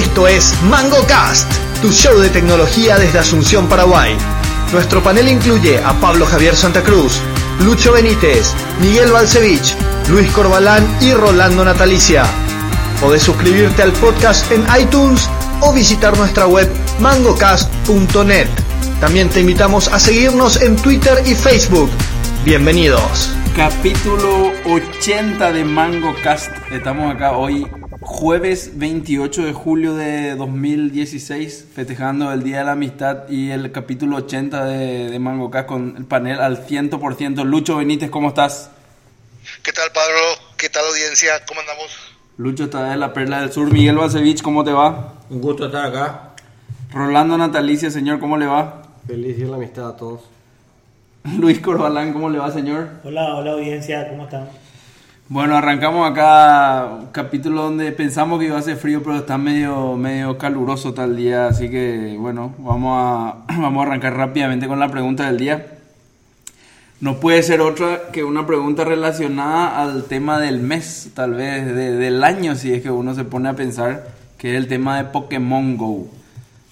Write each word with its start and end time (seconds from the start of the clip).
Esto 0.00 0.26
es 0.26 0.54
MangoCast, 0.62 1.46
tu 1.82 1.92
show 1.92 2.18
de 2.18 2.30
tecnología 2.30 2.96
desde 2.96 3.18
Asunción, 3.18 3.68
Paraguay. 3.68 4.16
Nuestro 4.72 5.02
panel 5.02 5.28
incluye 5.28 5.76
a 5.76 5.92
Pablo 6.00 6.24
Javier 6.24 6.56
Santa 6.56 6.82
Cruz, 6.82 7.20
Lucho 7.60 7.92
Benítez, 7.92 8.54
Miguel 8.80 9.12
Balcevich, 9.12 9.76
Luis 10.08 10.30
Corbalán 10.32 10.88
y 11.02 11.12
Rolando 11.12 11.66
Natalicia. 11.66 12.24
Podés 12.98 13.22
suscribirte 13.22 13.82
al 13.82 13.92
podcast 13.92 14.50
en 14.50 14.64
iTunes 14.80 15.28
o 15.60 15.70
visitar 15.74 16.16
nuestra 16.16 16.46
web 16.46 16.66
mangocast.net. 16.98 18.48
También 19.00 19.28
te 19.28 19.40
invitamos 19.40 19.88
a 19.88 20.00
seguirnos 20.00 20.62
en 20.62 20.76
Twitter 20.76 21.22
y 21.26 21.34
Facebook. 21.34 21.90
Bienvenidos. 22.42 23.30
Capítulo 23.54 24.50
80 24.64 25.52
de 25.52 25.62
Mango 25.62 26.14
Cast. 26.22 26.50
Estamos 26.70 27.14
acá 27.14 27.32
hoy, 27.32 27.66
jueves 28.10 28.72
28 28.74 29.46
de 29.46 29.52
julio 29.52 29.94
de 29.94 30.34
2016, 30.34 31.68
festejando 31.72 32.32
el 32.32 32.42
Día 32.42 32.58
de 32.58 32.64
la 32.64 32.72
Amistad 32.72 33.28
y 33.28 33.50
el 33.50 33.70
capítulo 33.70 34.16
80 34.16 34.64
de, 34.64 35.10
de 35.10 35.18
Mango 35.20 35.48
Cast 35.50 35.68
con 35.68 35.94
el 35.96 36.04
panel 36.04 36.40
al 36.40 36.66
100%. 36.66 37.44
Lucho 37.44 37.76
Benítez, 37.76 38.10
¿cómo 38.10 38.28
estás? 38.28 38.70
¿Qué 39.62 39.72
tal, 39.72 39.90
Pablo? 39.94 40.20
¿Qué 40.58 40.68
tal, 40.68 40.84
audiencia? 40.86 41.30
¿Cómo 41.46 41.60
andamos? 41.60 41.86
Lucho 42.36 42.64
está 42.64 42.90
de 42.90 42.96
la 42.96 43.12
Perla 43.12 43.42
del 43.42 43.52
Sur. 43.52 43.72
Miguel 43.72 43.96
Balcevich, 43.96 44.42
¿cómo 44.42 44.64
te 44.64 44.72
va? 44.72 45.14
Un 45.30 45.40
gusto 45.40 45.66
estar 45.66 45.86
acá. 45.86 46.30
Rolando 46.92 47.38
Natalicia, 47.38 47.92
señor, 47.92 48.18
¿cómo 48.18 48.36
le 48.36 48.46
va? 48.46 48.82
Feliz 49.06 49.36
día 49.36 49.44
de 49.44 49.50
la 49.52 49.56
amistad 49.56 49.88
a 49.88 49.96
todos. 49.96 50.22
Luis 51.38 51.60
Corbalán, 51.60 52.12
¿cómo 52.12 52.28
le 52.28 52.38
va, 52.38 52.50
señor? 52.50 52.88
Hola, 53.04 53.36
hola 53.36 53.52
audiencia, 53.52 54.08
¿cómo 54.08 54.24
están? 54.24 54.48
Bueno, 55.32 55.56
arrancamos 55.56 56.10
acá 56.10 56.88
un 57.02 57.06
capítulo 57.12 57.62
donde 57.62 57.92
pensamos 57.92 58.40
que 58.40 58.46
iba 58.46 58.58
a 58.58 58.62
ser 58.62 58.76
frío, 58.76 59.00
pero 59.00 59.16
está 59.18 59.38
medio, 59.38 59.96
medio 59.96 60.36
caluroso 60.36 60.92
tal 60.92 61.16
día, 61.16 61.46
así 61.46 61.70
que 61.70 62.16
bueno, 62.18 62.52
vamos 62.58 62.96
a, 62.98 63.36
vamos 63.60 63.84
a 63.84 63.86
arrancar 63.86 64.16
rápidamente 64.16 64.66
con 64.66 64.80
la 64.80 64.88
pregunta 64.88 65.26
del 65.26 65.38
día. 65.38 65.66
No 67.00 67.20
puede 67.20 67.44
ser 67.44 67.60
otra 67.60 68.10
que 68.12 68.24
una 68.24 68.44
pregunta 68.44 68.82
relacionada 68.84 69.80
al 69.80 70.04
tema 70.06 70.40
del 70.40 70.58
mes, 70.58 71.10
tal 71.14 71.34
vez 71.34 71.64
de- 71.64 71.92
del 71.92 72.24
año, 72.24 72.56
si 72.56 72.74
es 72.74 72.82
que 72.82 72.90
uno 72.90 73.14
se 73.14 73.22
pone 73.22 73.48
a 73.48 73.54
pensar, 73.54 74.08
que 74.36 74.50
es 74.50 74.56
el 74.56 74.66
tema 74.66 74.96
de 74.96 75.04
Pokémon 75.04 75.76
Go. 75.76 76.08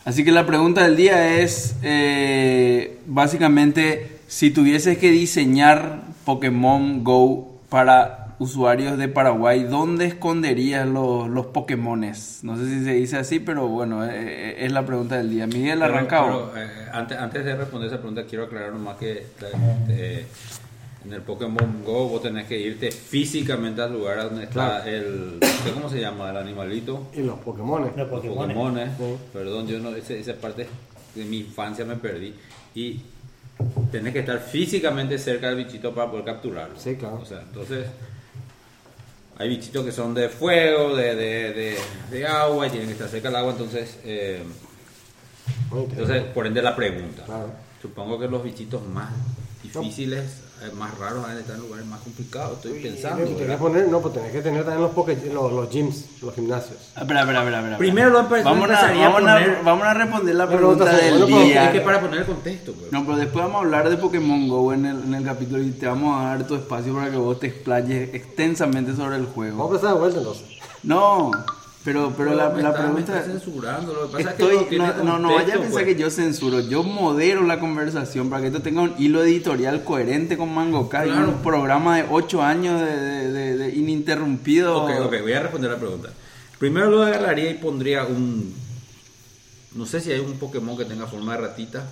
Así 0.04 0.24
que 0.24 0.32
la 0.32 0.46
pregunta 0.46 0.82
del 0.82 0.96
día 0.96 1.38
es, 1.38 1.76
eh, 1.84 2.98
básicamente, 3.06 4.18
si 4.26 4.50
tuvieses 4.50 4.98
que 4.98 5.12
diseñar 5.12 6.00
Pokémon 6.24 7.04
Go 7.04 7.52
para 7.70 8.27
usuarios 8.38 8.96
de 8.98 9.08
Paraguay, 9.08 9.64
¿dónde 9.64 10.06
esconderías 10.06 10.86
los, 10.86 11.28
los 11.28 11.46
Pokémones? 11.46 12.40
No 12.42 12.56
sé 12.56 12.66
si 12.68 12.84
se 12.84 12.92
dice 12.92 13.16
así, 13.16 13.40
pero 13.40 13.66
bueno, 13.68 14.04
eh, 14.04 14.10
eh, 14.12 14.56
es 14.66 14.72
la 14.72 14.84
pregunta 14.86 15.16
del 15.16 15.30
día. 15.30 15.46
Miguel, 15.46 15.82
arrancado. 15.82 16.50
pero, 16.54 16.64
eh, 16.66 16.70
antes, 16.92 17.18
antes 17.18 17.44
de 17.44 17.56
responder 17.56 17.88
esa 17.88 17.98
pregunta, 17.98 18.24
quiero 18.24 18.44
aclarar 18.44 18.72
nomás 18.72 18.96
que 18.96 19.26
eh, 19.88 20.26
en 21.04 21.12
el 21.12 21.22
Pokémon 21.22 21.82
Go 21.84 22.08
vos 22.08 22.22
tenés 22.22 22.46
que 22.46 22.58
irte 22.60 22.90
físicamente 22.90 23.80
al 23.82 23.92
lugar 23.92 24.22
donde 24.24 24.44
está 24.44 24.82
Claro. 24.82 24.90
el. 24.90 25.38
¿Cómo 25.74 25.88
se 25.90 26.00
llama? 26.00 26.30
El 26.30 26.36
animalito. 26.36 27.08
Y 27.16 27.22
los 27.22 27.38
Pokémon. 27.40 27.82
Los 27.82 27.96
Los 27.96 28.08
Pokémon. 28.08 28.36
Pokémones. 28.36 28.90
Perdón, 29.32 29.66
yo 29.66 29.78
no, 29.80 29.90
ese- 29.94 30.18
esa 30.20 30.34
parte 30.34 30.66
de 31.14 31.24
mi 31.24 31.38
infancia 31.40 31.84
me 31.84 31.96
perdí. 31.96 32.34
Y 32.74 33.00
tenés 33.90 34.12
que 34.12 34.20
estar 34.20 34.38
físicamente 34.38 35.18
cerca 35.18 35.48
del 35.48 35.56
bichito 35.56 35.92
para 35.94 36.08
poder 36.10 36.24
capturarlo. 36.24 36.78
Sí, 36.78 36.94
claro. 36.94 37.20
O 37.22 37.26
sea, 37.26 37.40
entonces. 37.42 37.86
Hay 39.38 39.48
bichitos 39.48 39.84
que 39.84 39.92
son 39.92 40.14
de 40.14 40.28
fuego, 40.28 40.96
de, 40.96 41.14
de, 41.14 41.52
de, 41.52 41.78
de 42.10 42.26
agua 42.26 42.66
y 42.66 42.70
tienen 42.70 42.88
que 42.88 42.94
estar 42.94 43.08
cerca 43.08 43.28
del 43.28 43.36
agua, 43.36 43.52
entonces. 43.52 43.98
eh, 44.04 44.42
entonces, 45.72 46.24
por 46.34 46.46
ende, 46.46 46.60
la 46.62 46.74
pregunta. 46.74 47.24
Claro. 47.24 47.52
Supongo 47.80 48.18
que 48.18 48.26
los 48.26 48.42
bichitos 48.42 48.84
más 48.86 49.10
difíciles, 49.62 50.24
más 50.74 50.96
raros, 50.98 51.22
van 51.22 51.36
a 51.36 51.40
estar 51.40 51.56
en 51.56 51.62
lugares 51.62 51.86
más 51.86 52.00
complicados. 52.00 52.56
Estoy 52.56 52.80
pensando. 52.82 53.24
Tenés 53.24 53.56
poner, 53.58 53.88
no, 53.88 54.00
pues 54.00 54.14
tenés 54.14 54.32
que 54.32 54.40
tener 54.42 54.64
también 54.64 54.82
los, 54.82 54.92
poke, 54.92 55.16
los, 55.32 55.52
los 55.52 55.70
gyms, 55.70 56.04
los 56.22 56.34
gimnasios. 56.34 56.78
Ah, 56.94 57.02
Espera, 57.02 57.20
espera, 57.20 57.42
espera. 57.42 57.78
Primero 57.78 58.10
lo 58.10 58.22
vamos, 58.28 58.70
a, 58.70 58.92
vamos, 58.92 59.22
a, 59.22 59.40
vamos 59.64 59.86
a 59.86 59.94
responder 59.94 60.34
la 60.34 60.46
pregunta 60.48 60.84
del 60.96 61.18
bueno, 61.20 61.38
día. 61.40 61.64
Es 61.66 61.70
que 61.70 61.80
para 61.80 62.00
poner 62.00 62.20
el 62.20 62.26
contexto, 62.26 62.72
pues. 62.72 62.92
No, 62.92 63.04
pero 63.04 63.16
después 63.18 63.44
vamos 63.44 63.62
a 63.62 63.64
hablar 63.64 63.88
de 63.88 63.96
Pokémon 63.96 64.48
Go 64.48 64.72
en 64.72 64.86
el, 64.86 65.02
en 65.04 65.14
el 65.14 65.24
capítulo 65.24 65.62
y 65.62 65.70
te 65.70 65.86
vamos 65.86 66.20
a 66.20 66.28
dar 66.28 66.46
tu 66.46 66.54
espacio 66.56 66.94
para 66.94 67.10
que 67.10 67.16
vos 67.16 67.38
te 67.38 67.46
explayes 67.48 68.14
extensamente 68.14 68.94
sobre 68.94 69.16
el 69.16 69.22
Vamos 69.22 69.30
a 69.30 69.34
juego. 69.34 69.66
empezar 69.68 69.92
de 69.94 69.98
vuelta 70.00 70.18
entonces. 70.18 70.44
No, 70.82 71.30
pero, 71.84 72.12
pero 72.16 72.34
la, 72.34 72.50
me 72.50 72.62
la 72.62 72.68
está- 72.70 72.82
me 72.82 72.86
pregunta... 72.88 73.18
está 73.20 73.32
censurando. 73.32 73.92
Lo 73.94 74.06
que 74.10 74.16
pasa 74.18 74.30
Estoy, 74.30 74.56
es 74.56 74.62
que 74.64 74.76
no, 74.78 74.86
no, 74.86 74.92
tiene 74.92 75.08
no, 75.10 75.18
no 75.18 75.34
vaya 75.34 75.54
a 75.54 75.58
pensar 75.58 75.70
pues. 75.70 75.84
que 75.86 75.94
yo 75.96 76.10
censuro, 76.10 76.60
yo 76.60 76.82
modero 76.82 77.42
la 77.44 77.60
conversación 77.60 78.28
para 78.28 78.42
que 78.42 78.48
esto 78.48 78.60
tenga 78.62 78.82
un 78.82 78.94
hilo 78.98 79.22
editorial 79.22 79.84
coherente 79.84 80.36
con 80.36 80.52
Mango 80.54 80.88
Kai, 80.88 81.08
Claro. 81.08 81.28
un 81.28 81.42
programa 81.42 81.96
de 81.96 82.06
8 82.10 82.42
años 82.42 82.80
de, 82.80 82.86
de- 82.96 83.28
de- 83.32 83.56
de 83.56 83.68
ininterrumpido. 83.76 84.82
Ok, 84.84 84.90
ok, 85.06 85.14
voy 85.22 85.32
a 85.32 85.40
responder 85.42 85.70
la 85.70 85.78
pregunta. 85.78 86.08
Primero 86.58 86.90
lo 86.90 87.02
agarraría 87.04 87.50
y 87.50 87.54
pondría 87.54 88.04
un. 88.04 88.52
No 89.74 89.86
sé 89.86 90.00
si 90.00 90.10
hay 90.10 90.18
un 90.20 90.32
Pokémon 90.38 90.76
que 90.76 90.84
tenga 90.84 91.06
forma 91.06 91.36
de 91.36 91.42
ratita. 91.42 91.84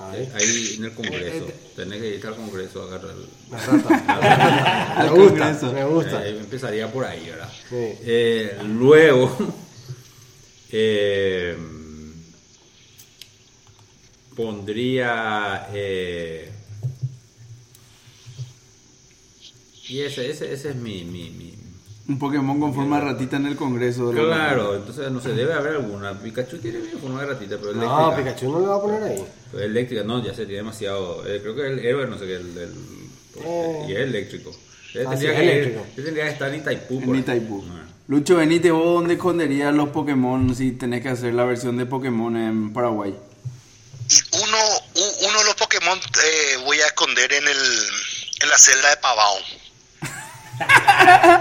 Ahí. 0.00 0.28
Ahí 0.34 0.74
en 0.78 0.84
el 0.84 0.94
Congreso. 0.94 1.46
Tenés 1.74 2.00
que 2.00 2.14
ir 2.16 2.26
al 2.26 2.36
Congreso 2.36 2.82
a 2.82 2.86
agarrar. 2.86 3.10
el- 3.16 3.26
La 3.50 3.58
rata. 3.58 4.94
Al 5.00 5.10
me 5.10 5.18
gusta, 5.18 5.38
Congreso. 5.58 5.72
me 5.72 5.84
gusta. 5.84 6.26
Eh, 6.28 6.38
empezaría 6.38 6.92
por 6.92 7.04
ahí, 7.04 7.26
¿verdad? 7.28 7.52
Sí. 7.68 7.76
Eh, 8.04 8.58
luego, 8.64 9.36
eh, 10.70 11.56
pondría. 14.36 15.68
eh, 15.72 16.50
y 19.88 20.00
ese, 20.00 20.30
ese, 20.30 20.52
ese 20.52 20.70
es 20.70 20.76
mi. 20.76 21.02
mi, 21.04 21.30
mi- 21.30 21.57
Un 22.08 22.18
Pokémon 22.18 22.58
con 22.58 22.74
forma 22.74 22.98
de 23.00 23.04
ratita 23.12 23.36
en 23.36 23.46
el 23.46 23.56
Congreso. 23.56 24.10
de 24.10 24.22
la- 24.22 24.34
Claro, 24.34 24.74
entonces 24.76 25.10
no 25.12 25.20
sé, 25.20 25.34
debe 25.34 25.52
haber 25.52 25.74
alguna. 25.74 26.18
Pikachu 26.18 26.56
tiene 26.58 26.78
forma 27.00 27.20
de 27.20 27.26
ratita, 27.26 27.56
pero 27.60 27.74
No, 27.74 27.82
eléctrica. 28.12 28.16
Pikachu 28.16 28.52
no 28.52 28.60
le 28.60 28.66
va 28.66 28.76
a 28.76 28.80
poner 28.80 29.02
ahí. 29.02 29.24
Pero 29.52 29.64
eléctrica, 29.64 30.02
no, 30.04 30.24
ya 30.24 30.32
sería 30.34 30.56
demasiado. 30.58 31.26
eh, 31.26 31.40
creo 31.42 31.54
que 31.54 31.66
el 31.66 31.78
héroe, 31.80 32.06
no 32.06 32.18
sé 32.18 32.24
qué, 32.26 32.36
el. 32.36 32.56
el- 32.58 32.74
Eh. 33.44 33.84
y 33.88 33.92
es 33.92 33.98
eléctrico. 33.98 34.50
Ah, 34.50 35.10
tendría, 35.10 35.18
sí, 35.18 35.26
es 35.26 35.32
que 35.32 35.44
ir- 35.44 35.50
eléctrico. 35.50 35.86
tendría 35.96 36.24
que 36.24 36.30
estar 36.30 36.48
en 36.48 36.60
Itaipú. 36.60 37.02
En. 37.02 37.14
Itaipú. 37.16 37.64
Ah. 37.70 37.84
Lucho 38.08 38.36
Benítez, 38.36 38.72
¿vos 38.72 38.84
dónde 38.86 39.14
esconderías 39.14 39.74
los 39.74 39.90
Pokémon 39.90 40.54
si 40.56 40.72
tenés 40.72 41.02
que 41.02 41.10
hacer 41.10 41.34
la 41.34 41.44
versión 41.44 41.76
de 41.76 41.84
Pokémon 41.84 42.34
en 42.38 42.72
Paraguay? 42.72 43.14
Y 44.10 44.36
uno, 44.44 44.56
uno 45.28 45.38
de 45.40 45.44
los 45.44 45.54
Pokémon 45.56 45.98
eh, 45.98 46.56
voy 46.64 46.80
a 46.80 46.86
esconder 46.86 47.30
en 47.34 47.46
el 47.46 47.58
en 48.40 48.48
la 48.48 48.56
celda 48.56 48.88
de 48.88 48.96
Pavao. 48.96 49.36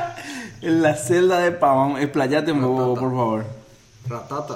En 0.61 0.81
la 0.81 0.95
celda 0.95 1.39
de 1.39 1.51
Pavón, 1.51 2.01
explayate 2.01 2.51
un 2.51 2.61
poco, 2.61 2.99
por 2.99 3.09
favor. 3.11 3.45
Ratata. 4.09 4.53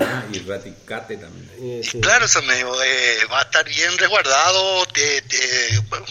Ah, 0.00 0.24
y 0.32 0.38
Raticate 0.40 1.16
también. 1.18 1.50
Eh, 1.58 1.82
sí. 1.88 2.00
Claro, 2.00 2.24
eso 2.24 2.42
me 2.42 2.58
eh, 2.60 3.18
va 3.30 3.40
a 3.40 3.42
estar 3.42 3.64
bien 3.68 3.96
resguardado. 3.98 4.86
te- 4.86 5.22
bueno, 5.88 6.06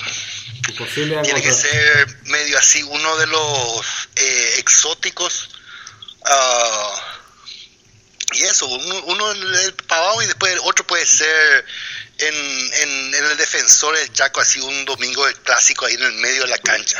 tiene 1.23 1.41
que 1.41 1.51
ser 1.51 2.07
medio 2.25 2.57
así, 2.57 2.83
uno 2.83 3.17
de 3.17 3.27
los 3.27 3.81
eh, 4.15 4.55
exóticos. 4.59 5.49
ah, 6.25 7.01
y 8.35 8.43
eso, 8.43 8.65
uno, 8.67 9.03
uno 9.05 9.31
el, 9.31 9.55
el 9.55 9.73
Pavao 9.73 10.21
y 10.23 10.25
después 10.25 10.53
el 10.53 10.59
otro 10.63 10.87
puede 10.87 11.05
ser 11.05 11.65
en, 12.17 12.33
en, 12.35 13.13
en 13.15 13.25
el 13.25 13.37
defensor 13.37 13.95
del 13.95 14.11
Chaco, 14.13 14.39
así 14.41 14.59
un 14.59 14.85
domingo 14.85 15.25
de 15.27 15.33
clásico 15.35 15.85
ahí 15.85 15.93
en 15.95 16.03
el 16.03 16.13
medio 16.13 16.41
de 16.43 16.47
la 16.47 16.57
cancha. 16.57 16.99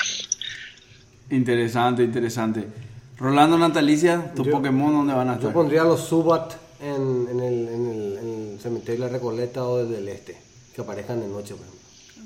Interesante, 1.36 2.04
interesante. 2.04 2.68
Rolando 3.18 3.58
Natalicia, 3.58 4.32
¿tus 4.36 4.46
Yo- 4.46 4.52
Pokémon 4.54 4.92
dónde 4.94 5.14
van 5.14 5.30
a 5.30 5.34
Yo 5.34 5.40
estar? 5.40 5.54
pondría 5.54 5.84
los 5.84 6.02
Subat 6.02 6.54
en, 6.82 7.28
en, 7.32 7.40
el, 7.40 7.68
en, 7.70 7.88
el, 7.92 8.18
en 8.18 8.52
el 8.54 8.60
cementerio 8.62 9.06
de 9.06 9.12
la 9.12 9.18
Recoleta 9.18 9.64
o 9.66 9.78
desde 9.84 10.00
el 10.00 10.08
este. 10.10 10.38
Que 10.76 10.82
aparezcan 10.82 11.20
de 11.22 11.28
noche, 11.28 11.54
por 11.56 11.66
ejemplo. 11.66 11.80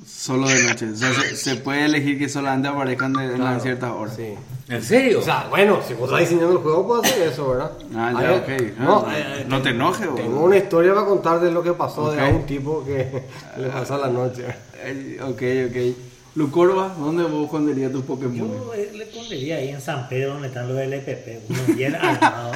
Solo 0.06 0.48
de 0.48 0.63
noche. 0.63 0.89
O 0.92 0.95
sea, 0.95 1.12
se, 1.13 1.36
se 1.36 1.56
puede 1.57 1.86
elegir 1.86 2.18
que 2.18 2.30
solamente 2.30 2.68
aparezcan 2.69 3.13
de, 3.13 3.25
en 3.36 3.62
ciertas 3.62 3.92
horas. 3.92 4.15
Sí. 4.15 4.33
¿En 4.69 4.81
serio? 4.81 5.19
O 5.19 5.21
sea, 5.21 5.48
bueno, 5.50 5.80
si 5.86 5.94
vos 5.94 6.06
estás 6.06 6.19
diseñando 6.21 6.53
el 6.53 6.57
juego, 6.60 6.88
puedes 6.88 7.12
hacer 7.12 7.27
eso, 7.27 7.50
¿verdad? 7.50 7.71
Ah, 7.95 8.13
ya, 8.19 8.33
ok. 8.36 8.77
No, 8.80 9.06
Ah, 9.07 9.13
eh, 9.18 9.45
no 9.48 9.62
te 9.62 9.69
enojes. 9.69 10.07
Tengo 10.15 10.44
una 10.44 10.57
historia 10.57 10.94
para 10.94 11.06
contar 11.06 11.39
de 11.42 11.51
lo 11.51 11.62
que 11.62 11.74
pasó 11.74 12.12
de 12.12 12.21
a 12.21 12.25
un 12.30 12.45
tipo 12.45 12.83
que 12.86 13.24
le 13.57 13.68
pasó 13.69 13.95
a 13.95 13.98
la 14.00 14.07
noche. 14.10 14.45
Eh, 14.83 15.19
Ok, 15.21 15.42
ok. 15.69 15.98
Lucorba, 16.38 16.94
¿dónde 17.00 17.24
vos 17.24 17.45
esconderías 17.45 17.92
tus 17.92 18.04
Pokémon? 18.04 18.38
Yo 18.38 18.72
eh, 18.75 18.92
le 18.94 19.07
pondría 19.07 19.56
ahí 19.56 19.69
en 19.69 19.81
San 19.81 20.07
Pedro 20.07 20.34
donde 20.34 20.50
están 20.50 20.68
los 20.68 20.78
LPP, 20.78 21.50
uno 21.50 21.75
bien 21.75 21.95
armado. 21.95 22.51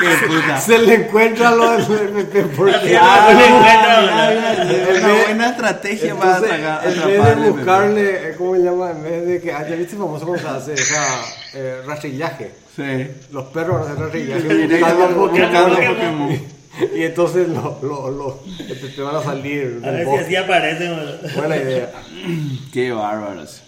Qué 0.00 0.26
puta. 0.26 0.58
Se 0.58 0.78
le 0.78 0.94
encuentra 0.94 1.50
lo 1.50 1.72
del 1.72 1.82
RP 1.84 2.56
porque 2.56 2.96
Ah, 2.98 3.28
No 3.30 4.64
le 4.64 4.90
es 4.90 5.04
una 5.04 5.22
buena 5.24 5.50
estrategia 5.50 6.16
para 6.16 6.36
Entonces, 6.36 6.60
atacar, 6.64 6.88
en 6.88 7.22
vez 7.22 7.36
de 7.36 7.50
buscarle, 7.50 8.30
eh, 8.30 8.34
¿cómo 8.38 8.54
se 8.56 8.62
llama? 8.62 8.90
En 8.92 9.02
vez 9.02 9.26
de 9.26 9.40
que, 9.42 9.52
ah, 9.52 9.68
ya 9.68 9.76
viste 9.76 9.96
famoso 9.96 10.24
cómo 10.24 10.38
se 10.38 10.48
hace, 10.48 10.72
esa 10.72 11.24
eh, 11.52 11.82
rastrillaje. 11.86 12.52
Sí. 12.74 13.06
Los 13.32 13.44
perros 13.48 13.80
van 13.80 13.90
a 13.90 13.92
hacer 13.92 14.02
rastrillaje. 14.02 14.82
Buscando 15.14 15.74
Pokémon. 15.76 16.63
Y 16.96 17.02
entonces 17.02 17.48
los 17.48 17.82
lo, 17.82 18.10
lo, 18.10 18.40
te, 18.56 18.74
te 18.74 19.02
van 19.02 19.16
a 19.16 19.22
salir 19.22 19.80
A 19.84 19.90
ver 19.90 20.06
si 20.08 20.16
así 20.16 20.36
aparecen. 20.36 20.92
Buena 21.36 21.56
idea. 21.56 21.92
Qué 22.72 22.92
bárbaros. 22.92 23.62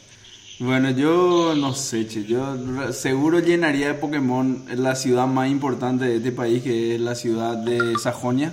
Bueno, 0.59 0.91
yo 0.91 1.55
no 1.55 1.75
sé, 1.75 2.09
che, 2.09 2.25
yo 2.25 2.93
seguro 2.93 3.41
llenaría 3.41 3.89
de 3.89 3.95
Pokémon 3.95 4.65
la 4.75 4.95
ciudad 4.95 5.27
más 5.27 5.51
importante 5.51 6.07
de 6.07 6.17
este 6.17 6.33
país, 6.33 6.63
que 6.63 6.95
es 6.95 7.01
la 7.01 7.15
ciudad 7.15 7.57
de 7.59 7.99
Sajonia. 8.03 8.53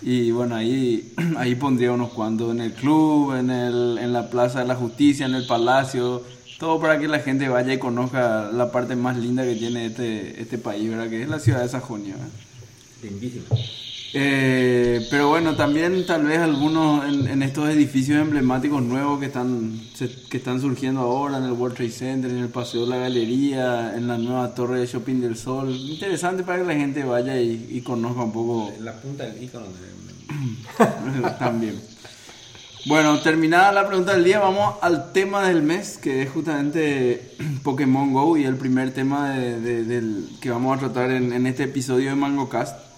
Y 0.00 0.30
bueno, 0.30 0.54
ahí, 0.54 1.12
ahí 1.36 1.56
pondría 1.56 1.92
unos 1.92 2.10
cuantos 2.10 2.52
en 2.52 2.60
el 2.60 2.72
club, 2.72 3.34
en, 3.34 3.50
el, 3.50 3.98
en 3.98 4.12
la 4.12 4.30
Plaza 4.30 4.60
de 4.60 4.66
la 4.66 4.76
Justicia, 4.76 5.26
en 5.26 5.34
el 5.34 5.46
Palacio, 5.46 6.22
todo 6.58 6.80
para 6.80 6.98
que 7.00 7.08
la 7.08 7.18
gente 7.18 7.48
vaya 7.48 7.72
y 7.72 7.78
conozca 7.78 8.50
la 8.52 8.70
parte 8.70 8.94
más 8.94 9.16
linda 9.16 9.42
que 9.42 9.56
tiene 9.56 9.86
este, 9.86 10.40
este 10.40 10.56
país, 10.56 10.88
¿verdad? 10.88 11.10
Que 11.10 11.22
es 11.22 11.28
la 11.28 11.40
ciudad 11.40 11.62
de 11.62 11.68
Sajonia. 11.68 12.14
¿verdad? 12.14 12.30
Lindísimo. 13.02 13.46
Eh, 14.12 15.06
pero 15.08 15.28
bueno, 15.28 15.54
también 15.54 16.04
tal 16.04 16.24
vez 16.24 16.38
algunos 16.40 17.04
en, 17.08 17.28
en 17.28 17.42
estos 17.44 17.68
edificios 17.68 18.20
emblemáticos 18.20 18.82
nuevos 18.82 19.20
que 19.20 19.26
están, 19.26 19.80
se- 19.94 20.10
que 20.28 20.36
están 20.38 20.60
surgiendo 20.60 21.00
ahora, 21.02 21.38
en 21.38 21.44
el 21.44 21.52
World 21.52 21.76
Trade 21.76 21.90
Center, 21.92 22.30
en 22.30 22.38
el 22.38 22.48
Paseo 22.48 22.82
de 22.82 22.88
la 22.88 22.96
Galería, 22.96 23.94
en 23.96 24.08
la 24.08 24.18
nueva 24.18 24.52
torre 24.54 24.80
de 24.80 24.86
Shopping 24.86 25.20
del 25.20 25.36
Sol. 25.36 25.70
Interesante 25.70 26.42
para 26.42 26.58
que 26.58 26.64
la 26.64 26.74
gente 26.74 27.04
vaya 27.04 27.40
y, 27.40 27.68
y 27.70 27.80
conozca 27.82 28.22
un 28.22 28.32
poco 28.32 28.72
la 28.80 28.94
punta 28.94 29.26
del 29.26 29.42
icono. 29.44 29.66
de- 29.66 31.30
también. 31.38 31.80
Bueno, 32.86 33.18
terminada 33.20 33.72
la 33.72 33.86
pregunta 33.86 34.14
del 34.14 34.24
día, 34.24 34.40
vamos 34.40 34.74
al 34.80 35.12
tema 35.12 35.46
del 35.46 35.62
mes, 35.62 35.98
que 35.98 36.22
es 36.22 36.30
justamente 36.30 37.36
Pokémon 37.62 38.12
Go 38.12 38.36
y 38.36 38.44
el 38.44 38.56
primer 38.56 38.92
tema 38.92 39.30
de- 39.30 39.60
de- 39.60 39.84
del, 39.84 40.28
que 40.40 40.50
vamos 40.50 40.76
a 40.76 40.80
tratar 40.80 41.12
en, 41.12 41.32
en 41.32 41.46
este 41.46 41.64
episodio 41.64 42.10
de 42.10 42.16
MangoCast. 42.16 42.89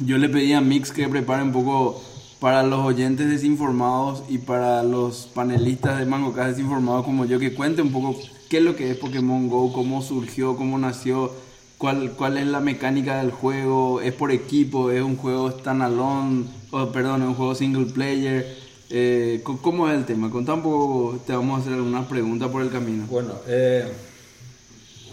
Yo 0.00 0.18
le 0.18 0.28
pedí 0.28 0.52
a 0.52 0.60
Mix 0.60 0.90
que 0.90 1.08
prepare 1.08 1.44
un 1.44 1.52
poco 1.52 2.02
para 2.40 2.64
los 2.64 2.80
oyentes 2.80 3.30
desinformados 3.30 4.24
y 4.28 4.38
para 4.38 4.82
los 4.82 5.28
panelistas 5.32 6.00
de 6.00 6.04
MangoCast 6.04 6.50
desinformados 6.50 7.04
como 7.04 7.24
yo, 7.26 7.38
que 7.38 7.54
cuente 7.54 7.80
un 7.80 7.92
poco 7.92 8.18
qué 8.48 8.58
es 8.58 8.62
lo 8.64 8.74
que 8.74 8.90
es 8.90 8.96
Pokémon 8.96 9.48
Go, 9.48 9.72
cómo 9.72 10.02
surgió, 10.02 10.56
cómo 10.56 10.78
nació, 10.78 11.30
cuál, 11.78 12.12
cuál 12.12 12.38
es 12.38 12.46
la 12.46 12.58
mecánica 12.58 13.18
del 13.18 13.30
juego, 13.30 14.00
es 14.00 14.12
por 14.12 14.32
equipo, 14.32 14.90
es 14.90 15.00
un 15.00 15.16
juego 15.16 15.52
standalone, 15.52 16.46
o 16.72 16.90
perdón, 16.90 17.22
es 17.22 17.28
un 17.28 17.34
juego 17.34 17.54
single 17.54 17.86
player. 17.86 18.64
Eh, 18.90 19.42
¿Cómo 19.44 19.88
es 19.88 19.96
el 19.96 20.04
tema? 20.04 20.28
Contá 20.28 20.54
un 20.54 20.62
poco, 20.62 21.18
te 21.24 21.34
vamos 21.34 21.58
a 21.58 21.62
hacer 21.62 21.74
algunas 21.74 22.06
preguntas 22.06 22.48
por 22.50 22.62
el 22.62 22.70
camino. 22.70 23.04
Bueno, 23.08 23.34
eh, 23.46 23.90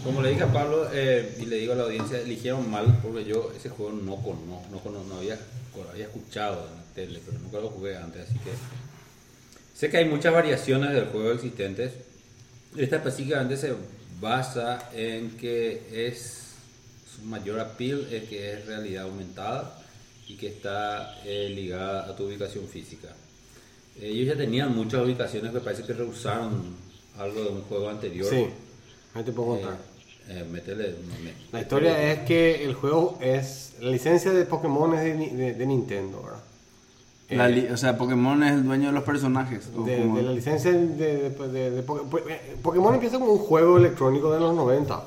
como 0.04 0.20
le 0.22 0.30
dije 0.30 0.42
a 0.42 0.52
Pablo 0.52 0.88
eh, 0.92 1.36
y 1.40 1.46
le 1.46 1.56
digo 1.56 1.72
a 1.72 1.76
la 1.76 1.84
audiencia, 1.84 2.18
eligieron 2.20 2.68
mal 2.70 2.98
porque 3.02 3.24
yo 3.24 3.52
ese 3.56 3.68
juego 3.68 3.92
no 3.92 4.16
conozco, 4.16 4.62
no, 4.70 4.78
cono- 4.80 5.04
no 5.04 5.16
había, 5.16 5.38
había 5.90 6.04
escuchado 6.06 6.66
en 6.68 6.74
la 6.76 6.82
tele, 6.94 7.20
pero 7.24 7.38
nunca 7.38 7.58
lo 7.60 7.68
jugué 7.70 7.96
antes, 7.96 8.28
así 8.28 8.34
que 8.40 8.50
sé 9.78 9.90
que 9.90 9.98
hay 9.98 10.04
muchas 10.06 10.32
variaciones 10.32 10.92
del 10.92 11.06
juego 11.06 11.32
existentes. 11.32 11.92
Esta 12.76 12.96
específicamente 12.96 13.56
se 13.56 13.74
basa 14.20 14.88
en 14.94 15.30
que 15.36 16.08
es 16.08 16.38
su 17.14 17.22
mayor 17.26 17.60
appeal 17.60 18.08
es 18.10 18.24
que 18.28 18.52
es 18.54 18.66
realidad 18.66 19.04
aumentada 19.04 19.78
y 20.26 20.36
que 20.36 20.48
está 20.48 21.20
eh, 21.24 21.50
ligada 21.54 22.06
a 22.08 22.16
tu 22.16 22.24
ubicación 22.26 22.66
física. 22.66 23.08
Ellos 24.00 24.26
ya 24.28 24.36
tenían 24.36 24.74
muchas 24.74 25.04
ubicaciones 25.04 25.52
que 25.52 25.60
parece 25.60 25.82
que 25.82 25.92
rehusaron 25.92 26.62
algo 27.18 27.42
de 27.42 27.48
un 27.50 27.62
juego 27.62 27.90
anterior. 27.90 28.30
Sí, 28.30 28.46
ahí 29.14 29.22
te 29.22 29.32
puedo 29.32 29.56
Eh, 29.56 29.60
contar. 29.60 29.74
eh, 29.74 29.91
métele, 30.50 30.94
no, 31.06 31.14
me- 31.24 31.32
La 31.52 31.60
historia 31.60 32.12
es 32.12 32.20
que 32.20 32.64
el 32.64 32.74
juego 32.74 33.18
es. 33.20 33.74
La 33.80 33.90
licencia 33.90 34.32
de 34.32 34.44
Pokémon 34.44 34.94
es 34.94 35.02
de, 35.04 35.14
Ni- 35.14 35.30
de- 35.30 35.54
de 35.54 35.66
Nintendo, 35.66 36.22
¿verdad? 36.22 36.38
La 37.30 37.48
Eh, 37.48 37.52
li- 37.52 37.68
o 37.68 37.76
sea, 37.76 37.96
Pokémon 37.96 38.42
es 38.42 38.52
el 38.52 38.64
dueño 38.64 38.88
de 38.88 38.92
los 38.92 39.04
personajes. 39.04 39.66
de, 39.72 39.74
como- 40.02 40.16
de 40.16 40.22
la 40.22 40.32
licencia 40.32 40.70
de, 40.70 40.86
de- 40.86 41.30
de- 41.30 41.70
de 41.70 41.82
Poké- 41.86 42.02
pues, 42.10 42.24
eh, 42.28 42.56
Pokémon 42.62 42.94
empieza 42.94 43.18
como 43.18 43.32
un 43.32 43.38
juego 43.38 43.78
electrónico 43.78 44.32
de 44.32 44.40
los 44.40 44.54
90. 44.54 45.02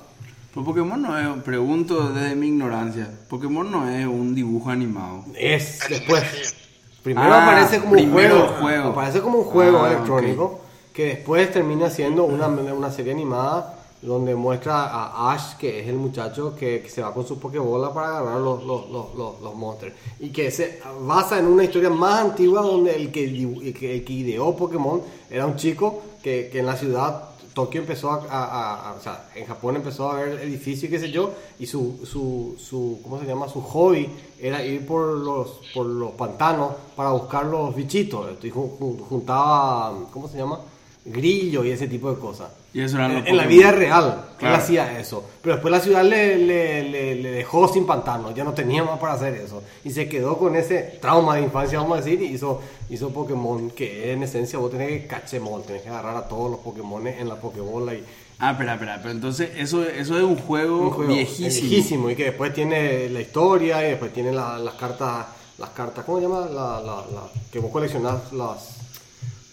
Pero 0.54 0.66
Pokémon 0.66 1.02
no 1.02 1.18
es, 1.18 1.44
pregunto 1.44 2.10
desde 2.14 2.36
mi 2.36 2.48
ignorancia, 2.48 3.10
Pokémon 3.30 3.70
no 3.70 3.90
es 3.90 4.08
un 4.08 4.34
dibujo 4.34 4.70
animado. 4.70 5.26
Es 5.38 5.82
Anime, 5.82 6.00
después. 6.00 6.56
Primero 7.04 7.34
Ah, 7.34 7.44
aparece 7.44 7.80
como 7.80 7.94
un 7.94 8.12
juego. 8.12 8.90
Aparece 8.90 9.22
como 9.22 9.40
un 9.40 9.44
juego 9.46 9.84
Ah, 9.84 9.92
electrónico 9.92 10.62
que 10.94 11.06
después 11.08 11.52
termina 11.52 11.90
siendo 11.90 12.24
una, 12.24 12.48
una 12.48 12.90
serie 12.92 13.12
animada 13.14 13.75
donde 14.06 14.36
muestra 14.36 14.86
a 14.86 15.34
Ash, 15.34 15.56
que 15.58 15.80
es 15.82 15.88
el 15.88 15.96
muchacho 15.96 16.56
que, 16.56 16.82
que 16.82 16.90
se 16.90 17.02
va 17.02 17.14
con 17.14 17.26
su 17.26 17.40
Pokébola 17.40 17.94
para 17.94 18.20
agarrar 18.20 18.40
los, 18.42 18.64
los, 18.64 18.90
los, 18.90 19.16
los, 19.16 19.42
los 19.42 19.56
monsters. 19.56 19.94
Y 20.20 20.30
que 20.30 20.52
se 20.52 20.82
basa 21.02 21.40
en 21.40 21.48
una 21.48 21.64
historia 21.64 21.90
más 21.90 22.22
antigua 22.22 22.62
donde 22.62 22.96
el 22.96 23.12
que, 23.12 23.24
el 23.26 23.74
que, 23.74 24.14
ideó 24.14 24.56
Pokémon 24.56 25.02
era 25.30 25.46
un 25.46 25.56
chico 25.56 26.02
que, 26.24 26.50
que 26.52 26.60
en 26.60 26.66
la 26.66 26.76
ciudad 26.76 27.30
Tokio 27.54 27.80
empezó 27.80 28.12
a, 28.12 28.16
a- 28.30 28.96
o 28.98 29.02
sea, 29.02 29.30
en 29.34 29.46
Japón 29.46 29.78
empezó 29.78 30.12
a 30.12 30.16
ver 30.20 30.40
edificios 30.42 30.90
qué 30.92 31.00
sé 31.00 31.10
yo, 31.10 31.32
y 31.58 31.66
su, 31.66 32.02
su, 32.06 32.56
su, 32.60 33.00
¿cómo 33.02 33.18
se 33.18 33.26
llama? 33.26 33.48
Su 33.48 33.62
hobby 33.62 34.10
era 34.42 34.62
ir 34.66 34.86
por 34.86 35.08
los, 35.16 35.62
por 35.74 35.86
los 35.86 36.12
pantanos 36.12 36.74
para 36.98 37.12
buscar 37.12 37.46
los 37.46 37.74
bichitos, 37.74 38.28
y 38.44 38.50
jun- 38.50 38.72
jun- 38.78 39.00
juntaba, 39.08 39.94
¿cómo 40.12 40.28
se 40.28 40.38
llama? 40.38 40.60
Grillo 41.06 41.64
y 41.64 41.72
ese 41.72 41.88
tipo 41.88 42.12
de 42.12 42.20
cosas. 42.20 42.50
Y 42.74 42.82
eso 42.82 42.98
eran 42.98 43.12
En, 43.12 43.28
en 43.28 43.38
la 43.38 43.46
vida 43.46 43.72
real, 43.72 44.26
Claro. 44.38 44.56
él 44.56 44.62
hacía 44.62 45.00
eso. 45.00 45.24
Pero 45.42 45.56
después 45.56 45.72
la 45.72 45.80
ciudad 45.80 46.04
le, 46.04 46.38
le, 46.38 46.84
le, 46.90 47.16
le 47.16 47.32
dejó 47.32 47.68
sin 47.68 47.86
pantano, 47.86 48.34
ya 48.34 48.44
no 48.44 48.54
tenía 48.54 48.84
más 48.84 49.00
para 49.00 49.14
hacer 49.14 49.34
eso. 49.36 49.64
Y 49.86 49.92
se 49.92 50.10
quedó 50.10 50.38
con 50.38 50.56
ese 50.56 50.98
trauma 51.00 51.36
de 51.36 51.44
infancia, 51.44 51.80
vamos 51.80 52.00
a 52.00 52.02
decir, 52.02 52.22
y 52.22 52.34
hizo, 52.34 52.60
hizo 52.90 53.10
Pokémon, 53.12 53.70
que 53.72 54.12
en 54.12 54.24
esencia 54.24 54.60
vos 54.60 54.72
tenés 54.72 54.90
que 54.90 55.08
cachemol, 55.08 55.64
tenés 55.64 55.84
que 55.84 55.90
agarrar 55.90 56.18
a 56.18 56.28
todos 56.28 56.52
los 56.52 56.60
Pokémon 56.60 57.06
en 57.08 57.30
la 57.30 57.36
Pokébola 57.36 57.94
y 57.94 58.04
Ah, 58.38 58.52
espera, 58.52 58.74
espera, 58.74 58.98
pero 59.02 59.12
entonces 59.12 59.52
eso, 59.56 59.82
eso 59.86 60.18
es 60.18 60.24
un 60.24 60.36
juego, 60.36 60.78
un 60.80 60.90
juego 60.90 61.14
viejísimo. 61.14 61.70
viejísimo, 61.70 62.10
y 62.10 62.16
que 62.18 62.26
después 62.26 62.54
tiene 62.54 63.08
la 63.10 63.22
historia 63.22 63.86
y 63.88 63.92
después 63.92 64.12
tiene 64.12 64.34
la- 64.34 64.58
las 64.58 64.74
cartas, 64.74 65.28
las 65.58 65.70
cartas, 65.70 66.04
¿cómo 66.04 66.18
se 66.18 66.24
llama? 66.24 66.42
La, 66.48 66.82
la, 66.82 66.96
la- 67.14 67.30
que 67.50 67.60
vos 67.60 67.72
coleccionás 67.72 68.34
las... 68.34 68.75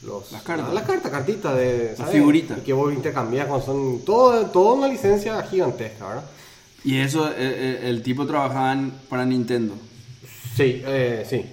Los, 0.02 0.32
Las 0.32 0.42
cartas. 0.42 0.74
Las 0.74 0.82
cartitas 0.84 1.56
de... 1.56 1.94
¿sabes? 1.96 2.12
figuritas. 2.12 2.58
Y 2.58 2.60
que 2.62 2.72
vos 2.72 2.92
intercambias 2.92 3.46
cuando 3.46 3.64
son... 3.64 4.00
Todo, 4.04 4.46
toda 4.46 4.74
una 4.74 4.88
licencia 4.88 5.40
gigantesca, 5.44 6.08
¿verdad? 6.08 6.24
Y 6.84 6.96
eso, 6.98 7.28
eh, 7.28 7.34
eh, 7.38 7.80
el, 7.84 8.02
tipo 8.02 8.26
trabajaba 8.26 8.72
en- 8.72 8.90
para 9.08 9.24
Nintendo. 9.24 9.74
Sí, 10.56 10.82
eh, 10.84 11.24
sí. 11.28 11.44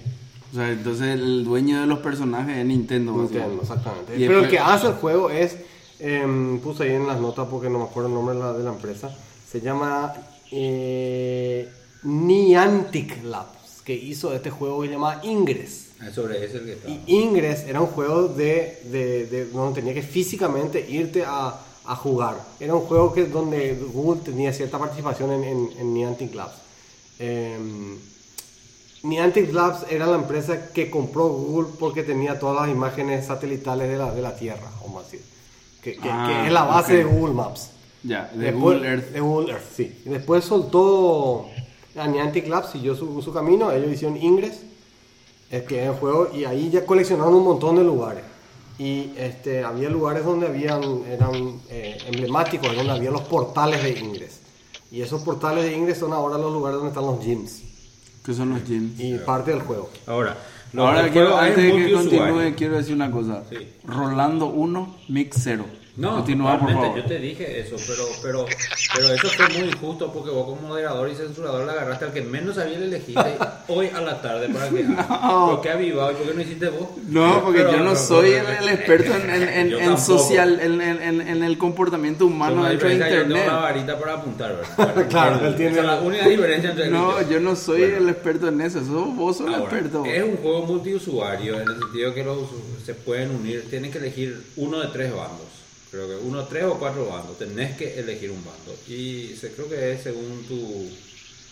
O 0.52 0.56
sea, 0.56 0.68
entonces 0.70 1.06
el 1.14 1.44
dueño 1.44 1.80
de 1.80 1.86
los 1.86 2.00
personajes 2.00 2.56
es 2.58 2.66
Nintendo. 2.66 3.12
Nintendo, 3.12 3.62
exactamente. 3.62 4.16
Y 4.16 4.26
Pero 4.26 4.40
el 4.40 4.46
después- 4.46 4.50
que 4.50 4.58
hace 4.58 4.86
el 4.88 4.94
juego 4.94 5.30
es, 5.30 5.56
em, 6.00 6.58
puse 6.58 6.82
ahí 6.82 6.94
en 6.96 7.06
las 7.06 7.20
notas 7.20 7.46
porque 7.48 7.70
no 7.70 7.78
me 7.78 7.84
acuerdo 7.84 8.08
el 8.08 8.14
nombre 8.14 8.34
de 8.34 8.40
la, 8.40 8.52
de 8.52 8.64
la 8.64 8.70
empresa, 8.70 9.16
se 9.48 9.60
llama 9.60 10.12
eh, 10.50 11.68
Niantic 12.02 13.22
Labs, 13.22 13.82
que 13.84 13.94
hizo 13.94 14.34
este 14.34 14.50
juego 14.50 14.80
que 14.82 14.88
se 14.88 14.94
llama 14.94 15.20
Ingress. 15.22 15.89
Ah, 16.02 16.10
sobre 16.14 16.44
ese 16.44 16.58
el 16.58 16.64
que 16.64 16.72
está. 16.72 16.88
Y 16.88 17.02
Ingress 17.06 17.64
era 17.64 17.80
un 17.80 17.88
juego 17.88 18.28
de, 18.28 18.80
de, 18.84 19.26
de- 19.26 19.44
donde 19.46 19.80
tenía 19.80 19.94
que 19.94 20.02
físicamente 20.02 20.84
irte 20.90 21.24
a, 21.26 21.54
a 21.84 21.96
jugar. 21.96 22.36
Era 22.58 22.74
un 22.74 22.82
juego 22.82 23.12
que 23.12 23.26
donde 23.26 23.74
Google 23.92 24.22
tenía 24.24 24.52
cierta 24.52 24.78
participación 24.78 25.30
en, 25.32 25.44
en, 25.44 25.70
en 25.78 25.94
Niantic 25.94 26.34
Labs. 26.34 26.54
Em, 27.18 27.98
Niantic 29.02 29.52
Labs 29.52 29.86
era 29.90 30.06
la 30.06 30.16
empresa 30.16 30.72
que 30.72 30.90
compró 30.90 31.28
Google 31.28 31.68
porque 31.78 32.02
tenía 32.02 32.38
todas 32.38 32.62
las 32.66 32.74
imágenes 32.74 33.26
satelitales 33.26 33.88
de 33.88 33.96
la, 33.96 34.12
de 34.12 34.22
la 34.22 34.36
Tierra, 34.36 34.70
vamos 34.82 35.02
a 35.02 35.04
decir. 35.04 35.20
Que, 35.82 35.96
que- 35.96 36.10
Ah, 36.10 36.26
que 36.42 36.46
es 36.46 36.52
la 36.52 36.64
base 36.64 36.94
de 36.96 37.04
Google 37.04 37.34
Maps. 37.34 37.70
Ya, 38.02 38.30
de 38.34 38.46
Después- 38.46 38.76
Google 38.78 38.88
Earth. 38.88 39.10
De 39.12 39.20
Google 39.20 39.52
Earth, 39.52 39.64
sí. 39.76 40.02
Y 40.04 40.08
después 40.08 40.44
soltó 40.44 41.46
a 41.96 42.06
Niantic 42.06 42.46
Labs, 42.48 42.70
siguió 42.72 42.94
su, 42.94 43.20
su 43.22 43.32
camino, 43.32 43.70
ellos 43.72 43.92
hicieron 43.92 44.16
Ingress, 44.16 44.60
es 45.50 45.62
que 45.64 45.82
es 45.82 45.88
el 45.88 45.94
juego, 45.94 46.30
y 46.34 46.44
ahí 46.44 46.70
ya 46.70 46.86
coleccionaron 46.86 47.34
un 47.34 47.44
montón 47.44 47.76
de 47.76 47.84
lugares. 47.84 48.22
Y 48.78 49.10
este, 49.18 49.62
había 49.62 49.90
lugares 49.90 50.24
donde 50.24 50.46
habían, 50.46 50.82
eran 51.06 51.60
eh, 51.68 51.98
emblemáticos, 52.06 52.74
donde 52.74 52.92
había 52.92 53.10
los 53.10 53.22
portales 53.22 53.82
de 53.82 53.98
Ingress. 53.98 54.40
Y 54.90 55.02
esos 55.02 55.22
portales 55.22 55.64
de 55.64 55.76
Ingress 55.76 55.98
son 55.98 56.12
ahora 56.12 56.38
los 56.38 56.52
lugares 56.52 56.76
donde 56.76 56.88
están 56.88 57.04
los 57.06 57.20
gyms 57.24 57.62
Que 58.24 58.32
son 58.32 58.50
los 58.50 58.64
gyms. 58.64 58.98
y 58.98 59.18
parte 59.18 59.50
del 59.50 59.60
juego. 59.60 59.90
Ahora, 60.06 60.36
Ahora 60.76 61.10
quiero, 61.10 61.36
antes 61.36 61.56
de 61.56 61.72
que 61.72 61.92
continúe, 61.92 62.54
quiero 62.56 62.76
decir 62.76 62.94
una 62.94 63.10
cosa. 63.10 63.42
Sí. 63.50 63.56
Rolando 63.84 64.46
1, 64.46 64.96
Mix 65.08 65.36
0. 65.42 65.64
No, 66.00 66.14
Continúa, 66.16 66.58
por 66.58 66.72
favor. 66.72 66.96
yo 66.96 67.04
te 67.04 67.18
dije 67.18 67.60
eso, 67.60 67.76
pero, 67.86 68.04
pero, 68.22 68.46
pero 68.96 69.12
eso 69.12 69.28
fue 69.28 69.48
muy 69.58 69.68
injusto 69.68 70.10
porque 70.10 70.30
vos 70.30 70.46
como 70.46 70.68
moderador 70.68 71.10
y 71.10 71.14
censurador 71.14 71.66
le 71.66 71.72
agarraste 71.72 72.06
al 72.06 72.12
que 72.14 72.22
menos 72.22 72.54
sabía 72.56 72.78
le 72.78 72.86
elegiste 72.86 73.20
hoy 73.68 73.88
a 73.94 74.00
la 74.00 74.22
tarde 74.22 74.48
para 74.48 74.70
que 74.70 74.82
No. 74.82 75.46
¿Por 75.50 75.60
qué 75.60 75.70
avivado 75.70 76.12
y 76.12 76.14
por 76.14 76.26
qué 76.28 76.34
no 76.34 76.40
hiciste 76.40 76.68
vos? 76.70 76.88
No, 77.06 77.42
porque 77.44 77.58
Pero- 77.58 77.72
yo 77.72 77.78
no 77.80 77.84
pero- 77.92 77.96
soy 77.96 78.30
el, 78.30 78.44
pero- 78.46 78.62
el 78.62 78.68
experto 78.70 79.14
en, 79.14 79.72
en, 79.74 79.98
social, 79.98 80.58
en, 80.60 81.42
el 81.42 81.58
comportamiento 81.58 82.24
humano 82.24 82.64
dentro 82.64 82.88
de 82.88 82.94
que 82.94 83.00
yo 83.00 83.04
tengo 83.06 83.20
internet. 83.22 83.46
la 83.46 83.56
varita 83.56 83.98
para 83.98 84.14
apuntar, 84.14 84.56
¿verdad? 84.56 85.06
Claro, 85.10 85.46
él 85.48 85.54
tiene- 85.56 85.82
la 85.82 86.00
única 86.00 86.26
diferencia 86.28 86.70
entre 86.70 86.88
No, 86.88 87.20
yo. 87.28 87.40
no 87.40 87.54
soy 87.54 87.80
Bueno. 87.82 87.96
el 87.98 88.08
experto 88.08 88.48
en 88.48 88.60
eso, 88.62 88.78
sos- 88.80 89.14
vos 89.16 89.36
sos 89.36 89.48
el 89.48 89.54
experto. 89.60 90.02
es 90.06 90.22
un 90.24 90.36
juego 90.38 90.62
multiusuario 90.66 91.60
en 91.60 91.68
el 91.68 91.78
sentido 91.78 92.14
que 92.14 92.24
los 92.24 92.38
se 92.86 92.94
pueden 92.94 93.30
unir, 93.34 93.68
tienes 93.68 93.90
que 93.92 93.98
elegir 93.98 94.42
uno 94.56 94.80
de 94.80 94.86
tres 94.88 95.14
bandos. 95.14 95.59
Creo 95.90 96.08
que 96.08 96.24
uno, 96.24 96.44
tres 96.44 96.64
o 96.64 96.78
cuatro 96.78 97.06
bandos. 97.06 97.36
Tenés 97.38 97.76
que 97.76 97.98
elegir 97.98 98.30
un 98.30 98.44
bando. 98.44 98.74
Y 98.88 99.34
se, 99.36 99.52
creo 99.52 99.68
que 99.68 99.92
es 99.92 100.02
según 100.02 100.44
tu. 100.46 100.88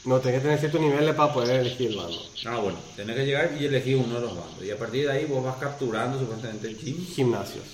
No, 0.05 0.21
tenés 0.21 0.39
que 0.39 0.45
tener 0.45 0.59
ciertos 0.61 0.81
niveles 0.81 1.15
para 1.15 1.33
poder 1.33 1.61
elegir 1.61 1.91
el 1.91 1.97
bando. 1.97 2.23
Ah, 2.47 2.59
bueno, 2.59 2.79
tenés 2.95 3.17
que 3.17 3.27
llegar 3.27 3.57
y 3.61 3.67
elegir 3.67 3.97
uno 3.97 4.15
de 4.15 4.21
los 4.21 4.37
bandos. 4.37 4.65
Y 4.65 4.71
a 4.71 4.79
partir 4.79 5.07
de 5.07 5.13
ahí 5.13 5.25
vos 5.27 5.43
vas 5.43 5.57
capturando 5.57 6.19
supuestamente 6.19 6.73
gyms. 6.75 7.15
Gimnasios. 7.15 7.65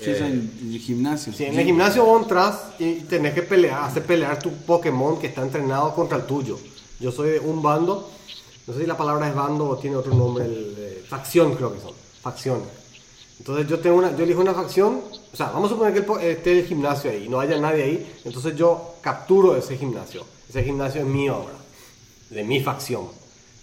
Sí, 0.00 0.10
eh, 0.10 0.18
son 0.18 0.80
gimnasios. 0.80 1.36
Sí, 1.36 1.44
en 1.44 1.58
el 1.58 1.64
gimnasio 1.64 2.04
vos 2.04 2.22
entras 2.22 2.60
y 2.78 2.94
tenés 3.02 3.32
que 3.34 3.42
pelear, 3.42 3.84
hacer 3.84 4.02
pelear 4.04 4.38
tu 4.40 4.50
Pokémon 4.50 5.20
que 5.20 5.28
está 5.28 5.42
entrenado 5.42 5.94
contra 5.94 6.18
el 6.18 6.24
tuyo. 6.24 6.58
Yo 6.98 7.12
soy 7.12 7.30
de 7.30 7.40
un 7.40 7.62
bando, 7.62 8.10
no 8.66 8.74
sé 8.74 8.80
si 8.80 8.86
la 8.86 8.96
palabra 8.96 9.28
es 9.28 9.34
bando 9.34 9.68
o 9.68 9.76
tiene 9.78 9.96
otro 9.96 10.14
nombre, 10.14 10.44
el, 10.44 10.74
eh, 10.78 11.04
facción 11.06 11.54
creo 11.54 11.72
que 11.72 11.80
son, 11.80 11.92
facciones. 12.22 12.68
Entonces 13.38 13.66
yo 13.68 13.78
tengo 13.80 13.96
una, 13.96 14.16
yo 14.16 14.24
elijo 14.24 14.40
una 14.40 14.54
facción, 14.54 15.00
o 15.32 15.36
sea, 15.36 15.50
vamos 15.50 15.70
a 15.70 15.74
suponer 15.74 15.92
que 15.92 16.00
el 16.26 16.30
esté 16.36 16.58
el 16.60 16.66
gimnasio 16.66 17.10
ahí, 17.10 17.28
no 17.28 17.40
haya 17.40 17.58
nadie 17.58 17.82
ahí, 17.82 18.12
entonces 18.24 18.54
yo 18.56 18.94
capturo 19.00 19.56
ese 19.56 19.76
gimnasio. 19.76 20.24
Ese 20.48 20.62
gimnasio 20.62 21.00
es 21.00 21.06
mío 21.06 21.34
ahora, 21.34 21.54
de 22.30 22.44
mi 22.44 22.60
facción. 22.60 23.08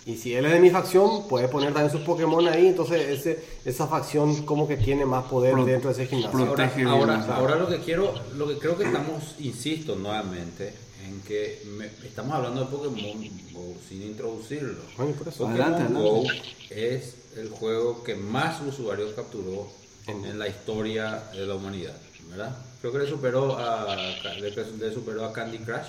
Y 0.06 0.18
si 0.18 0.34
él 0.34 0.46
es 0.46 0.52
de 0.52 0.60
mi 0.60 0.72
facción, 0.72 1.28
puede 1.28 1.48
poner 1.48 1.74
también 1.74 1.92
sus 1.92 2.02
Pokémon 2.02 2.46
ahí, 2.48 2.68
entonces 2.68 3.08
ese, 3.20 3.44
esa 3.64 3.88
facción 3.88 4.44
como 4.46 4.68
que 4.68 4.76
tiene 4.76 5.06
más 5.06 5.26
poder 5.26 5.54
Pro- 5.54 5.66
dentro 5.66 5.94
de 5.94 6.04
ese 6.04 6.08
gimnasio. 6.10 6.40
Ahora, 6.40 6.56
Protege 6.56 6.84
ahora, 6.84 7.26
ahora 7.36 7.56
lo 7.56 7.68
que 7.70 7.80
quiero, 7.80 8.14
lo 8.36 8.48
que 8.48 8.58
creo 8.58 8.78
que 8.78 8.84
estamos, 8.86 9.36
insisto 9.40 9.96
nuevamente, 9.96 10.74
en 11.08 11.22
que 11.22 11.62
me- 11.78 11.92
estamos 12.06 12.34
hablando 12.34 12.62
de 12.62 12.68
Pokémon 12.68 13.30
Go 13.54 13.74
sin 13.88 14.02
introducirlo. 14.02 14.82
Bueno, 14.98 15.14
por 15.14 15.28
eso. 15.28 15.38
Pokémon 15.46 15.62
Adelante, 15.62 15.94
Go 15.94 16.18
adelante. 16.18 16.42
es 16.72 17.16
el 17.38 17.50
juego 17.50 18.04
que 18.04 18.16
más 18.16 18.62
usuarios 18.62 19.14
capturó 19.14 19.68
en, 20.08 20.26
En- 20.26 20.40
la 20.40 20.48
historia 20.48 21.24
de 21.34 21.46
la 21.46 21.56
humanidad, 21.56 21.96
¿verdad? 22.30 22.56
Creo 22.82 22.94
que 22.94 23.00
le 23.00 23.08
superó 23.10 23.58
a, 23.58 23.96
le, 24.40 24.94
superó 24.94 25.26
a 25.26 25.32
Candy 25.34 25.60
Crush, 25.60 25.88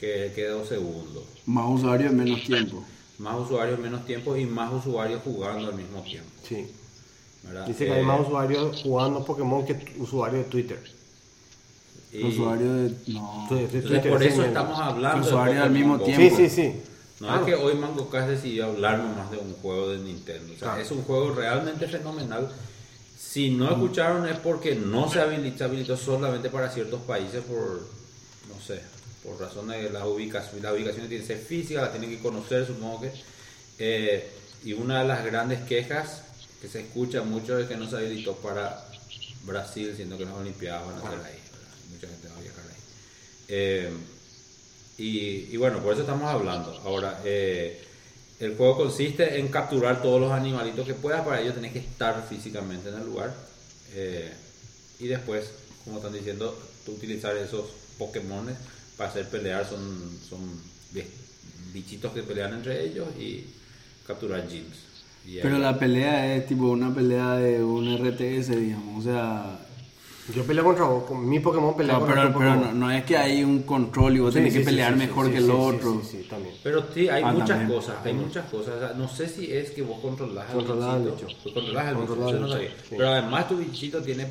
que 0.00 0.32
quedó 0.34 0.64
segundo. 0.64 1.24
Más 1.46 1.68
usuarios 1.68 2.10
en 2.12 2.18
menos 2.18 2.42
tiempo. 2.44 2.82
Más 3.18 3.38
usuarios, 3.38 3.78
menos 3.78 4.04
tiempo 4.06 4.36
y 4.36 4.46
más 4.46 4.72
usuarios 4.72 5.20
jugando 5.22 5.68
al 5.68 5.74
mismo 5.74 6.00
tiempo. 6.02 6.30
Sí. 6.48 6.66
¿verdad? 7.44 7.66
Dice 7.66 7.84
que 7.86 7.90
Eh, 7.92 7.94
hay 7.98 8.04
más 8.04 8.20
usuarios 8.20 8.80
jugando 8.82 9.24
Pokémon 9.24 9.64
que 9.66 9.94
usuarios 9.98 10.44
de 10.44 10.50
Twitter. 10.50 10.82
y- 12.12 12.22
de. 12.24 12.94
No. 13.08 13.48
Entonces, 13.50 14.06
por 14.06 14.22
eso 14.22 14.44
estamos 14.44 14.78
hablando 14.78 15.24
de 15.26 15.32
Usuarios 15.32 15.64
al 15.64 15.70
mismo 15.70 16.00
tiempo. 16.00 16.36
Sí, 16.36 16.48
sí, 16.48 16.54
sí. 16.54 16.80
No 17.22 17.28
Claro. 17.28 17.46
es 17.46 17.46
que 17.46 17.54
hoy 17.54 17.74
Mango 17.76 18.10
Cast 18.10 18.28
decidió 18.30 18.66
hablar 18.66 19.00
más 19.00 19.30
de 19.30 19.36
un 19.36 19.52
juego 19.54 19.90
de 19.90 19.98
Nintendo. 19.98 20.46
O 20.54 20.58
sea, 20.58 20.68
Claro. 20.70 20.82
es 20.82 20.90
un 20.90 21.02
juego 21.04 21.32
realmente 21.32 21.86
fenomenal. 21.86 22.50
Si 23.16 23.50
no 23.50 23.70
escucharon 23.70 24.28
es 24.28 24.36
porque 24.38 24.74
no 24.74 25.08
se 25.08 25.20
habilitó, 25.20 25.58
se 25.58 25.64
habilitó 25.64 25.96
solamente 25.96 26.50
para 26.50 26.68
ciertos 26.68 27.00
países 27.02 27.44
por, 27.44 27.80
no 28.48 28.60
sé, 28.66 28.80
por 29.22 29.38
razones 29.40 29.84
de 29.84 29.90
las 29.90 30.02
ubicaciones. 30.04 30.62
Las 30.64 30.72
ubicaciones 30.72 31.08
tienen 31.08 31.24
que 31.28 31.34
ser 31.34 31.44
físicas, 31.44 31.82
las 31.84 31.92
tienen 31.92 32.10
que 32.10 32.18
conocer, 32.20 32.66
supongo 32.66 33.02
que. 33.02 33.12
Eh, 33.78 34.28
y 34.64 34.72
una 34.72 35.02
de 35.02 35.08
las 35.08 35.24
grandes 35.24 35.60
quejas 35.60 36.22
que 36.60 36.66
se 36.68 36.80
escucha 36.80 37.22
mucho 37.22 37.56
es 37.56 37.68
que 37.68 37.76
no 37.76 37.88
se 37.88 37.98
habilitó 37.98 38.34
para 38.34 38.84
Brasil, 39.44 39.92
siendo 39.94 40.18
que 40.18 40.24
las 40.24 40.34
Olimpiadas 40.34 40.84
van 40.86 40.96
a 40.96 41.00
ser 41.02 41.18
ahí. 41.24 41.38
¿verdad? 41.52 41.76
Mucha 41.92 42.06
gente 42.08 42.28
va 42.28 42.36
a 42.36 42.40
viajar 42.40 42.64
ahí. 42.68 42.82
Eh, 43.48 43.90
y, 45.02 45.48
y 45.52 45.56
bueno, 45.56 45.78
por 45.82 45.92
eso 45.92 46.02
estamos 46.02 46.28
hablando. 46.30 46.70
Ahora, 46.84 47.20
eh, 47.24 47.80
el 48.40 48.56
juego 48.56 48.76
consiste 48.76 49.38
en 49.38 49.48
capturar 49.48 50.02
todos 50.02 50.20
los 50.20 50.32
animalitos 50.32 50.86
que 50.86 50.94
puedas, 50.94 51.22
para 51.24 51.40
ello 51.40 51.52
tenés 51.54 51.72
que 51.72 51.78
estar 51.80 52.26
físicamente 52.28 52.88
en 52.88 52.96
el 52.96 53.04
lugar. 53.06 53.34
eh, 53.94 54.32
y 55.00 55.06
después, 55.08 55.50
como 55.84 55.96
están 55.98 56.12
diciendo, 56.12 56.56
tú 56.86 56.92
utilizar 56.92 57.36
esos 57.36 57.64
Pokémones 57.98 58.56
para 58.96 59.10
hacer 59.10 59.28
pelear, 59.28 59.68
son, 59.68 59.80
son 60.28 60.40
bi- 60.92 61.04
bichitos 61.72 62.12
que 62.12 62.22
pelean 62.22 62.54
entre 62.54 62.84
ellos 62.84 63.08
y 63.18 63.46
capturar 64.06 64.46
gyms. 64.48 64.76
Pero 65.42 65.58
la 65.58 65.78
pelea 65.78 66.34
es 66.36 66.46
tipo 66.46 66.64
una 66.66 66.94
pelea 66.94 67.36
de 67.36 67.62
un 67.62 67.88
RTS, 67.88 68.48
digamos. 68.56 69.00
O 69.00 69.02
sea. 69.08 69.58
Yo 70.28 70.44
peleo 70.44 70.62
contra 70.64 70.84
vos, 70.84 71.04
con 71.04 71.28
mi 71.28 71.40
Pokémon 71.40 71.76
pelea 71.76 71.94
No, 71.94 72.00
contra 72.00 72.22
pero, 72.22 72.32
tu 72.32 72.38
pero 72.38 72.50
Pokémon. 72.54 72.78
no, 72.78 72.86
no 72.86 72.92
es 72.92 73.04
que 73.04 73.16
hay 73.16 73.42
un 73.42 73.62
control 73.64 74.16
y 74.16 74.20
vos 74.20 74.32
Sí, 74.32 74.38
tenés 74.38 74.52
sí, 74.52 74.58
que 74.60 74.64
pelear 74.64 74.92
sí, 74.92 74.98
mejor 75.00 75.26
sí, 75.26 75.32
que 75.32 75.38
sí, 75.38 75.44
el 75.44 75.50
sí, 75.50 75.56
otro. 75.58 75.92
Sí, 75.94 75.98
sí, 76.02 76.16
sí, 76.22 76.28
también. 76.28 76.54
Pero 76.62 76.84
sí, 76.94 77.08
hay 77.08 77.22
Ah, 77.24 77.32
muchas 77.32 77.48
también. 77.48 77.68
cosas, 77.80 77.96
hay 78.04 78.12
muchas 78.14 78.44
cosas. 78.50 78.74
O 78.74 78.78
sea, 78.78 78.92
no 78.96 79.08
sé 79.08 79.28
si 79.28 79.52
es 79.52 79.70
que 79.72 79.82
vos 79.82 79.98
controlás 80.00 80.48
al 80.50 80.58
bichito. 80.58 81.26
controlás 81.42 81.86
al 81.86 81.96
al 81.96 82.40
no 82.40 82.48
sabía. 82.48 82.70
Pero 82.88 83.08
además 83.08 83.48
tu 83.48 83.56
bichito 83.56 84.00
tiene, 84.00 84.28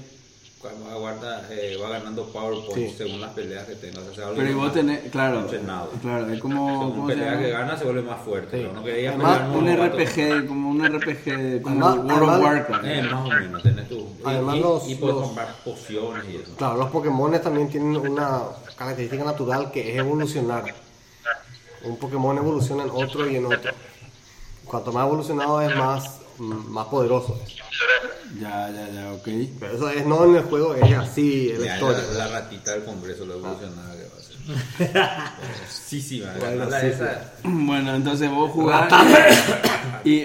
aguarda, 0.91 1.47
eh, 1.49 1.77
va 1.81 1.89
ganando 1.89 2.25
power 2.27 2.53
points 2.65 2.91
Sí. 2.91 2.97
según 2.97 3.21
las 3.21 3.31
peleas 3.31 3.65
que 3.67 3.75
tengas. 3.75 3.99
O 4.07 4.13
sea, 4.13 4.27
algo 4.27 4.37
Pero 4.37 4.57
vos 4.57 4.73
tenés, 4.73 5.11
claro, 5.11 5.47
claro, 6.01 6.31
es 6.33 6.39
como, 6.39 6.67
Según 6.79 6.91
¿cómo 6.91 7.07
se 7.09 7.15
pelea 7.15 7.39
que 7.39 7.49
gana 7.49 7.77
se 7.77 7.83
vuelve 7.85 8.01
más 8.03 8.21
fuerte. 8.21 8.57
Sí. 8.57 8.63
Pero 8.63 8.73
no 8.73 8.83
querías 8.83 9.15
Además, 9.15 9.39
pelear 9.39 9.79
Un 9.79 9.85
RPG, 9.89 10.47
como 10.47 10.69
un 10.69 10.85
RPG, 10.85 11.61
como 11.63 11.87
Además- 11.87 12.05
World 12.13 12.29
of 12.29 12.41
Warcraft. 12.43 12.85
Eh, 12.85 13.01
más 13.03 13.25
o 13.25 13.29
menos, 13.29 13.63
tenés 13.63 13.89
tu. 13.89 13.95
y- 13.95 14.07
Además, 14.23 14.55
y, 14.55 14.59
los- 14.59 14.89
y 14.89 14.95
puedes 14.95 15.15
los- 15.15 15.25
comprar 15.25 15.55
pociones 15.65 16.25
y 16.29 16.35
eso. 16.37 16.55
Claro, 16.55 16.77
los 16.77 16.89
Pokémon 16.91 17.41
también 17.41 17.69
tienen 17.69 17.95
una 17.97 18.41
característica 18.77 19.23
natural 19.23 19.71
que 19.71 19.91
es 19.91 19.97
evolucionar. 19.97 20.63
Un 21.83 21.97
Pokémon 21.97 22.37
evoluciona 22.37 22.83
en 22.83 22.91
otro 22.91 23.27
y 23.29 23.35
en 23.37 23.45
otro. 23.45 23.71
Cuanto 24.65 24.91
más 24.91 25.07
evolucionado 25.07 25.61
es, 25.61 25.75
más, 25.75 26.19
más 26.39 26.87
poderoso 26.87 27.39
es. 27.45 27.55
Ya, 28.39 28.69
ya, 28.71 28.89
ya, 28.93 29.11
ok. 29.13 29.27
Pero 29.59 29.75
eso 29.75 29.89
es 29.89 30.05
no 30.05 30.25
en 30.25 30.35
el 30.35 30.43
juego, 30.43 30.73
es 30.75 30.93
así 30.97 31.51
en 31.51 31.61
la 31.61 31.73
historia. 31.73 32.03
la, 32.13 32.25
la 32.25 32.27
ratita 32.39 32.71
del 32.71 32.83
Congreso, 32.85 33.25
lo 33.25 33.33
evolucionada 33.35 33.95
que 33.95 34.03
va 34.03 34.17
a 34.17 34.21
ser. 34.21 35.31
sí, 35.69 36.01
sí, 36.01 36.21
va 36.21 36.31
a 36.31 36.37
Bueno, 36.37 36.65
sí, 36.79 36.85
esa. 36.87 37.33
Bueno, 37.43 37.95
entonces 37.95 38.29
vos 38.31 38.51
jugás 38.51 38.91
y 40.05 40.23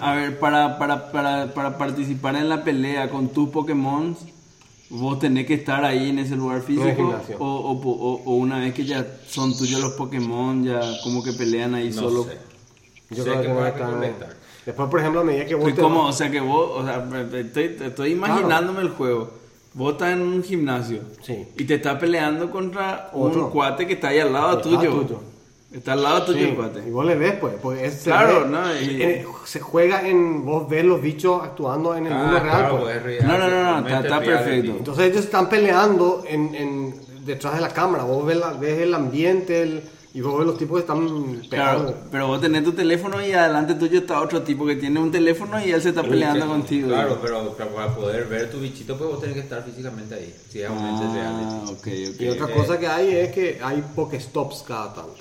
a 0.00 0.12
ver, 0.14 0.38
para, 0.38 0.78
para, 0.78 1.10
para, 1.10 1.52
para 1.54 1.78
participar 1.78 2.36
en 2.36 2.48
la 2.48 2.62
pelea 2.62 3.08
con 3.08 3.28
tus 3.28 3.48
Pokémon, 3.48 4.16
vos 4.90 5.18
tenés 5.18 5.46
que 5.46 5.54
estar 5.54 5.84
ahí 5.84 6.10
en 6.10 6.18
ese 6.20 6.36
lugar 6.36 6.60
físico 6.62 7.18
o, 7.38 7.44
o, 7.44 7.72
o- 7.72 8.22
o 8.24 8.34
una 8.36 8.58
vez 8.60 8.74
que 8.74 8.84
ya 8.84 9.04
son 9.28 9.56
tuyos 9.56 9.80
los 9.80 9.92
Pokémon, 9.94 10.62
ya 10.64 10.80
como 11.02 11.22
que 11.22 11.32
pelean 11.32 11.74
ahí 11.74 11.90
No 11.90 12.02
solo. 12.02 12.24
sé. 12.24 12.38
Yo 13.10 13.22
Sé 13.24 13.30
creo 13.30 13.40
que 13.40 13.46
que 13.48 13.54
recolectar. 13.54 14.36
Después, 14.66 14.88
por 14.90 14.98
ejemplo, 15.00 15.20
a 15.20 15.24
medida 15.24 15.46
que 15.46 15.54
vos 15.54 15.70
¿Y 15.70 15.72
te 15.74 15.80
cómo? 15.80 16.04
vas- 16.04 16.14
O 16.14 16.18
sea 16.18 16.30
que 16.30 16.40
vos, 16.40 16.70
o 16.74 16.84
sea, 16.84 17.06
estoy, 17.40 17.76
estoy 17.80 18.12
imaginándome 18.12 18.80
el 18.82 18.90
juego. 18.90 19.30
Vos 19.74 19.92
estás 19.92 20.12
en 20.12 20.22
un 20.22 20.42
gimnasio 20.42 21.00
Sí. 21.22 21.46
y 21.56 21.64
te 21.64 21.74
estás 21.76 21.98
peleando 21.98 22.50
contra 22.50 23.10
Otro. 23.12 23.44
un 23.46 23.50
cuate 23.50 23.86
que 23.86 23.92
está 23.94 24.08
ahí 24.08 24.18
al 24.18 24.32
lado 24.32 24.58
tuyo. 24.58 24.90
tuyo. 24.90 25.20
Está 25.72 25.92
al 25.92 26.02
lado 26.02 26.22
tuyo 26.24 26.38
Sí, 26.38 26.44
el 26.46 26.54
cuate. 26.56 26.82
y 26.86 26.90
vos 26.90 27.04
le 27.04 27.14
ves, 27.14 27.34
pues, 27.40 27.54
porque 27.62 27.86
es, 27.86 27.94
se 27.94 28.10
Claro, 28.10 28.42
ve- 28.44 28.48
¿no? 28.48 28.74
Y- 28.80 29.24
se 29.44 29.60
juega 29.60 30.08
en, 30.08 30.44
vos 30.44 30.68
ves 30.68 30.84
los 30.84 31.00
bichos 31.00 31.42
actuando 31.44 31.94
en 31.94 32.06
el 32.06 32.12
Ah, 32.12 32.16
mundo 32.16 32.38
real, 32.40 32.50
claro, 32.58 32.70
pues. 32.70 32.82
pues, 32.84 32.96
es 32.96 33.02
real, 33.02 33.26
No, 33.28 33.32
no, 33.38 33.38
no, 33.38 33.50
no, 33.50 33.50
realmente 33.62 33.92
está- 33.94 34.06
está 34.06 34.20
perfecto. 34.20 34.70
Entonces 34.78 35.04
ellos 35.10 35.24
están 35.24 35.48
peleando 35.48 36.24
en, 36.26 36.54
en- 36.54 36.94
detrás 37.26 37.54
de 37.56 37.60
la 37.60 37.68
cámara, 37.68 38.04
vos 38.04 38.24
ves, 38.26 38.36
la- 38.38 38.52
ves 38.54 38.80
el 38.80 38.94
ambiente 38.94 39.62
el- 39.62 39.82
y 40.16 40.20
vos 40.22 40.38
ves 40.38 40.46
los 40.46 40.56
tipos 40.56 40.76
que 40.76 40.80
están 40.80 41.42
pegando. 41.50 41.84
Claro, 41.84 41.94
pero 42.10 42.26
vos 42.28 42.40
tenés 42.40 42.64
tu 42.64 42.72
teléfono 42.72 43.24
y 43.24 43.32
adelante 43.32 43.74
tuyo 43.74 43.98
está 43.98 44.20
otro 44.22 44.42
tipo 44.42 44.64
que 44.64 44.76
tiene 44.76 44.98
un 44.98 45.10
teléfono 45.12 45.60
y 45.64 45.70
él 45.70 45.82
se 45.82 45.90
está 45.90 46.02
peleando 46.02 46.44
Sí, 46.46 46.50
contigo. 46.50 46.88
Claro, 46.88 47.18
pero, 47.20 47.54
pero 47.56 47.70
para 47.74 47.94
poder 47.94 48.24
ver 48.26 48.50
tu 48.50 48.58
bichito, 48.60 48.96
pues 48.96 49.10
vos 49.10 49.20
tenés 49.20 49.34
que 49.34 49.42
estar 49.42 49.62
físicamente 49.62 50.14
ahí. 50.14 50.34
Si 50.48 50.60
es 50.62 50.70
realmente 50.70 51.04
Ah, 51.04 51.12
reality. 51.12 51.72
ok, 51.72 52.14
ok. 52.14 52.20
Y 52.22 52.28
otra 52.28 52.46
eh, 52.48 52.56
cosa 52.56 52.78
que 52.80 52.86
hay 52.86 53.14
es 53.14 53.32
que 53.32 53.58
hay 53.62 53.84
Pokestops 53.94 54.64
cada 54.66 54.94
tanto. 54.94 55.16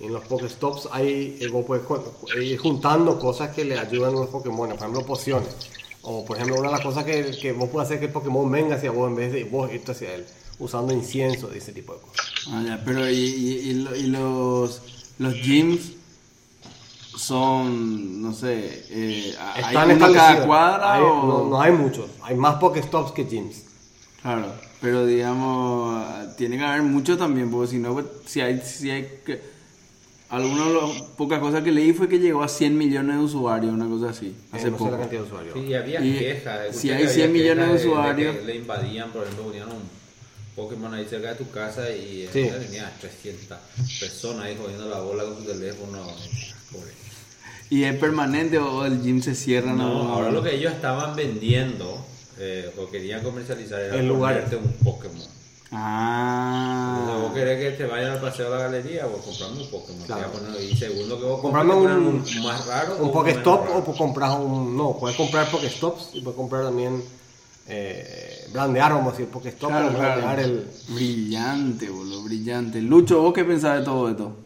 Y 0.00 0.06
en 0.06 0.12
los 0.14 0.24
Pokestops 0.24 0.88
hay, 0.90 1.36
eh, 1.40 1.46
vos 1.48 1.64
puedes 1.64 1.84
ju- 1.84 2.02
ir 2.42 2.58
juntando 2.58 3.18
cosas 3.18 3.54
que 3.54 3.64
le 3.64 3.78
ayudan 3.78 4.10
a 4.16 4.20
los 4.20 4.28
Pokémon, 4.28 4.68
por 4.70 4.76
ejemplo 4.78 5.06
pociones. 5.06 5.48
O 6.02 6.24
por 6.24 6.36
ejemplo 6.36 6.56
una 6.58 6.68
de 6.70 6.72
las 6.76 6.80
cosas 6.84 7.04
que, 7.04 7.30
que 7.40 7.52
vos 7.52 7.68
puedes 7.68 7.86
hacer 7.86 7.96
es 7.96 8.00
que 8.00 8.06
el 8.06 8.12
Pokémon 8.12 8.50
venga 8.50 8.74
hacia 8.76 8.90
vos 8.90 9.08
en 9.08 9.16
vez 9.16 9.32
de 9.32 9.44
vos 9.44 9.70
irte 9.72 9.92
hacia 9.92 10.14
él, 10.14 10.24
usando 10.60 10.92
incienso 10.94 11.50
y 11.52 11.58
ese 11.58 11.72
tipo 11.72 11.94
de 11.94 12.00
cosas. 12.00 12.26
Ah, 12.48 12.62
ya, 12.64 12.82
pero 12.84 13.10
y, 13.10 13.14
y- 13.16 13.70
y 13.70 13.74
lo- 13.74 13.96
y 13.96 14.02
los, 14.04 14.80
los 15.18 15.34
gyms 15.34 15.92
son, 17.16 18.22
no 18.22 18.32
sé, 18.32 18.84
eh, 18.90 19.34
hay 19.38 19.62
Están 19.64 19.90
uno 19.90 20.12
cada 20.12 20.46
cuadra 20.46 20.94
Hay- 20.94 21.02
o... 21.02 21.26
no, 21.26 21.44
no 21.50 21.60
hay 21.60 21.72
muchos. 21.72 22.06
Hay 22.22 22.36
más 22.36 22.56
Pokestops 22.56 23.12
que 23.12 23.24
gyms. 23.24 23.62
Claro, 24.22 24.52
pero 24.80 25.04
digamos, 25.06 26.36
tiene 26.36 26.56
que 26.58 26.64
haber 26.64 26.82
mucho 26.82 27.16
también, 27.18 27.50
porque 27.50 27.70
si 27.72 27.78
no, 27.78 27.92
pues, 27.94 28.06
si 28.26 28.40
hay, 28.40 28.60
si 28.60 28.90
hay 28.90 29.08
que... 29.24 29.40
Algunas 30.28 30.66
de 30.68 30.72
las 30.74 31.02
pocas 31.16 31.40
cosas 31.40 31.64
que 31.64 31.72
leí 31.72 31.92
fue 31.92 32.08
que 32.08 32.20
llegó 32.20 32.42
a 32.44 32.48
100 32.48 32.78
millones 32.78 33.16
de 33.16 33.22
usuarios, 33.24 33.72
una 33.74 33.88
cosa 33.88 34.10
así, 34.10 34.32
hace 34.52 34.68
Eh, 34.68 34.70
no 34.70 34.76
sé 34.76 34.84
poco. 34.84 34.90
la 34.92 34.98
cantidad 34.98 35.20
de 35.22 35.26
usuarios. 35.26 35.54
Sí, 35.54 35.60
y 35.66 35.74
había 35.74 36.04
Y 36.04 36.18
quejas. 36.18 36.76
si 36.76 36.90
hay 36.90 36.96
había 36.98 37.08
100 37.08 37.32
millones 37.32 37.66
de 37.66 37.72
quejas 37.72 37.86
usuarios. 37.86 38.36
que 38.36 38.44
le 38.44 38.56
invadían, 38.56 39.10
por 39.10 39.22
ejemplo, 39.24 39.44
ponían 39.46 39.68
un 39.68 39.99
Pokémon 40.62 40.92
ahí 40.94 41.06
cerca 41.08 41.30
de 41.30 41.34
tu 41.36 41.50
casa 41.50 41.88
y 41.90 42.28
Sí. 42.32 42.48
tenía 42.50 42.92
300 43.00 43.58
personas 44.00 44.44
ahí 44.46 44.56
jodiendo 44.60 44.88
la 44.88 45.00
bola 45.00 45.24
con 45.24 45.36
su 45.38 45.44
teléfono. 45.44 45.98
Pobre. 46.72 46.92
¿Y 47.70 47.84
es 47.84 47.94
permanente 47.96 48.58
o 48.58 48.84
el 48.84 49.00
gym 49.02 49.22
se 49.22 49.34
cierra? 49.34 49.72
No, 49.72 50.12
ahora 50.12 50.30
lo 50.30 50.42
que 50.42 50.54
ellos 50.54 50.72
estaban 50.72 51.14
vendiendo 51.16 52.04
eh, 52.38 52.72
o 52.78 52.90
querían 52.90 53.22
comercializar 53.22 53.80
era 53.80 53.96
El 53.96 54.08
lugar. 54.08 54.34
ponerte 54.34 54.56
un 54.56 54.72
Pokémon. 54.84 55.16
Entonces, 55.16 55.70
Ah, 55.72 57.18
vos 57.22 57.32
querés 57.32 57.60
que 57.60 57.76
te 57.76 57.84
vayan 57.86 58.10
al 58.12 58.20
paseo 58.20 58.50
de 58.50 58.56
la 58.56 58.62
galería 58.64 59.06
o 59.06 59.12
comprarme 59.18 59.62
un 59.62 59.70
Pokémon. 59.70 60.02
Claro. 60.06 60.32
Poner- 60.32 60.60
y 60.62 60.76
segundo 60.76 61.16
que 61.18 61.24
vos 61.26 61.44
un, 61.44 62.24
más 62.42 62.66
raro. 62.66 62.96
o 62.98 63.04
un 63.04 63.12
Pokestop 63.12 63.60
menos 63.60 63.68
o 63.76 63.80
raro. 63.80 63.84
po- 63.84 63.96
comprar 63.96 64.30
un. 64.40 64.76
No, 64.76 64.96
puedes 64.98 65.16
comprar 65.16 65.48
Pokestops 65.48 66.10
y 66.14 66.22
puedes 66.22 66.36
comprar 66.36 66.64
también. 66.64 67.04
Eh, 67.68 68.39
brandear, 68.52 68.92
vamos 68.92 69.08
a 69.14 69.16
decir, 69.16 69.30
Pokestop, 69.32 69.70
claro, 69.70 69.86
o 69.88 69.90
brandear 69.90 70.20
claro. 70.36 70.42
el. 70.42 70.70
Brillante, 70.88 71.88
boludo, 71.88 72.22
brillante. 72.22 72.80
Lucho, 72.80 73.20
¿vos 73.22 73.34
qué 73.34 73.44
pensás 73.44 73.78
de 73.78 73.84
todo 73.84 74.08
esto? 74.10 74.36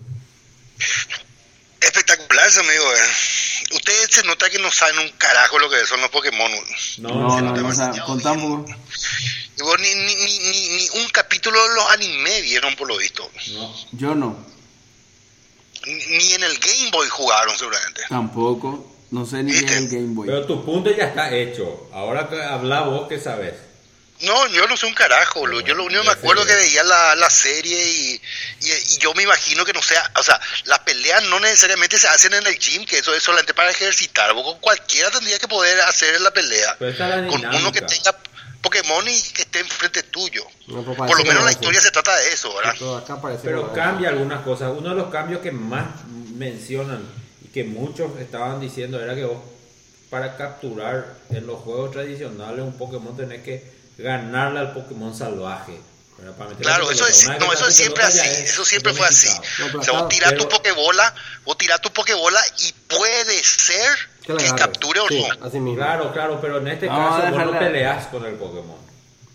Espectacular 1.80 2.48
ese 2.48 2.60
amigo, 2.60 2.84
eh. 2.92 3.74
Ustedes 3.74 4.08
se 4.10 4.22
nota 4.24 4.48
que 4.50 4.58
no 4.58 4.70
saben 4.70 4.98
un 4.98 5.08
carajo 5.18 5.58
lo 5.58 5.68
que 5.70 5.84
son 5.86 6.00
los 6.00 6.10
Pokémon. 6.10 6.50
No, 6.98 7.08
No, 7.08 7.40
no, 7.40 7.52
no, 7.56 7.62
no, 7.62 8.64
vos 9.62 9.80
ni, 9.80 9.94
ni, 9.94 10.14
ni, 10.14 10.38
ni, 10.38 10.68
ni 10.76 11.00
un 11.02 11.08
capítulo 11.10 11.60
de 11.68 11.74
los 11.74 11.90
anime 11.90 12.42
vieron 12.42 12.74
por 12.76 12.88
lo 12.88 12.96
visto. 12.96 13.28
no. 13.54 13.74
Yo 13.92 14.14
no, 14.14 14.36
Ni, 15.86 16.32
en 16.32 16.42
el 16.42 16.58
Game 16.58 16.90
Boy 16.90 17.08
jugaron 17.08 17.56
seguramente. 17.56 18.02
tampoco. 18.08 18.90
No 19.10 19.24
sé 19.24 19.44
ni 19.44 19.52
es 19.52 19.70
el 19.70 19.88
Game 19.88 20.14
Boy. 20.14 20.26
Pero 20.26 20.44
tu 20.44 20.64
punto 20.64 20.90
ya 20.90 21.04
está 21.04 21.32
hecho. 21.32 21.88
Ahora 21.92 22.28
que 22.28 22.42
habla 22.42 22.80
vos 22.82 23.08
que 23.08 23.20
sabes. 23.20 23.54
No, 24.20 24.46
yo 24.46 24.66
no 24.66 24.76
sé 24.76 24.86
un 24.86 24.94
carajo. 24.94 25.46
Yo 25.62 25.74
lo 25.74 25.84
único 25.84 26.02
que 26.02 26.06
me 26.06 26.12
acuerdo 26.12 26.46
que 26.46 26.54
veía 26.54 26.82
la, 26.84 27.14
la 27.16 27.28
serie 27.28 27.76
y, 27.88 28.22
y, 28.60 28.72
y 28.94 28.98
yo 28.98 29.12
me 29.14 29.24
imagino 29.24 29.64
que 29.64 29.72
no 29.72 29.82
sea, 29.82 30.10
o 30.16 30.22
sea, 30.22 30.40
las 30.64 30.78
peleas 30.80 31.24
no 31.24 31.40
necesariamente 31.40 31.98
se 31.98 32.08
hacen 32.08 32.32
en 32.32 32.46
el 32.46 32.58
gym, 32.58 32.86
que 32.86 32.98
eso 32.98 33.14
es 33.14 33.22
solamente 33.22 33.54
para 33.54 33.70
ejercitar. 33.70 34.32
Vos 34.32 34.44
con 34.44 34.60
cualquiera 34.60 35.10
tendría 35.10 35.38
que 35.38 35.48
poder 35.48 35.80
hacer 35.82 36.20
la 36.20 36.30
pelea. 36.30 36.76
Es 36.80 36.98
la 36.98 37.26
Con 37.26 37.44
uno 37.44 37.72
que 37.72 37.82
tenga 37.82 38.16
Pokémon 38.62 39.06
y 39.06 39.20
que 39.32 39.42
esté 39.42 39.60
enfrente 39.60 40.02
tuyo. 40.04 40.42
No, 40.68 40.82
pero 40.82 40.96
Por 40.96 41.18
lo 41.18 41.24
menos 41.24 41.40
no 41.40 41.44
la 41.44 41.52
historia 41.52 41.80
se 41.80 41.90
trata 41.90 42.16
de 42.16 42.32
eso, 42.32 42.54
¿verdad? 42.54 42.74
Pero 43.42 43.66
acá 43.66 43.74
cambia 43.74 44.08
algunas 44.08 44.42
cosas. 44.42 44.72
Uno 44.74 44.88
de 44.90 44.94
los 44.94 45.10
cambios 45.10 45.42
que 45.42 45.52
más 45.52 45.84
mencionan 46.34 47.06
y 47.44 47.48
que 47.48 47.64
muchos 47.64 48.18
estaban 48.18 48.60
diciendo 48.60 49.02
era 49.02 49.14
que 49.14 49.24
vos 49.24 49.38
para 50.08 50.36
capturar 50.36 51.14
en 51.30 51.46
los 51.46 51.60
juegos 51.60 51.90
tradicionales 51.90 52.60
un 52.60 52.78
Pokémon 52.78 53.16
tenés 53.16 53.42
que 53.42 53.74
ganarle 53.98 54.60
al 54.60 54.72
Pokémon 54.72 55.14
salvaje. 55.16 55.78
Claro, 56.60 56.90
eso 56.90 57.06
es, 57.06 57.26
no, 57.40 57.52
eso 57.52 57.66
es 57.66 57.74
siempre 57.74 58.02
así, 58.04 58.18
es 58.20 58.50
eso 58.52 58.64
siempre 58.64 58.94
fue 58.94 59.06
así. 59.06 59.28
O 59.76 59.82
sea, 59.82 59.94
vos 60.00 60.08
tirás 60.08 60.34
tu 60.36 60.48
Pokébola, 60.48 61.12
vos 61.44 61.58
tirás 61.58 61.80
tu 61.82 61.90
Pokébola 61.92 62.40
y 62.58 62.72
puede 62.88 63.42
ser 63.44 63.90
Que 64.24 64.36
capture 64.56 65.00
o 65.00 65.08
Sí, 65.08 65.22
no. 65.38 65.46
así 65.46 65.58
mismo. 65.60 65.76
Claro, 65.76 66.12
claro, 66.12 66.38
pero 66.40 66.58
en 66.58 66.68
este 66.68 66.86
caso 66.86 67.30
vos 67.30 67.44
no 67.44 67.58
peleas 67.58 68.06
con 68.06 68.24
el 68.24 68.34
Pokémon. 68.36 68.78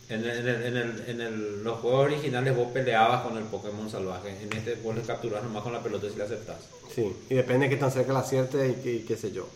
En, 0.07 0.23
el- 0.25 0.29
en, 0.39 0.47
el- 0.47 0.63
en, 0.65 0.77
el- 0.77 1.03
en 1.09 1.21
el- 1.21 1.63
los 1.63 1.79
juegos 1.79 2.05
originales 2.05 2.55
vos 2.55 2.69
peleabas 2.73 3.21
con 3.21 3.37
el 3.37 3.43
Pokémon 3.43 3.91
salvaje. 3.91 4.29
En 4.41 4.51
este 4.53 4.73
vos 4.75 4.95
le 4.95 5.01
capturás 5.03 5.43
nomás 5.43 5.61
con 5.61 5.73
la 5.73 5.83
pelota 5.83 6.07
si 6.11 6.15
la 6.17 6.23
aceptás. 6.23 6.57
Sí, 6.95 7.15
y 7.29 7.35
depende 7.35 7.67
de 7.67 7.75
qué 7.75 7.77
tan 7.79 7.91
cerca 7.91 8.13
la 8.13 8.19
acierte 8.19 8.67
y, 8.69 8.81
qué- 8.81 8.93
y 8.95 8.99
qué 9.03 9.15
sé 9.17 9.31
yo. 9.31 9.47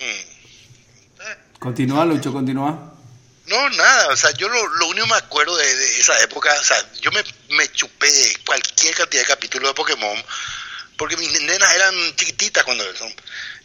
Mm. 0.00 1.58
Continúa, 1.60 2.04
Lucho, 2.06 2.32
continúa. 2.32 2.89
No, 3.50 3.68
nada, 3.70 4.08
o 4.12 4.16
sea, 4.16 4.30
yo 4.30 4.48
lo, 4.48 4.64
lo 4.64 4.86
único 4.86 5.06
que 5.06 5.12
me 5.12 5.18
acuerdo 5.18 5.56
de, 5.56 5.74
de 5.74 5.98
esa 5.98 6.16
época, 6.22 6.54
o 6.58 6.62
sea, 6.62 6.80
yo 7.00 7.10
me, 7.10 7.24
me 7.48 7.70
chupé 7.72 8.08
de 8.08 8.36
cualquier 8.46 8.94
cantidad 8.94 9.22
de 9.22 9.26
capítulos 9.26 9.70
de 9.70 9.74
Pokémon, 9.74 10.24
porque 10.96 11.16
mis 11.16 11.32
nenas 11.42 11.74
eran 11.74 11.92
chiquititas 12.14 12.62
cuando 12.62 12.88
eso. 12.88 13.10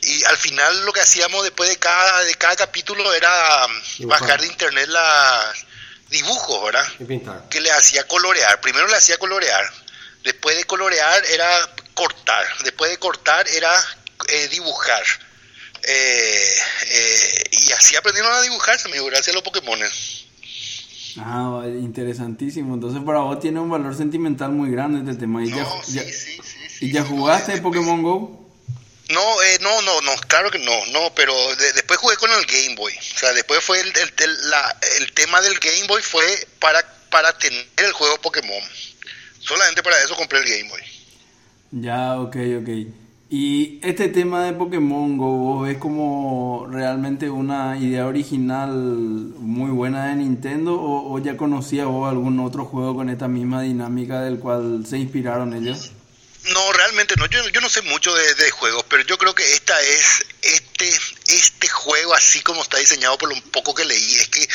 Y 0.01 0.23
al 0.23 0.38
final 0.38 0.86
lo 0.86 0.91
que 0.91 1.01
hacíamos 1.01 1.43
después 1.43 1.69
de 1.69 1.77
cada, 1.77 2.23
de 2.23 2.33
cada 2.33 2.55
capítulo 2.55 3.13
era 3.13 3.67
mm, 3.67 3.97
Dibujar. 3.99 4.21
bajar 4.21 4.41
de 4.41 4.47
internet 4.47 4.88
las 4.88 5.55
dibujos, 6.09 6.65
¿verdad? 6.65 6.88
Y 6.99 7.03
pintar. 7.03 7.47
que 7.49 7.62
le 7.62 7.71
hacía 7.71 8.07
colorear. 8.07 8.59
Primero 8.62 8.88
le 8.88 8.95
hacía 8.95 9.17
colorear. 9.17 9.71
Después 10.23 10.57
de 10.57 10.63
colorear 10.63 11.25
era 11.25 11.69
cortar. 11.93 12.47
Después 12.63 12.89
de 12.89 12.97
cortar 12.97 13.47
era 13.49 13.71
eh, 14.29 14.47
dibujar. 14.47 15.03
Eh, 15.87 16.47
eh, 16.89 17.43
y 17.51 17.71
así 17.71 17.95
aprendieron 17.95 18.31
a 18.33 18.41
dibujarse, 18.41 18.87
amigo, 18.87 19.05
gracias 19.05 19.29
a 19.29 19.33
los 19.33 19.43
Pokémon. 19.43 19.79
Ah, 21.17 21.63
interesantísimo. 21.65 22.73
Entonces 22.73 23.01
para 23.03 23.19
vos 23.19 23.39
tiene 23.39 23.59
un 23.59 23.69
valor 23.69 23.95
sentimental 23.95 24.51
muy 24.51 24.69
grande 24.71 25.09
este 25.09 25.21
tema. 25.21 25.43
¿Y, 25.43 25.49
ya, 25.49 25.57
No, 25.63 25.83
sí, 25.83 25.93
ya- 25.93 26.03
sí, 26.03 26.11
sí, 26.11 26.39
sí. 26.69 26.85
¿y 26.87 26.91
ya 26.91 27.03
jugaste 27.03 27.57
Pokémon 27.61 28.01
Go? 28.03 28.41
No, 29.09 29.43
eh, 29.43 29.59
no, 29.61 29.81
no, 29.83 30.01
no, 30.01 30.11
claro 30.27 30.49
que 30.49 30.57
no, 30.59 30.85
no, 30.87 31.13
pero 31.13 31.33
de- 31.57 31.73
después 31.73 31.99
jugué 31.99 32.17
con 32.17 32.31
el 32.31 32.45
Game 32.47 32.75
Boy. 32.75 32.91
O 32.97 33.17
sea, 33.19 33.31
después 33.33 33.63
fue 33.63 33.79
el, 33.79 33.87
el, 33.87 34.13
el- 34.17 34.49
la- 34.49 34.77
el 34.97 35.11
tema 35.13 35.39
del 35.41 35.57
Game 35.59 35.85
Boy 35.87 36.01
fue 36.01 36.25
para, 36.59 36.83
para 37.11 37.37
tener 37.37 37.65
el 37.77 37.91
juego 37.93 38.17
Pokémon. 38.19 38.61
Solamente 39.39 39.83
para 39.83 40.01
eso 40.01 40.15
compré 40.15 40.39
el 40.39 40.45
Game 40.49 40.69
Boy. 40.69 40.81
Ya, 41.71 42.19
ok, 42.19 42.35
ok. 42.61 43.04
Y 43.27 43.79
este 43.81 44.07
tema 44.09 44.45
de 44.45 44.53
Pokémon 44.53 45.17
Go, 45.17 45.25
¿vos 45.25 45.67
ves 45.67 45.79
como 45.79 46.67
realmente 46.69 47.27
una 47.27 47.75
idea 47.75 48.05
original 48.05 48.69
muy 48.69 49.71
buena 49.71 50.07
de 50.07 50.15
Nintendo 50.15 50.79
o, 50.79 51.17
ya 51.19 51.35
conocías 51.35 51.88
vos 51.88 52.07
algún 52.07 52.39
otro 52.39 52.65
juego 52.65 52.95
con 52.95 53.09
esta 53.09 53.27
misma 53.27 53.63
dinámica 53.63 54.21
del 54.21 54.38
cual 54.38 54.85
se 54.88 54.99
inspiraron 54.99 55.55
ellos? 55.55 55.91
No, 56.53 56.71
realmente 56.73 57.15
no. 57.17 57.25
Yo, 57.25 57.61
no 57.61 57.69
sé 57.69 57.81
mucho 57.81 58.13
de, 58.13 58.51
juegos, 58.51 58.85
pero 58.88 59.01
yo 59.03 59.17
creo 59.17 59.33
que 59.33 59.53
esta 59.53 59.79
es 59.81 60.23
este 60.43 60.88
este 61.27 61.67
juego 61.67 62.13
así 62.13 62.41
como 62.41 62.61
está 62.61 62.77
diseñado 62.77 63.17
por 63.17 63.29
lo 63.29 63.41
poco 63.51 63.73
que 63.73 63.83
leí 63.83 64.15
es 64.15 64.27
que 64.27 64.47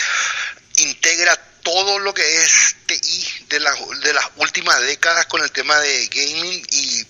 integra 0.82 1.36
todo 1.62 1.98
lo 1.98 2.14
que 2.14 2.22
es 2.22 2.76
TI 2.86 3.46
de 3.48 3.58
las 3.58 3.74
de 4.02 4.14
las 4.14 4.24
últimas 4.36 4.80
décadas 4.82 5.26
con 5.26 5.42
el 5.42 5.50
tema 5.50 5.76
de 5.80 6.06
gaming 6.06 6.66
y 6.70 7.04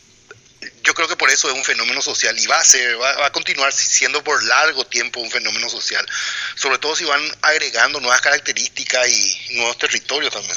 yo 0.84 0.94
creo 0.94 1.08
que 1.08 1.16
por 1.16 1.30
eso 1.30 1.48
es 1.48 1.54
un 1.54 1.64
fenómeno 1.64 2.00
social 2.02 2.36
y 2.38 2.46
va 2.46 2.58
a 2.58 2.64
ser 2.64 3.00
va, 3.00 3.16
va 3.18 3.26
a 3.26 3.32
continuar 3.32 3.72
siendo 3.72 4.22
por 4.24 4.42
largo 4.44 4.84
tiempo 4.84 5.20
un 5.20 5.30
fenómeno 5.30 5.68
social, 5.68 6.04
sobre 6.56 6.78
todo 6.78 6.94
si 6.96 7.04
van 7.04 7.20
agregando 7.42 8.00
nuevas 8.00 8.20
características 8.20 9.08
y 9.08 9.56
nuevos 9.56 9.78
territorios 9.78 10.32
también. 10.32 10.56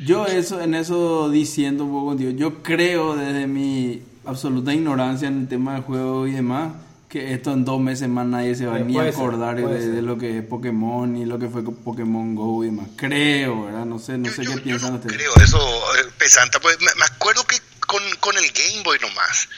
Yo 0.00 0.26
eso, 0.26 0.60
en 0.60 0.74
eso 0.74 1.30
diciendo 1.30 1.84
un 1.84 1.90
poco 1.92 2.06
contigo, 2.08 2.30
yo 2.32 2.62
creo 2.62 3.16
desde 3.16 3.46
mi 3.46 4.02
absoluta 4.26 4.72
ignorancia 4.74 5.28
en 5.28 5.40
el 5.42 5.48
tema 5.48 5.76
de 5.76 5.80
juegos 5.82 6.28
y 6.28 6.32
demás, 6.32 6.74
que 7.08 7.32
esto 7.32 7.52
en 7.52 7.64
dos 7.64 7.80
meses 7.80 8.08
más 8.08 8.26
nadie 8.26 8.54
se 8.56 8.66
va 8.66 8.78
Eh, 8.78 8.84
ni 8.84 8.94
a 8.94 8.98
puede 8.98 9.12
ser, 9.12 9.20
acordar 9.22 9.56
de, 9.56 10.02
lo 10.02 10.18
que 10.18 10.38
es 10.38 10.44
Pokémon 10.44 11.16
y 11.16 11.24
lo 11.24 11.38
que 11.38 11.48
fue 11.48 11.62
Pokémon 11.64 12.34
Go 12.34 12.64
y 12.64 12.66
demás. 12.66 12.88
Creo, 12.96 13.64
¿verdad? 13.66 13.84
No 13.86 13.98
sé, 13.98 14.18
no 14.18 14.26
Yo- 14.26 14.32
sé 14.34 14.44
yo- 14.44 14.50
qué 14.50 14.56
yo 14.56 14.62
piensan 14.64 14.90
no 14.90 14.96
ustedes. 14.96 15.16
creo 15.16 15.32
eso, 15.36 15.58
eh, 15.96 16.10
pesanta. 16.18 16.58
Pues 16.60 16.78
me, 16.80 16.92
me 16.96 17.04
acuerdo 17.06 17.46
que 17.46 17.56
con, 17.86 18.16
con 18.16 18.36
el 18.36 18.50
Game 18.52 18.82
Boy 18.82 18.98
nomás, 18.98 19.48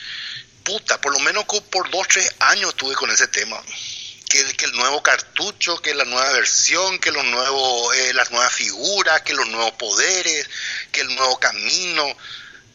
puta, 0.65 1.01
por 1.01 1.13
lo 1.13 1.19
menos 1.21 1.45
por 1.45 1.91
dos, 1.91 2.09
tres 2.09 2.33
años 2.41 2.71
estuve 2.71 2.95
con 2.95 3.11
ese 3.11 3.29
tema. 3.29 3.61
Que, 4.29 4.45
que 4.57 4.67
el 4.67 4.73
nuevo 4.73 5.03
cartucho, 5.03 5.81
que 5.81 5.95
la 5.95 6.05
nueva 6.05 6.31
versión, 6.33 6.99
que 6.99 7.11
los 7.11 7.25
nuevos, 7.25 7.97
eh, 7.97 8.13
las 8.13 8.31
nuevas 8.31 8.53
figuras, 8.53 9.23
que 9.23 9.33
los 9.33 9.49
nuevos 9.49 9.73
poderes, 9.73 10.49
que 10.93 11.01
el 11.01 11.15
nuevo 11.15 11.41
camino. 11.41 12.05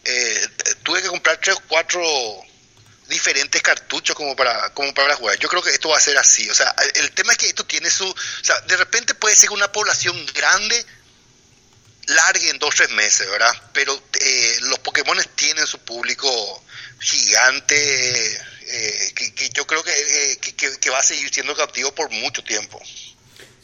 Eh, 0.03 0.47
tuve 0.81 1.03
que 1.03 1.09
comprar 1.09 1.37
tres 1.37 1.55
o 1.55 1.61
cuatro 1.67 2.01
diferentes 3.07 3.61
cartuchos 3.61 4.15
como 4.15 4.35
para 4.35 4.73
como 4.73 4.91
para 4.93 5.15
jugar. 5.15 5.37
Yo 5.37 5.47
creo 5.47 5.61
que 5.61 5.69
esto 5.69 5.89
va 5.89 5.97
a 5.97 6.01
ser 6.01 6.17
así. 6.17 6.49
O 6.49 6.55
sea, 6.55 6.73
el, 6.95 7.11
tema 7.11 7.33
es 7.33 7.37
que 7.37 7.47
esto 7.47 7.65
tiene 7.65 7.89
su... 7.91 8.09
O 8.09 8.15
sea, 8.41 8.59
de 8.61 8.77
repente 8.77 9.13
puede 9.13 9.35
ser 9.35 9.51
una 9.51 9.71
población 9.71 10.25
grande 10.33 10.85
largue 12.07 12.49
en 12.49 12.59
dos 12.59 12.69
o 12.73 12.77
tres 12.77 12.91
meses, 12.91 13.29
¿verdad? 13.29 13.51
Pero 13.73 13.93
eh, 14.19 14.55
los 14.61 14.79
Pokémon 14.79 15.17
tienen 15.35 15.65
su 15.67 15.79
público 15.79 16.29
gigante 16.99 17.75
eh, 18.35 19.11
que, 19.15 19.33
que 19.33 19.49
yo 19.49 19.65
creo 19.67 19.83
que, 19.83 19.91
eh, 19.91 20.37
que, 20.41 20.53
que- 20.55 20.77
que 20.79 20.89
va 20.89 20.99
a 20.99 21.03
seguir 21.03 21.29
siendo 21.33 21.55
cautivo 21.55 21.91
por 21.93 22.09
mucho 22.11 22.43
tiempo. 22.43 22.79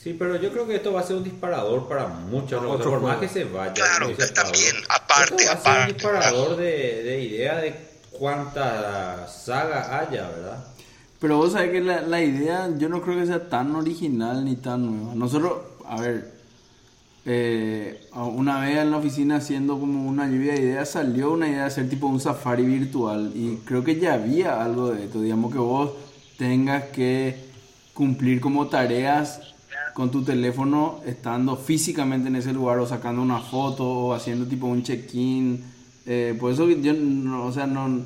Sí, 0.01 0.15
pero 0.17 0.37
yo 0.37 0.51
creo 0.51 0.65
que 0.65 0.75
esto 0.77 0.93
va 0.93 1.01
a 1.01 1.03
ser 1.07 1.17
un 1.17 1.23
disparador 1.25 1.87
para 1.89 2.07
muchos, 2.07 2.63
Otro 2.63 2.89
por 2.91 3.01
más 3.01 3.17
que 3.17 3.27
se 3.27 3.43
vaya. 3.43 3.73
Claro, 3.73 4.09
también, 4.33 4.75
aparte, 4.87 5.35
Esto 5.43 5.45
va 5.47 5.51
a 5.51 5.61
ser 5.61 5.71
aparte, 5.71 5.91
un 5.91 5.97
disparador 5.97 6.55
de, 6.57 7.03
de 7.03 7.19
idea 7.21 7.55
de 7.57 7.75
cuánta 8.11 9.27
saga 9.27 9.99
haya, 9.99 10.29
¿verdad? 10.29 10.65
Pero 11.19 11.35
vos 11.35 11.51
sabés 11.51 11.71
que 11.71 11.81
la, 11.81 11.99
la 11.99 12.21
idea 12.21 12.69
yo 12.77 12.87
no 12.87 13.01
creo 13.01 13.19
que 13.19 13.25
sea 13.25 13.49
tan 13.49 13.75
original 13.75 14.45
ni 14.45 14.55
tan 14.55 14.85
nueva. 14.85 15.15
Nosotros, 15.15 15.63
a 15.85 15.99
ver, 15.99 16.38
eh, 17.31 18.01
una 18.15 18.59
vez 18.59 18.79
en 18.79 18.89
la 18.89 18.97
oficina 18.97 19.35
haciendo 19.35 19.79
como 19.79 20.09
una 20.09 20.27
lluvia 20.27 20.53
de 20.53 20.61
ideas 20.61 20.89
salió 20.89 21.31
una 21.31 21.47
idea 21.47 21.59
de 21.59 21.67
hacer 21.67 21.87
tipo 21.87 22.07
un 22.07 22.19
safari 22.19 22.65
virtual 22.65 23.33
y 23.35 23.57
creo 23.65 23.83
que 23.83 23.99
ya 23.99 24.15
había 24.15 24.63
algo 24.63 24.89
de 24.89 25.05
esto, 25.05 25.21
digamos 25.21 25.53
que 25.53 25.59
vos 25.59 25.91
tengas 26.39 26.85
que 26.85 27.35
cumplir 27.93 28.41
como 28.41 28.65
tareas 28.65 29.41
con 29.93 30.09
tu 30.09 30.23
teléfono 30.23 31.01
estando 31.05 31.55
físicamente 31.55 32.29
en 32.29 32.37
ese 32.37 32.51
lugar 32.51 32.79
o 32.79 32.87
sacando 32.87 33.21
una 33.21 33.37
foto 33.37 33.87
o 33.87 34.13
haciendo 34.15 34.47
tipo 34.47 34.65
un 34.65 34.81
check-in. 34.81 35.63
Eh, 36.07 36.35
por 36.39 36.51
eso 36.51 36.67
yo, 36.67 36.93
no, 36.93 37.45
o 37.45 37.51
sea, 37.51 37.67
no, 37.67 38.05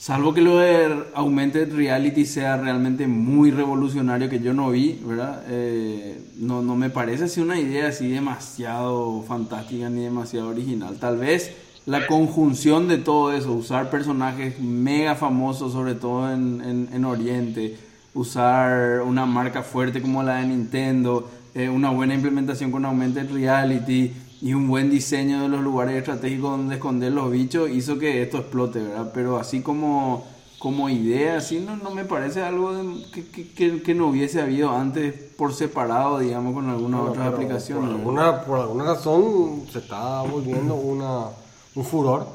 salvo 0.00 0.32
que 0.32 0.40
lo 0.40 0.56
de 0.56 1.04
Augmented 1.12 1.74
Reality 1.74 2.24
sea 2.24 2.56
realmente 2.56 3.06
muy 3.06 3.50
revolucionario 3.50 4.30
que 4.30 4.40
yo 4.40 4.54
no 4.54 4.70
vi, 4.70 4.98
¿verdad? 5.04 5.44
Eh, 5.48 6.18
no, 6.38 6.62
no 6.62 6.74
me 6.74 6.88
parece 6.88 7.24
así 7.24 7.42
una 7.42 7.60
idea 7.60 7.88
así 7.88 8.08
demasiado 8.08 9.22
fantástica 9.28 9.90
ni 9.90 10.00
demasiado 10.00 10.48
original. 10.48 10.96
Tal 10.98 11.18
vez 11.18 11.52
la 11.84 12.06
conjunción 12.06 12.88
de 12.88 12.96
todo 12.96 13.34
eso, 13.34 13.52
usar 13.52 13.90
personajes 13.90 14.58
mega 14.58 15.16
famosos, 15.16 15.74
sobre 15.74 15.94
todo 15.94 16.32
en, 16.32 16.62
en, 16.62 16.88
en 16.94 17.04
Oriente, 17.04 17.76
usar 18.14 19.02
una 19.02 19.26
marca 19.26 19.62
fuerte 19.62 20.00
como 20.00 20.22
la 20.22 20.36
de 20.36 20.46
Nintendo, 20.46 21.30
eh, 21.54 21.68
una 21.68 21.90
buena 21.90 22.14
implementación 22.14 22.70
con 22.70 22.86
Augmented 22.86 23.30
Reality 23.30 24.12
y 24.42 24.54
un 24.54 24.68
buen 24.68 24.90
diseño 24.90 25.42
de 25.42 25.48
los 25.48 25.60
lugares 25.62 25.96
estratégicos 25.96 26.50
donde 26.52 26.76
esconder 26.76 27.12
los 27.12 27.30
bichos 27.30 27.70
hizo 27.70 27.98
que 27.98 28.22
esto 28.22 28.38
explote, 28.38 28.80
¿verdad? 28.80 29.10
Pero 29.14 29.36
así 29.38 29.60
como, 29.62 30.24
como 30.58 30.88
idea, 30.88 31.36
así 31.38 31.60
no, 31.60 31.76
no 31.76 31.90
me 31.90 32.04
parece 32.04 32.42
algo 32.42 32.72
de- 32.74 33.02
que, 33.12 33.28
que- 33.28 33.52
que- 33.52 33.82
que 33.82 33.94
no 33.94 34.08
hubiese 34.08 34.40
habido 34.40 34.70
antes 34.70 35.14
por 35.36 35.52
separado, 35.54 36.18
digamos, 36.20 36.54
con 36.54 36.68
algunas 36.70 37.00
Bueno, 37.00 37.12
otras 37.12 37.26
pero 37.26 37.36
aplicaciones. 37.36 37.84
Por 37.90 37.98
alguna, 37.98 38.44
por 38.44 38.58
alguna 38.60 38.84
razón 38.84 39.66
se 39.72 39.78
está 39.80 40.22
volviendo 40.22 40.74
una, 40.74 41.26
un 41.74 41.84
furor. 41.84 42.26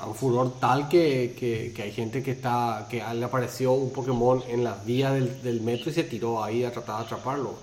a 0.00 0.06
Un 0.06 0.14
furor 0.14 0.52
tal 0.60 0.88
que, 0.88 1.34
que, 1.38 1.72
que 1.74 1.82
hay 1.82 1.92
gente 1.92 2.22
que 2.22 2.30
está 2.32 2.86
que 2.88 3.02
le 3.14 3.24
apareció 3.24 3.72
un 3.72 3.92
Pokémon 3.92 4.42
en 4.48 4.62
las 4.64 4.84
vías 4.84 5.12
del, 5.14 5.42
del 5.42 5.60
metro 5.62 5.90
y 5.90 5.94
se 5.94 6.04
tiró 6.04 6.42
ahí 6.44 6.64
a 6.64 6.72
tratar 6.72 6.98
de 7.00 7.04
atraparlo. 7.06 7.54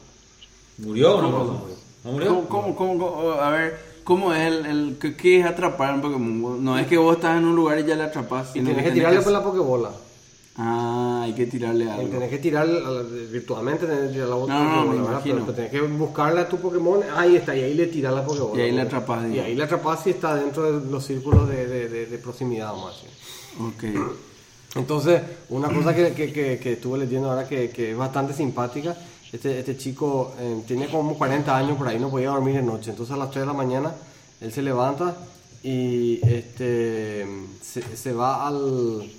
¿Murió 0.78 1.18
o 1.18 1.22
no? 1.22 1.30
¿No 1.32 1.87
murió? 2.04 2.46
¿Cómo, 2.48 2.76
cómo, 2.76 2.76
cómo- 2.76 2.98
cómo- 3.16 3.32
a 3.34 3.50
ver, 3.52 3.80
¿cómo 4.04 4.34
es 4.34 4.42
el, 4.48 4.66
el 4.66 4.98
qué, 5.00 5.16
qué 5.16 5.40
es 5.40 5.46
atrapar 5.46 5.94
un 5.94 6.02
Pokémon? 6.02 6.64
No 6.64 6.78
es 6.80 6.88
que 6.88 6.98
vos 6.98 7.16
estás 7.16 7.38
en 7.38 7.46
un 7.46 7.56
lugar 7.56 7.80
y 7.80 7.86
ya 7.86 7.96
le 7.96 8.04
atrapas. 8.04 8.50
Y 8.56 8.60
tenés 8.60 8.76
que 8.78 8.82
tenés 8.84 8.94
tirarle 8.94 9.18
que- 9.20 9.24
con 9.24 9.34
la 9.34 9.44
Pokébola. 9.44 9.92
Ah, 10.60 11.22
hay 11.24 11.34
que 11.34 11.46
tirarle 11.46 11.86
Y 11.86 11.88
algo. 11.88 12.08
Tenés 12.10 12.30
que 12.32 12.38
tirar 12.40 12.64
a 12.64 12.66
la- 12.68 13.02
virtualmente, 13.32 13.86
tenés 13.86 14.08
que 14.08 14.14
tirar 14.14 14.30
la 14.30 14.36
No, 14.36 14.48
no, 14.48 14.48
Pokébola, 14.48 14.82
me 14.86 14.96
¿verdad? 14.98 15.12
imagino. 15.12 15.36
Pero, 15.36 15.46
pero 15.46 15.56
tenés 15.56 15.72
que 15.72 15.82
buscarle 15.82 16.40
a 16.42 16.50
tu 16.50 16.58
Pokémon, 16.58 17.00
ahí 17.16 17.36
está, 17.36 17.56
y 17.56 17.62
ahí 17.62 17.74
le 17.76 17.86
tiras 17.88 18.14
la 18.14 18.26
Pokébola. 18.26 18.60
Y 18.60 18.66
ahí 18.66 18.72
le 18.72 18.82
atrapas, 18.82 19.30
Y 19.32 19.40
ahí 19.40 19.54
le 19.56 19.64
atrapas 19.64 20.02
si 20.04 20.10
está 20.10 20.34
dentro 20.36 20.80
de 20.80 20.90
los 20.92 21.04
círculos 21.06 21.48
de, 21.48 21.68
de, 21.68 21.90
de, 21.90 22.06
de 22.08 22.18
proximidad, 22.18 22.72
vamos 22.72 22.92
a 22.92 22.94
decir. 22.96 23.10
Ok. 23.96 24.10
Entonces, 24.76 25.22
una 25.50 25.70
cosa 25.70 25.96
que, 25.96 26.14
que, 26.14 26.32
que, 26.34 26.60
que 26.60 26.74
estuve 26.74 27.00
leyendo 27.00 27.30
ahora 27.30 27.48
que, 27.48 27.70
que 27.70 27.92
es 27.92 27.98
bastante 27.98 28.34
simpática, 28.34 28.96
este, 29.32 29.60
este 29.60 29.78
chico 29.78 30.34
eh, 30.40 30.64
tiene 30.68 30.88
como 30.90 31.18
40 31.18 31.56
años 31.56 31.78
por 31.78 31.88
ahí, 31.88 32.00
no 32.00 32.10
podía 32.10 32.30
dormir 32.30 32.56
de 32.56 32.62
noche, 32.62 32.92
entonces 32.92 33.14
a 33.14 33.18
las 33.18 33.32
3 33.32 33.42
de 33.42 33.48
la 33.48 33.54
mañana 33.54 33.94
él 34.42 34.52
se 34.52 34.62
levanta 34.62 35.16
y 35.64 36.20
este, 36.28 37.26
se, 37.62 38.14
va 38.14 38.48
al, 38.48 39.12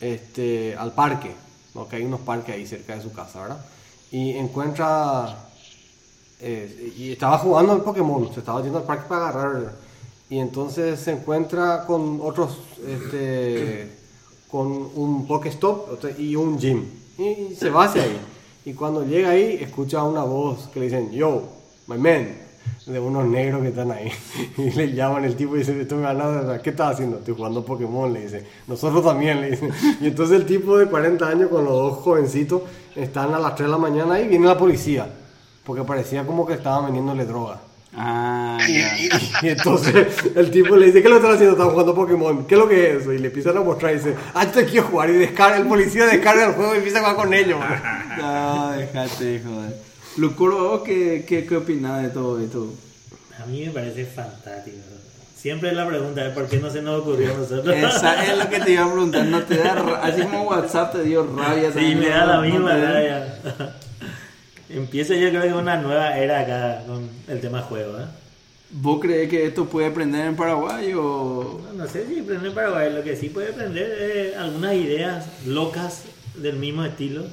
este, 0.00 0.76
al 0.76 0.92
parque, 0.92 1.32
¿no? 1.74 1.86
hay 1.90 2.04
unos 2.04 2.20
parques 2.20 2.54
ahí 2.54 2.66
cerca 2.66 2.96
de 2.96 3.02
su 3.02 3.12
casa, 3.12 3.42
¿verdad? 3.42 3.64
Y 4.10 4.30
encuentra 4.32 5.48
eh, 6.40 6.94
y 6.96 7.12
estaba 7.12 7.38
jugando 7.38 7.72
al 7.72 7.82
Pokémon, 7.82 8.32
se 8.32 8.40
estaba 8.40 8.62
yendo 8.62 8.78
al 8.78 8.84
parque 8.84 9.04
para 9.08 9.28
agarrar. 9.28 9.72
Y 10.30 10.38
entonces 10.38 11.00
se 11.00 11.12
encuentra 11.12 11.84
con 11.86 12.20
otros, 12.22 12.58
este, 12.86 13.90
con 14.50 14.90
un 14.94 15.26
Pokéstop 15.26 16.04
y 16.18 16.36
un 16.36 16.58
gym. 16.58 16.84
Y 17.18 17.54
se 17.54 17.70
va 17.70 17.84
hacia 17.84 18.02
ahí. 18.02 18.18
Y 18.68 18.74
cuando 18.74 19.02
llega 19.02 19.30
ahí, 19.30 19.56
escucha 19.62 20.02
una 20.02 20.24
voz 20.24 20.68
que 20.68 20.78
le 20.78 20.84
dicen, 20.84 21.10
yo, 21.10 21.42
my 21.86 21.96
man, 21.96 22.28
de 22.84 23.00
unos 23.00 23.24
negros 23.24 23.62
que 23.62 23.68
están 23.68 23.90
ahí. 23.90 24.12
Y 24.58 24.72
le 24.72 24.92
llaman 24.92 25.24
el 25.24 25.36
tipo 25.36 25.56
y 25.56 25.60
dice, 25.60 25.80
estoy 25.80 26.02
ganando, 26.02 26.60
¿qué 26.60 26.68
estás 26.68 26.92
haciendo? 26.92 27.16
Estoy 27.16 27.34
jugando 27.34 27.64
Pokémon, 27.64 28.12
le 28.12 28.20
dice. 28.20 28.44
Nosotros 28.66 29.02
también, 29.02 29.40
le 29.40 29.52
dicen. 29.52 29.70
Y 30.02 30.08
entonces 30.08 30.36
el 30.36 30.44
tipo 30.44 30.76
de 30.76 30.84
40 30.84 31.26
años 31.26 31.48
con 31.48 31.64
los 31.64 31.72
dos 31.72 31.98
jovencitos 32.00 32.60
están 32.94 33.32
a 33.32 33.38
las 33.38 33.54
3 33.54 33.68
de 33.68 33.72
la 33.72 33.78
mañana 33.78 34.20
y 34.20 34.28
viene 34.28 34.46
la 34.46 34.58
policía. 34.58 35.08
Porque 35.64 35.82
parecía 35.84 36.26
como 36.26 36.46
que 36.46 36.52
estaban 36.52 36.84
vendiéndole 36.84 37.24
droga. 37.24 37.62
Ah, 38.00 38.58
Y, 38.68 38.78
ya. 38.78 38.98
y- 38.98 39.08
y 39.42 39.48
entonces 39.50 40.06
el 40.36 40.50
tipo 40.50 40.76
le 40.76 40.86
dice, 40.86 41.02
¿qué 41.02 41.08
lo 41.08 41.16
están 41.16 41.32
haciendo? 41.32 41.52
Están 41.56 41.70
jugando 41.70 41.94
Pokémon. 41.94 42.46
¿Qué 42.46 42.54
es 42.54 42.58
lo 42.60 42.68
que 42.68 42.90
es 42.92 43.00
eso? 43.02 43.12
Y 43.12 43.18
le 43.18 43.26
empiezan 43.26 43.56
a 43.56 43.60
mostrar 43.62 43.92
y 43.92 43.96
dice, 43.96 44.14
ah, 44.34 44.44
yo 44.44 44.50
te 44.52 44.64
quiero 44.66 44.86
jugar. 44.86 45.10
Y 45.10 45.14
descarga, 45.14 45.56
el 45.56 45.66
policía 45.66 46.06
descarga 46.06 46.46
el 46.46 46.52
juego 46.52 46.74
y 46.74 46.78
empieza 46.78 46.98
a 46.98 47.00
jugar 47.02 47.16
con 47.16 47.34
ellos. 47.34 47.58
No, 48.18 48.72
déjate, 48.72 49.40
joder. 49.44 49.76
Lucuro, 50.16 50.68
¿vos 50.70 50.82
qué, 50.84 51.24
qué, 51.28 51.44
qué 51.46 51.56
opinás 51.56 52.02
de 52.02 52.08
todo 52.08 52.40
esto? 52.40 52.72
A 53.40 53.46
mí 53.46 53.64
me 53.66 53.70
parece 53.70 54.04
fantástico. 54.06 54.76
Siempre 55.40 55.68
es 55.70 55.76
la 55.76 55.86
pregunta 55.86 56.24
de 56.24 56.30
por 56.30 56.48
qué 56.48 56.58
no 56.58 56.68
se 56.68 56.82
nos 56.82 57.00
ocurrió 57.02 57.32
a 57.32 57.38
nosotros. 57.38 57.76
Esa 57.76 58.24
es 58.24 58.36
lo 58.36 58.48
que 58.50 58.58
te 58.58 58.72
iba 58.72 58.84
a 58.84 58.90
preguntar, 58.92 59.24
¿no 59.26 59.40
te 59.44 59.56
da 59.56 60.00
así 60.02 60.22
como 60.22 60.42
WhatsApp 60.48 60.92
te 60.94 61.04
dio 61.04 61.24
rabia? 61.36 61.70
Sí, 61.72 61.94
me 61.94 62.08
da 62.08 62.26
la 62.26 62.36
¿No 62.38 62.42
misma 62.42 62.72
rabia. 62.76 63.38
Empieza 64.70 65.14
yo 65.14 65.30
creo 65.30 65.42
que 65.42 65.52
una 65.52 65.76
nueva 65.76 66.16
era 66.18 66.40
acá 66.40 66.84
con 66.86 67.08
el 67.26 67.40
tema 67.40 67.62
juego, 67.62 67.98
¿eh? 67.98 68.06
¿Vos 68.70 69.00
crees 69.00 69.30
que 69.30 69.46
esto 69.46 69.66
puede 69.66 69.90
prender 69.90 70.26
en 70.26 70.36
Paraguay 70.36 70.92
o...? 70.94 71.62
No, 71.64 71.72
no 71.72 71.88
sé 71.88 72.06
si 72.06 72.20
prende 72.20 72.48
en 72.48 72.54
Paraguay, 72.54 72.92
lo 72.92 73.02
que 73.02 73.16
sí 73.16 73.30
puede 73.30 73.52
prender 73.54 73.90
es 73.90 74.36
algunas 74.36 74.74
ideas 74.74 75.26
locas 75.46 76.02
del 76.34 76.56
mismo 76.56 76.84
estilo 76.84 77.26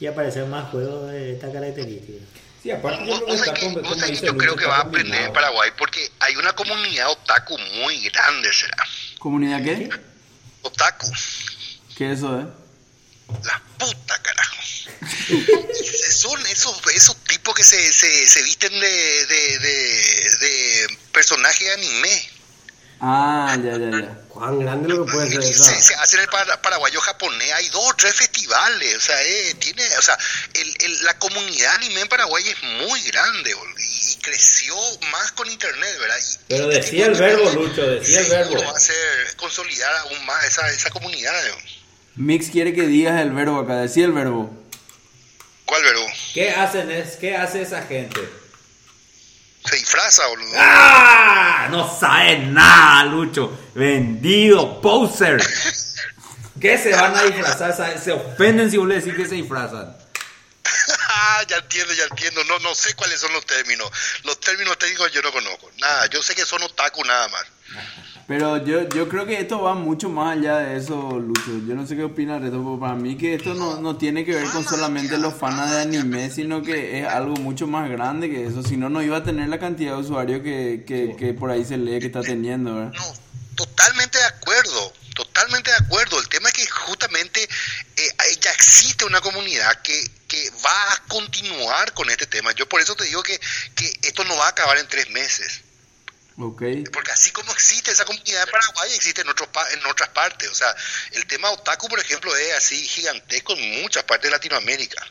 y 0.00 0.06
aparecer 0.06 0.44
más 0.46 0.68
juegos 0.70 1.10
de 1.10 1.32
esta 1.32 1.50
característica. 1.50 2.22
Sí, 2.62 2.70
aparte 2.70 3.06
yo 3.06 3.14
creo 3.14 3.26
que 3.26 3.34
está 3.34 3.54
como, 3.54 3.80
como 3.80 3.94
dice 3.94 4.26
yo 4.26 4.36
creo 4.36 4.54
que 4.54 4.64
está 4.64 4.68
va 4.68 4.76
a 4.78 4.82
aprender 4.82 5.22
en. 5.22 5.32
Paraguay 5.32 5.70
porque 5.78 6.10
hay 6.20 6.36
una 6.36 6.52
comunidad 6.52 7.10
otaku 7.10 7.56
muy 7.80 7.98
grande, 8.10 8.52
será. 8.52 8.84
¿Comunidad 9.18 9.62
qué? 9.62 9.88
Otaku. 10.60 11.06
¿Qué 11.96 12.12
eso 12.12 12.38
es? 12.38 12.46
La 13.46 13.62
puta, 13.78 14.20
carajo. 15.06 15.68
Son 16.12 16.46
esos, 16.46 16.80
esos 16.94 17.16
tipos 17.24 17.54
que 17.54 17.64
se, 17.64 17.92
se, 17.92 18.26
se 18.26 18.42
visten 18.42 18.72
de, 18.72 19.26
de, 19.26 19.58
de, 19.58 20.36
de 20.40 20.98
personaje 21.12 21.70
anime. 21.72 22.30
Ah, 22.98 23.54
ya, 23.62 23.72
ya, 23.76 23.90
ya. 23.90 24.18
Cuán 24.30 24.58
grande 24.58 24.88
lo 24.88 25.04
que 25.04 25.12
puede 25.12 25.30
ser 25.30 25.42
se, 25.42 25.82
se 25.82 25.94
hace 25.96 26.16
en 26.16 26.22
el 26.22 26.28
para- 26.28 26.60
paraguayo 26.62 26.98
japonés, 27.00 27.52
hay 27.52 27.68
dos 27.68 27.90
o 27.90 27.94
tres 27.94 28.14
festivales, 28.14 28.96
o 28.96 29.00
sea, 29.00 29.22
eh, 29.22 29.54
tiene, 29.58 29.82
o 29.98 30.02
sea, 30.02 30.16
el, 30.54 30.74
el- 30.80 31.04
la 31.04 31.18
comunidad 31.18 31.74
anime 31.74 32.00
en 32.00 32.08
Paraguay 32.08 32.42
es 32.48 32.62
muy 32.86 33.00
grande 33.02 33.54
y 33.78 34.14
creció 34.16 34.74
más 35.12 35.32
con 35.32 35.50
internet, 35.50 35.94
¿verdad? 36.00 36.16
Y 36.18 36.38
Pero 36.48 36.70
este 36.70 36.82
decía 36.84 37.06
el 37.06 37.14
verbo, 37.14 37.50
Lucho, 37.52 37.82
decía 37.86 38.20
el 38.20 38.26
verbo. 38.30 38.62
va 38.62 38.70
a 38.70 38.76
hacer 38.76 39.36
consolidar 39.36 39.94
aún 39.96 40.24
más 40.24 40.44
esa, 40.44 40.66
esa 40.70 40.88
comunidad. 40.90 41.34
Mix 42.14 42.48
quiere 42.50 42.72
que 42.74 42.86
digas 42.86 43.20
el 43.20 43.30
verbo 43.32 43.60
acá, 43.60 43.76
decía 43.76 44.06
el 44.06 44.12
verbo. 44.12 44.50
¿Cuál 45.66 45.82
verbo? 45.82 46.06
¿Qué 46.32 46.50
hacen 46.50 46.90
es, 46.90 47.16
qué 47.16 47.36
hace 47.36 47.62
esa 47.62 47.82
gente? 47.82 48.20
Se 49.68 49.76
disfraza, 49.76 50.26
boludo. 50.28 50.52
¡Ah! 50.56 51.66
No 51.70 51.98
sabe 51.98 52.38
nada, 52.38 53.04
Lucho. 53.04 53.70
Vendido, 53.74 54.80
poser. 54.80 55.44
¿Qué 56.60 56.78
se 56.78 56.92
van 56.92 57.16
a 57.16 57.24
disfrazar? 57.24 57.98
Se 57.98 58.12
ofenden 58.12 58.70
si 58.70 58.76
vos 58.76 58.86
le 58.86 59.00
decís 59.00 59.14
que 59.14 59.26
se 59.26 59.34
disfrazan. 59.34 59.96
Ya 61.48 61.56
entiendo, 61.58 61.92
ya 61.92 62.04
entiendo. 62.04 62.44
No, 62.44 62.58
no 62.60 62.74
sé 62.74 62.94
cuáles 62.94 63.20
son 63.20 63.32
los 63.32 63.44
términos. 63.44 63.90
Los 64.24 64.40
términos 64.40 64.78
técnicos 64.78 65.12
yo 65.12 65.20
no 65.22 65.30
conozco. 65.32 65.70
Nada, 65.78 66.06
yo 66.06 66.22
sé 66.22 66.34
que 66.34 66.44
son 66.44 66.62
otaku 66.62 67.04
nada 67.04 67.28
más. 67.28 67.44
Pero 68.26 68.64
yo, 68.64 68.88
yo 68.88 69.08
creo 69.08 69.24
que 69.24 69.40
esto 69.40 69.62
va 69.62 69.74
mucho 69.74 70.08
más 70.08 70.36
allá 70.36 70.58
de 70.58 70.76
eso, 70.76 71.20
Lucho. 71.20 71.52
Yo 71.66 71.76
no 71.76 71.86
sé 71.86 71.94
qué 71.94 72.02
opinas 72.02 72.40
de 72.40 72.48
esto, 72.48 72.58
pero 72.58 72.80
para 72.80 72.94
mí 72.94 73.16
que 73.16 73.34
esto 73.34 73.54
no, 73.54 73.80
no 73.80 73.96
tiene 73.96 74.24
que 74.24 74.34
ver 74.34 74.50
con 74.50 74.64
solamente 74.64 75.16
los 75.16 75.32
fans 75.34 75.70
de 75.70 75.80
anime, 75.80 76.28
sino 76.30 76.60
que 76.60 76.98
es 76.98 77.06
algo 77.06 77.36
mucho 77.36 77.68
más 77.68 77.88
grande 77.88 78.28
que 78.28 78.46
eso. 78.46 78.64
Si 78.64 78.76
no, 78.76 78.88
no 78.88 79.00
iba 79.00 79.18
a 79.18 79.22
tener 79.22 79.48
la 79.48 79.60
cantidad 79.60 79.92
de 79.92 80.00
usuarios 80.00 80.42
que, 80.42 80.82
que, 80.84 81.14
que 81.16 81.34
por 81.34 81.50
ahí 81.50 81.64
se 81.64 81.76
lee 81.76 82.00
que 82.00 82.06
está 82.06 82.20
teniendo, 82.20 82.74
¿verdad? 82.74 82.92
No, 82.94 83.14
totalmente 83.54 84.18
de 84.18 84.24
acuerdo, 84.24 84.92
totalmente 85.14 85.70
de 85.70 85.76
acuerdo. 85.76 86.18
El 86.18 86.28
tema 86.28 86.48
es 86.48 86.54
que 86.54 86.66
justamente 86.66 87.44
eh, 87.44 88.12
ya 88.40 88.50
existe 88.50 89.04
una 89.04 89.20
comunidad 89.20 89.82
que, 89.82 90.10
que 90.26 90.50
va 90.64 90.92
a 90.94 91.02
continuar 91.06 91.94
con 91.94 92.10
este 92.10 92.26
tema. 92.26 92.50
Yo 92.52 92.68
por 92.68 92.80
eso 92.80 92.96
te 92.96 93.04
digo 93.04 93.22
que, 93.22 93.38
que 93.76 93.86
esto 94.02 94.24
no 94.24 94.36
va 94.36 94.46
a 94.46 94.50
acabar 94.50 94.78
en 94.78 94.88
tres 94.88 95.10
meses. 95.10 95.62
Ok. 96.38 96.62
Porque 96.92 97.10
así 97.12 97.30
como 97.30 97.50
existe 97.52 97.90
esa 97.90 98.04
comunidad 98.04 98.42
en 98.44 98.50
Paraguay, 98.50 98.90
existe 98.94 99.22
en, 99.22 99.28
otros 99.30 99.48
pa- 99.48 99.70
en 99.72 99.84
otras 99.86 100.10
partes. 100.10 100.50
O 100.50 100.54
sea, 100.54 100.68
el 101.12 101.26
tema 101.26 101.50
otaku, 101.50 101.88
por 101.88 101.98
ejemplo, 101.98 102.34
es 102.36 102.54
así 102.56 102.76
gigantesco 102.86 103.54
en 103.54 103.80
muchas 103.82 104.04
partes 104.04 104.30
de 104.30 104.36
Latinoamérica. 104.36 105.02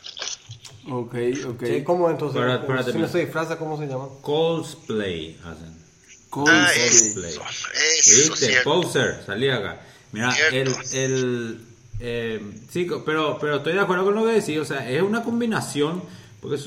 Ok, 0.88 1.16
ok. 1.48 1.64
Sí, 1.66 1.84
¿Cómo 1.84 2.10
entonces? 2.12 2.40
Para- 2.40 2.66
para 2.68 2.84
si 2.84 2.94
no 2.94 3.08
se 3.08 3.20
disfraza, 3.20 3.58
¿cómo 3.58 3.78
se 3.78 3.88
llama? 3.88 4.08
Cosplay 4.22 5.40
hacen. 5.44 5.84
Cool, 6.30 6.50
Ah, 6.52 6.72
eso, 6.76 7.20
eso 7.20 7.42
es 7.74 8.06
¿Viste? 8.30 8.48
cierto. 8.48 8.82
Poser, 8.82 9.24
salí 9.26 9.50
acá. 9.50 9.82
Mira, 10.12 10.30
el, 10.52 10.68
Cierto. 10.76 10.82
el 10.94 11.66
eh, 12.02 12.42
sí, 12.72 12.88
pero, 13.06 13.38
pero 13.40 13.58
estoy 13.58 13.74
de 13.74 13.80
acuerdo 13.80 14.04
con 14.06 14.16
lo 14.16 14.26
que 14.26 14.34
decís, 14.34 14.58
o 14.60 14.66
sea, 14.66 14.88
es 14.90 15.02
una 15.02 15.24
combinación, 15.24 16.04
porque 16.42 16.62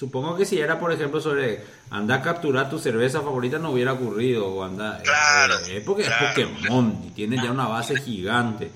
supongo 0.00 0.34
que 0.34 0.46
si 0.46 0.58
era, 0.58 0.80
por 0.80 0.90
ejemplo, 0.90 1.20
sobre 1.20 1.62
anda 1.90 2.14
a 2.14 2.22
capturar 2.22 2.70
tu 2.70 2.78
cerveza 2.78 3.20
favorita 3.20 3.58
no 3.58 3.72
hubiera 3.72 3.92
ocurrido, 3.92 4.46
o 4.46 4.64
anda, 4.64 4.98
eh, 4.98 5.02
Claro, 5.02 5.54
eh, 5.68 5.82
porque 5.84 6.04
claro. 6.04 6.26
es 6.26 6.48
Pokémon 6.48 7.02
y 7.06 7.10
tiene 7.10 7.36
ya 7.36 7.50
una 7.52 7.68
base 7.68 8.00
gigante. 8.00 8.70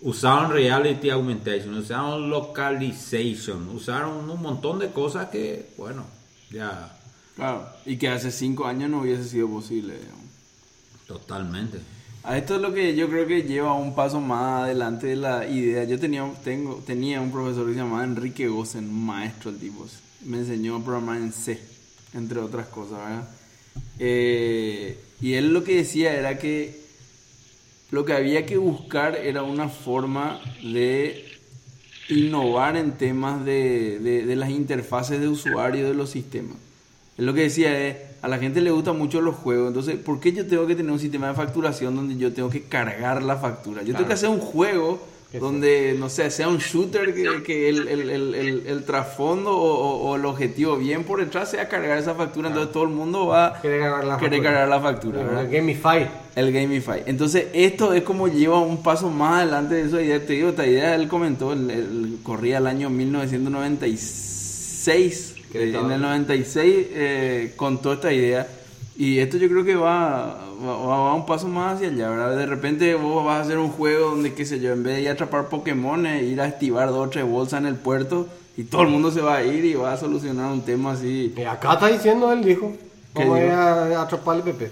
Usaron 0.00 0.50
reality 0.50 1.10
augmentation, 1.10 1.74
usaron 1.74 2.30
localization, 2.30 3.68
usaron 3.68 4.30
un 4.30 4.40
montón 4.40 4.78
de 4.78 4.90
cosas 4.90 5.28
que, 5.28 5.68
bueno, 5.76 6.06
ya 6.50 6.96
Claro. 7.36 7.68
Y 7.84 7.98
que 7.98 8.08
hace 8.08 8.30
cinco 8.30 8.66
años 8.66 8.88
no 8.88 9.00
hubiese 9.02 9.24
sido 9.24 9.48
posible. 9.48 9.98
digamos. 9.98 10.24
totalmente. 11.06 11.78
A 12.22 12.38
esto 12.38 12.56
es 12.56 12.62
lo 12.62 12.72
que 12.72 12.94
yo 12.96 13.08
creo 13.08 13.26
que 13.26 13.42
lleva 13.42 13.74
un 13.74 13.94
paso 13.94 14.18
más 14.20 14.64
adelante 14.64 15.08
de 15.08 15.16
la 15.16 15.46
idea. 15.46 15.84
Yo 15.84 15.98
tenía, 15.98 16.26
tengo, 16.42 16.82
tenía 16.86 17.20
un 17.20 17.30
profesor 17.30 17.66
que 17.66 17.74
se 17.74 17.80
llamaba 17.80 18.04
Enrique 18.04 18.48
Gossen, 18.48 18.90
maestro 18.90 19.50
el 19.50 19.58
tipo. 19.58 19.86
Me 20.24 20.38
enseñó 20.38 20.76
a 20.76 20.80
programar 20.84 21.16
en 21.18 21.32
C, 21.32 21.58
entre 22.14 22.38
otras 22.40 22.66
cosas, 22.68 22.98
¿verdad? 22.98 23.28
Eh, 23.98 24.98
y 25.20 25.34
él 25.34 25.52
lo 25.52 25.64
que 25.64 25.76
decía 25.76 26.14
era 26.14 26.38
que 26.38 26.78
lo 27.90 28.04
que 28.04 28.12
había 28.12 28.46
que 28.46 28.56
buscar 28.56 29.16
era 29.16 29.42
una 29.42 29.68
forma 29.68 30.40
de 30.62 31.24
innovar 32.08 32.76
en 32.76 32.92
temas 32.92 33.44
de, 33.44 33.98
de- 34.00 34.26
de 34.26 34.36
las 34.36 34.50
interfaces 34.50 35.20
de 35.20 35.28
usuario 35.28 35.86
de 35.88 35.94
los 35.94 36.10
sistemas. 36.10 36.56
Él 37.18 37.26
lo 37.26 37.34
que 37.34 37.42
decía 37.42 37.86
es, 37.88 37.96
a 38.22 38.28
la 38.28 38.38
gente 38.38 38.60
le 38.60 38.70
gustan 38.70 38.98
mucho 38.98 39.20
los 39.20 39.36
juegos, 39.36 39.68
entonces, 39.68 39.96
¿por 39.96 40.20
qué 40.20 40.32
yo 40.32 40.46
tengo 40.46 40.66
que 40.66 40.74
tener 40.76 40.90
un 40.92 40.98
sistema 40.98 41.28
de 41.28 41.34
facturación 41.34 41.94
donde 41.96 42.16
yo 42.16 42.32
tengo 42.32 42.50
que 42.50 42.62
cargar 42.62 43.22
la 43.22 43.36
factura? 43.36 43.82
Yo 43.82 43.92
tengo 43.94 44.08
que 44.08 44.14
hacer 44.14 44.28
un 44.28 44.40
juego 44.40 45.00
donde, 45.32 45.94
no 45.96 46.08
sé, 46.08 46.28
sea 46.30 46.48
un 46.48 46.58
shooter 46.58 47.14
que, 47.14 47.42
que 47.44 47.68
el, 47.68 47.86
el- 47.86 48.10
el- 48.10 48.64
el- 48.66 48.82
trasfondo 48.84 49.56
o, 49.56 50.16
el 50.16 50.24
objetivo 50.24 50.76
bien 50.76 51.04
por 51.04 51.20
detrás 51.20 51.48
sea 51.50 51.68
cargar 51.68 51.98
esa 51.98 52.16
factura, 52.16 52.48
entonces 52.48 52.72
todo 52.72 52.82
el 52.82 52.88
mundo 52.88 53.28
va 53.28 53.46
a 53.46 53.60
Quiere 53.60 53.78
cargar 53.78 54.04
la 54.04 54.16
querer 54.18 54.30
factura. 54.32 54.50
cargar 54.50 54.68
la 54.68 54.80
factura. 54.80 55.40
El 55.42 55.48
Gamify. 55.48 56.08
El 56.34 56.52
Gamify. 56.52 57.04
Entonces, 57.06 57.46
esto 57.52 57.92
es 57.92 58.02
como 58.02 58.26
lleva 58.26 58.58
un 58.58 58.82
paso 58.82 59.08
más 59.08 59.42
adelante 59.42 59.76
de 59.76 59.82
esa 59.82 60.02
idea. 60.02 60.26
Te 60.26 60.32
digo, 60.32 60.48
esta 60.48 60.66
idea 60.66 60.96
él 60.96 61.06
comentó, 61.06 61.52
el, 61.52 61.70
el- 61.70 62.18
corría 62.24 62.58
el 62.58 62.66
año 62.66 62.90
1996. 62.90 65.34
Que 65.52 65.62
Eh, 65.62 65.66
estaba- 65.66 65.86
en 65.86 65.92
el 65.92 66.00
96 66.00 66.86
eh, 66.92 67.52
contó 67.56 67.92
esta 67.94 68.12
idea. 68.12 68.46
Y 69.00 69.18
esto 69.18 69.38
yo 69.38 69.48
creo 69.48 69.64
que 69.64 69.76
va, 69.76 70.36
va, 70.62 70.76
va 70.76 71.14
un 71.14 71.24
paso 71.24 71.48
más 71.48 71.76
hacia 71.76 71.88
allá, 71.88 72.10
¿verdad? 72.10 72.36
De 72.36 72.44
repente 72.44 72.94
vos 72.96 73.24
vas 73.24 73.38
a 73.38 73.40
hacer 73.40 73.56
un 73.56 73.70
juego 73.70 74.10
donde, 74.10 74.34
qué 74.34 74.44
sé 74.44 74.60
yo, 74.60 74.74
en 74.74 74.82
vez 74.82 74.96
de 74.96 75.00
ir 75.00 75.08
a 75.08 75.12
atrapar 75.12 75.46
Pokémon, 75.46 76.04
ir 76.04 76.38
a 76.38 76.44
activar 76.44 76.88
dos 76.88 77.06
o 77.06 77.08
tres 77.08 77.24
bolsas 77.24 77.60
en 77.60 77.66
el 77.66 77.76
puerto 77.76 78.28
y 78.58 78.64
todo 78.64 78.82
el 78.82 78.88
mundo 78.88 79.10
se 79.10 79.22
va 79.22 79.36
a 79.36 79.42
ir 79.42 79.64
y 79.64 79.72
va 79.72 79.94
a 79.94 79.96
solucionar 79.96 80.52
un 80.52 80.60
tema 80.60 80.92
así. 80.92 81.32
Y 81.34 81.44
acá 81.44 81.72
está 81.72 81.86
diciendo 81.86 82.30
él, 82.30 82.44
dijo. 82.44 82.74
¿Qué 83.16 83.24
Vamos 83.24 83.38
a 83.38 83.42
ir 83.42 83.50
a, 83.52 84.02
atrapar 84.02 84.36
el 84.36 84.42
PP. 84.42 84.70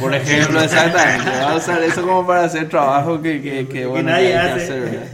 Por 0.00 0.14
ejemplo, 0.14 0.62
exactamente. 0.62 1.28
Va 1.28 1.52
a 1.52 1.56
usar 1.56 1.82
eso 1.82 2.00
como 2.00 2.26
para 2.26 2.44
hacer 2.44 2.70
trabajo 2.70 3.20
que, 3.20 3.42
que, 3.42 3.68
que, 3.68 3.84
bueno, 3.84 4.12
nadie 4.12 4.34
hay 4.34 4.46
que 4.46 4.62
hace. 4.62 4.64
hacer, 4.64 4.80
¿verdad? 4.80 5.08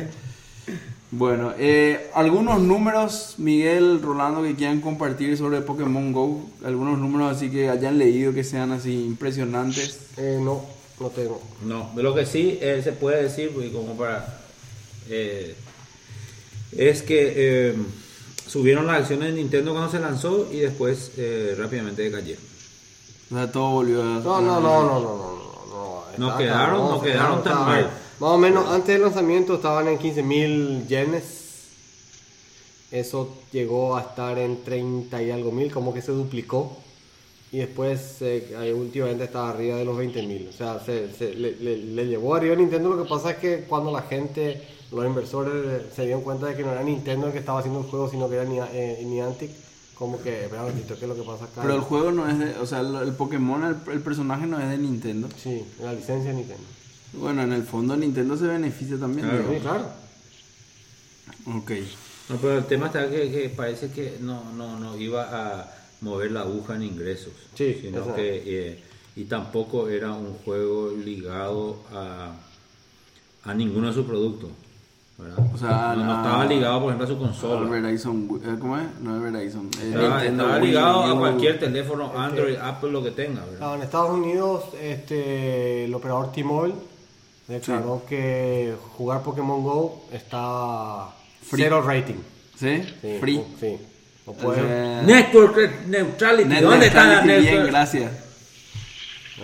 Bueno, 1.11 1.55
eh, 1.59 2.11
algunos 2.15 2.61
números, 2.61 3.35
Miguel, 3.39 4.03
Rolando, 4.03 4.43
que 4.43 4.55
quieran 4.55 4.81
compartir 4.83 5.39
sobre 5.39 5.63
Pokémon 5.63 6.13
Go. 6.13 6.43
Algunos 6.65 6.99
números 6.99 7.35
así 7.35 7.51
que 7.51 7.71
hayan 7.71 7.97
leído 7.97 8.35
que 8.35 8.45
sean 8.45 8.73
así 8.73 8.93
impresionantes. 9.07 10.01
Eh, 10.19 10.39
no, 10.43 10.63
no 11.01 11.09
tengo. 11.09 11.41
No, 11.65 11.91
de 11.97 12.03
lo 12.03 12.15
que 12.15 12.27
sí 12.27 12.59
eh, 12.61 12.83
se 12.85 12.93
puede 12.93 13.23
decir, 13.23 13.51
porque 13.55 13.73
como 13.73 13.97
para. 13.97 14.39
eh, 15.09 15.55
es 16.73 17.01
que 17.03 17.33
eh, 17.71 17.75
subieron 18.47 18.87
las 18.87 19.01
acciones 19.01 19.31
de 19.35 19.41
Nintendo 19.41 19.73
cuando 19.73 19.91
se 19.91 20.01
lanzó 20.01 20.47
y 20.53 20.59
después 20.59 21.13
eh, 21.17 21.55
rápidamente 21.59 22.03
decayeron. 22.03 22.43
O 23.31 23.35
sea, 23.35 23.51
todo 23.51 23.71
volvió 23.71 24.03
a... 24.03 24.05
No, 24.05 24.41
no, 24.41 24.41
no, 24.41 24.61
no, 24.61 24.61
no, 24.61 25.01
no, 25.01 25.01
no. 25.01 25.69
no. 25.71 26.03
No 26.19 26.27
Está 26.29 26.39
quedaron- 26.39 26.67
cabrón, 26.81 26.91
no 26.91 27.01
quedaron 27.01 27.43
tan 27.45 27.65
mal. 27.65 27.91
Más 28.21 28.31
o 28.33 28.39
menos, 28.39 28.67
antes 28.69 28.89
del 28.89 29.03
lanzamiento 29.03 29.55
estaban 29.55 29.87
en 29.89 29.99
15 29.99 30.23
mil 30.23 30.87
yenes. 30.89 31.45
Eso 32.91 33.37
llegó 33.53 33.97
a 33.97 34.01
estar 34.01 34.39
en 34.39 34.65
30 34.65 35.23
y 35.23 35.31
algo 35.31 35.53
mil, 35.53 35.71
como 35.71 35.93
que 35.93 36.03
se 36.03 36.13
duplicó. 36.13 36.77
Y 37.53 37.59
después, 37.59 38.17
eh, 38.21 38.75
últimamente 38.77 39.25
estaba 39.25 39.51
arriba 39.51 39.77
de 39.77 39.85
los 39.85 39.97
20 39.97 40.23
mil. 40.27 40.49
O 40.49 40.53
sea, 40.53 40.81
se, 40.85 41.13
se- 41.13 41.35
le, 41.35 41.53
le- 41.57 41.77
le 41.79 42.07
llevó 42.07 42.35
arriba 42.35 42.55
a 42.55 42.59
Nintendo. 42.59 42.91
Lo 42.95 43.03
que 43.03 43.09
pasa 43.09 43.31
es 43.33 43.37
que 43.39 43.65
cuando 43.69 43.91
la 43.93 44.03
gente, 44.03 44.63
los 44.91 45.07
inversores, 45.07 45.83
se 45.95 46.03
dieron 46.03 46.23
cuenta 46.23 46.47
de 46.47 46.57
que 46.57 46.63
no 46.63 46.73
era 46.73 46.83
Nintendo 46.83 47.27
el 47.29 47.33
que 47.33 47.39
estaba 47.39 47.61
haciendo 47.61 47.81
el 47.81 47.87
juego, 47.87 48.11
sino 48.11 48.29
que 48.29 48.35
era 48.37 48.45
Nia- 48.45 48.69
eh, 48.73 49.03
Niantic, 49.07 49.51
como 49.95 50.21
que, 50.21 50.45
espera 50.45 50.65
un 50.65 50.73
¿qué 50.73 50.93
es 50.95 51.03
lo 51.03 51.15
que 51.15 51.23
pasa 51.23 51.45
acá? 51.45 51.63
Pero 51.63 51.75
el 51.75 51.81
juego 51.81 52.11
no 52.13 52.29
es 52.29 52.39
de... 52.39 52.55
O 52.59 52.67
sea, 52.67 52.81
el, 52.81 52.95
el 52.97 53.13
Pokémon, 53.15 53.65
el, 53.65 53.93
el 53.95 54.01
personaje 54.01 54.47
no 54.47 54.61
es 54.61 54.69
de 54.69 54.79
Nintendo. 54.79 55.29
Sí, 55.43 55.65
la 55.83 55.93
licencia 55.93 56.31
de 56.31 56.37
Nintendo. 56.37 56.65
Bueno, 57.15 57.43
en 57.43 57.53
el 57.53 57.63
fondo 57.63 57.97
Nintendo 57.97 58.37
se 58.37 58.47
beneficia 58.47 58.99
también. 58.99 59.29
Claro. 59.29 59.45
Sí, 59.51 59.61
claro. 59.61 59.85
Ok. 61.59 61.71
No, 62.29 62.37
pero 62.37 62.59
el 62.59 62.65
tema 62.67 62.87
está 62.87 63.09
que, 63.09 63.31
que 63.31 63.49
parece 63.49 63.91
que 63.91 64.19
no, 64.21 64.53
no, 64.55 64.79
no 64.79 64.97
iba 64.99 65.29
a 65.31 65.73
mover 66.03 66.33
la 66.33 66.41
aguja 66.41 66.75
en 66.77 66.83
ingresos. 66.83 67.33
Sí, 67.55 67.79
sino 67.81 68.15
que. 68.15 68.43
eh, 68.47 68.83
y 69.17 69.25
tampoco 69.25 69.89
era 69.89 70.13
un 70.13 70.35
juego 70.45 70.93
ligado 70.93 71.79
a, 71.93 72.33
a 73.43 73.55
ninguno 73.55 73.89
de 73.89 73.93
sus 73.95 74.07
productos. 74.07 74.51
¿verdad? 75.17 75.39
O 75.53 75.59
sea, 75.59 75.95
no, 75.97 76.03
estaba 76.03 76.45
ligado, 76.45 76.81
por 76.83 76.95
ejemplo, 76.95 77.05
a 77.05 77.09
su 77.09 77.13
El 77.15 77.19
consola. 77.19 77.69
Verizon, 77.69 78.41
eh, 78.45 78.57
¿cómo 78.61 78.79
es? 78.79 78.85
No 79.01 79.17
es 79.17 79.33
Verizon. 79.33 79.69
es 79.73 79.81
Estaba, 79.87 80.09
Nintendo 80.19 80.43
estaba 80.45 80.61
Wii 80.61 80.67
ligado 80.69 81.03
a 81.03 81.19
cualquier 81.19 81.59
teléfono 81.59 82.13
Android, 82.17 82.57
Apple, 82.63 82.93
lo 82.93 83.03
que 83.03 83.11
tenga. 83.11 83.45
¿verdad? 83.45 83.73
Ah, 83.73 83.75
en 83.75 83.83
Estados 83.83 84.11
Unidos, 84.11 84.65
este, 84.81 85.87
el 85.87 85.95
operador 85.95 86.31
T-Mobile 86.31 86.75
declaró 87.49 88.05
que 88.09 88.75
jugar 88.97 89.23
Pokémon 89.23 89.63
Go 89.63 90.05
está 90.13 91.09
Free. 91.43 91.63
cero 91.63 91.83
rating. 91.83 92.15
¿Sí? 92.59 92.83
Sí, 93.01 93.17
Free. 93.21 93.43
Sí. 93.61 93.79
No 94.27 94.33
puede. 94.35 95.03
Network 95.05 95.87
Neutrality. 95.87 96.49
Net 96.49 96.63
¿Dónde 96.63 96.87
está 96.87 97.05
la 97.05 97.09
neutrality, 97.23 97.41
bien, 97.41 97.55
Network? 97.55 97.71
gracias. 97.73 98.13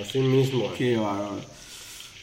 Así 0.01 0.19
mismo. 0.19 0.73
Qué 0.77 0.97
bárbaro. 0.97 1.54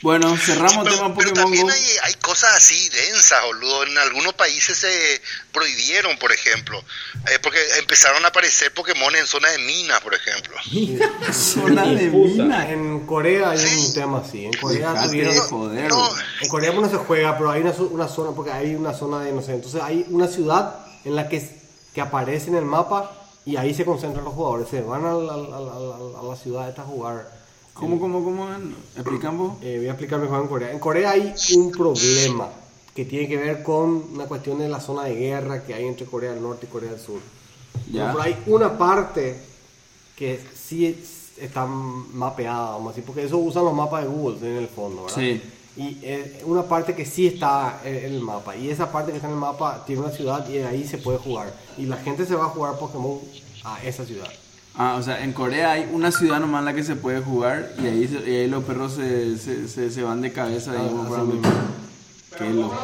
Bueno, 0.02 0.36
cerramos 0.38 0.84
Pero, 0.84 0.96
tema 0.96 1.16
pero 1.16 1.30
Pokémon 1.30 1.34
también 1.34 1.68
Go. 1.68 1.72
hay, 1.74 1.84
hay 2.04 2.14
cosas 2.16 2.56
así 2.56 2.90
densas, 2.90 3.44
boludo. 3.46 3.84
En 3.84 3.98
algunos 4.00 4.34
países 4.34 4.78
se 4.78 5.22
prohibieron, 5.52 6.18
por 6.18 6.32
ejemplo. 6.32 6.84
Eh, 7.32 7.38
porque 7.44 7.60
empezaron 7.78 8.26
a 8.26 8.30
aparecer 8.30 8.74
Pokémon 8.74 9.16
en 9.16 9.28
zonas 9.28 9.52
de 9.52 9.60
minas, 9.60 10.02
por 10.02 10.14
ejemplo. 10.16 10.56
Zona 11.32 11.86
de 11.86 12.08
Puta. 12.10 12.44
mina. 12.44 12.70
En 12.72 13.06
Corea 13.06 13.52
hay 13.52 13.58
Sí. 13.60 13.86
un 13.88 13.94
tema 13.94 14.18
así. 14.28 14.46
En 14.46 14.54
Corea 14.54 14.94
Dejate 14.94 15.08
tuvieron. 15.50 15.90
No, 15.90 16.10
En 16.42 16.48
Corea 16.50 16.72
no 16.72 16.90
se 16.90 16.98
juega, 16.98 17.38
pero 17.38 17.52
hay 17.52 17.62
una, 17.62 17.72
una 17.72 18.08
zona, 18.08 18.32
porque 18.36 18.52
hay 18.52 18.74
una 18.76 18.94
zona 18.94 19.20
de, 19.24 19.32
no 19.32 19.42
sé, 19.42 19.54
entonces 19.54 19.82
hay 19.84 20.06
una 20.10 20.28
ciudad 20.28 20.76
en 21.06 21.16
la 21.16 21.30
que, 21.30 21.48
que 21.94 22.02
aparece 22.02 22.48
en 22.50 22.56
el 22.56 22.66
mapa 22.66 23.12
y 23.46 23.56
ahí 23.58 23.74
se 23.74 23.86
concentran 23.86 24.24
los 24.26 24.34
jugadores, 24.34 24.68
se 24.70 24.82
van 24.82 25.06
a 25.06 25.14
la, 25.14 25.34
a 25.34 25.38
la- 25.38 25.56
a 25.76 25.80
la- 25.80 26.20
a 26.20 26.24
la 26.24 26.36
ciudad 26.36 26.70
esta 26.70 26.82
a 26.82 26.86
jugar. 26.86 27.41
¿Cómo, 27.74 28.00
cómo, 28.00 28.24
cómo? 28.24 28.48
¿Explicamos? 28.96 29.58
Eh, 29.62 29.78
voy 29.78 29.88
a 29.88 29.92
explicar 29.92 30.20
mejor 30.20 30.42
en 30.42 30.48
Corea. 30.48 30.72
En 30.72 30.80
Corea 30.80 31.12
hay 31.12 31.34
un 31.56 31.72
problema 31.72 32.50
que 32.94 33.06
tiene 33.06 33.28
que 33.28 33.38
ver 33.38 33.64
con 33.64 34.04
una 34.14 34.26
cuestión 34.26 34.60
de 34.60 34.68
la 34.70 34.80
zona 34.80 35.04
de 35.06 35.16
guerra 35.16 35.64
que 35.64 35.74
hay 35.74 35.86
entre 35.88 36.06
Corea 36.06 36.32
del 36.34 36.42
Norte 36.44 36.68
y 36.68 36.70
Corea 36.70 36.92
del 36.92 37.00
Sur. 37.00 37.20
Ya. 37.92 38.12
Pero 38.12 38.22
hay 38.22 38.36
una 38.48 38.78
parte 38.78 39.40
que 40.16 40.40
sí 40.54 40.86
es- 40.86 41.40
está 41.42 41.66
mapeada, 41.66 42.72
vamos 42.72 42.88
a 42.88 42.90
decir, 42.92 43.04
porque 43.06 43.24
eso 43.24 43.38
usan 43.38 43.64
los 43.66 43.74
mapas 43.74 44.04
de 44.04 44.10
Google 44.10 44.38
en 44.48 44.58
el 44.58 44.68
fondo, 44.68 45.04
¿verdad? 45.06 45.18
Sí. 45.18 45.42
Y 45.78 45.98
eh, 46.04 46.44
una 46.46 46.64
parte 46.64 46.94
que 46.94 47.06
sí 47.06 47.26
está 47.28 47.80
en 47.86 47.96
en 47.96 48.14
el 48.16 48.20
mapa. 48.22 48.56
Y 48.58 48.70
esa 48.70 48.92
parte 48.92 49.12
que 49.12 49.18
está 49.18 49.28
en 49.30 49.36
el 49.36 49.40
mapa 49.40 49.84
tiene 49.88 50.02
una 50.02 50.12
ciudad 50.12 50.48
y 50.50 50.58
ahí 50.60 50.86
se 50.86 50.98
puede 50.98 51.18
jugar. 51.18 51.52
Y 51.78 51.86
la 51.86 51.96
gente 51.98 52.26
se 52.26 52.36
va 52.36 52.44
a 52.46 52.50
jugar 52.50 52.78
Pokémon 52.78 53.20
a 53.64 53.82
esa 53.84 54.06
ciudad. 54.06 54.28
Ah, 54.76 54.96
o 54.98 55.04
sea, 55.04 55.24
en 55.24 55.34
Corea 55.34 55.72
hay 55.72 55.90
una 55.92 56.12
ciudad 56.12 56.40
nomás 56.40 56.60
en 56.60 56.66
la 56.66 56.74
que 56.74 56.84
se 56.84 56.96
puede 56.96 57.22
jugar 57.22 57.74
y 57.82 57.88
ahí, 57.88 58.08
se- 58.08 58.30
y 58.30 58.36
ahí 58.38 58.48
los 58.48 58.64
perros 58.64 58.94
se, 58.94 59.38
se, 59.38 59.68
se, 59.68 59.92
se 59.92 60.02
van 60.02 60.22
de 60.22 60.32
cabeza. 60.32 60.72
Ah, 60.72 60.82
digamos, 60.82 61.08
para 61.10 61.24
mismo. 61.24 61.42
Qué 62.38 62.50
locura. 62.50 62.80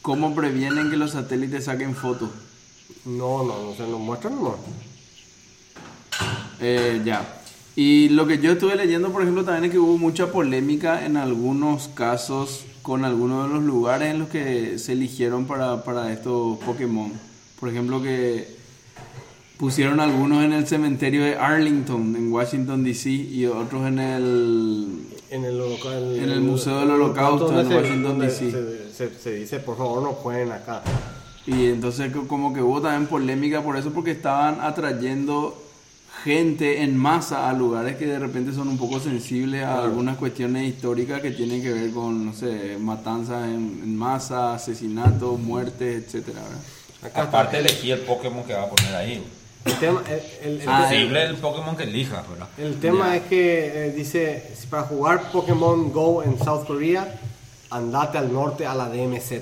¿Cómo 0.00 0.34
previenen 0.34 0.90
que 0.90 0.96
los 0.96 1.12
satélites 1.12 1.64
saquen 1.66 1.94
fotos? 1.94 2.30
No, 3.04 3.42
no, 3.44 3.62
no 3.70 3.74
se 3.76 3.82
nos 3.86 4.00
muestran 4.00 4.34
nomás. 4.36 4.56
eh, 6.60 7.00
ya. 7.04 7.40
Y 7.76 8.08
lo 8.10 8.26
que 8.26 8.38
yo 8.38 8.52
estuve 8.52 8.76
leyendo, 8.76 9.12
por 9.12 9.22
ejemplo, 9.22 9.44
también 9.44 9.64
es 9.66 9.70
que 9.70 9.78
hubo 9.78 9.96
mucha 9.96 10.26
polémica 10.32 11.04
en 11.06 11.16
algunos 11.16 11.88
casos 11.88 12.64
con 12.82 13.04
algunos 13.04 13.48
de 13.48 13.54
los 13.54 13.62
lugares 13.64 14.10
en 14.10 14.18
los 14.18 14.28
que 14.28 14.78
se 14.78 14.92
eligieron 14.92 15.46
para, 15.46 15.84
para 15.84 16.12
estos 16.12 16.58
Pokémon. 16.58 17.12
Por 17.60 17.68
ejemplo, 17.68 18.02
que 18.02 18.56
pusieron 19.58 20.00
algunos 20.00 20.42
en 20.44 20.52
el 20.52 20.66
cementerio 20.66 21.24
de 21.24 21.36
Arlington, 21.36 22.16
en 22.16 22.32
Washington, 22.32 22.82
D.C., 22.84 23.10
y 23.10 23.46
otros 23.46 23.86
en 23.86 23.98
el... 23.98 25.06
En 25.30 25.44
el, 25.44 25.60
holoca- 25.60 25.96
En 25.96 26.30
el 26.30 26.40
Museo 26.40 26.80
del 26.80 26.90
Holocausto 26.90 27.58
en 27.58 27.66
Washington, 27.72 28.18
D.C.. 28.18 28.50
Se, 28.50 29.08
se- 29.10 29.18
se 29.18 29.34
dice, 29.36 29.60
por 29.60 29.76
favor, 29.78 30.02
no 30.02 30.12
jueguen 30.12 30.52
acá. 30.52 30.82
Y 31.46 31.66
entonces 31.66 32.12
co- 32.12 32.26
como 32.28 32.52
que 32.52 32.60
hubo 32.62 32.80
también 32.80 33.06
polémica 33.06 33.62
por 33.62 33.76
eso, 33.76 33.92
porque 33.92 34.10
estaban 34.12 34.60
atrayendo 34.60 35.58
gente 36.24 36.82
en 36.82 36.96
masa 36.96 37.48
a 37.48 37.52
lugares 37.52 37.96
que 37.96 38.06
de 38.06 38.18
repente 38.18 38.52
son 38.52 38.68
un 38.68 38.78
poco 38.78 39.00
sensibles 39.00 39.64
a 39.64 39.82
algunas 39.82 40.16
cuestiones 40.18 40.68
históricas 40.68 41.20
que 41.20 41.30
tienen 41.32 41.62
que 41.62 41.72
ver 41.72 41.90
con, 41.92 42.26
no 42.26 42.32
sé, 42.32 42.76
matanzas 42.78 43.48
en, 43.48 43.80
en 43.82 43.96
masa, 43.96 44.54
asesinatos, 44.54 45.38
muertes, 45.40 46.04
etcétera. 46.04 46.42
Acá 47.02 47.22
Aparte 47.22 47.58
elegí 47.58 47.90
el 47.90 48.00
Pokémon 48.00 48.44
que 48.44 48.52
va 48.54 48.62
a 48.64 48.68
poner 48.70 48.94
ahí. 48.94 49.24
El 49.64 49.78
tema, 49.78 50.02
el, 50.08 50.22
el- 50.42 50.60
el- 50.62 50.68
Ah, 50.68 50.86
Posible 50.88 51.22
el 51.24 51.36
Pokémon 51.36 51.76
que 51.76 51.84
elijas, 51.84 52.28
¿verdad? 52.28 52.48
el 52.58 52.80
tema 52.80 53.16
es 53.16 53.22
que 53.24 53.86
eh, 53.86 53.92
dice, 53.92 54.52
si 54.60 54.66
para 54.66 54.82
jugar 54.84 55.30
Pokémon 55.30 55.92
Go 55.92 56.22
en 56.22 56.36
South 56.38 56.66
Korea, 56.66 57.20
andate 57.70 58.18
al 58.18 58.32
norte 58.32 58.66
a 58.66 58.74
la 58.74 58.88
DMZ. 58.88 59.32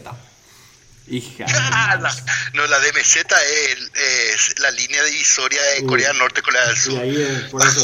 Hija. 1.08 1.46
Ah, 1.72 1.96
la- 2.00 2.14
no, 2.54 2.66
la 2.66 2.78
DMZ 2.80 3.16
es, 3.16 3.90
es 3.94 4.58
la 4.60 4.70
línea 4.72 5.02
divisoria 5.04 5.60
de. 5.74 5.86
Corea 5.86 6.08
del 6.08 6.18
Norte 6.18 6.40
y 6.40 6.42
Corea 6.42 6.66
del 6.66 6.76
Y 6.76 6.80
Sur. 6.80 7.00
ahí, 7.00 7.48
por 7.50 7.62
eso, 7.62 7.80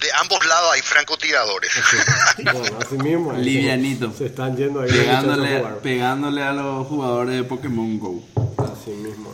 De 0.00 0.12
ambos 0.20 0.44
lados 0.46 0.70
hay 0.74 0.82
francotiradores. 0.82 1.72
bueno, 2.44 2.78
así 2.80 2.96
mismo. 2.98 3.32
ahí 3.32 3.42
Livianito. 3.44 4.12
Se, 4.16 4.26
están 4.26 4.56
yendo 4.56 4.80
ahí 4.82 4.90
Pegándole, 4.90 5.60
pegándole 5.82 6.42
a 6.42 6.52
los 6.52 6.86
jugadores 6.86 7.34
de 7.34 7.42
Pokémon 7.44 7.98
Go. 7.98 8.22
Así 8.58 8.90
mismo. 8.90 9.32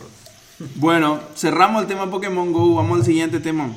Bueno, 0.75 1.19
cerramos 1.35 1.81
el 1.83 1.87
tema 1.87 2.09
Pokémon 2.09 2.51
Go, 2.51 2.75
vamos 2.75 2.99
al 2.99 3.05
siguiente 3.05 3.39
tema. 3.39 3.71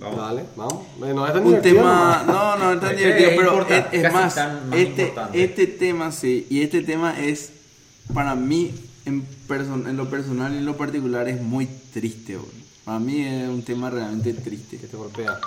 Dale, 0.00 0.44
vamos. 0.56 0.84
Eh, 1.04 1.12
No 1.14 1.26
es 1.26 1.32
tan 1.32 1.42
Un 1.42 1.48
divertido 1.48 1.74
tema, 1.76 2.24
no, 2.26 2.56
no, 2.56 2.72
es 2.72 2.80
tan 2.80 2.96
divertido, 2.96 3.30
es 3.30 3.36
pero 3.36 3.66
es, 3.68 3.84
es 3.92 4.12
más, 4.12 4.34
tan 4.34 4.68
más 4.70 4.78
este, 4.78 5.02
importante. 5.02 5.44
este 5.44 5.66
tema 5.66 6.12
sí, 6.12 6.46
y 6.48 6.60
este 6.62 6.82
tema 6.82 7.18
es, 7.20 7.52
para 8.14 8.34
mí, 8.34 8.72
en, 9.04 9.24
person- 9.48 9.88
en 9.88 9.96
lo 9.96 10.08
personal 10.08 10.54
y 10.54 10.58
en 10.58 10.66
lo 10.66 10.76
particular, 10.76 11.28
es 11.28 11.40
muy 11.42 11.66
triste, 11.92 12.36
boludo. 12.36 12.52
Para 12.84 12.98
mí 13.00 13.20
es 13.20 13.48
un 13.48 13.62
tema 13.62 13.90
realmente 13.90 14.32
triste. 14.32 14.76
Que 14.78 14.86
te 14.86 14.96
golpea. 14.96 15.38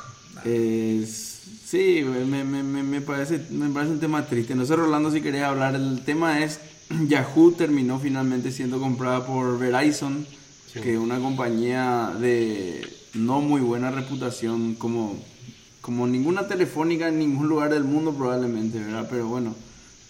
Es- 0.44 1.42
sí, 1.66 2.04
me, 2.06 2.44
me- 2.44 2.64
me- 2.64 2.84
me 2.84 3.02
parece, 3.02 3.46
me 3.52 3.70
parece 3.70 3.94
un 3.94 4.00
tema 4.00 4.26
triste. 4.26 4.56
No 4.56 4.66
sé, 4.66 4.76
Rolando, 4.76 5.10
si 5.12 5.22
querés 5.22 5.44
hablar. 5.44 5.76
El 5.76 6.02
tema 6.04 6.40
es, 6.44 6.60
Yahoo 7.08 7.52
terminó 7.52 7.98
finalmente 8.00 8.52
siendo 8.52 8.80
comprada 8.80 9.26
por 9.26 9.58
Verizon, 9.58 10.26
que 10.74 10.94
es 10.94 11.00
una 11.00 11.20
compañía 11.20 12.14
de 12.20 12.88
no 13.14 13.42
muy 13.42 13.62
buena 13.62 13.92
reputación, 13.92 14.76
como, 14.76 15.16
como 15.82 16.08
ninguna 16.08 16.48
telefónica 16.48 17.08
en 17.08 17.20
ningún 17.20 17.48
lugar 17.48 17.72
del 17.74 17.84
mundo 17.84 18.14
probablemente, 18.14 18.80
¿verdad? 18.80 19.08
Pero 19.10 19.28
bueno, 19.28 19.56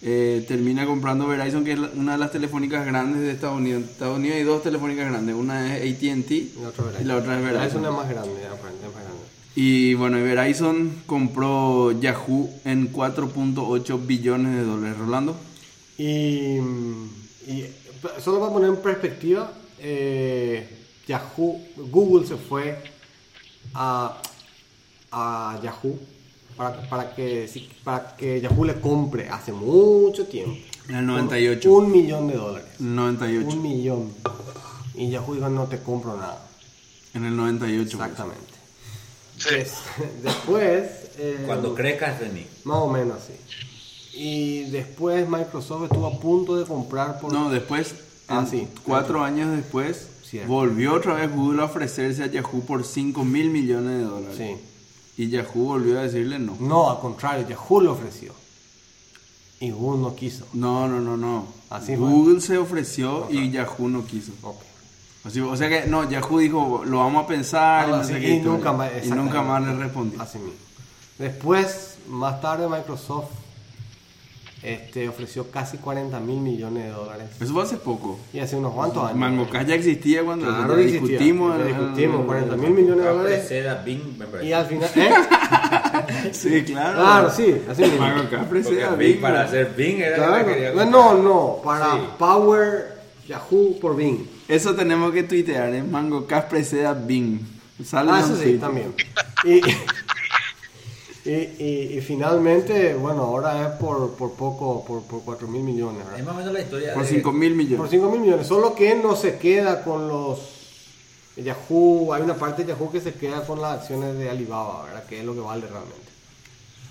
eh, 0.02 0.43
termina 0.48 0.86
comprando 0.86 1.28
Verizon, 1.28 1.63
que 1.63 1.74
es 1.74 1.80
una 1.95 2.13
de 2.13 2.17
las 2.17 2.32
telefónicas 2.32 2.86
grandes 2.86 3.22
de 3.22 3.32
Estados 3.32 3.58
Unidos. 3.58 3.84
En 3.84 3.89
Estados 3.89 4.17
Unidos 4.17 4.38
hay 4.38 4.43
dos 4.43 4.63
telefónicas 4.63 5.10
grandes, 5.10 5.36
una 5.36 5.78
es 5.78 5.95
AT&T 5.95 6.34
Y 6.36 6.52
la 6.62 6.67
otra 6.69 6.84
Verizon. 6.86 7.02
y 7.02 7.08
la 7.08 7.15
otra 7.17 7.34
es 7.39 7.45
Es 7.45 7.54
Verizon. 7.54 7.80
una 7.82 7.91
más 7.91 8.10
grande, 8.10 8.32
es 8.43 8.50
más 8.50 8.60
grande. 8.60 9.19
Y 9.56 9.93
bueno, 9.95 10.17
Verizon 10.24 10.91
compró 11.06 11.91
Yahoo 12.00 12.50
en 12.65 12.93
4.8 12.93 14.06
billones 14.06 14.56
de 14.56 14.63
dólares. 14.63 14.98
Rolando. 14.98 15.36
Y, 15.98 16.60
y 17.48 17.65
solo 18.24 18.39
para 18.39 18.54
poner 18.54 18.69
en 18.69 18.78
perspectiva, 18.78 19.52
eh, 19.82 20.68
Yahoo, 21.08 21.60
Google 21.78 22.28
se 22.28 22.36
fue 22.36 22.78
a, 23.74 24.22
a 25.12 25.60
Yahoo 25.63 25.98
para, 26.56 26.82
para, 26.89 27.15
que, 27.15 27.48
si- 27.48 27.70
para 27.84 28.15
que 28.15 28.42
Yahoo 28.42 28.65
le 28.65 28.80
compre 28.80 29.30
hace 29.30 29.52
mucho 29.52 30.26
tiempo. 30.28 30.58
En 30.88 30.96
el 30.96 31.06
98. 31.06 31.72
Un 31.72 31.92
millón 31.92 32.28
de 32.28 32.36
dólares. 32.36 32.68
98. 32.80 33.48
Un 33.48 33.62
millón. 33.62 34.13
Y 34.96 35.10
Yahoo 35.10 35.36
dijo, 35.36 35.50
no 35.50 35.65
te 35.68 35.80
compro 35.80 36.15
nada. 36.18 36.46
En 37.13 37.26
el 37.26 37.36
98. 37.36 37.98
pues. 37.98 38.10
Exactamente. 38.10 38.54
Sí. 39.38 39.50
Des- 39.56 39.78
después... 40.24 40.89
eh, 41.18 41.44
Cuando 41.46 41.74
crezcas, 41.76 42.20
vení. 42.20 42.46
Más 42.65 42.78
o 42.78 42.88
menos 42.88 43.18
así. 43.18 43.34
Y 44.13 44.63
después 44.72 45.30
Microsoft 45.30 45.84
estuvo 45.84 46.08
a 46.08 46.20
punto 46.20 46.58
de 46.58 46.65
comprar 46.65 47.20
por... 47.22 47.32
No, 47.32 47.50
después, 47.50 47.94
Ah, 48.30 48.46
sí. 48.50 48.68
cuatro 48.84 49.24
años 49.24 49.56
después, 49.56 50.08
Cierto. 50.24 50.52
volvió 50.52 50.94
otra 50.94 51.15
vez 51.15 51.32
Google 51.34 51.62
a 51.62 51.65
ofrecerse 51.65 52.24
a 52.24 52.28
Yahoo 52.28 52.62
por 52.65 52.84
5 52.86 53.24
mil 53.26 53.50
millones 53.50 53.98
de 53.98 54.04
dólares. 54.04 54.38
Sí. 54.38 54.56
Y 55.24 55.30
Yahoo 55.30 55.63
volvió 55.65 56.00
a 56.00 56.04
decirle 56.04 56.39
no. 56.39 56.56
No, 56.60 56.89
al 56.92 57.00
contrario, 57.00 57.48
Yahoo 57.48 57.82
lo 57.82 57.92
ofreció. 57.94 58.34
Y 59.60 59.72
Google 59.72 60.02
no 60.02 60.15
quiso. 60.15 60.46
No, 60.54 60.88
no, 60.88 61.02
no, 61.02 61.18
no. 61.18 61.46
Así 61.70 61.96
fue. 61.98 62.08
Google 62.08 62.39
se 62.42 62.58
ofreció 62.58 63.28
y 63.30 63.50
Yahoo 63.52 63.89
no 63.89 64.06
quiso. 64.06 64.32
Ok. 64.44 64.62
Así- 65.26 65.42
o 65.42 65.56
sea 65.58 65.68
que, 65.68 65.86
no, 65.88 66.10
Yahoo 66.10 66.39
dijo, 66.39 66.82
lo 66.86 67.00
vamos 67.00 67.26
a 67.26 67.28
pensar. 67.28 67.84
Algo 67.86 67.98
no 67.98 68.02
así, 68.04 68.13
sé 68.13 68.30
y, 68.36 68.39
nunca 68.39 68.72
más, 68.72 68.89
y 69.04 69.10
nunca 69.10 69.42
más 69.42 69.62
le 69.65 69.74
respondió. 69.76 70.22
Así 70.22 70.38
mismo. 70.38 70.54
Después, 71.18 71.98
más 72.08 72.39
tarde, 72.39 72.70
Microsoft 72.70 73.32
este, 74.62 75.08
ofreció 75.08 75.50
casi 75.52 75.78
40 75.78 76.19
mil 76.19 76.39
millones 76.39 76.84
de 76.86 76.89
dólares. 76.91 77.28
Eso 77.39 77.54
fue 77.54 77.63
hace 77.63 77.78
poco. 77.78 78.19
Y 78.34 78.39
hace 78.39 78.56
unos 78.58 78.74
cuantos 78.74 79.04
años. 79.06 79.17
Mangocas 79.17 79.65
ya 79.65 79.76
existía 79.76 80.24
cuando 80.24 80.45
Claro 80.48 80.76
que 80.76 80.82
existía. 80.84 81.02
discutimos. 81.10 81.60
El- 81.60 81.67
discutimos, 81.67 82.19
el- 82.22 82.26
40 82.26 82.56
mil 82.58 82.69
millones 82.72 83.06
de 83.06 83.12
dólares. 83.12 83.48
seda, 83.48 83.76
Bing, 83.84 84.17
me 84.17 84.26
parece. 84.26 84.50
Y 84.50 84.54
al 84.54 84.65
final... 84.65 84.89
¿eh? 84.95 85.10
Sí, 86.34 86.63
claro. 86.63 87.00
Claro, 87.00 87.30
sí, 87.32 87.62
así 87.69 87.82
mismo. 87.84 88.00
Mangocas 88.00 88.50
Bing, 88.52 88.98
Bing, 88.98 89.22
para 89.22 89.39
¿no? 89.39 89.45
hacer 89.48 89.74
Bing 89.76 90.00
era 90.02 90.15
Claro. 90.15 90.32
la 90.32 90.45
que 90.45 90.54
quería 90.54 90.86
No, 90.86 91.13
no, 91.15 91.58
para 91.63 91.91
Sí. 91.93 91.98
Power 92.17 93.00
Yahoo 93.28 93.80
por 93.80 93.95
Bing. 93.95 94.26
Eso 94.48 94.74
tenemos 94.76 95.12
que 95.12 95.24
tuitear, 95.24 95.74
¿eh? 95.74 95.84
Mangocas 95.84 96.45
presea 96.45 96.93
Bing. 96.93 97.39
Sale 97.84 98.12
Ah, 98.13 98.19
eso 98.19 98.36
sí, 98.36 98.58
también. 98.58 98.93
Y, 99.45 99.62
y, 101.30 101.63
y- 101.63 101.98
y 101.98 102.02
finalmente, 102.02 102.94
bueno, 102.96 103.24
ahora 103.24 103.68
es 103.68 103.74
por, 103.80 104.12
por 104.15 104.32
poco, 104.34 104.84
por, 104.86 105.02
por 105.04 105.22
4 105.24 105.48
mil 105.48 105.63
millones. 105.63 106.00
¿verdad? 106.06 106.20
Es 106.20 106.26
más 106.26 106.36
o 106.36 106.38
menos 106.39 106.54
la 106.54 106.62
historia 106.62 106.94
Por 106.94 107.04
de... 107.04 107.10
5 107.10 107.32
mil 107.32 107.50
Por 107.52 107.58
millones. 107.58 107.92
5 107.92 108.10
mil 108.10 108.20
millones. 108.22 108.48
Solo 108.48 108.74
que 108.76 108.96
no 108.96 109.15
se 109.15 109.38
queda 109.38 109.84
con 109.84 110.08
los 110.08 110.39
Yahoo. 111.38 112.13
Hay 112.13 112.22
una 112.24 112.36
parte 112.36 112.63
de 112.63 112.70
Yahoo 112.74 112.92
que 112.92 113.02
se 113.02 113.13
queda 113.13 113.46
con 113.46 113.62
las 113.62 113.80
acciones 113.82 114.18
de 114.18 114.30
Alibaba, 114.30 114.86
¿verdad? 114.86 115.04
Que 115.06 115.20
es 115.20 115.26
lo 115.26 115.34
que 115.34 115.39
vale 115.42 115.62
realmente. 115.68 116.10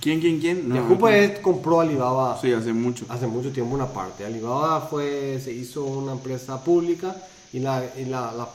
¿Quién, 0.01 0.21
quién, 0.21 0.39
quién? 0.41 0.69
No, 0.69 0.77
Yahoo 0.77 0.91
no, 0.91 0.99
pues 0.99 1.39
compró 1.41 1.81
Alibaba 1.81 2.41
Sí, 2.41 2.53
hace 2.53 2.73
mucho. 2.73 3.05
hace 3.09 3.27
mucho 3.27 3.51
tiempo 3.53 3.75
una 3.75 3.89
parte. 3.89 4.25
Alibaba 4.25 4.81
fue, 4.83 5.41
se 5.43 5.53
hizo 5.53 5.83
una 5.85 6.13
empresa 6.13 6.63
pública 6.63 7.17
y, 7.53 7.59
la, 7.59 7.85
y, 7.97 8.05
la, 8.05 8.33
la- 8.33 8.49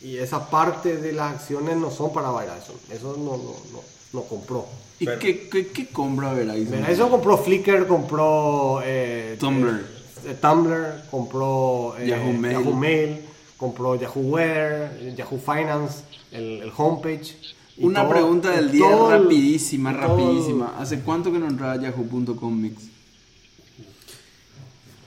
y 0.00 0.16
esa 0.18 0.48
parte 0.48 0.96
de 0.96 1.12
las 1.12 1.34
acciones 1.34 1.76
no 1.76 1.90
son 1.90 2.12
para 2.12 2.30
Verizon. 2.30 2.76
Eso 2.90 3.14
no, 3.18 3.36
no, 3.36 3.54
no, 3.72 3.80
no 4.14 4.22
compró. 4.22 4.64
¿Y 4.98 5.04
Pero- 5.04 5.18
qué, 5.18 5.48
qué, 5.50 5.66
qué 5.68 5.86
compra 5.88 6.32
Verizon? 6.32 6.70
Verizon 6.82 7.10
compró 7.10 7.36
Flickr, 7.38 7.86
compró 7.86 8.80
eh, 8.84 9.36
Tumblr. 9.38 9.84
eh, 10.26 10.36
Tumblr, 10.40 11.02
compró 11.10 11.94
eh, 11.98 12.06
Yahoo 12.08 12.32
Mail. 12.32 12.52
Yahoo 12.54 12.72
Mail, 12.74 13.20
compró 13.58 13.94
Yahoo 13.96 14.20
Wear, 14.22 14.98
Yahoo 15.14 15.38
Finance, 15.38 16.04
el, 16.32 16.62
el 16.62 16.72
homepage. 16.76 17.36
Una 17.78 18.00
todo- 18.02 18.10
pregunta 18.12 18.50
del 18.52 18.70
día 18.72 18.88
todo 18.90 19.10
rapidísima, 19.10 19.92
todo 19.92 20.16
rapidísima. 20.16 20.74
¿Hace 20.78 21.00
cuánto 21.00 21.30
que 21.30 21.38
no 21.38 21.46
entraba 21.46 21.76
yahoo.com 21.76 22.58
mix? 22.58 22.84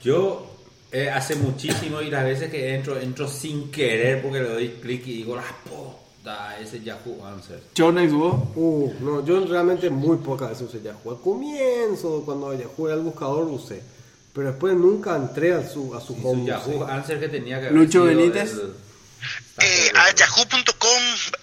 Yo 0.02 0.46
eh, 0.92 1.10
hace 1.10 1.34
muchísimo 1.36 2.00
y 2.00 2.10
las 2.10 2.24
veces 2.24 2.50
que 2.50 2.74
entro, 2.74 2.98
entro 2.98 3.28
sin 3.28 3.70
querer 3.70 4.22
porque 4.22 4.40
le 4.40 4.48
doy 4.48 4.68
clic 4.80 5.06
y 5.06 5.14
digo, 5.18 5.36
la 5.36 5.42
puta, 6.22 6.58
ese 6.60 6.82
Yahoo 6.82 7.24
Answer. 7.26 7.60
Chonex 7.74 8.12
vos? 8.12 8.34
Uh, 8.54 8.92
no, 9.00 9.24
yo 9.24 9.44
realmente 9.46 9.90
muy 9.90 10.18
pocas 10.18 10.50
veces 10.50 10.68
usé 10.68 10.82
Yahoo. 10.82 11.10
Al 11.12 11.20
comienzo, 11.20 12.22
cuando 12.24 12.52
Yahoo 12.54 12.86
era 12.88 12.96
el 12.96 13.02
buscador, 13.02 13.44
usé. 13.48 13.82
Pero 14.32 14.48
después 14.48 14.74
nunca 14.74 15.16
entré 15.16 15.54
a 15.54 15.68
su, 15.68 15.94
a 15.94 16.00
su. 16.00 16.14
Yahoo 16.46 16.84
sí. 16.86 16.90
Answer 16.92 17.18
que 17.20 17.28
tenía 17.28 17.58
que 17.60 17.66
haber 17.66 17.78
Lucho 17.78 18.04
Benítez. 18.04 18.52
el- 18.52 18.74
Eh, 19.62 19.92
a 19.94 20.14
yahoo.com 20.14 21.02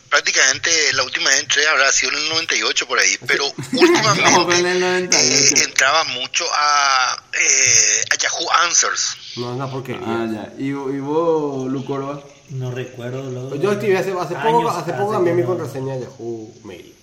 prácticamente 0.09 0.71
la 0.93 1.03
última 1.03 1.29
vez 1.29 1.41
entré 1.41 1.67
habrá 1.67 1.91
sido 1.91 2.13
en 2.13 2.17
el 2.23 2.29
98 2.29 2.87
por 2.87 2.97
ahí, 2.97 3.15
pero 3.27 3.43
No, 3.73 3.79
últimamente 3.81 4.59
en 4.59 4.65
el 4.65 4.79
98. 4.79 5.17
eh, 5.19 5.63
entraba 5.63 6.03
mucho 6.05 6.45
a, 6.51 7.23
eh, 7.39 8.03
a 8.11 8.15
Yahoo 8.17 8.51
Answers. 8.65 9.17
No 9.35 9.49
es 9.51 9.55
una 9.57 9.69
porquería. 9.69 10.01
Ah, 10.07 10.27
ya. 10.33 10.53
¿Y, 10.57 10.69
y 10.69 10.73
vos, 10.99 11.69
Lucorba? 11.71 12.23
No 12.51 12.71
recuerdo 12.71 13.29
lo 13.29 13.55
Yo 13.55 13.71
activé 13.71 13.97
hace, 13.97 14.11
hace 14.11 14.35
poco, 14.35 14.69
hace 14.69 14.93
poco 14.93 15.11
cambié 15.11 15.33
mi 15.33 15.43
contraseña 15.43 15.95
de 15.95 16.01
Yahoo 16.01 16.49
Mail. 16.63 16.93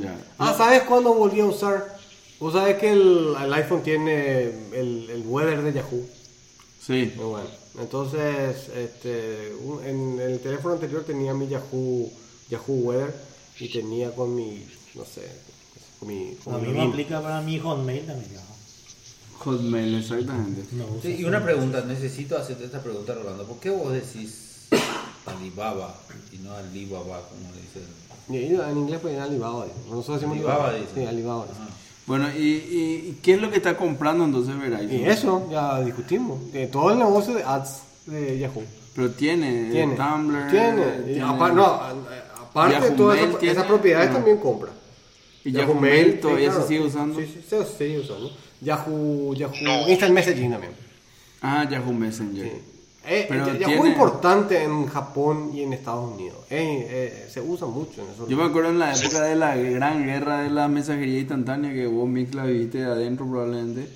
Ya. 0.00 0.16
Ah, 0.38 0.54
¿sabes 0.56 0.82
cuándo 0.82 1.14
volví 1.14 1.40
a 1.40 1.46
usar? 1.46 1.96
Vos 2.38 2.52
sabés 2.52 2.76
que 2.78 2.92
el, 2.92 3.34
el 3.42 3.52
iPhone 3.54 3.82
tiene 3.82 4.42
el, 4.72 5.08
el 5.10 5.22
weather 5.26 5.62
de 5.62 5.72
Yahoo. 5.72 6.06
Sí. 6.80 7.12
Muy 7.16 7.24
bueno. 7.24 7.48
Entonces, 7.80 8.68
este, 8.74 9.52
un- 9.62 9.84
en 9.84 10.20
el 10.20 10.40
teléfono 10.40 10.74
anterior 10.74 11.04
tenía 11.04 11.34
mi 11.34 11.48
Yahoo, 11.48 12.10
Yahoo 12.48 12.74
Weather 12.74 13.14
y 13.58 13.68
tenía 13.70 14.14
con 14.14 14.34
mi, 14.34 14.64
no 14.94 15.04
sé, 15.04 15.22
con 15.98 16.08
mi, 16.08 16.36
con 16.44 16.54
Lo 16.54 16.58
mi 16.60 16.68
mismo 16.68 16.82
aplica 16.90 17.20
para 17.20 17.40
mi 17.40 17.58
Hotmail 17.58 18.06
también. 18.06 18.30
Hotmail, 19.38 19.94
exactamente. 19.96 20.62
No 20.72 20.84
Sí, 21.02 21.16
y 21.18 21.24
una 21.24 21.42
pregunta, 21.44 21.82
necesito 21.84 22.36
hacerte 22.38 22.64
esta 22.64 22.82
pregunta, 22.82 23.14
Rolando. 23.14 23.44
¿Por 23.46 23.58
qué 23.60 23.70
vos 23.70 23.92
decís 23.92 24.45
Alibaba 25.26 25.94
y 26.32 26.38
no 26.38 26.52
Alibaba, 26.54 27.20
como 27.28 27.52
le 27.54 27.60
dice? 27.62 27.80
Y 28.28 28.36
ahí 28.36 28.70
En 28.70 28.78
inglés 28.78 29.00
pues 29.02 29.18
Alibaba. 29.18 29.66
Nosotros 29.88 30.16
decimos 30.20 30.36
Alibaba, 30.36 30.68
Alibaba. 30.68 30.78
dice. 30.78 31.00
Sí, 31.00 31.06
Alibaba. 31.06 31.44
Ajá. 31.44 31.68
Bueno, 32.06 32.28
¿y, 32.36 32.40
y, 32.40 33.18
qué 33.22 33.34
es 33.34 33.40
lo 33.40 33.50
que 33.50 33.56
está 33.56 33.76
comprando 33.76 34.24
entonces 34.24 34.56
Verizon? 34.58 34.92
Y 34.92 35.04
eso, 35.06 35.48
ya 35.50 35.80
discutimos. 35.80 36.52
De 36.52 36.68
todo 36.68 36.92
el 36.92 36.98
negocio 36.98 37.34
de 37.34 37.42
ads 37.42 37.80
de 38.06 38.38
Yahoo. 38.38 38.62
Pero 38.94 39.10
tiene, 39.10 39.70
Tiene. 39.72 39.96
Tumblr. 39.96 40.48
Tiene. 40.50 40.82
Y 41.00 41.12
tiene- 41.14 41.22
apa- 41.22 41.50
no, 41.50 41.64
aparte 41.66 42.74
de 42.76 42.80
Yahoo 42.80 42.96
todas 42.96 43.18
Mail 43.20 43.36
esas, 43.50 43.64
propiedades 43.66 44.08
no. 44.10 44.16
también 44.16 44.36
compra. 44.38 44.70
Y 45.44 45.50
Yahoo 45.52 45.74
Mail 45.74 46.20
todavía 46.20 46.48
claro. 46.50 46.62
se 46.62 46.68
sigue 46.68 46.80
usando. 46.86 47.18
Sí, 47.18 47.26
sí, 47.26 47.44
se 47.48 47.64
sigue 47.64 47.98
usando. 48.00 48.30
Yahoo, 48.60 49.34
Yahoo. 49.34 49.88
Instant 49.88 50.12
Messaging 50.14 50.50
también. 50.52 50.72
Ah, 51.42 51.66
Yahoo 51.68 51.92
Messenger. 51.92 52.46
Sí. 52.46 52.62
Eh, 53.08 53.26
Pero 53.28 53.46
Yahoo 53.46 53.58
tiene- 53.58 53.88
importante 53.90 54.62
en 54.64 54.86
Japón 54.86 55.50
y 55.54 55.62
en 55.62 55.72
Estados 55.72 56.12
Unidos. 56.12 56.38
Eh, 56.50 56.86
eh, 56.90 57.28
se 57.30 57.40
usa 57.40 57.66
mucho 57.68 58.02
en 58.02 58.08
esos 58.10 58.28
Yo 58.28 58.36
me 58.36 58.44
acuerdo 58.44 58.70
en 58.70 58.78
la 58.80 58.92
época 58.94 59.22
de 59.22 59.36
la 59.36 59.54
gran 59.56 60.04
guerra 60.04 60.40
de 60.42 60.50
la 60.50 60.66
mensajería 60.68 61.20
instantánea 61.20 61.72
que 61.72 61.86
vos 61.86 62.08
Mix 62.08 62.34
la 62.34 62.44
viviste 62.46 62.78
de 62.78 62.84
adentro 62.86 63.26
probablemente. 63.26 63.88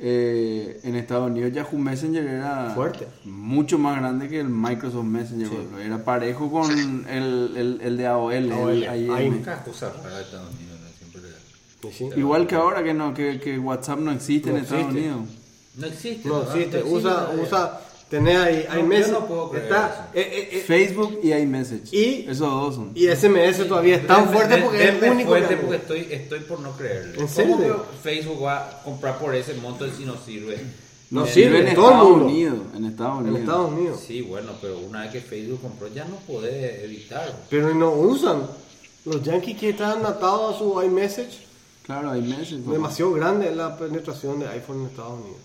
eh, 0.00 0.78
en 0.84 0.94
Estados 0.94 1.28
Unidos 1.28 1.52
Yahoo 1.52 1.76
Messenger 1.78 2.24
era 2.24 2.70
Fuerte. 2.74 3.08
mucho 3.24 3.78
más 3.78 3.98
grande 4.00 4.28
que 4.28 4.38
el 4.40 4.48
Microsoft 4.48 5.04
Messenger. 5.04 5.46
ejemplo. 5.48 5.78
Era 5.80 6.04
parejo 6.04 6.50
con 6.50 6.70
el, 7.08 7.56
el, 7.56 7.80
el 7.82 7.96
de 7.96 8.06
AOL. 8.06 8.32
el 8.32 8.52
AOL, 8.52 8.82
IM. 8.96 9.10
AIM. 9.12 9.42
Cada 9.42 9.64
cosa 9.64 9.92
rara 10.02 10.16
de 10.18 10.22
Estados 10.22 10.48
Unidos, 10.54 10.78
Sí, 11.80 11.88
sí. 11.96 12.10
Igual 12.16 12.46
que 12.48 12.56
ahora 12.56 12.82
que 12.82 12.92
no 12.92 13.14
que, 13.14 13.38
que 13.38 13.56
WhatsApp 13.58 14.00
no 14.00 14.10
existe 14.10 14.50
No 14.50 14.56
en 14.56 14.62
Estados 14.64 14.84
existe. 14.86 15.08
Unidos. 15.10 15.28
No 15.76 15.86
existe. 15.86 16.28
No, 16.28 16.38
¿verdad? 16.40 16.54
sí, 16.54 16.64
te 16.70 16.78
No 16.80 16.86
usa, 16.86 17.22
existe. 17.24 17.42
usa, 17.46 17.80
tenés 18.08 18.36
ahí, 18.38 18.64
No, 18.68 18.72
hay 18.74 18.80
yo 18.80 18.86
meses, 18.86 19.12
no 19.12 19.26
puedo 19.26 19.50
creer 19.50 19.64
está, 19.66 20.08
eso. 20.12 20.18
eh, 20.20 20.30
eh, 20.32 20.48
eh, 20.52 20.64
Facebook 20.66 21.20
y 21.22 21.32
iMessage. 21.32 21.92
Y- 21.92 22.22
Esos 22.28 22.38
dos 22.50 22.74
son. 22.74 22.92
y 22.94 23.06
SMS 23.08 23.64
todavía 23.68 23.96
es 23.96 24.06
tan 24.06 24.28
fuerte 24.30 24.58
porque 24.58 24.82
es 24.88 25.02
el 25.02 25.10
único 25.12 25.28
fuerte 25.30 25.48
que- 25.54 25.60
porque 25.60 25.76
estoy, 25.76 26.08
estoy 26.10 26.40
por 26.40 26.60
no 26.60 26.72
creerle. 26.72 27.20
¿En 27.20 27.28
serio? 27.28 27.56
¿Cómo 27.56 27.82
que 27.90 27.96
Facebook 28.02 28.44
va 28.44 28.56
a 28.68 28.82
comprar 28.82 29.18
por 29.18 29.34
ese 29.34 29.54
monto 29.54 29.86
si 29.96 30.04
no 30.04 30.16
sirve? 30.16 30.58
No 31.10 31.26
sirve 31.26 31.60
en 31.60 31.68
en 31.68 31.74
todo 31.74 31.86
Estados 31.90 32.08
mundo. 32.10 32.24
Unidos. 32.26 32.58
En 32.76 32.84
Estados 32.84 33.12
en 33.20 33.24
Unidos. 33.24 33.40
Estados 33.40 33.72
Unidos. 33.72 34.00
Sí, 34.06 34.20
bueno, 34.22 34.52
pero 34.60 34.78
una 34.78 35.02
vez 35.02 35.12
que 35.12 35.20
Facebook 35.22 35.60
compró 35.62 35.88
ya 35.88 36.04
no 36.04 36.16
podés 36.26 36.84
evitar. 36.84 37.34
Pero 37.48 37.74
no 37.74 37.92
usan. 37.92 38.42
Los 39.06 39.22
yankees 39.22 39.56
que 39.58 39.70
están 39.70 40.04
atados 40.04 40.56
a 40.56 40.58
su 40.58 40.82
iMessage, 40.82 41.46
Claro, 41.84 42.14
iMessage. 42.14 42.56
demasiado 42.66 43.12
grande 43.14 43.48
es 43.48 43.56
la 43.56 43.74
penetración 43.78 44.38
de 44.40 44.48
iPhone 44.48 44.80
en 44.82 44.86
Estados 44.88 45.12
Unidos. 45.20 45.38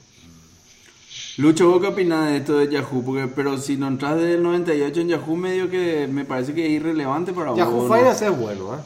Lucho, 1.37 1.67
¿vos 1.67 1.81
qué 1.81 1.87
opinás 1.87 2.29
de 2.29 2.37
esto 2.37 2.57
de 2.59 2.71
Yahoo? 2.71 3.03
Porque, 3.03 3.27
pero 3.27 3.57
si 3.57 3.75
no 3.75 3.87
entras 3.87 4.15
desde 4.17 4.35
el 4.35 4.43
98 4.43 5.01
en 5.01 5.09
Yahoo, 5.09 5.35
medio 5.35 5.69
que 5.69 6.07
me 6.07 6.25
parece 6.25 6.53
que 6.53 6.63
es 6.65 6.71
irrelevante 6.71 7.33
para 7.33 7.49
vos. 7.49 7.57
Yahoo 7.57 7.87
¿no? 7.87 7.95
Finance 7.95 8.25
es 8.25 8.37
bueno, 8.37 8.75
¿eh? 8.75 8.79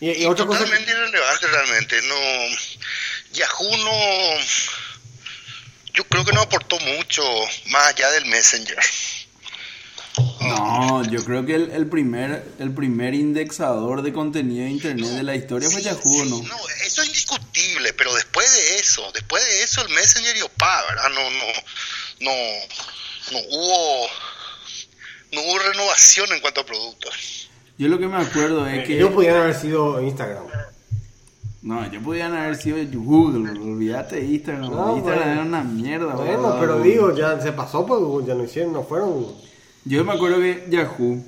Y, 0.00 0.22
y 0.22 0.24
otra 0.24 0.46
cosa, 0.46 0.60
Totalmente 0.60 0.90
irrelevante 0.90 1.46
realmente. 1.46 2.02
No, 2.02 2.14
Yahoo 3.32 3.76
no. 3.76 4.40
Yo 5.92 6.04
creo 6.04 6.24
que 6.24 6.32
no 6.32 6.40
aportó 6.40 6.78
mucho 6.80 7.22
más 7.66 7.88
allá 7.88 8.10
del 8.12 8.26
Messenger. 8.26 8.78
No, 10.40 11.04
yo 11.04 11.22
creo 11.24 11.44
que 11.44 11.54
el, 11.54 11.70
el 11.72 11.86
primer 11.86 12.44
el 12.58 12.72
primer 12.72 13.14
indexador 13.14 14.02
de 14.02 14.12
contenido 14.12 14.64
de 14.64 14.70
internet 14.70 15.10
de 15.10 15.22
la 15.22 15.34
historia 15.34 15.68
fue 15.68 15.82
Yahoo, 15.82 16.24
¿no? 16.24 16.42
No, 16.42 16.56
eso 16.86 17.02
es 17.02 17.08
indiscutible, 17.08 17.92
pero 17.92 18.14
después 18.14 18.50
de 18.52 18.78
eso, 18.78 19.02
después 19.12 19.44
de 19.44 19.62
eso 19.62 19.82
el 19.82 19.90
Messenger 19.90 20.36
y 20.36 20.40
Opa, 20.42 20.82
¿verdad? 20.88 21.08
No, 21.10 21.30
no, 21.30 21.46
no, 22.20 22.32
no 23.32 23.38
hubo, 23.50 24.06
no 25.32 25.40
hubo 25.42 25.58
renovación 25.58 26.32
en 26.32 26.40
cuanto 26.40 26.62
a 26.62 26.66
productos. 26.66 27.48
Yo 27.76 27.88
lo 27.88 27.98
que 27.98 28.08
me 28.08 28.16
acuerdo 28.16 28.66
es 28.66 28.86
que... 28.86 28.96
ellos 28.96 29.12
podían 29.12 29.36
haber 29.36 29.54
sido 29.54 30.00
Instagram. 30.02 30.44
No, 31.62 31.90
yo 31.90 32.00
podían 32.00 32.34
haber 32.34 32.56
sido 32.56 32.78
Google, 32.92 33.50
olvídate 33.50 34.16
de 34.16 34.24
Instagram. 34.24 34.70
No, 34.70 34.96
Instagram 34.96 35.24
bueno. 35.24 35.32
era 35.32 35.42
una 35.42 35.62
mierda. 35.62 36.14
Bueno, 36.14 36.56
pero 36.58 36.80
digo, 36.80 37.14
ya 37.14 37.38
se 37.40 37.52
pasó, 37.52 37.84
pues 37.84 38.26
ya 38.26 38.34
no 38.34 38.44
hicieron, 38.44 38.72
no 38.72 38.84
fueron. 38.84 39.49
Yo 39.84 40.04
me 40.04 40.12
acuerdo 40.12 40.38
que 40.38 40.66
Yahoo 40.68 41.24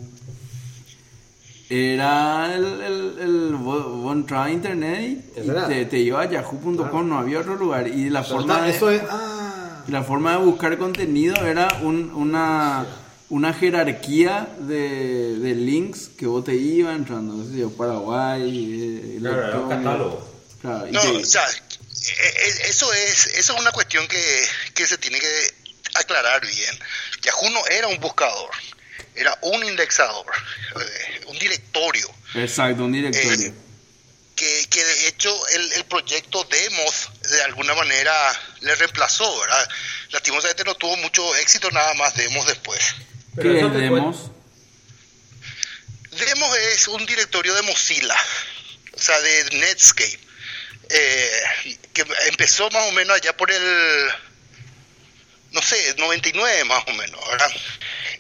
era 1.70 2.55
el, 2.55 2.64
el, 2.82 3.18
el 3.20 3.55
vos, 3.57 3.84
vos 3.86 4.12
entrabas 4.14 4.48
a 4.48 4.53
internet 4.53 5.24
y, 5.36 5.68
te, 5.68 5.84
te 5.86 5.98
iba 5.98 6.20
a 6.20 6.28
yahoo.com, 6.30 7.09
no 7.09 7.18
había 7.18 7.40
otro 7.40 7.57
lugar. 7.57 7.88
Y 7.88 8.11
la 8.11 8.22
Pero 8.22 8.36
forma, 8.36 8.55
está- 8.55 8.66
de, 8.66 8.76
eso 8.76 8.90
es. 8.90 9.03
Ah, 9.11 9.82
la 9.88 10.05
forma 10.05 10.32
de 10.32 10.44
buscar 10.44 10.76
contenido 10.78 11.34
era 11.46 11.68
un- 11.82 12.12
una, 12.14 12.86
una 13.30 13.55
jerarquía 13.55 14.48
de, 14.61 15.38
de 15.38 15.55
links 15.55 16.11
que 16.16 16.26
vos 16.26 16.44
te 16.44 16.55
ibas 16.55 16.94
entrando. 16.96 17.34
No 17.34 17.44
sé 17.50 17.59
yo, 17.61 17.70
Paraguay, 17.70 19.14
eh, 19.14 19.16
Claro, 19.20 19.48
era 19.48 19.59
un 19.61 19.68
catálogo. 19.70 20.28
Claro, 20.61 20.86
No, 20.92 21.00
te- 21.00 21.09
o 21.09 21.24
sea, 21.24 21.42
e- 21.48 22.48
e- 22.48 22.68
eso 22.68 22.92
es, 22.92 23.26
eso 23.38 23.55
es 23.55 23.61
una 23.61 23.72
cuestión 23.72 24.07
que, 24.09 24.22
que 24.74 24.86
se 24.86 24.98
tiene 24.98 25.18
que 25.18 25.26
aclarar 25.95 26.40
bien. 26.47 26.78
Yahoo 27.22 27.51
no 27.51 27.66
era 27.66 27.88
un 27.88 27.99
buscador, 27.99 28.51
era 29.14 29.36
un 29.43 29.64
indexador, 29.64 30.26
eh, 30.80 31.20
un 31.26 31.38
directorio. 31.38 32.09
exacto, 32.34 32.84
un 32.84 32.93
directorio. 32.93 33.49
Eh, 33.49 33.55
que, 34.34 34.66
que 34.70 34.82
de 34.82 35.09
hecho 35.09 35.49
el, 35.49 35.72
el 35.74 35.84
proyecto 35.84 36.43
Demos 36.45 37.11
de 37.30 37.43
alguna 37.43 37.74
manera 37.74 38.12
le 38.61 38.74
reemplazó, 38.74 39.40
¿verdad? 39.40 39.68
Lastimosamente 40.11 40.64
no 40.64 40.74
tuvo 40.74 40.97
mucho 40.97 41.36
éxito 41.36 41.70
nada 41.70 41.95
más 41.95 42.14
Demos 42.16 42.47
después. 42.47 42.80
¿Qué 43.40 43.61
es 43.61 43.72
Demos? 43.72 44.30
Demos 46.11 46.57
es 46.59 46.88
un 46.88 47.07
directorio 47.07 47.55
de 47.55 47.62
Mozilla, 47.62 48.16
o 48.93 49.01
sea, 49.01 49.18
de 49.20 49.45
Netscape, 49.59 50.18
eh, 50.90 51.43
que 51.95 52.05
empezó 52.28 52.68
más 52.70 52.86
o 52.88 52.93
menos 52.93 53.16
allá 53.16 53.34
por 53.34 53.51
el, 53.51 54.11
no 55.53 55.62
sé, 55.62 55.94
99 55.96 56.64
más 56.64 56.84
o 56.86 56.92
menos, 56.92 57.20
¿verdad? 57.28 57.50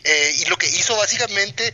Eh, 0.04 0.34
y 0.38 0.44
lo 0.46 0.56
que 0.56 0.66
hizo 0.66 0.96
básicamente 0.96 1.72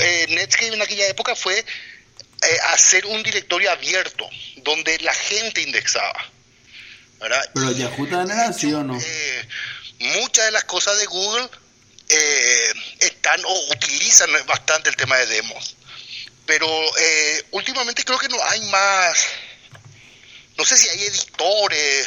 eh, 0.00 0.26
Netscape 0.30 0.74
en 0.74 0.82
aquella 0.82 1.08
época 1.08 1.34
fue 1.34 1.58
eh, 1.58 2.58
hacer 2.70 3.06
un 3.06 3.22
directorio 3.22 3.70
abierto, 3.70 4.28
donde 4.56 4.98
la 4.98 5.14
gente 5.14 5.62
indexaba, 5.62 6.30
¿verdad? 7.20 7.50
Pero 7.54 7.72
Yahoo 7.72 8.06
también 8.08 8.38
era 8.38 8.48
así, 8.48 8.72
¿o 8.72 8.82
no? 8.82 8.98
eh, 8.98 9.48
muchas 10.20 10.46
de 10.46 10.50
las 10.50 10.64
cosas 10.64 10.98
de 10.98 11.06
Google 11.06 11.48
eh, 12.08 12.72
están 13.00 13.40
o 13.44 13.72
utilizan 13.72 14.30
bastante 14.46 14.90
el 14.90 14.96
tema 14.96 15.16
de 15.18 15.26
demos. 15.26 15.76
Pero 16.44 16.66
eh, 16.98 17.44
últimamente 17.52 18.04
creo 18.04 18.18
que 18.18 18.28
no 18.28 18.42
hay 18.44 18.60
más, 18.62 19.16
no 20.58 20.64
sé 20.64 20.76
si 20.76 20.88
hay 20.88 21.04
editores. 21.04 22.06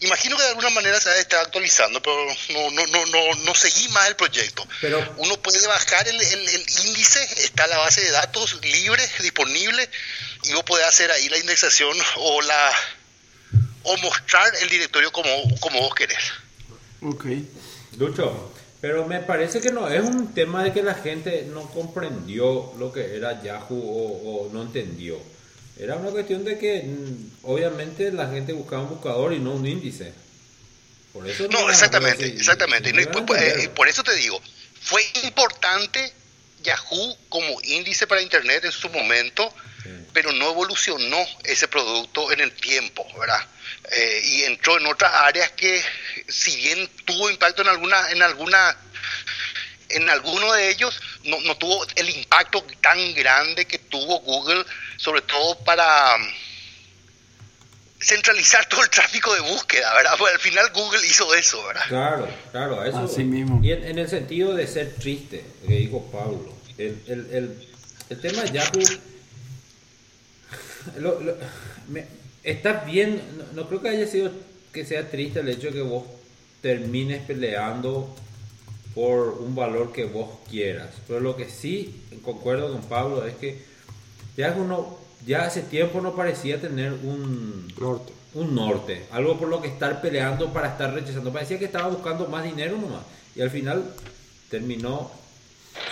Imagino 0.00 0.36
que 0.36 0.42
de 0.42 0.48
alguna 0.48 0.70
manera 0.70 0.98
se 0.98 1.18
está 1.20 1.40
actualizando, 1.42 2.00
pero 2.00 2.16
no, 2.52 2.70
no, 2.70 2.86
no, 2.86 3.06
no, 3.06 3.34
no 3.44 3.54
seguí 3.54 3.86
más 3.88 4.08
el 4.08 4.16
proyecto. 4.16 4.66
Pero- 4.80 5.14
Uno 5.18 5.36
puede 5.42 5.64
bajar 5.66 6.08
el, 6.08 6.18
el- 6.20 6.48
el 6.48 6.86
índice, 6.86 7.22
está 7.44 7.66
la 7.66 7.76
base 7.78 8.00
de 8.00 8.10
datos 8.10 8.58
libre, 8.64 9.02
disponible, 9.20 9.88
y 10.44 10.52
vos 10.54 10.62
podés 10.64 10.86
hacer 10.86 11.10
ahí 11.10 11.28
la 11.28 11.36
indexación 11.38 11.96
o 12.16 12.40
la 12.42 12.72
o 13.82 13.96
mostrar 13.98 14.50
el 14.60 14.68
directorio 14.68 15.10
como, 15.12 15.28
como 15.60 15.80
vos 15.80 15.94
querés. 15.94 16.18
Ok. 17.02 17.24
Lucho, 17.98 18.52
pero 18.80 19.06
me 19.06 19.20
parece 19.20 19.60
que 19.60 19.70
no 19.70 19.88
es 19.88 20.02
un 20.02 20.32
tema 20.34 20.62
de 20.64 20.72
que 20.72 20.82
la 20.82 20.94
gente 20.94 21.44
no 21.46 21.70
comprendió 21.70 22.72
lo 22.78 22.92
que 22.92 23.16
era 23.16 23.42
Yahoo 23.42 23.76
o, 23.78 24.46
o 24.46 24.52
no 24.52 24.62
entendió. 24.62 25.18
Era 25.80 25.96
una 25.96 26.10
cuestión 26.10 26.44
de 26.44 26.58
que 26.58 26.82
mm, 26.82 27.30
obviamente 27.44 28.12
la 28.12 28.28
gente 28.28 28.52
buscaba 28.52 28.82
un 28.82 28.90
buscador 28.90 29.32
y 29.32 29.38
no 29.38 29.52
un 29.52 29.66
índice. 29.66 30.12
Por 31.12 31.26
eso 31.26 31.48
No, 31.48 31.70
exactamente, 31.70 32.24
así, 32.24 32.34
exactamente. 32.36 32.90
y 32.90 32.92
No, 32.92 33.26
por, 33.26 33.38
eh, 33.38 33.68
por 33.74 33.88
eso 33.88 34.04
te 34.04 34.14
digo, 34.14 34.40
fue 34.82 35.02
importante 35.24 36.12
Yahoo 36.62 37.16
como 37.28 37.60
índice 37.62 38.06
para 38.06 38.20
Internet 38.20 38.64
en 38.64 38.72
su 38.72 38.90
momento, 38.90 39.52
pero 40.12 40.32
no 40.32 40.50
evolucionó 40.50 41.18
ese 41.44 41.66
producto 41.68 42.30
en 42.32 42.40
el 42.40 42.52
tiempo, 42.52 43.06
¿verdad? 43.18 43.40
Eh, 43.90 44.20
y 44.24 44.42
entró 44.42 44.76
en 44.76 44.86
otras 44.86 45.12
áreas 45.14 45.50
que, 45.52 45.82
si 46.28 46.56
bien 46.56 46.88
tuvo 47.06 47.30
impacto 47.30 47.62
en 47.62 47.68
alguna, 47.68 48.10
en 48.10 48.22
alguna 48.22 48.76
en 49.90 50.08
alguno 50.10 50.52
de 50.52 50.70
ellos 50.70 51.00
no, 51.24 51.40
no 51.40 51.56
tuvo 51.56 51.84
el 51.96 52.10
impacto 52.10 52.64
tan 52.80 53.14
grande 53.14 53.64
que 53.66 53.78
tuvo 53.78 54.20
Google, 54.20 54.64
sobre 54.96 55.22
todo 55.22 55.58
para 55.64 56.16
mm, 56.18 56.28
centralizar 58.00 58.66
todo 58.68 58.82
el 58.82 58.90
tráfico 58.90 59.34
de 59.34 59.40
búsqueda, 59.40 59.92
¿verdad? 59.94 60.12
Pues 60.18 60.34
al 60.34 60.40
final 60.40 60.70
Google 60.72 61.06
hizo 61.06 61.34
eso, 61.34 61.64
¿verdad? 61.66 61.84
Claro, 61.88 62.28
claro, 62.50 62.84
eso. 62.84 62.98
Así 63.00 63.24
mismo. 63.24 63.60
Y 63.62 63.72
en, 63.72 63.84
en 63.84 63.98
el 63.98 64.08
sentido 64.08 64.54
de 64.54 64.66
ser 64.66 64.94
triste, 64.94 65.44
que 65.66 65.74
dijo 65.74 66.10
Pablo, 66.10 66.54
el, 66.78 67.02
el, 67.06 67.28
el, 67.34 67.68
el 68.08 68.20
tema 68.20 68.42
de 68.42 68.52
Yahoo, 68.52 68.80
lo- 70.98 71.20
lo- 71.20 71.36
me- 71.88 72.06
está 72.42 72.72
bien, 72.84 73.22
no, 73.36 73.44
no 73.62 73.68
creo 73.68 73.82
que 73.82 73.88
haya 73.90 74.06
sido 74.06 74.32
que 74.72 74.86
sea 74.86 75.10
triste 75.10 75.40
el 75.40 75.48
hecho 75.48 75.66
de 75.66 75.72
que 75.74 75.82
vos 75.82 76.04
termines 76.62 77.22
peleando 77.26 78.16
por 78.94 79.38
un 79.40 79.54
valor 79.54 79.92
que 79.92 80.04
vos 80.04 80.28
quieras. 80.50 80.90
Pero 81.06 81.20
lo 81.20 81.36
que 81.36 81.48
sí 81.48 82.02
concuerdo 82.24 82.72
con 82.72 82.82
Pablo 82.82 83.24
es 83.26 83.34
que 83.36 83.62
Yahoo 84.36 84.64
no, 84.64 84.98
ya 85.26 85.44
hace 85.44 85.62
tiempo 85.62 86.00
no 86.00 86.14
parecía 86.14 86.60
tener 86.60 86.92
un 86.92 87.72
Norte. 87.78 88.12
un 88.34 88.54
norte, 88.54 89.06
algo 89.10 89.38
por 89.38 89.48
lo 89.48 89.60
que 89.60 89.68
estar 89.68 90.00
peleando 90.00 90.52
para 90.52 90.68
estar 90.68 90.92
rechazando. 90.92 91.32
Parecía 91.32 91.58
que 91.58 91.64
estaba 91.66 91.88
buscando 91.88 92.26
más 92.28 92.44
dinero 92.44 92.76
nomás. 92.78 93.02
Y 93.36 93.40
al 93.42 93.50
final 93.50 93.84
terminó 94.50 95.10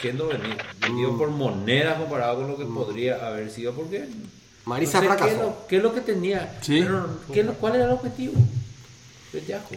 siendo 0.01 0.29
vendido 0.29 1.17
por 1.17 1.31
monedas 1.31 1.99
comparado 1.99 2.37
con 2.37 2.49
lo 2.49 2.57
que 2.59 2.65
podría 2.65 3.27
haber 3.27 3.51
sido. 3.51 3.73
Porque 3.75 4.07
Marisa 4.65 5.01
no 5.01 5.03
sé 5.03 5.07
fracasó. 5.09 5.27
¿qué 5.29 5.35
es, 5.35 5.41
lo, 5.43 5.67
qué 5.69 5.77
es 5.77 5.83
lo 5.83 5.95
que 5.95 6.01
tenía? 6.01 6.59
Sí. 6.63 6.81
Pero, 6.83 7.09
¿qué 7.33 7.41
es 7.41 7.47
lo- 7.47 7.55
¿Cuál 7.55 7.77
era 7.77 7.85
el 7.85 7.91
objetivo 7.93 8.35
de 9.33 9.45
Yahoo? 9.45 9.77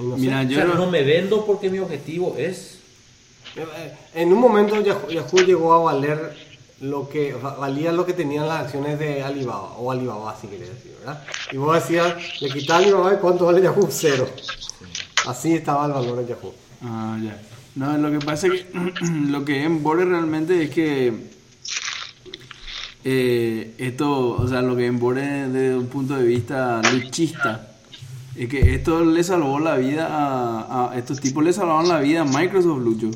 Y 0.00 0.04
no 0.04 0.14
sé. 0.16 0.20
Mira, 0.22 0.40
O 0.40 0.42
yo 0.44 0.56
sea, 0.56 0.64
no- 0.64 0.74
no 0.74 0.90
me 0.90 1.02
vendo 1.02 1.44
porque 1.46 1.68
mi 1.70 1.78
objetivo 1.78 2.34
es... 2.38 2.78
Eh, 3.56 3.94
En 4.14 4.32
un 4.32 4.38
momento 4.40 4.80
Yahoo, 4.80 5.10
Yahoo 5.10 5.40
llegó 5.44 5.72
a 5.74 5.78
valer 5.92 6.50
lo 6.80 7.08
que 7.08 7.32
va- 7.34 7.56
valía 7.56 7.92
lo 7.92 8.06
que 8.06 8.12
tenían 8.14 8.48
las 8.48 8.62
acciones 8.64 8.98
de 8.98 9.22
Alibaba 9.22 9.74
o 9.76 9.90
Alibaba 9.92 10.34
si 10.40 10.46
querés 10.46 10.68
decir, 10.70 10.92
¿verdad? 11.00 11.22
Y 11.52 11.56
vos 11.58 11.74
decías, 11.74 12.14
le 12.40 12.48
quitás 12.48 12.70
a 12.70 12.76
Alibaba 12.78 13.12
y 13.12 13.16
cuánto 13.18 13.44
vale 13.46 13.60
Yahoo 13.60 13.88
cero. 13.90 14.28
Así 15.26 15.52
estaba 15.54 15.84
el 15.86 15.92
valor 15.92 16.24
de 16.24 16.26
Yahoo. 16.28 16.54
Ah, 16.82 17.18
ya. 17.22 17.38
No, 17.74 17.96
lo 17.98 18.18
que 18.18 18.24
pasa 18.24 18.46
es 18.46 18.52
que 18.64 18.66
lo 19.28 19.44
que 19.44 19.62
en 19.62 19.82
Bore 19.82 20.04
realmente 20.06 20.62
es 20.62 20.70
que 20.70 21.12
eh, 23.04 23.74
esto, 23.78 24.30
o 24.32 24.48
sea, 24.48 24.60
lo 24.62 24.76
que 24.76 24.86
en 24.86 24.98
Bore 24.98 25.48
desde 25.48 25.76
un 25.76 25.86
punto 25.86 26.16
de 26.16 26.24
vista 26.24 26.80
luchista, 26.92 27.69
es 28.36 28.48
que 28.48 28.74
esto 28.74 29.04
le 29.04 29.22
salvó 29.24 29.58
la 29.58 29.76
vida 29.76 30.06
a, 30.10 30.92
a 30.92 30.98
estos 30.98 31.20
tipos, 31.20 31.42
le 31.42 31.52
salvaron 31.52 31.88
la 31.88 32.00
vida 32.00 32.22
a 32.22 32.24
Microsoft, 32.24 32.82
Lucho. 32.82 33.10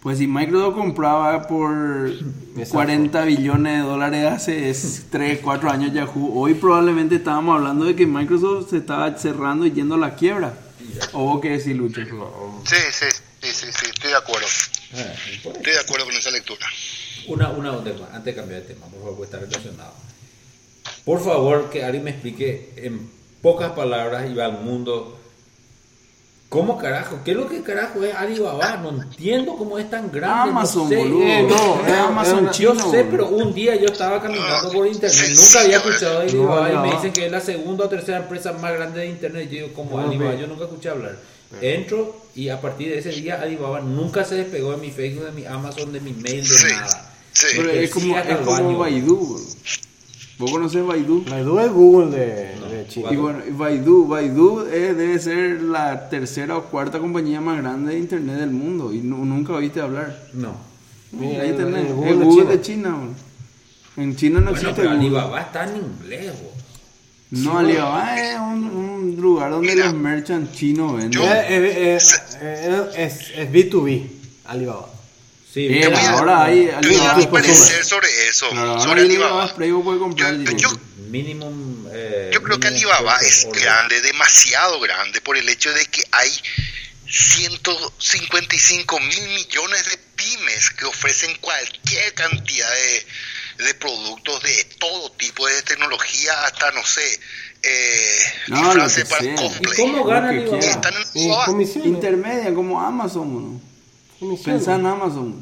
Pues 0.00 0.18
si 0.18 0.28
Microsoft 0.28 0.76
compraba 0.76 1.46
por 1.48 2.08
Exacto. 2.50 2.72
40 2.72 3.24
billones 3.24 3.82
de 3.82 3.88
dólares 3.88 4.26
hace 4.26 4.72
3, 5.10 5.40
4 5.42 5.70
años 5.70 5.92
Yahoo, 5.92 6.38
hoy 6.38 6.54
probablemente 6.54 7.16
estábamos 7.16 7.56
hablando 7.56 7.84
de 7.84 7.96
que 7.96 8.06
Microsoft 8.06 8.70
se 8.70 8.76
estaba 8.76 9.16
cerrando 9.18 9.66
y 9.66 9.72
yendo 9.72 9.96
a 9.96 9.98
la 9.98 10.14
quiebra. 10.14 10.54
¿O 11.12 11.24
vos 11.24 11.40
qué 11.40 11.50
decís, 11.50 11.76
Lucho? 11.76 12.00
Sí, 12.64 12.76
sí, 12.92 13.06
sí, 13.42 13.48
sí, 13.52 13.66
sí, 13.72 13.86
estoy 13.86 14.10
de 14.10 14.16
acuerdo. 14.16 14.46
Estoy 14.46 15.72
de 15.72 15.80
acuerdo 15.80 16.06
con 16.06 16.14
esa 16.14 16.30
lectura. 16.30 16.66
Una, 17.26 17.50
una, 17.50 17.72
un 17.72 17.84
tema, 17.84 18.06
antes 18.12 18.24
de 18.24 18.34
cambiar 18.34 18.62
de 18.62 18.74
tema, 18.74 18.86
por 18.86 19.00
favor, 19.00 19.16
porque 19.16 19.36
está 19.36 19.38
relacionado. 19.38 19.92
Por 21.04 21.22
favor, 21.22 21.70
que 21.70 21.84
alguien 21.84 22.04
me 22.04 22.10
explique 22.10 22.72
en 22.76 23.17
pocas 23.42 23.72
palabras 23.72 24.30
y 24.30 24.34
va 24.34 24.46
al 24.46 24.60
mundo. 24.60 25.14
¿Cómo 26.48 26.78
carajo? 26.78 27.18
¿Qué 27.26 27.32
es 27.32 27.36
lo 27.36 27.46
que 27.46 27.62
carajo 27.62 28.02
es 28.02 28.14
Alibaba? 28.14 28.78
No 28.78 28.88
entiendo 29.02 29.54
cómo 29.54 29.78
es 29.78 29.90
tan 29.90 30.10
grande. 30.10 30.50
Amazon, 30.50 30.84
no 30.84 30.88
sé. 30.88 30.96
boludo. 30.96 31.22
Eh, 31.22 31.42
no, 31.46 31.86
es 31.86 31.92
Amazon 31.92 32.46
eh, 32.46 32.50
chino. 32.52 32.74
Yo 32.74 32.90
sé, 32.90 33.04
pero 33.04 33.28
un 33.28 33.52
día 33.52 33.76
yo 33.76 33.84
estaba 33.88 34.22
caminando 34.22 34.72
por 34.72 34.86
internet, 34.86 35.30
nunca 35.36 35.60
había 35.60 35.76
escuchado 35.76 36.20
de 36.20 36.32
No, 36.32 36.54
Alibaba 36.54 36.72
y 36.72 36.88
me 36.88 36.94
dicen 36.96 37.12
que 37.12 37.26
es 37.26 37.32
la 37.32 37.40
segunda 37.42 37.84
o 37.84 37.88
tercera 37.90 38.18
empresa 38.18 38.52
más 38.54 38.72
grande 38.72 39.00
de 39.00 39.06
internet. 39.08 39.44
Yo 39.50 39.62
digo, 39.64 39.74
como 39.74 40.00
No, 40.00 40.08
Alibaba, 40.08 40.34
yo 40.36 40.46
nunca 40.46 40.64
escuché 40.64 40.88
hablar. 40.88 41.16
Entro 41.60 42.16
y 42.34 42.48
a 42.48 42.60
partir 42.62 42.88
de 42.92 42.98
ese 42.98 43.10
día 43.10 43.40
Alibaba 43.42 43.80
nunca 43.80 44.24
se 44.24 44.36
despegó 44.36 44.70
de 44.70 44.78
mi 44.78 44.90
Facebook, 44.90 45.24
de 45.26 45.32
mi 45.32 45.44
Amazon, 45.44 45.92
de 45.92 46.00
mi 46.00 46.12
mail, 46.12 46.42
de 46.42 46.48
Sí, 46.48 46.66
nada. 46.72 47.12
sí. 47.32 47.46
Pero 47.56 47.70
es 47.72 47.90
como, 47.90 48.16
es 48.18 48.36
como. 48.38 48.78
Baidu. 48.78 49.16
boludo. 49.16 49.44
¿Vos 50.38 50.50
conocés 50.52 50.84
Baidu? 50.86 51.24
Baidu 51.28 51.58
es 51.58 51.72
Google 51.72 52.10
de, 52.16 52.26
de 52.68 52.86
China. 52.88 53.08
Y 53.12 53.16
bueno, 53.16 53.40
Baidu, 53.50 54.06
Baidu 54.06 54.66
eh, 54.70 54.94
debe 54.94 55.18
ser 55.18 55.62
la 55.62 56.08
tercera 56.08 56.56
o 56.56 56.62
cuarta 56.64 57.00
compañía 57.00 57.40
más 57.40 57.58
grande 57.58 57.92
de 57.94 57.98
internet 57.98 58.36
del 58.36 58.50
mundo 58.50 58.92
y 58.92 58.98
nu- 58.98 59.24
nunca 59.24 59.54
oíste 59.54 59.80
hablar. 59.80 60.16
No. 60.34 60.52
Mira, 61.12 61.42
Ahí 61.42 61.48
el- 61.50 61.56
tenés, 61.56 61.80
el 61.80 61.86
es 61.86 61.94
Google 61.94 62.16
de 62.18 62.24
Google 62.24 62.36
China. 62.42 62.50
de 62.50 62.60
China. 62.62 62.90
boludo. 62.90 63.14
En 63.96 64.16
China 64.16 64.38
no 64.40 64.44
Bueno, 64.52 64.56
existe 64.60 64.74
pero 64.82 64.90
Google. 64.90 65.06
Alibaba 65.06 65.40
está 65.40 65.64
en 65.68 65.76
inglés. 65.76 66.32
No, 67.30 67.58
Alibaba 67.58 68.20
es 68.22 68.38
un, 68.38 68.64
un 68.64 69.16
lugar 69.20 69.50
donde 69.50 69.74
Mira. 69.74 69.86
los 69.86 69.94
merchants 69.94 70.52
chinos 70.52 70.92
venden. 70.92 71.10
Yo- 71.10 71.24
Eh, 71.24 71.46
eh, 71.48 71.96
eh, 71.96 71.98
eh, 72.40 72.82
es, 72.96 73.32
es 73.36 73.52
B2B, 73.52 74.06
Alibaba. 74.46 74.88
Sí, 75.52 75.66
Eh, 75.70 75.84
ahora 76.08 76.44
hay 76.44 76.66
te 76.66 76.72
voy 76.72 76.74
a 76.74 76.78
Alibaba. 76.78 77.06
dar 77.08 77.16
mi 77.16 77.26
Consumer. 77.26 77.42
parecer 77.42 77.84
sobre 77.84 78.28
eso, 78.28 78.50
Claro, 78.50 78.80
sobre 78.80 79.00
Alibaba. 79.02 79.54
Yo- 80.14 80.56
yo- 80.56 80.72
Minimum. 81.08 81.86
eh, 81.90 82.30
Yo 82.34 82.42
creo 82.42 82.60
que 82.60 82.66
Alibaba 82.68 83.16
es 83.22 83.46
grande, 83.50 84.00
demasiado 84.02 84.78
grande, 84.80 85.20
por 85.22 85.36
el 85.38 85.48
hecho 85.48 85.72
de 85.72 85.86
que 85.86 86.04
hay 86.12 86.30
155 87.06 89.00
mil 89.00 89.28
millones 89.30 89.84
de 89.88 89.96
pymes 90.16 90.70
que 90.70 90.84
ofrecen 90.84 91.34
cualquier 91.40 92.12
cantidad 92.14 92.68
de, 92.70 93.64
de 93.64 93.74
productos 93.74 94.42
de 94.42 94.64
todo 94.78 95.10
tipo, 95.12 95.46
de 95.46 95.62
tecnología 95.62 96.44
hasta, 96.44 96.70
no 96.72 96.84
sé, 96.84 97.20
eh, 97.62 98.18
No, 98.48 98.74
lo 98.74 98.84
disfraces 98.86 99.04
que 99.04 99.08
para 99.10 99.22
sea. 99.22 99.34
cosplay. 99.36 99.72
¿Y 99.72 99.76
cómo 99.76 100.04
gana 100.04 100.32
Lo 100.32 100.42
que 100.42 100.56
Alibaba? 100.56 100.70
Están 100.72 100.94
en 101.14 101.34
comisiones. 101.46 101.86
Intermedia 101.88 102.52
como 102.54 102.80
Amazon. 102.82 103.62
Comisiones. 104.18 104.64
Pensá 104.64 104.74
en 104.76 104.86
Amazon. 104.86 105.34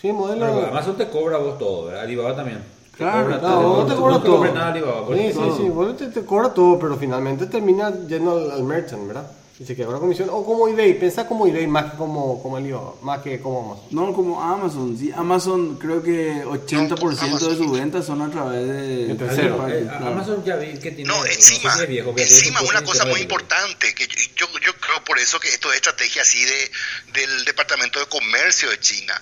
Sí, 0.00 0.12
modelo. 0.12 0.46
Pero 0.46 0.66
Amazon 0.66 0.96
te 0.96 1.08
cobra 1.08 1.38
vos 1.38 1.58
todo, 1.58 1.86
¿verdad? 1.86 2.02
Alibaba 2.02 2.34
también. 2.34 2.58
Te 2.92 2.96
Claro, 2.98 3.24
cobra 3.24 3.36
no, 3.36 3.42
todo. 3.60 3.84
te 3.86 3.90
No 3.94 4.00
cobra 4.00 4.18
te 4.18 4.24
todo. 4.26 4.36
cobra 4.36 4.52
nada 4.52 4.68
Alibaba. 4.72 5.06
Sí, 5.16 5.28
sí, 5.28 5.32
todo. 5.34 5.56
sí, 5.56 5.68
vos 5.68 5.96
te, 5.96 6.06
te 6.08 6.24
cobra 6.24 6.52
todo, 6.54 6.78
pero 6.78 6.96
finalmente 6.96 7.46
termina 7.46 7.92
yendo 8.08 8.32
al, 8.32 8.50
al 8.50 8.62
merchant, 8.64 9.06
¿verdad? 9.06 9.26
Y 9.60 9.66
se 9.66 9.76
queda 9.76 9.88
una 9.88 9.98
comisión. 9.98 10.30
O 10.32 10.42
como 10.42 10.68
eBay, 10.68 10.98
pensá 10.98 11.26
como 11.26 11.46
eBay 11.46 11.66
más 11.66 11.90
que 11.90 11.98
como, 11.98 12.42
como 12.42 12.56
Alibaba, 12.56 12.94
más 13.02 13.20
que 13.20 13.38
como 13.40 13.74
Amazon. 13.74 13.88
No, 13.90 14.12
como 14.14 14.42
Amazon. 14.42 14.96
Sí, 14.98 15.12
Amazon 15.14 15.76
creo 15.76 16.02
que 16.02 16.42
80% 16.46 17.38
de 17.38 17.56
sus 17.58 17.70
ventas 17.70 18.06
son 18.06 18.22
a 18.22 18.30
través 18.30 18.66
de... 18.66 19.06
De 19.08 19.14
party, 19.16 19.72
Eh, 19.74 19.82
claro. 19.82 20.06
Amazon 20.06 20.42
ya 20.46 20.56
vi 20.56 20.78
que 20.78 20.92
tiene. 20.92 21.04
No, 21.04 21.26
encima, 21.26 21.74
es 21.74 21.86
viejo, 21.86 22.14
encima 22.16 22.62
una 22.62 22.82
cosa 22.82 23.04
muy 23.04 23.20
importante, 23.20 23.94
que 23.94 24.08
yo, 24.34 24.46
yo 24.64 24.72
creo 24.80 25.04
por 25.04 25.18
eso 25.18 25.38
que 25.38 25.48
esto 25.48 25.68
es 25.68 25.76
estrategia 25.76 26.22
así 26.22 26.42
de, 26.42 26.70
del 27.12 27.44
Departamento 27.44 28.00
de 28.00 28.06
Comercio 28.06 28.70
de 28.70 28.80
China. 28.80 29.20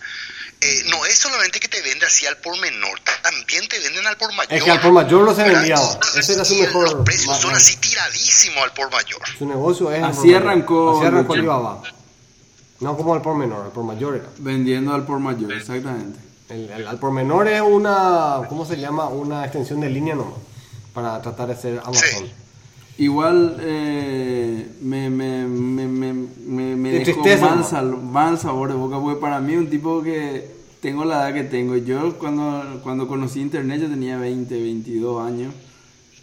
Eh, 0.61 0.83
no 0.89 1.07
es 1.07 1.17
solamente 1.17 1.61
que 1.61 1.69
te 1.69 1.81
vende 1.83 2.05
así 2.05 2.27
al 2.27 2.37
por 2.39 2.59
menor, 2.59 2.99
también 3.23 3.69
te 3.69 3.79
venden 3.79 4.05
al 4.07 4.17
por 4.17 4.35
mayor. 4.35 4.53
Es 4.53 4.65
que 4.65 4.71
al 4.73 4.81
por 4.81 4.91
mayor 4.93 5.25
no 5.25 5.35
se 5.35 5.45
vendía. 5.45 5.77
Ese 6.17 6.35
era 6.35 6.45
su 6.45 6.57
mejor 6.57 6.83
Los 6.83 7.05
precios 7.05 7.39
son 7.39 7.55
así 7.55 7.77
tiradísimos 7.77 8.65
al 8.65 8.73
por 8.73 8.91
mayor. 8.91 9.21
Su 9.39 9.47
negocio 9.47 9.93
es 9.93 10.03
Así 10.03 10.35
arrancó 10.35 10.99
Así 10.99 11.07
arrancó. 11.07 11.35
Alibaba. 11.35 11.83
No 12.81 12.97
como 12.97 13.15
al 13.15 13.23
por 13.23 13.37
menor, 13.37 13.67
al 13.67 13.73
por 13.73 13.85
mayor 13.85 14.17
era. 14.17 14.29
Vendiendo 14.39 14.95
al 14.95 15.05
por 15.05 15.21
mayor, 15.21 15.53
exactamente. 15.53 16.19
El, 16.49 16.71
el 16.71 16.89
al 16.89 16.99
por 16.99 17.13
menor 17.13 17.47
es 17.47 17.61
una, 17.61 18.41
¿cómo 18.49 18.65
se 18.65 18.77
llama? 18.77 19.07
Una 19.09 19.45
extensión 19.45 19.81
de 19.81 19.91
línea 19.91 20.15
nomás. 20.17 20.39
Para 20.93 21.23
tratar 21.23 21.49
de 21.49 21.57
ser 21.57 21.79
Amazon. 21.85 22.27
Sí. 22.27 22.35
Igual 22.99 23.57
eh, 23.61 24.67
me, 24.83 25.09
me, 25.09 25.47
me, 25.47 25.87
me, 25.87 26.13
me, 26.13 26.77
me 26.77 26.91
De 26.91 26.99
dejó 27.05 27.23
mal, 27.41 27.65
sal- 27.65 27.97
mal 28.03 28.39
sabor 28.39 28.69
de 28.71 28.75
boca, 28.75 28.99
porque 28.99 29.21
para 29.21 29.41
mí 29.41 29.55
un 29.55 29.69
tipo 29.71 30.03
que 30.03 30.51
tengo 30.81 31.05
la 31.05 31.29
edad 31.29 31.35
que 31.35 31.45
tengo, 31.45 31.77
yo 31.77 32.19
cuando, 32.19 32.81
cuando 32.83 33.07
conocí 33.07 33.41
internet 33.41 33.83
yo 33.83 33.89
tenía 33.89 34.19
20, 34.19 34.53
22 34.61 35.23
años 35.25 35.55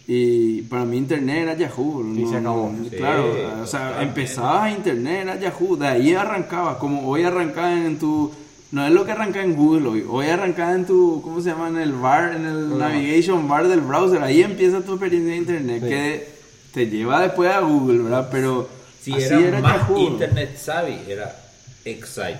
y 0.06 0.62
para 0.62 0.84
mí 0.84 0.98
internet 0.98 1.38
era 1.44 1.54
Yahoo. 1.56 2.02
Y 2.14 2.22
no- 2.24 2.30
se 2.30 2.36
acabó. 2.36 2.72
Sí, 2.90 2.96
claro, 2.96 3.24
o 3.62 3.66
sea, 3.66 3.80
totalmente. 3.88 4.02
empezaba 4.20 4.70
internet, 4.70 5.18
era 5.22 5.40
Yahoo, 5.40 5.76
de 5.76 5.86
ahí 5.86 6.12
arrancaba, 6.14 6.78
como 6.78 7.08
hoy 7.08 7.22
arrancaba 7.22 7.72
en 7.72 7.98
tu... 7.98 8.30
No 8.72 8.84
es 8.84 8.92
lo 8.92 9.06
que 9.06 9.12
arranca 9.12 9.42
en 9.42 9.54
Google 9.56 9.88
hoy, 9.88 10.04
hoy 10.06 10.26
arrancaba 10.26 10.74
en 10.74 10.84
tu, 10.84 11.22
¿cómo 11.22 11.40
se 11.40 11.50
llama? 11.50 11.68
En 11.68 11.78
el 11.78 11.92
bar, 11.92 12.34
en 12.36 12.44
el 12.44 12.76
navigation 12.76 13.48
bar 13.48 13.66
del 13.68 13.80
browser, 13.80 14.22
ahí 14.22 14.42
empieza 14.42 14.80
tu 14.82 14.92
experiencia 14.92 15.30
de 15.32 15.38
internet, 15.38 15.82
Sí. 15.82 15.88
que 15.88 16.35
te 16.76 16.90
lleva 16.90 17.22
después 17.22 17.50
a 17.50 17.60
Google, 17.60 18.02
¿verdad? 18.02 18.28
Pero 18.30 18.68
Si 19.00 19.14
así 19.14 19.24
era, 19.32 19.48
era, 19.48 19.60
más 19.62 19.78
Yahoo. 19.88 19.98
internet 20.10 20.56
savvy, 20.58 20.98
era 21.08 21.34
Excite. 21.86 22.36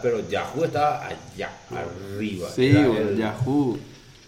Pero 0.00 0.28
Yahoo 0.28 0.62
estaba 0.64 1.04
allá, 1.08 1.50
arriba. 1.72 2.48
Sí, 2.54 2.66
el- 2.66 3.16
Yahoo. 3.18 3.76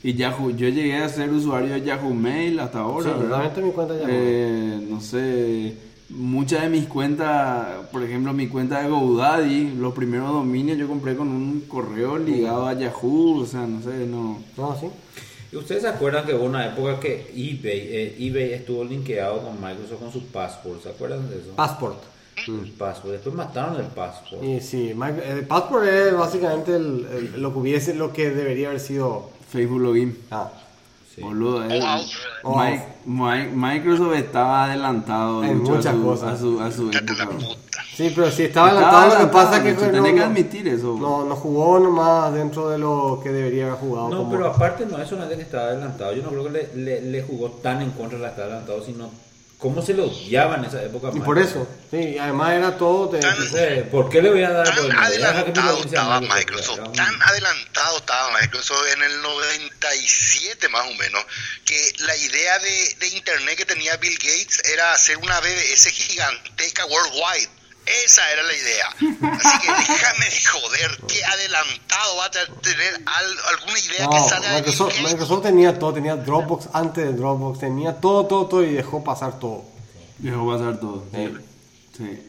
Y 0.02 0.14
Yahoo, 0.14 0.50
yo 0.50 0.68
llegué 0.68 0.96
a 0.96 1.08
ser 1.08 1.30
usuario 1.30 1.74
de 1.74 1.82
Yahoo 1.82 2.12
Mail 2.12 2.58
hasta 2.58 2.80
ahora, 2.80 3.12
Sí, 3.54 3.60
mi 3.60 3.70
cuenta 3.70 3.94
de 3.94 4.00
Yahoo. 4.00 4.10
Eh, 4.12 4.86
no 4.90 5.00
sé, 5.00 5.74
muchas 6.08 6.62
de 6.62 6.68
mis 6.70 6.86
cuentas, 6.86 7.68
por 7.92 8.02
ejemplo, 8.02 8.32
mi 8.32 8.48
cuenta 8.48 8.82
de 8.82 8.88
GoDaddy, 8.88 9.74
los 9.78 9.94
primeros 9.94 10.32
dominios 10.32 10.76
yo 10.76 10.88
compré 10.88 11.14
con 11.14 11.28
un 11.28 11.60
correo 11.68 12.18
ligado 12.18 12.66
a 12.66 12.72
Yahoo, 12.72 13.42
o 13.42 13.46
sea, 13.46 13.64
no 13.64 13.80
sé, 13.80 14.06
no. 14.08 14.38
No, 14.56 14.76
sí. 14.80 14.86
¿Y 15.52 15.56
ustedes 15.56 15.82
se 15.82 15.88
acuerdan 15.88 16.24
que 16.26 16.34
hubo 16.34 16.44
una 16.44 16.66
época 16.66 17.00
que 17.00 17.30
eBay, 17.34 17.80
eh, 17.90 18.16
eBay 18.20 18.52
estuvo 18.52 18.84
linkeado 18.84 19.42
con 19.42 19.60
Microsoft 19.60 19.98
con 20.00 20.12
su 20.12 20.24
Passport? 20.26 20.82
¿Se 20.82 20.90
acuerdan 20.90 21.28
de 21.28 21.38
eso? 21.40 21.50
Passport. 21.56 21.98
El 22.46 22.70
Passport. 22.72 23.12
Después 23.12 23.34
mataron 23.34 23.76
el 23.80 23.86
Passport. 23.86 24.42
Y 24.42 24.60
sí, 24.60 24.94
el 25.26 25.46
Passport 25.46 25.84
es 25.86 26.16
básicamente 26.16 26.74
el- 26.76 27.06
el- 27.34 27.42
lo 27.42 27.52
que 27.52 27.58
hubiese, 27.58 27.94
lo 27.94 28.12
que 28.12 28.30
debería 28.30 28.68
haber 28.68 28.80
sido. 28.80 29.30
Facebook 29.50 29.80
Login. 29.80 30.16
Ah, 30.30 30.48
Sí. 31.12 31.22
Boludo, 31.22 31.64
el- 31.64 31.82
Oh. 32.44 32.62
Mi- 32.62 32.80
Mi- 33.04 33.48
Microsoft 33.52 34.14
estaba 34.14 34.66
adelantado 34.66 35.42
a 35.42 35.46
muchas 35.46 35.92
su- 35.96 36.02
cosas. 36.04 36.34
A 36.34 36.38
su, 36.38 36.60
a 36.60 36.70
su 36.70 36.88
época. 36.88 37.28
Sí, 38.08 38.12
pero 38.14 38.30
si 38.30 38.44
estaba 38.44 38.68
Estaba 38.70 39.02
adelantado, 39.02 39.22
lo 39.22 39.30
que 39.30 39.32
pasa 39.32 39.56
es 39.58 39.62
que 39.62 39.70
Lucho, 39.72 39.86
no, 39.86 39.92
tenés 39.92 40.12
que 40.12 40.18
no- 40.20 40.24
admitir 40.26 40.68
eso. 40.68 40.96
No, 40.98 41.24
no 41.24 41.36
jugó 41.36 41.78
nomás 41.78 42.32
dentro 42.34 42.68
de 42.70 42.78
lo 42.78 43.20
que 43.22 43.30
debería 43.30 43.66
haber 43.66 43.76
jugado. 43.78 44.08
No, 44.08 44.16
como- 44.18 44.30
pero 44.32 44.46
aparte 44.48 44.86
no 44.86 45.00
es 45.00 45.08
solamente 45.08 45.36
que 45.36 45.42
estaba 45.42 45.64
adelantado. 45.64 46.12
Yo 46.14 46.22
no 46.22 46.30
creo 46.30 46.44
que 46.44 46.50
le, 46.50 46.70
le, 46.74 47.00
le 47.02 47.22
jugó 47.22 47.50
tan 47.62 47.82
en 47.82 47.90
contra 47.90 48.18
de 48.18 48.22
la 48.24 48.30
estar 48.30 48.44
adelantado, 48.46 48.84
sino 48.84 49.10
cómo 49.58 49.82
se 49.82 49.92
lo 49.92 50.06
odiaba 50.06 50.56
en 50.56 50.64
esa 50.64 50.82
época. 50.82 51.10
Y 51.14 51.20
por 51.20 51.38
eso, 51.38 51.66
sí, 51.90 51.98
y 51.98 52.18
además 52.18 52.52
era 52.54 52.78
todo. 52.78 53.10
Tan- 53.10 53.36
¿por 53.90 54.08
qué 54.08 54.22
le 54.22 54.30
voy 54.30 54.42
a 54.42 54.50
dar 54.52 54.64
Tan 54.64 54.74
por 54.76 54.86
que 54.86 54.92
mi 54.96 54.98
adelantado 55.04 55.70
audiencia 55.70 55.98
estaba 55.98 56.20
Microsoft, 56.22 56.78
era 56.78 56.86
un- 56.88 56.92
tan 56.94 57.22
adelantado 57.22 57.96
estaba 57.98 58.40
Microsoft 58.40 58.86
en 58.96 59.02
el 59.02 59.20
97 59.20 60.68
más 60.70 60.86
o 60.86 60.94
menos, 60.94 61.22
que 61.66 61.92
la 62.06 62.16
idea 62.16 62.58
de, 62.58 62.96
de 63.00 63.08
Internet 63.16 63.56
que 63.58 63.66
tenía 63.66 63.96
Bill 63.98 64.16
Gates 64.16 64.62
era 64.72 64.92
hacer 64.94 65.18
una 65.18 65.38
BBS 65.40 65.90
giganteca 65.90 66.86
worldwide. 66.86 67.59
Esa 68.04 68.22
era 68.32 68.42
la 68.42 68.52
idea. 68.54 68.86
Así 69.32 69.58
que 69.60 69.68
déjame 69.72 70.24
de 70.26 70.44
joder, 70.52 71.00
qué 71.08 71.24
adelantado 71.24 72.16
va 72.18 72.26
a 72.26 72.30
tener 72.30 72.94
al- 73.06 73.56
alguna 73.58 73.78
idea 73.78 74.08
que 74.08 74.16
No, 74.16 74.28
salga 74.28 74.48
de 74.50 74.54
Microsoft, 74.58 74.94
Gates. 74.96 75.10
Microsoft 75.12 75.42
tenía 75.42 75.78
todo, 75.78 75.92
tenía 75.94 76.16
Dropbox 76.16 76.68
antes 76.72 77.04
de 77.04 77.12
Dropbox, 77.14 77.58
tenía 77.58 78.00
todo, 78.00 78.26
todo, 78.26 78.46
todo 78.46 78.64
y 78.64 78.72
dejó 78.74 79.02
pasar 79.02 79.38
todo. 79.40 79.64
Dejó 80.18 80.46
pasar 80.52 80.78
todo. 80.78 81.04
Sí. 81.12 81.34
Sí. 81.96 82.22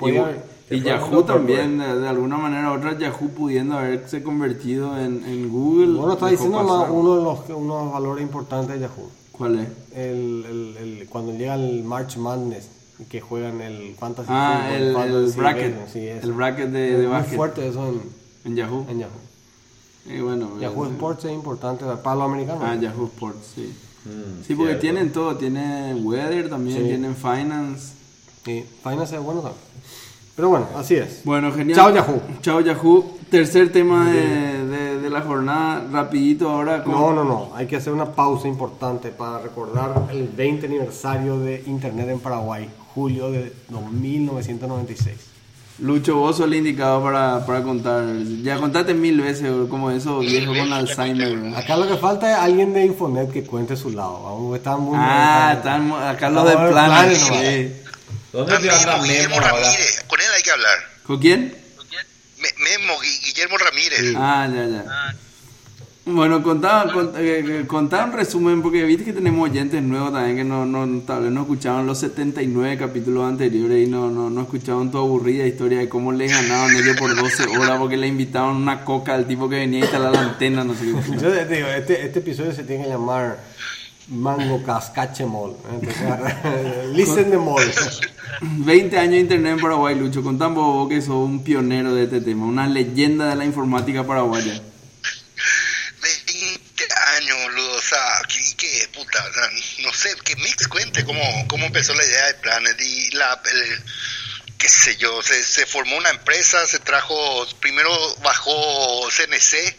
Y, 0.71 0.81
Yahoo 0.81 1.23
también, 1.25 1.77
de, 1.79 1.99
de 1.99 2.07
alguna 2.07 2.37
manera 2.37 2.71
u 2.71 2.75
otra, 2.77 2.97
Yahoo 2.97 3.27
pudiendo 3.35 3.77
haberse 3.77 4.23
convertido 4.23 4.97
en, 4.97 5.23
en 5.25 5.49
Google. 5.49 5.97
Bueno, 5.97 6.13
está 6.13 6.27
diciendo 6.29 6.63
más 6.63 6.89
uno 6.89 7.17
de 7.17 7.23
los, 7.23 7.39
uno 7.49 7.77
de 7.77 7.83
los 7.85 7.93
valores 7.93 8.21
importantes 8.23 8.75
de 8.75 8.79
Yahoo. 8.87 9.11
¿Cuál 9.33 9.59
es? 9.59 9.67
El, 9.97 10.45
el, 10.49 10.77
el- 11.01 11.07
cuando 11.09 11.33
llega 11.33 11.55
el 11.55 11.83
March 11.83 12.15
Madness, 12.15 12.67
que 13.09 13.21
juegan 13.21 13.61
el 13.61 13.95
Fantasy 13.95 14.27
Ah, 14.31 14.63
Football, 14.69 14.81
el, 14.81 14.87
el 14.87 14.93
Fantasy 14.95 15.39
bracket. 15.39 15.65
Baseball, 15.71 15.89
sí, 15.91 16.07
el 16.07 16.31
bracket 16.33 16.69
de, 16.69 16.79
de 16.91 16.97
muy 16.97 17.05
básquet. 17.07 17.35
fuerte 17.35 17.67
eso 17.67 17.87
en, 17.89 18.01
En 18.45 18.55
Yahoo. 18.55 18.85
en 18.89 18.99
Yahoo. 18.99 19.11
Y 20.05 20.19
bueno, 20.19 20.59
Yahoo 20.59 20.85
eh, 20.85 20.89
Sports 20.89 21.25
es 21.25 21.31
importante 21.31 21.85
para 22.03 22.15
los 22.15 22.25
americanos. 22.25 22.63
Ah, 22.65 22.75
Yahoo 22.75 23.05
Sports, 23.05 23.51
sí. 23.55 23.73
Mm, 24.05 24.43
Sí, 24.47 24.55
porque 24.55 24.71
cierto. 24.71 24.81
tienen 24.81 25.11
todo. 25.11 25.35
Tienen 25.37 26.05
Weather 26.05 26.49
también, 26.49 26.77
Sí. 26.79 26.83
tienen 26.85 27.15
Finance. 27.15 27.93
Sí, 28.43 28.65
Finance 28.83 29.15
es 29.15 29.21
bueno 29.21 29.41
también. 29.41 29.61
Pero 30.35 30.49
bueno, 30.49 30.67
así 30.75 30.95
es. 30.95 31.21
Bueno, 31.23 31.51
genial. 31.51 31.75
Chao, 31.77 31.93
Yahoo. 31.93 32.21
Chao 32.41 32.61
Yahoo. 32.61 33.17
Tercer 33.29 33.71
tema 33.71 34.09
de, 34.09 34.65
de- 34.65 34.99
de 35.01 35.09
la 35.09 35.21
jornada, 35.21 35.85
rapidito 35.91 36.49
ahora. 36.49 36.83
con- 36.83 36.93
No, 36.93 37.13
no, 37.13 37.23
no. 37.23 37.51
Hay 37.55 37.67
que 37.67 37.75
hacer 37.75 37.93
una 37.93 38.11
pausa 38.13 38.47
importante 38.47 39.09
para 39.09 39.37
recordar 39.39 40.07
el 40.11 40.27
20 40.29 40.65
aniversario 40.65 41.37
de 41.39 41.63
Internet 41.67 42.09
en 42.09 42.19
Paraguay, 42.19 42.67
julio 42.93 43.31
de 43.31 43.53
1996. 43.69 45.15
Lucho, 45.79 46.15
vos 46.15 46.37
sos 46.37 46.45
el 46.45 46.53
indicado 46.55 47.01
para, 47.01 47.43
para 47.45 47.63
contar. 47.63 48.05
Ya 48.43 48.57
contaste 48.57 48.93
mil 48.93 49.19
veces 49.19 49.49
como 49.69 49.89
eso 49.89 50.19
viejo 50.19 50.53
con 50.53 50.71
Alzheimer. 50.71 51.55
Acá 51.55 51.75
lo 51.75 51.87
que 51.87 51.97
falta 51.97 52.31
es 52.31 52.37
alguien 52.37 52.73
de 52.73 52.85
Infonet 52.85 53.31
que 53.31 53.43
cuente 53.43 53.75
su 53.75 53.89
lado. 53.89 54.55
Están 54.55 54.81
muy 54.81 54.95
Ah, 54.99 55.53
están 55.57 55.91
acá 55.93 56.29
los 56.29 56.45
de 56.45 56.51
planes. 56.51 56.73
planes 56.73 57.21
nomás. 57.21 57.43
sí. 57.43 57.73
¿Dónde 58.31 58.55
anda 58.69 58.99
Guillermo 59.01 59.35
ahora? 59.35 59.47
Ramírez, 59.51 60.03
con 60.07 60.19
él 60.21 60.27
hay 60.35 60.43
que 60.43 60.51
hablar. 60.51 60.77
¿Con 61.07 61.19
quién? 61.19 61.55
Me- 62.39 62.63
Memo, 62.63 62.93
Gui- 63.01 63.25
Guillermo 63.25 63.57
Ramírez. 63.57 64.13
Ah, 64.17 64.47
ya, 64.53 64.65
ya. 64.67 65.15
Bueno, 66.13 66.43
contá, 66.43 66.87
contá, 66.93 67.19
eh, 67.21 67.63
contá 67.67 68.05
un 68.05 68.11
resumen, 68.11 68.61
porque 68.61 68.83
viste 68.83 69.05
que 69.05 69.13
tenemos 69.13 69.49
oyentes 69.49 69.81
nuevos 69.81 70.11
también 70.11 70.35
que 70.37 70.43
no, 70.43 70.65
no, 70.65 71.01
tal 71.01 71.23
vez 71.23 71.31
no 71.31 71.41
escuchaban 71.41 71.87
los 71.87 71.99
79 71.99 72.77
capítulos 72.77 73.25
anteriores 73.25 73.87
y 73.87 73.89
no, 73.89 74.09
no, 74.09 74.29
no 74.29 74.41
escuchaban 74.41 74.91
tu 74.91 74.97
aburrida 74.97 75.45
historia 75.45 75.79
de 75.79 75.89
cómo 75.89 76.11
les 76.11 76.31
ganaban 76.31 76.75
ellos 76.75 76.97
por 76.97 77.15
12 77.15 77.57
horas 77.57 77.79
porque 77.79 77.97
le 77.97 78.07
invitaban 78.07 78.55
una 78.55 78.83
coca 78.83 79.15
al 79.15 79.25
tipo 79.25 79.47
que 79.47 79.55
venía 79.57 79.79
a 79.79 79.83
instalar 79.83 80.11
la 80.11 80.21
antena, 80.21 80.63
no 80.63 80.73
sé 80.73 80.85
qué. 80.85 81.17
Yo 81.17 81.31
te 81.31 81.45
digo, 81.45 81.67
este, 81.67 82.05
este 82.05 82.19
episodio 82.19 82.51
se 82.51 82.63
tiene 82.63 82.83
que 82.83 82.89
llamar 82.89 83.39
Mango 84.09 84.61
Cascache 84.63 85.25
Mall. 85.25 85.55
Entonces, 85.73 86.87
listen 86.93 87.31
the 87.31 87.37
mall. 87.37 87.61
20 88.41 88.97
años 88.97 89.11
de 89.11 89.19
internet 89.19 89.53
en 89.53 89.61
Paraguay, 89.61 89.95
Lucho. 89.95 90.21
Contame 90.21 90.55
vos 90.55 90.89
que 90.89 91.01
sos 91.01 91.15
un 91.15 91.43
pionero 91.43 91.95
de 91.95 92.03
este 92.03 92.21
tema, 92.21 92.45
una 92.45 92.67
leyenda 92.67 93.29
de 93.29 93.35
la 93.35 93.45
informática 93.45 94.03
paraguaya. 94.03 94.61
Puta, 99.03 99.23
no 99.79 99.93
sé, 99.93 100.15
que 100.23 100.35
Mix 100.35 100.67
cuente 100.67 101.03
cómo, 101.03 101.21
cómo 101.47 101.65
empezó 101.65 101.93
la 101.95 102.03
idea 102.05 102.27
de 102.27 102.33
Planet 102.35 102.79
y 102.79 103.11
la, 103.11 103.41
qué 104.57 104.69
sé 104.69 104.95
yo, 104.97 105.21
se, 105.23 105.65
formó 105.65 105.97
una 105.97 106.09
empresa, 106.11 106.65
se 106.67 106.79
trajo, 106.79 107.47
primero 107.59 107.89
bajó 108.17 109.09
CNC, 109.09 109.75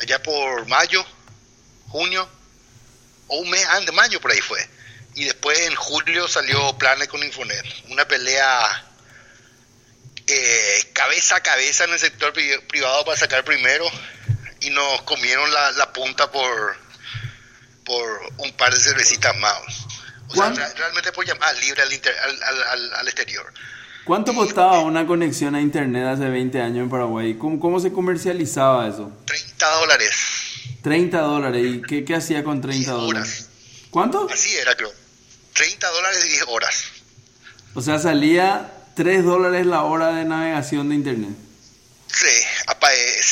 allá 0.00 0.22
por 0.22 0.66
mayo, 0.66 1.04
junio, 1.88 2.28
o 3.28 3.36
un 3.38 3.50
mes 3.50 3.64
antes 3.66 3.86
de 3.86 3.92
mayo 3.92 4.20
por 4.20 4.32
ahí 4.32 4.40
fue. 4.40 4.66
Y 5.14 5.24
después 5.24 5.58
en 5.60 5.74
julio 5.76 6.26
salió 6.26 6.76
Planet 6.78 7.08
con 7.08 7.22
Infonet. 7.22 7.64
Una 7.90 8.08
pelea 8.08 8.84
eh, 10.26 10.90
cabeza 10.92 11.36
a 11.36 11.40
cabeza 11.42 11.84
en 11.84 11.92
el 11.92 11.98
sector 11.98 12.32
pri- 12.32 12.58
privado 12.68 13.04
para 13.04 13.16
sacar 13.18 13.44
primero 13.44 13.88
y 14.60 14.70
nos 14.70 15.02
comieron 15.02 15.52
la 15.52 15.92
punta 15.92 16.30
por 16.32 16.83
por 17.84 18.20
un 18.38 18.52
par 18.52 18.72
de 18.72 18.80
cervecitas 18.80 19.36
más. 19.38 19.54
O 20.28 20.34
sea, 20.34 20.36
¿Cuán- 20.36 20.56
re- 20.56 20.74
realmente 20.74 21.12
por 21.12 21.24
llamar 21.26 21.54
libre 21.58 21.82
al, 21.82 21.92
inter- 21.92 22.16
al, 22.18 22.42
al, 22.42 22.94
al- 22.94 23.06
exterior. 23.08 23.52
¿Cuánto 24.04 24.34
costaba 24.34 24.80
una 24.80 25.06
conexión 25.06 25.54
a 25.54 25.60
internet 25.60 26.06
hace 26.06 26.28
20 26.28 26.60
años 26.60 26.78
en 26.84 26.90
Paraguay? 26.90 27.34
¿Cómo, 27.38 27.58
cómo 27.58 27.80
se 27.80 27.92
comercializaba 27.92 28.86
eso? 28.88 29.10
30 29.26 29.70
dólares. 29.76 30.16
30 30.82 31.18
dólares. 31.20 31.66
¿Y 31.66 31.82
qué, 31.82 32.04
qué 32.04 32.14
hacía 32.14 32.44
con 32.44 32.60
30 32.60 32.76
10 32.78 32.86
dólares? 32.88 33.28
horas. 33.40 33.48
¿Cuánto? 33.90 34.28
Así 34.30 34.54
era, 34.56 34.74
creo. 34.76 34.92
30 35.54 35.88
dólares 35.90 36.24
y 36.26 36.28
10 36.28 36.44
horas. 36.48 36.84
O 37.74 37.80
sea, 37.80 37.98
salía 37.98 38.70
3 38.94 39.24
dólares 39.24 39.64
la 39.66 39.82
hora 39.82 40.08
de 40.14 40.24
navegación 40.24 40.88
de 40.90 40.94
internet. 40.96 41.30
Sí, 42.12 42.26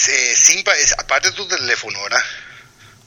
eh, 0.09 0.35
sin 0.37 0.59
es- 0.61 0.93
aparte 0.99 1.31
de 1.31 1.37
tu 1.37 1.47
teléfono, 1.47 2.03
¿verdad? 2.03 2.23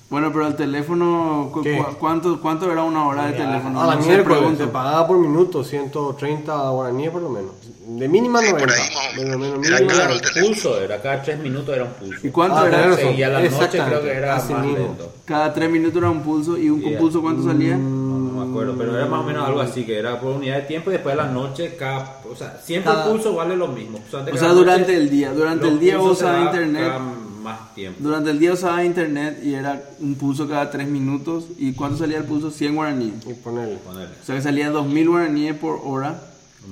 Bueno, 0.08 0.32
pero 0.32 0.46
el 0.48 0.56
teléfono, 0.56 1.50
cu- 1.52 1.64
¿cuánto, 2.00 2.40
¿cuánto 2.40 2.72
era 2.72 2.84
una 2.84 3.08
hora 3.08 3.26
de 3.26 3.34
teléfono? 3.34 3.82
A 3.82 3.88
la 3.88 3.96
No 3.96 4.02
miércoles 4.06 4.38
pregunto. 4.38 4.64
se 4.66 4.70
pagaba 4.70 5.08
por 5.08 5.18
minuto 5.18 5.64
130 5.64 6.70
guaraníes 6.70 7.10
por 7.10 7.24
lo 7.24 7.30
menos. 7.30 7.52
De 7.88 8.08
mínima 8.08 8.40
Sí, 8.40 8.52
90. 8.52 8.60
por 8.60 8.76
ahí 8.76 9.26
menos. 9.38 9.68
Era 9.68 9.78
caro 9.78 9.92
el 9.92 10.08
90. 10.10 10.28
teléfono. 10.30 10.46
Pulso, 10.48 10.82
era 10.82 11.02
cada 11.02 11.22
tres 11.24 11.40
minutos 11.40 11.76
era 11.76 11.84
un 11.86 11.92
pulso. 11.92 12.28
¿Y 12.28 12.30
cuánto 12.30 12.58
Ah, 12.58 12.68
era? 12.68 12.96
Sí, 12.98 13.08
y 13.18 13.24
a 13.24 13.30
la 13.30 13.40
noche 13.40 13.50
creo 13.50 13.64
Exactamente, 13.66 14.02
que 14.06 14.12
era 14.18 14.36
así 14.36 14.54
más 14.54 14.66
lento. 14.68 15.12
Cada 15.26 15.54
3 15.54 15.70
minutos 15.72 15.98
era 15.98 16.10
un 16.12 16.22
pulso. 16.22 16.56
¿Y 16.58 16.70
un 16.70 16.82
Yeah. 16.82 17.00
pulso 17.00 17.22
cuánto 17.22 17.44
salía? 17.44 17.76
No 17.76 18.46
me 18.46 18.52
acuerdo, 18.52 18.76
pero 18.78 18.96
era 18.96 19.08
más 19.08 19.22
o 19.22 19.24
menos 19.24 19.48
algo 19.48 19.60
así, 19.62 19.86
que 19.86 19.98
era 19.98 20.20
por 20.20 20.34
unidad 20.36 20.58
de 20.58 20.62
tiempo 20.64 20.92
y 20.92 20.94
después 20.94 21.16
de 21.16 21.22
la 21.24 21.30
noche, 21.30 21.76
cada, 21.78 22.22
o 22.32 22.36
sea, 22.36 22.60
siempre 22.64 22.92
Cada- 22.92 23.06
el 23.06 23.12
pulso 23.12 23.34
vale 23.36 23.56
lo 23.56 23.68
mismo. 23.70 24.00
O 24.08 24.12
sea, 24.12 24.20
O 24.20 24.54
durante 24.54 24.82
noche, 24.82 24.98
el 24.98 25.10
día. 25.10 25.34
Durante 25.34 25.68
el 25.68 25.80
día 25.80 25.98
vos 25.98 26.22
internet. 26.22 26.88
cada 26.90 27.02
más 27.46 27.74
tiempo. 27.76 28.00
Durante 28.04 28.32
el 28.32 28.40
día 28.40 28.52
usaba 28.54 28.84
internet 28.84 29.40
y 29.44 29.54
era 29.54 29.82
un 30.00 30.16
pulso 30.16 30.48
cada 30.50 30.70
3 30.72 30.88
minutos. 30.88 31.46
¿Y 31.58 31.72
cuánto 31.74 31.98
salía 32.00 32.18
el 32.18 32.26
pulso? 32.26 32.52
100 32.52 32.76
guaraníes. 32.76 33.14
Y 33.26 33.34
ponerle. 33.36 33.78
Ponerle, 33.78 34.16
O 34.22 34.26
sea 34.26 34.36
que 34.36 34.42
salía 34.42 34.70
2000 34.72 35.08
guaraníes 35.10 35.56
por 35.56 35.80
hora. 35.84 36.22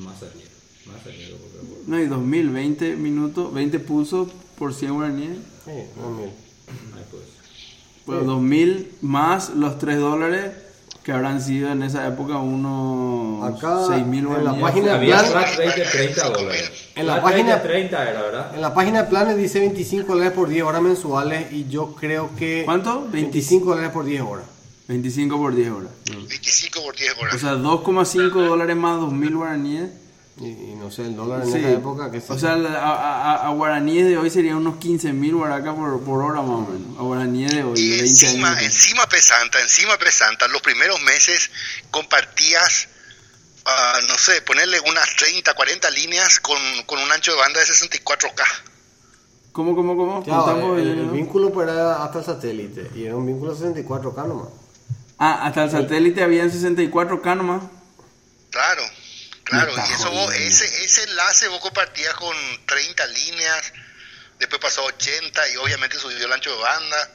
más 0.04 0.20
salida, 0.20 0.50
más 0.88 0.98
porque- 1.04 1.38
No, 1.88 2.00
y 2.00 2.08
2000, 2.08 2.50
20 2.50 2.96
minutos, 2.96 3.54
20 3.54 3.80
pulsos 3.80 4.30
por 4.58 4.74
100 4.74 4.94
guaraníes. 4.96 5.38
Sí, 5.66 5.72
no, 6.02 6.10
mil. 6.10 6.26
Ahí 6.26 7.04
pues. 7.12 7.24
Pues 8.06 8.26
2000 8.26 8.92
más 9.02 9.52
los 9.56 9.78
3 9.78 10.00
dólares 10.00 10.52
que 11.04 11.12
habrán 11.12 11.42
sido 11.42 11.70
en 11.70 11.84
esa 11.84 12.08
época 12.08 12.38
unos 12.38 13.44
Acá, 13.58 13.88
6000 13.88 14.26
en 14.38 14.44
la 14.46 14.60
página- 14.60 14.94
Había 14.96 15.18
plan- 15.20 15.32
flat 15.32 15.58
rate 15.58 15.80
de 15.82 15.86
30 15.86 16.30
dólares. 16.30 16.72
En 16.96 17.08
la 17.08 17.14
Flat 17.14 17.24
página- 17.26 17.56
rate 17.56 17.68
de 17.68 17.74
30 17.74 18.10
era, 18.10 18.22
¿verdad? 18.22 18.52
En 18.56 18.62
la 18.62 18.74
página 18.74 19.04
de 19.04 19.10
planes 19.10 19.38
dice 19.38 19.60
25 19.60 20.14
dólares 20.14 20.34
por 20.34 20.48
10 20.48 20.64
horas 20.64 20.82
mensuales 20.82 21.52
y 21.52 21.68
yo 21.68 21.94
creo 21.94 22.30
que... 22.38 22.64
¿Cuánto? 22.66 23.06
25 23.12 23.72
dólares 23.72 23.92
por 23.92 24.06
10 24.06 24.22
horas. 24.22 24.46
25 24.88 25.38
por 25.38 25.54
10 25.56 25.72
horas. 25.72 25.90
25 26.06 26.82
por 26.84 26.96
10 26.96 27.14
horas. 27.20 27.36
O 27.36 27.38
sea, 27.40 27.54
2,5 27.56 28.42
dólares 28.46 28.76
más 28.78 29.00
2000 29.00 29.36
guaraníes 29.36 29.90
Y, 30.40 30.46
y 30.48 30.76
no 30.80 30.90
sé, 30.90 31.04
el 31.04 31.16
dólar 31.16 31.44
en 31.44 31.52
Sí. 31.52 31.60
esa 31.60 31.70
época 31.72 32.10
que 32.10 32.18
O 32.28 32.40
sea, 32.40 32.56
la- 32.56 32.80
a, 32.80 33.34
a, 33.34 33.48
a 33.48 33.50
guaraníes 33.52 34.08
de 34.08 34.18
hoy 34.18 34.30
serían 34.32 34.56
unos 34.58 34.78
15 34.78 35.14
mil 35.14 35.36
guaracas 35.36 35.76
por, 35.76 36.02
por 36.04 36.24
hora 36.24 36.42
más 36.42 36.68
o 36.68 36.72
menos. 36.72 36.98
A 36.98 37.04
guaraníes 37.04 37.52
de 37.54 37.64
hoy, 37.64 37.80
Y 37.80 37.90
de 37.90 38.02
20 38.02 38.10
encima, 38.26 38.50
años. 38.52 38.64
encima 38.64 39.06
pesanta, 39.08 39.62
encima 39.62 39.96
pesanta, 39.98 40.48
los 40.48 40.62
primeros 40.64 41.00
meses 41.04 41.52
compartías, 41.92 42.88
ah, 43.66 44.00
no 44.08 44.18
sé, 44.18 44.42
ponerle 44.42 44.80
unas 44.90 45.16
30, 45.16 45.54
40 45.54 45.90
líneas 45.92 46.40
con, 46.40 46.58
con 46.88 47.00
un 47.00 47.12
ancho 47.12 47.32
de 47.32 47.38
banda 47.38 47.60
de 47.60 47.68
64K. 47.68 48.44
¿Cómo, 49.52 49.76
cómo, 49.76 49.96
cómo? 49.96 50.24
Claro, 50.24 50.80
el, 50.80 50.88
el 50.88 51.10
vínculo 51.12 51.52
pues 51.54 51.70
era 51.70 52.04
hasta 52.04 52.20
el 52.20 52.26
satélite 52.26 52.90
y 52.96 53.06
era 53.06 53.16
un 53.16 53.28
vínculo 53.28 53.56
64K 53.56 54.28
nomás. 54.28 54.48
Ah, 55.20 55.46
hasta 55.46 55.66
el 55.66 55.70
satélite 55.72 56.24
había 56.24 56.42
en 56.42 56.52
64K 56.52 57.38
nomás. 57.38 57.62
Claro, 58.50 58.82
claro. 59.54 59.74
Y 59.90 59.94
eso 59.94 60.12
vos, 60.12 60.34
ese, 60.34 60.84
ese 60.84 61.04
enlace 61.04 61.48
vos 61.48 61.62
compartías 61.62 62.14
con 62.16 62.36
30 62.66 63.08
líneas, 63.08 63.74
después 64.40 64.62
pasó 64.62 64.82
a 64.82 64.86
80 64.86 65.50
y 65.50 65.58
obviamente 65.58 65.98
subió 65.98 66.26
el 66.26 66.32
ancho 66.32 66.56
de 66.56 66.62
banda. 66.62 67.10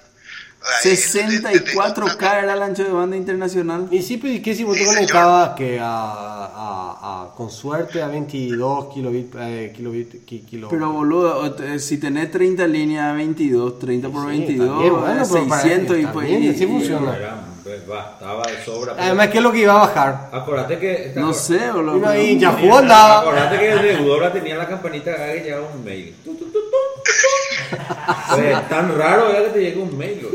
64K 0.61 2.43
era 2.43 2.55
el 2.55 2.63
ancho 2.63 2.85
de 2.85 2.91
banda 2.93 3.17
internacional. 3.17 3.89
Y 3.91 4.03
sí, 4.03 4.17
pero 4.17 4.33
¿y 4.35 4.41
qué 4.43 4.55
si 4.55 4.65
vos 4.65 4.75
te 4.75 4.81
Sí, 4.81 4.85
señor. 4.87 4.97
conectabas 5.01 5.51
que 5.51 5.79
a, 5.81 5.87
a, 5.87 7.25
a- 7.25 7.35
con 7.37 7.51
suerte 7.51 8.03
a 8.03 8.09
22 8.09 8.93
kilobit, 8.93 9.35
eh, 9.39 9.73
kilobit, 9.75 10.25
ki- 10.25 10.41
kilo- 10.41 10.69
Pero 10.69 10.91
boludo, 10.93 11.53
te- 11.55 11.79
si 11.79 11.99
tenés 11.99 12.31
30 12.31 12.67
líneas, 12.67 13.15
22, 13.15 13.79
30 13.79 14.09
por 14.09 14.23
Sí, 14.23 14.29
22, 14.29 14.69
está 14.69 14.81
bien, 14.83 14.93
bueno, 15.01 15.23
es 15.23 15.29
pero 15.29 15.47
para- 15.49 15.63
600 15.63 15.99
y 15.99 16.07
pues... 16.07 16.29
y- 16.31 16.49
así 16.49 16.65
y- 16.65 16.67
funciona. 16.67 17.17
Era, 17.17 17.41
pues, 17.63 17.87
bastaba 17.87 18.43
de 18.47 18.65
sobra. 18.65 18.95
Además, 18.99 19.29
¿qué 19.29 19.39
es 19.39 19.45
lo 19.45 19.53
que 19.53 19.59
iba 19.61 19.73
a 19.75 19.87
bajar? 19.87 20.29
Acordate 20.33 20.79
que. 20.79 21.13
No 21.17 21.33
sé, 21.33 21.71
boludo. 21.71 21.97
Uno 21.99 22.09
ahí 22.09 22.29
pero- 22.29 22.41
ya 22.41 22.49
Acordate 22.49 22.67
jugó 22.67 22.79
andaba. 22.79 23.21
Acordate 23.21 23.59
que 23.59 23.73
el 23.73 23.83
deudora 23.83 24.33
tenía 24.33 24.57
la 24.57 24.67
campanita 24.69 25.15
que 25.17 25.41
llegaba 25.45 25.69
un 25.75 25.85
mail. 25.85 26.15
Tu, 26.25 26.35
tu, 26.35 26.45
tu, 26.47 26.53
tu, 26.53 26.59
tu. 26.61 26.77
Pues, 28.35 28.69
tan 28.69 28.97
raro 28.97 29.31
era 29.31 29.45
que 29.45 29.51
te 29.51 29.61
llegue 29.61 29.81
un 29.81 29.97
mail. 29.97 30.27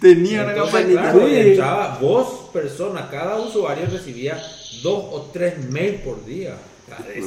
Tenía 0.00 0.44
una 0.44 0.54
campanita. 0.54 1.00
claro, 1.00 1.26
entraba 1.26 1.98
vos, 2.00 2.50
persona, 2.52 3.08
cada 3.10 3.36
usuario 3.36 3.86
recibía 3.90 4.40
dos 4.82 5.04
o 5.12 5.30
tres 5.32 5.70
mails 5.70 6.00
por 6.02 6.24
día. 6.24 6.56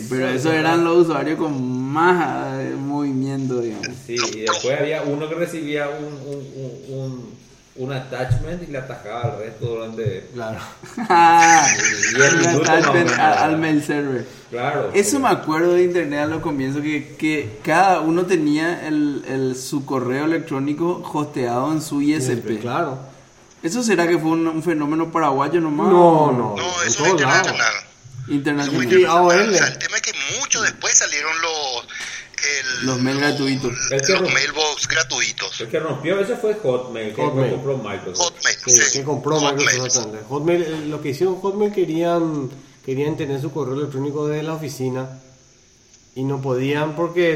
Pero 0.09 0.27
esos 0.29 0.53
eran 0.53 0.83
los 0.83 1.07
usuarios 1.07 1.37
con 1.37 1.81
más 1.81 2.59
eh, 2.61 2.75
movimiento, 2.77 3.59
digamos. 3.59 3.87
Sí, 4.05 4.15
y 4.33 4.41
después 4.41 4.79
había 4.79 5.01
uno 5.01 5.27
que 5.27 5.35
recibía 5.35 5.89
un, 5.89 6.05
un, 6.05 6.37
un, 6.55 6.99
un, 6.99 7.37
un 7.77 7.93
attachment 7.93 8.63
y 8.67 8.71
le 8.71 8.77
atajaba 8.79 9.21
al 9.21 9.37
resto 9.39 9.65
durante 9.65 10.29
Claro. 10.33 10.59
o 10.97 12.61
attachment 12.61 13.09
al, 13.11 13.37
al 13.37 13.57
mail 13.57 13.83
server. 13.83 14.25
Claro. 14.49 14.91
Eso 14.93 15.19
me 15.19 15.29
acuerdo 15.29 15.73
de 15.73 15.83
internet 15.83 16.19
a 16.21 16.25
los 16.25 16.41
comienzos, 16.41 16.81
que, 16.81 17.15
que 17.17 17.59
cada 17.63 17.99
uno 18.01 18.25
tenía 18.25 18.87
el, 18.87 19.23
el- 19.27 19.55
su 19.55 19.85
correo 19.85 20.25
electrónico 20.25 21.01
hosteado 21.13 21.71
en 21.71 21.81
su 21.81 22.01
ISP. 22.01 22.59
Claro. 22.61 22.97
¿Eso 23.63 23.83
será 23.83 24.07
que 24.07 24.17
fue 24.17 24.31
un, 24.31 24.47
un 24.47 24.63
fenómeno 24.63 25.11
paraguayo 25.11 25.59
nomás? 25.59 25.87
No, 25.87 26.31
no. 26.31 26.55
No, 26.57 26.83
eso 26.83 27.03
es 27.05 27.11
internacional. 27.11 27.73
Internacional. 28.29 28.83
Internacional. 28.83 29.17
AOL. 29.17 29.49
O 29.49 29.53
sea, 29.57 29.67
el 29.67 29.77
tema 29.79 29.95
es 29.97 30.01
que 30.01 30.11
mucho 30.39 30.61
después 30.61 30.93
salieron 30.97 31.31
los... 31.41 31.51
el- 32.37 32.85
Los 32.85 33.01
mails 33.01 33.19
gratuitos. 33.19 33.71
Que 33.89 34.13
Los 34.13 34.33
mailbox 34.33 34.87
gratuitos. 34.87 35.61
El 35.61 35.67
que 35.67 35.79
rompió 35.79 36.19
ese 36.19 36.35
fue 36.35 36.53
Hotmail, 36.55 37.13
que 37.13 37.21
Hotmail. 37.21 37.51
compró 37.53 37.77
Microsoft. 37.77 38.25
Hotmail, 38.35 38.57
Sí, 38.65 38.71
sí. 38.81 38.99
que 38.99 39.03
compró 39.05 39.39
Hotmail. 39.39 39.65
Microsoft. 39.65 40.07
Hotmail, 40.29 40.61
eh, 40.63 40.85
lo 40.87 41.01
que 41.01 41.09
hicieron 41.09 41.35
Hotmail 41.37 41.71
querían 41.73 42.49
querían 42.85 43.17
tener 43.17 43.41
su 43.41 43.51
correo 43.51 43.73
electrónico 43.75 44.27
de 44.27 44.43
la 44.43 44.53
oficina 44.53 45.19
y 46.15 46.23
no 46.23 46.41
podían 46.41 46.95
porque 46.95 47.33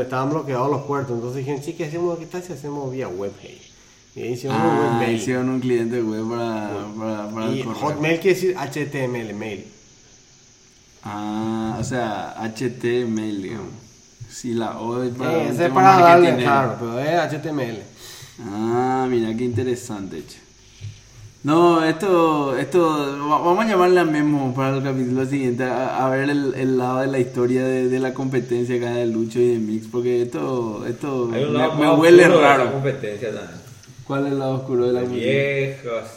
estaban 0.00 0.28
bloqueados 0.30 0.70
los 0.70 0.82
puertos. 0.82 1.14
Entonces 1.14 1.38
dijeron, 1.38 1.62
sí, 1.64 1.72
¿qué 1.72 1.86
hacemos? 1.86 2.18
¿Qué 2.18 2.26
tal 2.26 2.42
si 2.42 2.52
hacemos 2.52 2.92
vía 2.92 3.08
web? 3.08 3.32
hey?" 3.40 3.60
Y 4.14 4.22
ahí 4.22 4.32
hicieron 4.32 4.60
un 4.60 4.66
Ah, 4.66 4.90
webmail. 4.98 5.16
hicieron 5.16 5.48
un 5.48 5.60
cliente 5.60 6.02
web 6.02 6.28
para, 6.28 6.84
para, 6.98 7.30
para 7.30 7.46
Y 7.50 7.60
el 7.60 7.64
correo. 7.64 7.80
Hotmail 7.80 8.20
quiere 8.20 8.34
decir 8.34 8.56
HTML, 8.58 9.32
mail. 9.32 9.66
Ah, 11.02 11.76
o 11.80 11.84
sea, 11.84 12.34
HTML, 12.38 13.40
digamos. 13.42 13.72
Sí, 14.30 14.54
la 14.54 14.78
O 14.78 15.02
es 15.02 15.12
para, 15.14 15.42
ese 15.42 15.66
es 15.66 15.72
para 15.72 15.98
darle, 16.00 16.36
claro, 16.36 16.76
pero 16.78 17.00
es 17.00 17.32
HTML. 17.32 17.78
Ah, 18.42 19.06
mira 19.10 19.36
qué 19.36 19.44
interesante, 19.44 20.24
che. 20.26 20.38
No, 21.42 21.82
esto, 21.82 22.56
esto, 22.58 22.80
va- 23.28 23.38
vamos 23.38 23.64
a 23.64 23.68
llamarle 23.68 23.98
a 24.00 24.04
Memo 24.04 24.54
para 24.54 24.76
el 24.76 24.82
capítulo 24.82 25.24
siguiente, 25.24 25.64
a, 25.64 26.06
a 26.06 26.10
ver 26.10 26.28
el, 26.28 26.54
el 26.54 26.76
lado 26.78 27.00
de 27.00 27.06
la 27.06 27.18
historia 27.18 27.64
de, 27.64 27.88
de 27.88 27.98
la 27.98 28.12
competencia 28.12 28.76
acá 28.76 28.90
de 28.92 29.06
Lucho 29.06 29.38
y 29.40 29.48
de 29.54 29.58
Mix, 29.58 29.86
porque 29.90 30.22
esto, 30.22 30.84
esto 30.86 31.26
me, 31.30 31.40
me 31.76 31.90
huele 31.94 32.28
raro. 32.28 32.72
competencia 32.72 33.28
también. 33.32 33.58
¿Cuál 34.06 34.26
es 34.26 34.32
el 34.32 34.38
lado 34.38 34.54
oscuro 34.56 34.86
de 34.86 34.92
la 34.92 35.00
competencia? 35.00 35.32
Viejas 35.32 36.10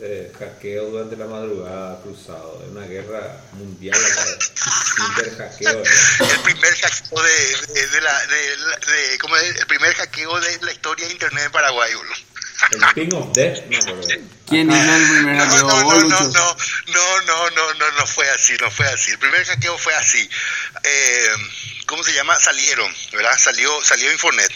eh, 0.00 0.32
hackeos 0.38 0.90
durante 0.90 1.16
la 1.16 1.26
madrugada 1.26 2.00
cruzado. 2.02 2.60
Es 2.66 2.72
una 2.76 2.84
guerra 2.86 3.40
mundial 3.56 3.96
¿verdad? 5.16 5.50
El 6.30 6.40
primer 6.40 6.74
hackeo 6.76 7.22
de, 7.22 7.56
de, 7.74 7.86
de 7.88 8.00
la... 8.00 8.26
De, 8.26 8.56
la- 8.56 8.76
de- 8.76 9.18
¿cómo 9.18 9.36
es? 9.36 9.56
El 9.56 9.66
primer 9.66 9.94
hackeo 9.94 10.40
de 10.40 10.58
la 10.62 10.72
historia 10.72 11.06
de 11.06 11.12
Internet 11.12 11.44
en 11.46 11.52
Paraguay, 11.52 11.94
boludo. 11.94 12.14
El 12.70 12.94
Ping 12.94 13.14
of 13.16 13.32
Death, 13.34 13.66
me 13.66 13.76
acuerdo. 13.76 14.08
¿Quién 14.48 14.70
hizo 14.70 14.94
el 14.94 15.06
primer 15.10 15.36
No, 15.36 15.44
hackeo? 15.44 15.66
no, 15.66 15.82
¿Vos, 15.84 16.04
no, 16.04 16.08
no, 16.08 16.28
no, 16.30 16.56
no, 16.86 17.20
no, 17.22 17.50
no, 17.50 17.74
no, 17.74 17.90
no 17.92 18.06
fue 18.06 18.28
así, 18.30 18.56
no 18.60 18.70
fue 18.70 18.86
así. 18.86 19.10
El 19.10 19.18
primer 19.18 19.44
hackeo 19.44 19.76
fue 19.76 19.94
así. 19.94 20.28
Eh, 20.84 21.28
¿Cómo 21.86 22.02
se 22.04 22.12
llama? 22.14 22.38
Salieron, 22.38 22.90
¿verdad? 23.12 23.36
Salió, 23.38 23.82
salió 23.84 24.10
Infonet. 24.12 24.50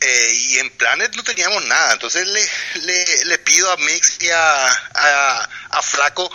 Eh, 0.00 0.32
y 0.34 0.58
en 0.58 0.70
Planet 0.70 1.14
no 1.14 1.22
teníamos 1.22 1.64
nada. 1.66 1.92
Entonces 1.92 2.26
le, 2.26 2.48
le, 2.82 3.24
le 3.26 3.38
pido 3.38 3.70
a 3.70 3.76
Mix 3.78 4.16
y 4.20 4.30
a, 4.30 4.66
a, 4.68 5.48
a 5.70 5.82
Flaco, 5.82 6.32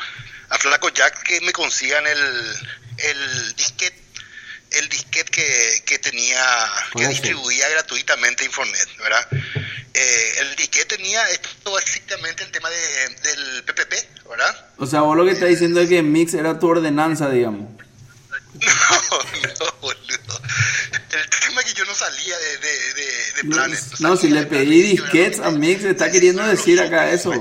a 0.49 0.57
Flaco 0.57 0.89
Jack 0.89 1.23
que 1.23 1.41
me 1.41 1.51
consigan 1.53 2.05
el, 2.07 2.69
el 2.97 3.55
disquete 3.55 4.03
el 4.71 4.89
disquete 4.89 5.31
que, 5.31 5.83
que 5.85 5.97
tenía, 5.99 6.43
que 6.93 7.07
distribuía 7.07 7.69
gratuitamente 7.69 8.43
Infonet, 8.43 8.97
¿verdad? 8.97 9.25
Eh, 9.93 10.33
el 10.39 10.55
disquete 10.57 10.97
tenía 10.97 11.23
esto 11.29 11.71
básicamente 11.71 12.43
el 12.43 12.51
tema 12.51 12.69
de, 12.69 13.09
del 13.23 13.63
PPP, 13.63 14.27
¿verdad? 14.29 14.67
O 14.77 14.85
sea, 14.85 15.01
vos 15.01 15.15
lo 15.15 15.23
que 15.23 15.31
estás 15.31 15.47
diciendo 15.47 15.79
es 15.79 15.87
que 15.87 16.03
Mix 16.03 16.33
era 16.33 16.59
tu 16.59 16.67
ordenanza, 16.67 17.29
digamos. 17.29 17.69
No, 18.59 19.63
no, 19.65 19.71
boludo. 19.81 20.41
El 21.11 21.29
tema 21.29 21.61
es 21.61 21.67
que 21.67 21.73
yo 21.79 21.85
no 21.85 21.93
salía 21.93 22.37
de, 22.37 22.57
de, 22.57 22.93
de, 22.93 23.05
de 23.35 23.43
No, 23.43 23.55
Planet. 23.55 23.79
no, 23.99 24.17
si 24.17 24.29
le 24.29 24.45
pedí 24.47 24.81
disquetes 24.81 25.39
a 25.39 25.51
Mix, 25.51 25.83
está 25.83 26.11
queriendo 26.11 26.45
decir 26.45 26.81
acá 26.81 27.09
eso. 27.11 27.31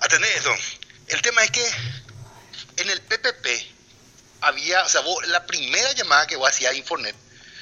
Atendé 0.00 0.28
eso. 0.36 0.50
El 1.08 1.20
tema 1.22 1.42
es 1.44 1.50
que 1.50 1.66
en 2.76 2.90
el 2.90 3.00
PPP 3.02 3.46
había, 4.40 4.82
o 4.84 4.88
sea, 4.88 5.00
vos- 5.02 5.26
la 5.28 5.46
primera 5.46 5.92
llamada 5.92 6.26
que 6.26 6.36
vos 6.36 6.48
hacías 6.48 6.72
a 6.72 6.74
Infonet, 6.76 7.14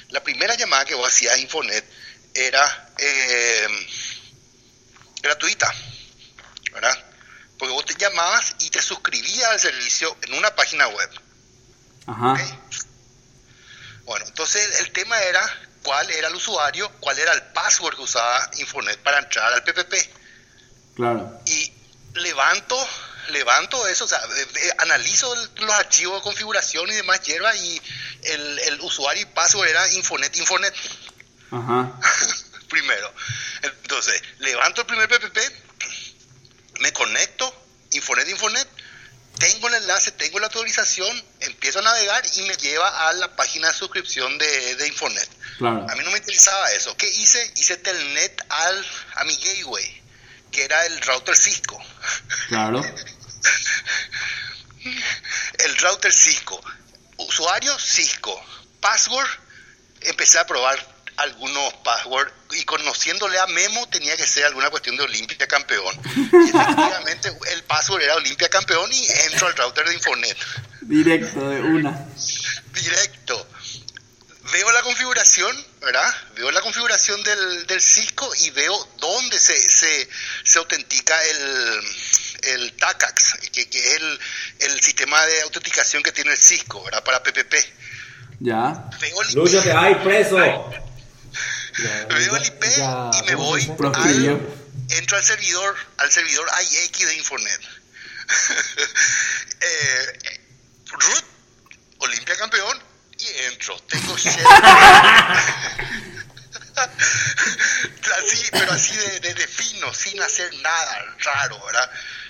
la 0.09 0.23
primera 0.23 0.55
llamada 0.55 0.85
que 0.85 0.95
vos 0.95 1.07
hacías 1.07 1.33
a 1.33 1.37
Infonet 1.37 1.85
era 2.33 2.89
eh, 2.97 3.67
gratuita, 5.21 5.73
¿verdad? 6.71 6.97
Porque 7.57 7.73
vos 7.73 7.85
te 7.85 7.95
llamabas 7.95 8.55
y 8.59 8.69
te 8.69 8.81
suscribías 8.81 9.49
al 9.49 9.59
servicio 9.59 10.17
en 10.23 10.33
una 10.33 10.53
página 10.55 10.87
web. 10.87 11.09
Ajá. 12.07 12.35
Bueno, 14.05 14.25
entonces 14.27 14.79
el 14.81 14.91
tema 14.91 15.19
era 15.21 15.41
cuál 15.83 16.09
era 16.09 16.27
el 16.27 16.35
usuario, 16.35 16.91
cuál 16.99 17.19
era 17.19 17.33
el 17.33 17.41
password 17.53 17.95
que 17.95 18.01
usaba 18.01 18.49
Infonet 18.57 18.97
para 18.99 19.19
entrar 19.19 19.53
al 19.53 19.63
PPP. 19.63 19.93
Claro. 20.95 21.39
Y 21.45 21.71
levanto, 22.15 22.87
levanto 23.29 23.87
eso, 23.87 24.05
o 24.05 24.07
sea, 24.07 24.21
analizo 24.79 25.33
los 25.57 25.71
archivos 25.75 26.17
de 26.17 26.23
configuración 26.23 26.89
y 26.89 26.93
demás 26.93 27.21
hierba 27.21 27.55
y 27.55 27.81
el, 28.23 28.59
el 28.59 28.81
usuario 28.81 29.23
y 29.23 29.25
password 29.25 29.67
era 29.67 29.91
Infonet, 29.93 30.35
Infonet 30.37 30.73
Ajá. 31.51 31.99
primero. 32.69 33.13
Entonces, 33.61 34.21
levanto 34.39 34.81
el 34.81 34.87
primer 34.87 35.07
PPP, 35.07 35.37
me 36.79 36.93
conecto, 36.93 37.53
Infonet, 37.91 38.27
Infonet, 38.29 38.67
tengo 39.37 39.67
el 39.69 39.75
enlace, 39.75 40.11
tengo 40.11 40.39
la 40.39 40.47
autorización, 40.47 41.23
empiezo 41.39 41.79
a 41.79 41.81
navegar 41.81 42.23
y 42.35 42.41
me 42.43 42.55
lleva 42.57 43.09
a 43.09 43.13
la 43.13 43.35
página 43.35 43.67
de 43.67 43.73
suscripción 43.73 44.37
de, 44.37 44.75
de 44.75 44.87
Infonet. 44.87 45.29
Claro. 45.57 45.85
A 45.89 45.95
mí 45.95 46.03
no 46.03 46.11
me 46.11 46.17
interesaba 46.17 46.71
eso. 46.71 46.95
¿Qué 46.97 47.09
hice? 47.09 47.51
Hice 47.55 47.77
telnet 47.77 48.45
al, 48.49 48.85
a 49.15 49.23
mi 49.25 49.35
gateway, 49.35 50.00
que 50.51 50.63
era 50.63 50.85
el 50.85 51.01
router 51.01 51.35
Cisco. 51.35 51.81
Claro. 52.47 52.83
El 55.59 55.77
router 55.77 56.11
Cisco. 56.11 56.61
Usuario 57.17 57.77
Cisco. 57.79 58.39
Password, 58.79 59.29
empecé 60.01 60.39
a 60.39 60.45
probar 60.45 60.91
algunos 61.17 61.73
passwords 61.83 62.33
y 62.51 62.63
conociéndole 62.65 63.39
a 63.39 63.47
Memo 63.47 63.87
tenía 63.87 64.17
que 64.17 64.25
ser 64.25 64.45
alguna 64.45 64.69
cuestión 64.69 64.97
de 64.97 65.03
Olimpia 65.03 65.47
campeón. 65.47 65.95
Y 66.15 66.49
efectivamente 66.49 67.31
el 67.51 67.63
password 67.63 68.01
era 68.01 68.15
Olimpia 68.15 68.49
campeón 68.49 68.89
y 68.91 69.07
entro 69.27 69.47
al 69.47 69.55
router 69.55 69.87
de 69.87 69.93
Infonet. 69.93 70.37
Directo, 70.81 71.49
de 71.49 71.61
una. 71.61 72.07
Directo. 72.73 73.47
Veo 74.51 74.71
la 74.71 74.81
configuración, 74.81 75.55
¿verdad? 75.81 76.15
Veo 76.35 76.51
la 76.51 76.61
configuración 76.61 77.23
del, 77.23 77.65
del 77.67 77.81
Cisco 77.81 78.31
y 78.39 78.51
veo 78.51 78.87
dónde 78.99 79.39
se, 79.39 79.57
se, 79.57 80.07
se 80.43 80.59
autentica 80.59 81.15
el, 81.23 81.81
el 82.43 82.73
TACAX, 82.73 83.33
que, 83.51 83.67
que 83.67 83.79
es 83.79 83.95
el, 83.95 84.19
el 84.59 84.79
sistema 84.81 85.25
de 85.25 85.41
autenticación 85.41 86.03
que 86.03 86.11
tiene 86.11 86.31
el 86.31 86.37
Cisco, 86.37 86.83
¿verdad? 86.83 87.03
Para 87.03 87.23
PPP. 87.23 87.55
Ya. 88.39 88.89
Veo 88.99 89.21
el 89.21 89.29
IP, 89.29 89.35
Lucho, 89.35 89.61
te 89.61 89.71
hay 89.71 89.95
preso. 89.95 90.35
veo 90.37 92.35
el 92.35 92.45
IP 92.45 92.63
Ya, 92.77 93.09
y 93.13 93.23
me 93.23 93.33
¿cómo 93.33 93.45
voy 93.47 93.61
al, 93.95 94.39
entro 94.89 95.17
al 95.17 95.23
servidor, 95.23 95.75
al 95.97 96.11
servidor 96.11 96.47
IX 96.61 97.07
de 97.07 97.15
Infonet. 97.15 97.61
eh, 99.61 100.19
root, 100.91 101.23
Olimpia 101.99 102.35
campeón 102.37 102.90
y 103.21 103.27
entro. 103.45 103.79
Tengo 103.81 104.13
así, 108.17 108.47
pero 108.51 108.71
así 108.71 108.95
de, 108.95 109.19
de, 109.19 109.33
de 109.33 109.47
fino, 109.47 109.93
sin 109.93 110.21
hacer 110.21 110.53
nada 110.61 111.15
raro, 111.19 111.63
¿verdad? 111.65 111.89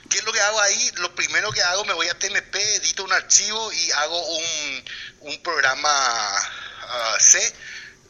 ¿Qué 0.10 0.18
es 0.18 0.26
lo 0.26 0.34
que 0.34 0.42
hago 0.42 0.60
ahí? 0.62 0.92
Lo 0.98 1.16
primero 1.16 1.52
que 1.52 1.62
hago, 1.62 1.86
me 1.86 1.94
voy 1.94 2.08
a 2.10 2.20
TMP, 2.20 2.56
edito 2.56 3.04
un 3.06 3.14
archivo 3.14 3.72
y 3.72 3.92
hago 3.92 4.22
un, 4.28 4.84
un 5.22 5.42
programa 5.42 5.90
ah, 5.90 7.16
C 7.20 7.40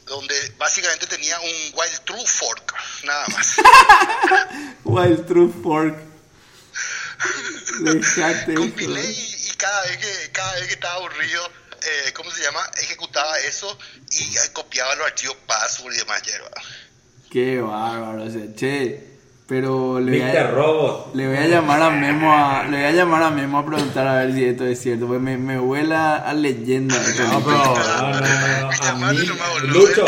donde 0.07 0.35
básicamente 0.57 1.07
tenía 1.07 1.39
un 1.39 1.51
while 1.73 1.97
true 2.03 2.25
fork, 2.25 2.73
nada 3.03 3.27
más. 3.27 3.55
Wild 4.83 5.25
True 5.27 5.53
Fork. 5.63 5.97
Y, 7.81 7.83
y 7.83 9.53
cada 9.57 9.81
vez 9.83 9.97
que 9.97 10.31
cada 10.31 10.53
vez 10.55 10.67
que 10.67 10.73
estaba 10.73 10.95
aburrido, 10.95 11.51
eh, 11.83 12.13
¿cómo 12.13 12.31
se 12.31 12.43
llama? 12.43 12.59
Ejecutaba 12.81 13.39
eso 13.39 13.77
y 14.11 14.35
copiaba 14.53 14.95
los 14.95 15.07
archivos 15.07 15.37
password 15.47 15.93
y 15.93 15.97
demás 15.97 16.21
hierba. 16.23 16.49
Qué 17.29 17.61
bárbaro, 17.61 18.23
o 18.23 18.29
sea, 18.29 18.55
che. 18.55 19.11
Pero 19.47 19.99
le 19.99 20.17
voy, 20.17 20.37
a, 20.37 20.47
Robot. 20.47 21.13
le 21.13 21.27
voy 21.27 21.35
a 21.35 21.45
llamar 21.45 21.81
a 21.81 21.89
Memo 21.89 22.33
a, 22.33 22.63
le 22.63 22.77
voy 22.77 22.85
a 22.85 22.91
llamar 22.91 23.23
a 23.23 23.31
Memo 23.31 23.59
a 23.59 23.65
preguntar 23.65 24.07
a 24.07 24.23
ver 24.23 24.33
si 24.33 24.45
esto 24.45 24.65
es 24.65 24.79
cierto, 24.81 25.07
porque 25.07 25.19
me, 25.19 25.37
me 25.37 25.59
huela 25.59 26.15
a 26.15 26.33
leyenda. 26.33 26.95
No, 26.95 27.43
pero, 27.43 27.57
no, 27.57 27.75
no, 27.75 28.11
no, 28.13 28.21
no. 28.21 29.07
A 29.07 29.11
mí, 29.11 29.17
Lucho, 29.63 30.05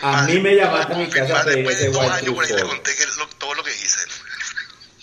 a 0.00 0.22
mí 0.22 0.38
me 0.38 0.54
llamaste 0.54 0.94
a 0.94 0.96
mi 0.96 1.08
casa 1.08 1.40
a 1.40 1.44
pedir 1.44 1.66
después 1.66 2.08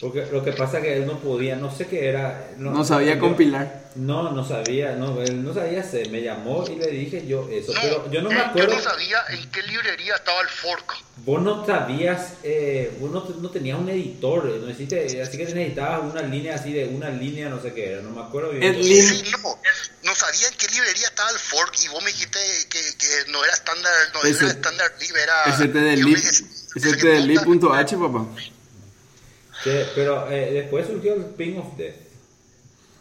Porque 0.02 0.26
lo 0.32 0.44
que 0.44 0.52
pasa 0.54 0.80
es 0.80 0.84
que 0.84 0.98
él 0.98 1.06
no 1.06 1.20
podía, 1.20 1.56
no 1.56 1.70
sé 1.74 1.86
qué 1.86 2.10
era. 2.10 2.50
No 2.58 2.84
sabía 2.84 3.14
yo- 3.14 3.20
compilar. 3.20 3.80
No, 3.94 4.32
no 4.32 4.44
sabía, 4.48 4.96
no, 4.96 5.22
él 5.22 5.44
no 5.44 5.54
sabía 5.54 5.82
hacer. 5.82 6.10
Me 6.10 6.22
llamó 6.22 6.66
y 6.68 6.76
le 6.76 6.88
dije 6.88 7.28
yo 7.28 7.48
eso. 7.52 7.74
No, 7.74 7.82
pero 7.82 8.10
yo 8.12 8.22
no 8.22 8.30
me 8.30 8.38
eh, 8.38 8.44
acuerdo. 8.46 8.70
yo 8.72 8.76
no 8.78 8.82
sabía 8.82 9.18
en 9.30 9.52
qué 9.52 9.62
librería 9.64 10.16
estaba 10.16 10.42
el 10.42 10.48
fork. 10.48 10.94
Vos 11.18 11.42
no 11.44 11.66
sabías, 11.66 12.34
eh, 12.42 12.98
vos 13.00 13.12
no, 13.12 13.24
no 13.42 13.50
tenías 13.52 13.78
un 13.78 13.90
editor, 13.90 14.46
no 14.46 14.70
hiciste, 14.72 15.22
así 15.22 15.38
que 15.38 15.44
necesitabas 15.46 16.02
una 16.10 16.22
línea 16.24 16.56
así 16.56 16.74
de 16.74 16.86
una 16.88 17.10
línea, 17.10 17.50
no 17.50 17.62
sé 17.62 17.74
qué 17.74 17.92
era, 17.92 18.02
no 18.02 18.10
me 18.12 18.22
acuerdo 18.22 18.52
bien. 18.52 18.64
El 18.64 18.84
Sí, 18.84 19.24
no, 19.32 19.60
no 20.04 20.16
sabía 20.16 20.48
en 20.48 20.54
qué 20.58 20.68
librería 20.74 21.08
estaba 21.08 21.30
el 21.30 21.38
fork 21.38 21.76
y 21.84 21.90
vos 21.90 22.02
me 22.04 22.10
dijiste 22.12 22.40
que, 22.70 22.80
que 22.98 23.32
no 23.32 23.44
era 23.44 23.54
estándar, 23.54 23.92
no 24.16 24.22
Ese- 24.24 24.46
era 24.46 24.54
estándar 24.54 24.92
lib, 25.00 25.16
era... 25.16 25.54
Ese 25.54 25.68
te 25.68 25.80
del 25.80 26.00
yo 26.00 26.06
lib, 26.08 26.14
me 26.16 26.22
dije, 26.22 26.44
ese 26.76 26.92
¿qué 26.92 26.98
te 26.98 27.08
del 27.08 27.34
puta? 27.44 27.68
lib.h, 27.76 27.98
papá. 27.98 28.26
Que- 29.64 29.86
pero 29.96 30.30
eh, 30.32 30.52
después 30.54 30.88
surgió 30.88 31.14
el 31.16 31.26
Ping 31.26 31.58
of 31.58 31.78
Death. 31.78 31.96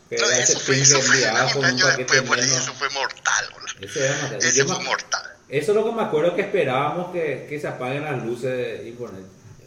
Que 0.09 0.17
No, 0.17 0.27
era 0.27 0.39
ese 0.39 0.53
eso 0.55 0.61
fue, 0.61 0.75
ping 0.75 0.83
eso 0.83 0.97
que 0.97 1.03
fue 1.03 1.17
un 1.17 1.49
con 1.53 1.59
un 1.59 1.65
año 1.67 1.85
paquete 1.87 1.99
después, 2.15 2.23
por 2.23 2.39
eso 2.41 2.73
fue 2.75 2.91
mortal, 2.91 3.45
boludo. 3.53 3.69
Ese 3.81 4.05
era 4.07 4.17
mortal. 4.21 4.39
Ese 4.43 4.65
fue 4.65 4.79
me- 4.79 4.85
mortal. 4.85 5.23
Eso 5.49 5.73
es 5.73 5.77
lo 5.77 5.85
que 5.85 5.93
me 5.93 6.03
acuerdo 6.03 6.35
que 6.37 6.43
esperábamos 6.43 7.13
que, 7.13 7.47
que 7.49 7.61
se 7.61 7.67
apaguen 7.69 8.05
las 8.05 8.23
luces 8.25 8.43
de 8.83 8.89
Infonet. 8.89 9.25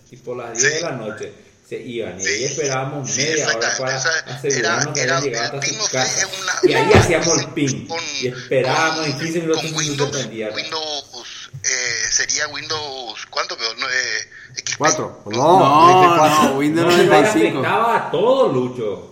Tipo 0.09 0.35
las 0.35 0.57
10 0.57 0.73
de 0.75 0.81
la 0.81 0.91
noche 0.91 1.33
se 1.67 1.81
iban 1.81 2.19
y 2.19 2.23
Sí. 2.23 2.29
ahí 2.29 2.43
esperábamos 2.43 3.09
Sí, 3.09 3.21
media 3.21 3.47
hora 3.47 3.77
para 3.79 3.95
asegurarnos 3.95 4.93
que 4.93 5.01
era- 5.01 5.17
habían 5.17 5.33
era- 5.35 5.45
hasta 5.45 5.61
su 5.65 5.89
casa. 5.91 6.27
una- 6.27 6.59
y 6.71 6.73
ahí 6.73 6.93
hacíamos 6.93 7.37
el 7.39 7.47
ping 7.47 7.87
con- 7.87 7.99
y 8.21 8.27
esperábamos 8.27 9.07
en 9.07 9.17
15 9.19 9.39
minutos 9.39 9.63
y 9.63 9.95
se 9.97 10.05
prendía. 10.05 10.49
Windows 10.53 11.42
eh, 11.63 12.05
sería 12.11 12.47
Windows, 12.47 13.25
¿cuánto 13.29 13.57
peor? 13.57 13.77
No, 13.77 13.87
eh, 13.89 14.29
XP. 14.55 14.77
¿Cuatro? 14.77 15.23
No, 15.27 15.59
No, 15.59 16.17
no, 16.51 16.57
Windows 16.57 16.87
No, 16.87 16.97
pero 16.97 17.09
95. 17.21 17.59
afectaba 17.59 17.95
a 18.07 18.11
todo, 18.11 18.47
Lucho. 18.51 19.09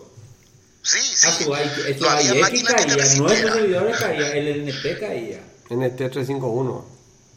Sí, 0.83 0.99
sí. 0.99 1.27
A 1.27 1.37
tu, 1.37 1.55
I- 1.55 1.93
tu 1.95 2.03
no 2.03 2.09
había 2.09 2.33
máquinas 2.35 2.73
que 2.73 2.81
te 2.85 2.87
caía, 2.97 3.15
nuestros 3.15 3.53
servidores 3.53 3.99
caía, 3.99 4.27
el 4.33 4.67
NT 4.67 4.99
caía. 4.99 5.39
NT351. 5.69 6.85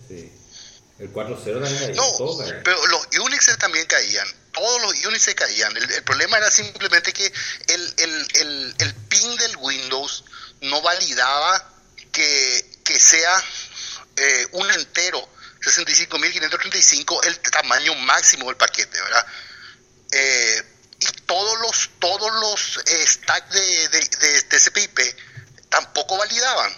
Sí. 0.08 0.32
El 0.98 1.12
4.0 1.12 1.44
también 1.60 1.76
caía, 1.78 1.94
No, 1.94 2.12
todo 2.16 2.38
caía. 2.38 2.60
pero 2.64 2.86
los 2.86 3.06
Unix 3.24 3.58
también 3.58 3.86
caían. 3.86 4.26
Todos 4.52 4.80
los 4.82 5.04
Unix 5.06 5.22
se 5.22 5.34
caían. 5.34 5.76
El, 5.76 5.90
el 5.90 6.02
problema 6.04 6.38
era 6.38 6.50
simplemente 6.50 7.12
que 7.12 7.26
el, 7.26 7.94
el, 7.98 8.26
el, 8.40 8.74
el 8.78 8.94
pin 9.08 9.36
del 9.36 9.56
Windows 9.58 10.24
no 10.62 10.80
validaba 10.82 11.70
que, 12.12 12.78
que 12.84 12.98
sea 12.98 13.42
eh, 14.16 14.46
un 14.52 14.70
entero, 14.70 15.28
65.535, 15.60 17.26
el 17.26 17.38
tamaño 17.40 17.94
máximo 17.96 18.46
del 18.46 18.56
paquete, 18.56 19.00
¿verdad? 19.00 19.26
Eh, 20.12 20.62
y 21.00 21.06
todos 21.26 21.60
los 21.60 21.90
todos 21.98 22.32
los 22.40 22.78
eh, 22.86 23.06
stacks 23.06 23.50
de, 23.50 23.88
de, 23.88 23.98
de, 23.98 24.42
de 24.42 24.58
CPIP 24.58 24.98
tampoco 25.68 26.16
validaban. 26.16 26.72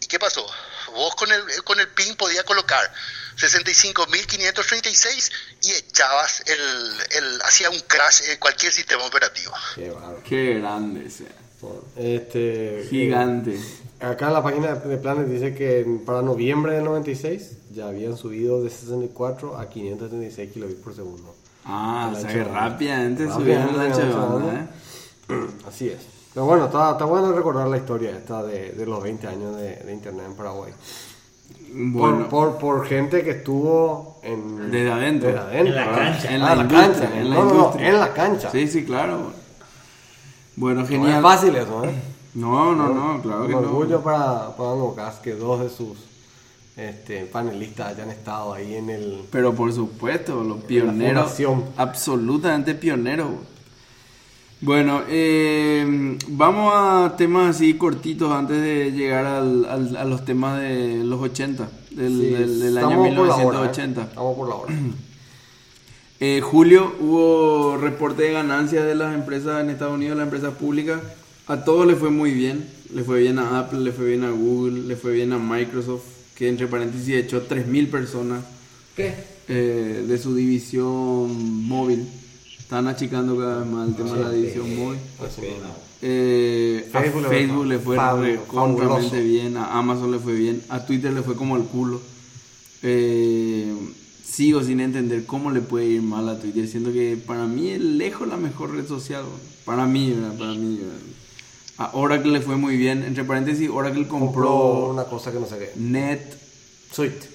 ¿Y 0.00 0.06
qué 0.06 0.18
pasó? 0.18 0.46
Vos 0.92 1.14
con 1.16 1.30
el, 1.32 1.64
con 1.64 1.80
el 1.80 1.88
pin 1.88 2.14
podías 2.16 2.44
colocar 2.44 2.92
65.536 3.36 5.32
y 5.62 5.72
echabas 5.72 6.42
el, 6.46 6.94
el 7.10 7.42
hacía 7.42 7.70
un 7.70 7.80
crash 7.80 8.22
en 8.30 8.38
cualquier 8.38 8.72
sistema 8.72 9.04
operativo. 9.04 9.52
Qué 10.24 10.54
grande, 10.54 11.10
sea. 11.10 11.26
Este, 11.96 12.86
Gigante. 12.88 13.58
Acá 14.00 14.26
en 14.28 14.32
la 14.32 14.42
página 14.42 14.74
de 14.74 14.96
planes 14.98 15.28
dice 15.30 15.54
que 15.54 16.00
para 16.04 16.22
noviembre 16.22 16.74
del 16.74 16.84
96 16.84 17.58
ya 17.72 17.88
habían 17.88 18.16
subido 18.16 18.62
de 18.62 18.70
64 18.70 19.56
a 19.58 19.68
536 19.68 20.52
kilobits 20.52 20.80
por 20.80 20.94
segundo. 20.94 21.34
Ah, 21.64 22.10
o 22.14 22.18
sea 22.20 22.30
que 22.32 22.44
rápidamente 22.44 23.30
subieron 23.30 23.76
la 23.76 23.88
banda. 23.88 24.54
¿eh? 25.28 25.36
Así 25.68 25.88
es. 25.88 25.98
Pero 26.32 26.46
bueno, 26.46 26.66
está, 26.66 26.92
está 26.92 27.04
bueno 27.06 27.32
recordar 27.32 27.66
la 27.66 27.78
historia 27.78 28.10
esta 28.10 28.42
de, 28.42 28.72
de 28.72 28.86
los 28.86 29.02
20 29.02 29.26
años 29.26 29.56
de, 29.56 29.76
de 29.76 29.92
Internet 29.92 30.26
en 30.26 30.34
Paraguay. 30.34 30.72
Bueno, 31.72 32.28
Por, 32.28 32.58
por, 32.58 32.58
por 32.58 32.86
gente 32.86 33.24
que 33.24 33.30
estuvo 33.30 34.20
en, 34.22 34.70
Desde 34.70 34.90
adentro. 34.92 35.28
desde 35.28 35.40
adentro, 35.40 35.68
En 35.68 35.74
la 35.74 35.86
¿verdad? 35.86 35.96
cancha. 36.12 36.34
en 36.34 36.42
Ah, 36.42 36.54
la, 36.54 36.62
industria, 36.62 36.80
cancha, 36.92 37.18
en 37.18 37.30
la 37.30 37.34
no, 37.36 37.44
no, 37.44 37.48
no, 37.50 37.54
industria. 37.56 37.88
en 37.88 38.00
la 38.00 38.12
cancha. 38.12 38.50
Sí, 38.50 38.68
sí, 38.68 38.84
claro. 38.84 39.32
Bueno, 40.56 40.80
No 40.82 40.86
genial. 40.86 41.16
es 41.16 41.22
fácil 41.22 41.56
eso, 41.56 41.84
¿eh? 41.84 41.94
No, 42.36 42.74
no, 42.74 42.92
no, 42.92 43.22
claro 43.22 43.42
Un 43.42 43.48
que 43.48 43.54
orgullo 43.54 43.96
no. 43.98 44.02
para, 44.04 44.56
para 44.56 44.70
Angocas 44.72 45.16
que 45.16 45.32
dos 45.34 45.60
de 45.60 45.70
sus 45.70 45.96
este, 46.76 47.24
panelistas 47.26 47.94
hayan 47.94 48.10
estado 48.10 48.52
ahí 48.52 48.74
en 48.74 48.90
el... 48.90 49.22
Pero 49.30 49.54
por 49.54 49.72
supuesto, 49.72 50.44
los 50.44 50.58
pioneros. 50.64 51.32
Absolutamente 51.76 52.74
pioneros. 52.74 53.28
Bueno, 54.60 55.02
eh, 55.08 56.16
vamos 56.28 56.72
a 56.74 57.14
temas 57.16 57.56
así 57.56 57.74
cortitos 57.74 58.30
antes 58.32 58.60
de 58.60 58.90
llegar 58.92 59.24
al- 59.26 59.64
al- 59.66 59.96
a 59.96 60.04
los 60.04 60.24
temas 60.24 60.60
de 60.60 61.02
los 61.04 61.20
80, 61.20 61.68
del, 61.90 62.12
Sí, 62.20 62.26
del- 62.30 62.60
del 62.60 62.78
año 62.78 62.88
estamos 63.06 63.08
por 63.16 63.26
la 63.28 63.34
hora, 63.34 63.42
¿eh? 63.42 63.46
1980. 63.46 64.02
Estamos 64.02 64.36
por 64.36 64.48
la 64.48 64.54
hora. 64.54 64.74
Eh, 66.20 66.40
julio 66.42 66.94
hubo 67.00 67.76
reporte 67.76 68.22
de 68.22 68.32
ganancias 68.32 68.84
de 68.86 68.94
las 68.94 69.14
empresas 69.14 69.60
en 69.62 69.68
Estados 69.70 69.94
Unidos, 69.94 70.16
las 70.16 70.24
empresas 70.24 70.54
públicas. 70.54 71.00
A 71.48 71.64
todos 71.64 71.86
les 71.86 71.98
fue 71.98 72.10
muy 72.10 72.32
bien. 72.32 72.66
Le 72.92 73.02
fue 73.02 73.20
bien 73.20 73.38
a 73.38 73.58
Apple, 73.58 73.80
le 73.80 73.92
fue 73.92 74.08
bien 74.08 74.24
a 74.24 74.30
Google, 74.30 74.86
le 74.86 74.96
fue 74.96 75.12
bien 75.12 75.32
a 75.32 75.38
Microsoft, 75.38 76.04
que 76.36 76.48
entre 76.48 76.66
paréntesis 76.66 77.14
echó 77.14 77.46
3.000 77.48 77.90
personas 77.90 78.44
¿Qué? 78.94 79.12
eh, 79.48 80.04
de 80.06 80.18
su 80.18 80.34
división 80.34 81.66
móvil. 81.66 82.06
Están 82.58 82.88
achicando 82.88 83.36
cada 83.36 83.60
vez 83.60 83.68
más 83.72 83.88
el 83.88 83.94
tema 83.96 84.12
de 84.14 84.22
la 84.22 84.30
división 84.30 84.76
móvil. 84.76 84.98
Eh, 86.02 86.88
a 86.92 87.00
Facebook 87.00 87.22
le 87.22 87.28
Facebook 87.28 87.56
fue 87.58 87.66
le 87.66 87.78
fue 87.78 87.96
fabuloso. 87.96 89.16
bien, 89.16 89.56
a 89.56 89.78
Amazon 89.78 90.12
le 90.12 90.18
fue 90.18 90.34
bien, 90.34 90.62
a 90.68 90.84
Twitter 90.84 91.12
le 91.12 91.22
fue 91.22 91.36
como 91.36 91.56
el 91.56 91.64
culo. 91.64 92.00
Eh, 92.82 93.72
sigo 94.24 94.62
sin 94.62 94.80
entender 94.80 95.24
cómo 95.24 95.50
le 95.50 95.60
puede 95.60 95.86
ir 95.86 96.02
mal 96.02 96.28
a 96.28 96.38
Twitter, 96.38 96.68
siendo 96.68 96.92
que 96.92 97.16
para 97.16 97.46
mí 97.46 97.70
es 97.70 97.80
lejos 97.80 98.28
la 98.28 98.36
mejor 98.36 98.74
red 98.74 98.86
social. 98.86 99.24
Para 99.64 99.86
mí, 99.86 100.10
¿verdad? 100.10 100.38
para 100.38 100.52
mí. 100.52 100.78
¿verdad? 100.80 100.98
A 101.78 101.90
Oracle 101.94 102.32
le 102.32 102.40
fue 102.40 102.56
muy 102.56 102.76
bien, 102.76 103.02
entre 103.04 103.24
paréntesis, 103.24 103.68
Oracle 103.70 104.08
Compró 104.08 104.46
compró 104.46 104.90
una 104.90 105.04
cosa 105.04 105.30
que 105.32 105.38
no 105.40 105.46
sé 105.46 105.58
qué. 105.58 105.72
Net, 105.76 106.20
Suite. 106.90 107.28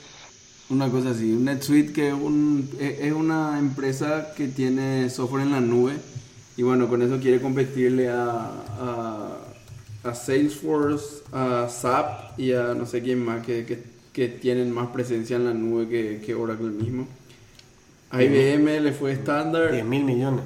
Una 0.70 0.90
cosa 0.90 1.10
así, 1.10 1.34
un 1.34 1.44
NetSuite 1.44 1.92
que 1.92 2.08
es, 2.08 2.14
un- 2.14 2.70
es 2.80 3.00
es 3.02 3.12
una 3.14 3.60
empresa 3.60 4.34
que 4.38 4.48
tiene 4.48 5.10
software 5.10 5.44
en 5.44 5.52
la 5.52 5.60
nube 5.60 5.96
y 6.56 6.64
bueno, 6.64 6.88
con 6.88 7.02
eso 7.02 7.20
quiere 7.20 7.42
competirle 7.42 8.10
a, 8.10 8.50
a, 8.80 9.38
a 10.04 10.16
Salesforce, 10.16 11.24
a 11.34 11.68
SAP 11.70 12.40
y 12.40 12.54
a 12.54 12.74
no 12.74 12.86
sé 12.86 13.02
quién 13.02 13.20
más 13.24 13.46
que, 13.46 13.66
que, 13.66 13.84
que 14.14 14.30
tienen 14.30 14.72
más 14.72 14.88
presencia 14.92 15.36
en 15.36 15.44
la 15.46 15.54
nube 15.54 15.90
que, 15.90 16.22
que 16.26 16.34
Oracle 16.36 16.70
mismo. 16.70 17.06
A 18.10 18.24
IBM 18.24 18.80
le 18.82 18.92
fue 18.94 19.12
estándar 19.14 19.72
10 19.72 19.86
mil 19.86 20.04
millones. 20.06 20.44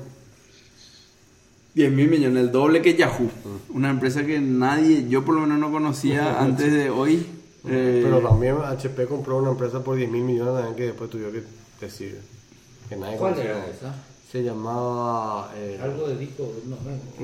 10 1.75 1.91
mil 1.91 2.09
millones, 2.09 2.43
el 2.43 2.51
doble 2.51 2.81
que 2.81 2.95
Yahoo. 2.95 3.29
Una 3.73 3.89
empresa 3.89 4.25
que 4.25 4.39
nadie, 4.39 5.07
yo 5.09 5.23
por 5.25 5.35
lo 5.35 5.41
menos 5.41 5.59
no 5.59 5.71
conocía 5.71 6.39
antes 6.41 6.71
de 6.71 6.89
hoy. 6.89 7.25
Eh, 7.67 8.01
Pero 8.03 8.19
también 8.19 8.55
HP 8.63 9.05
compró 9.07 9.37
una 9.37 9.51
empresa 9.51 9.83
por 9.83 9.95
10 9.97 10.09
mil 10.09 10.23
millones 10.23 10.53
también 10.53 10.75
que 10.75 10.83
después 10.83 11.09
tuvieron 11.09 11.33
que 11.33 11.85
decir 11.85 12.21
que 12.87 12.95
nadie 12.95 13.17
¿Cuál 13.17 13.33
conocía. 13.33 13.57
era 13.57 13.67
esa? 13.67 13.95
Se 14.31 14.43
llamaba... 14.43 15.51
eh, 15.55 15.79
Algo 15.81 16.07
de 16.07 16.17
disco, 16.17 16.49
no, 16.65 16.77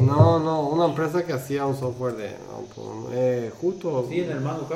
no. 0.04 0.14
no, 0.16 0.40
no, 0.40 0.70
una 0.70 0.86
empresa 0.86 1.26
que 1.26 1.34
hacía 1.34 1.66
un 1.66 1.76
software 1.78 2.16
de... 2.16 2.30
no, 2.32 2.66
pues, 2.76 2.88
eh, 3.14 3.52
justo... 3.62 4.06
Sí, 4.10 4.20
en 4.22 4.32
el 4.32 4.42
Mango 4.42 4.68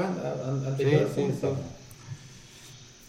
anterior. 0.68 1.08
sí, 1.16 1.22
sí, 1.32 1.38
sí. 1.42 1.48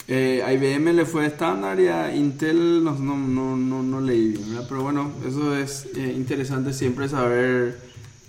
Eh, 0.08 0.40
IBM 0.54 0.92
le 0.92 1.04
fue 1.04 1.26
estándar 1.26 1.80
y 1.80 1.88
a 1.88 2.14
Intel 2.14 2.84
no, 2.84 2.92
no, 2.94 3.16
no, 3.16 3.56
no, 3.56 3.82
no 3.82 4.00
leí 4.00 4.28
bien. 4.28 4.60
Pero 4.68 4.82
bueno, 4.82 5.10
eso 5.26 5.56
es 5.56 5.88
eh, 5.96 6.14
interesante 6.16 6.72
siempre 6.72 7.08
saber, 7.08 7.80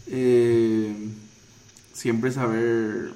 eh, 0.07 0.91
siempre 1.93 2.31
saber 2.31 3.13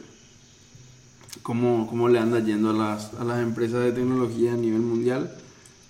cómo, 1.41 1.88
cómo 1.88 2.07
le 2.07 2.20
anda 2.20 2.39
yendo 2.39 2.70
a 2.70 2.74
las, 2.74 3.14
a 3.16 3.24
las 3.24 3.41
empresas 3.41 3.84
de 3.84 3.93
tecnología 3.93 4.53
a 4.53 4.57
nivel 4.57 4.82
mundial. 4.82 5.36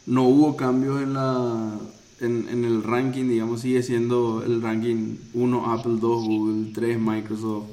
No 0.06 0.24
hubo 0.24 0.56
cambios 0.56 1.02
en, 1.02 1.14
la, 1.14 1.78
en, 2.22 2.48
en 2.48 2.64
el 2.64 2.84
ranking, 2.84 3.28
digamos, 3.28 3.62
sigue 3.62 3.84
siendo 3.84 4.44
el 4.46 4.62
ranking 4.62 5.18
1 5.34 5.74
Apple, 5.74 5.98
2 6.00 6.26
Google, 6.26 6.72
3 6.74 7.00
Microsoft, 7.00 7.66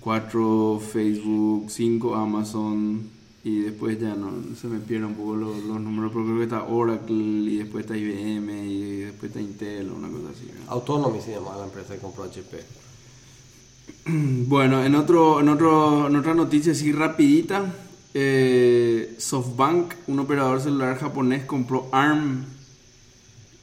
4 0.00 0.80
Facebook, 0.80 1.70
5 1.70 2.14
Amazon 2.14 3.13
y 3.44 3.60
después 3.60 4.00
ya 4.00 4.14
no 4.14 4.32
se 4.58 4.68
me 4.68 4.78
pierden 4.78 5.10
un 5.10 5.14
poco 5.16 5.36
los, 5.36 5.62
los 5.64 5.78
números, 5.78 6.10
pero 6.12 6.24
creo 6.24 6.38
que 6.38 6.44
está 6.44 6.64
Oracle 6.64 7.14
y 7.14 7.58
después 7.58 7.84
está 7.84 7.94
IBM 7.94 8.50
y 8.66 9.00
después 9.00 9.30
está 9.30 9.38
Intel 9.38 9.90
o 9.90 9.96
una 9.96 10.08
cosa 10.08 10.30
así. 10.34 10.46
¿verdad? 10.46 10.64
Autonomy 10.68 11.20
se 11.20 11.32
llamaba 11.32 11.58
la 11.58 11.64
empresa 11.64 11.94
que 11.94 12.00
compró 12.00 12.24
HP. 12.24 12.64
Bueno, 14.46 14.82
en, 14.84 14.94
otro, 14.94 15.40
en, 15.40 15.48
otro, 15.48 16.06
en 16.06 16.16
otra 16.16 16.34
noticia 16.34 16.72
así 16.72 16.92
rapidita, 16.92 17.74
eh, 18.14 19.14
SoftBank, 19.18 19.94
un 20.06 20.18
operador 20.20 20.60
celular 20.60 20.98
japonés, 20.98 21.44
compró 21.44 21.88
ARM. 21.92 22.44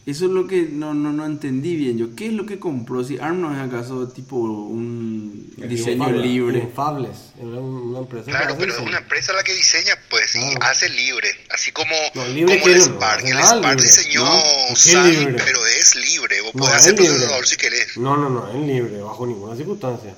Eso 0.04 0.26
es 0.26 0.32
lo 0.32 0.48
que 0.48 0.64
no, 0.64 0.96
no, 0.96 1.12
no 1.14 1.26
entendí 1.28 1.76
bien 1.76 1.96
yo. 1.98 2.16
¿Qué 2.16 2.26
es 2.28 2.34
lo 2.34 2.48
que 2.48 2.58
compró? 2.58 3.04
Si 3.04 3.20
ARM 3.20 3.40
no 3.40 3.54
es 3.54 3.60
acaso 3.60 4.08
tipo 4.08 4.36
un 4.36 5.54
diseño 5.58 6.06
Infable- 6.08 6.22
libre. 6.24 6.60
Infables. 6.60 7.18
Era 7.40 7.60
una 7.60 8.00
empresa 8.00 8.26
Claro, 8.32 8.56
pero 8.58 8.74
es 8.74 8.80
una 8.80 8.98
empresa 8.98 9.32
la 9.34 9.44
que 9.44 9.54
diseña, 9.54 9.94
pues 10.10 10.32
sí, 10.32 10.40
Claro. 10.40 10.60
hace 10.64 10.90
libre. 10.90 11.28
Así 11.54 11.72
como, 11.72 11.92
libre 12.34 12.60
como 12.60 12.74
el 12.74 12.82
Spark. 12.82 13.26
El 13.26 13.38
Spark 13.38 13.64
libre, 13.64 13.84
diseñó 13.84 14.24
¿no? 14.26 15.38
Pero 15.46 15.66
es 15.68 15.96
libre. 15.96 16.42
Vos 16.42 16.56
No, 16.56 16.60
podés 16.62 16.76
hacer 16.76 16.96
procesador 16.96 17.48
si 17.48 17.58
querés. 17.58 17.98
No, 17.98 18.18
no, 18.18 18.30
no, 18.30 18.48
es 18.50 18.56
libre, 18.56 19.02
bajo 19.02 19.28
ninguna 19.28 19.56
circunstancia. 19.56 20.16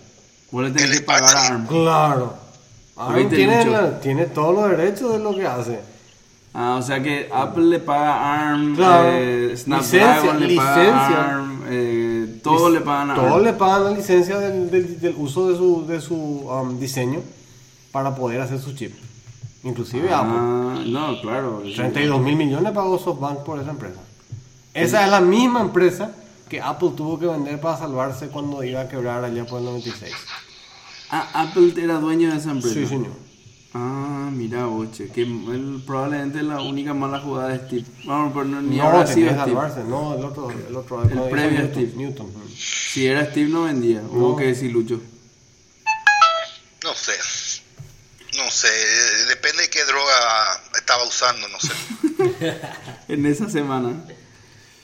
Vos 0.51 0.63
le 0.63 0.71
tenés 0.71 0.91
El 0.91 0.97
que 0.99 1.03
pagar 1.05 1.35
a 1.35 1.47
ARM. 1.47 1.67
Claro. 1.67 2.37
ARM 2.95 3.29
tiene, 3.29 3.65
la- 3.65 3.99
tiene 3.99 4.27
todos 4.27 4.55
los 4.55 4.77
derechos 4.77 5.11
de 5.11 5.19
lo 5.19 5.35
que 5.35 5.45
hace. 5.45 5.79
Ah, 6.55 6.75
o 6.79 6.81
sea 6.83 7.01
que 7.01 7.29
Apple 7.33 7.63
le 7.65 7.79
paga 7.79 8.51
ARM, 8.51 8.75
Claro. 8.75 9.09
eh, 9.11 9.53
Snapdragon 9.57 10.39
Licencia, 10.39 10.47
le 10.47 10.55
paga 10.55 10.77
licencia. 10.77 11.25
ARM, 11.35 11.63
eh, 11.67 12.39
todo 12.43 12.69
le 12.69 12.81
pagan 12.81 13.09
a 13.11 13.13
ARM. 13.15 13.43
le 13.43 13.53
pagan 13.53 13.83
la 13.85 13.89
licencia 13.91 14.37
del, 14.39 14.69
del- 14.69 14.99
del 14.99 15.15
uso 15.17 15.49
de 15.49 15.57
su, 15.57 15.85
de 15.87 15.99
su 15.99 16.15
um, 16.15 16.79
diseño 16.79 17.21
para 17.91 18.13
poder 18.15 18.39
hacer 18.41 18.59
su 18.59 18.73
chip. 18.75 18.93
Inclusive 19.63 20.13
Apple. 20.13 20.33
Ah, 20.35 20.83
no, 20.85 21.21
claro. 21.21 21.63
32 21.75 22.21
mil 22.21 22.35
millones 22.35 22.71
pagó 22.73 22.99
SoftBank 22.99 23.39
por 23.39 23.59
esa 23.59 23.71
empresa. 23.71 23.99
Esa 24.75 25.05
es 25.05 25.09
la 25.11 25.21
misma 25.21 25.61
empresa 25.61 26.11
que 26.49 26.61
Apple 26.61 26.91
tuvo 26.95 27.17
que 27.17 27.25
vender 27.25 27.59
para 27.61 27.77
salvarse 27.77 28.27
cuando 28.27 28.63
iba 28.63 28.81
a 28.81 28.87
quebrar 28.89 29.23
allá 29.23 29.45
por 29.45 29.59
el 29.59 29.65
96. 29.65 30.11
Ah, 31.09 31.29
Apple 31.33 31.73
era 31.81 31.95
dueño 31.99 32.29
de 32.31 32.37
esa 32.37 32.51
empresa. 32.51 32.75
Sí, 32.75 32.85
señor. 32.85 33.11
Ah, 33.75 34.29
mira, 34.31 34.65
boche, 34.65 35.09
que 35.09 35.21
él 35.23 35.81
probablemente 35.85 36.43
la 36.43 36.61
única 36.61 36.93
mala 36.93 37.19
jugada 37.19 37.49
de 37.49 37.65
Steve. 37.65 37.85
Vamos, 38.05 38.31
pero 38.33 38.45
no, 38.45 38.61
ni 38.61 38.77
No, 38.77 38.91
sido 38.91 39.03
que 39.05 39.11
Steve. 39.11 39.35
salvarse, 39.35 39.83
no, 39.83 40.13
el 40.15 40.23
otro, 40.25 40.51
el 40.51 40.75
otro. 40.75 41.01
El 41.03 41.15
no, 41.15 41.27
previo 41.29 41.59
Newton, 41.61 41.71
Steve. 41.71 41.91
Newton. 41.95 42.33
Si 42.55 43.07
era 43.07 43.25
Steve 43.31 43.49
no 43.49 43.63
vendía. 43.63 44.01
Hubo 44.01 44.29
No. 44.31 44.35
que 44.35 44.45
decir 44.45 44.71
Lucho. 44.71 45.01
No 46.83 46.93
sé. 46.93 47.13
No 48.37 48.51
sé. 48.51 48.67
Depende 49.29 49.63
de 49.63 49.69
qué 49.69 49.83
droga 49.85 50.61
estaba 50.75 51.03
usando, 51.07 51.47
no 51.47 51.59
sé. 51.59 52.61
En 53.07 53.25
esa 53.25 53.49
semana. 53.49 54.03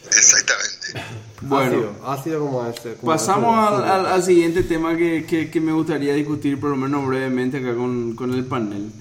Exactamente. 0.05 1.03
Bueno. 1.41 1.65
Ácido, 1.77 1.91
ácido 2.05 2.39
como 2.41 2.65
este. 2.65 2.93
como 2.95 3.11
Pasamos 3.11 3.73
ese- 3.73 3.83
al, 3.83 3.89
al- 3.89 4.05
al 4.07 4.23
siguiente 4.23 4.63
tema 4.63 4.95
que, 4.97 5.25
que- 5.25 5.49
que 5.49 5.61
me 5.61 5.71
gustaría 5.71 6.13
discutir, 6.13 6.59
por 6.59 6.69
lo 6.71 6.75
menos 6.75 7.07
brevemente, 7.07 7.57
acá 7.59 7.75
con, 7.75 8.13
con 8.15 8.33
el 8.33 8.45
panel. 8.45 8.91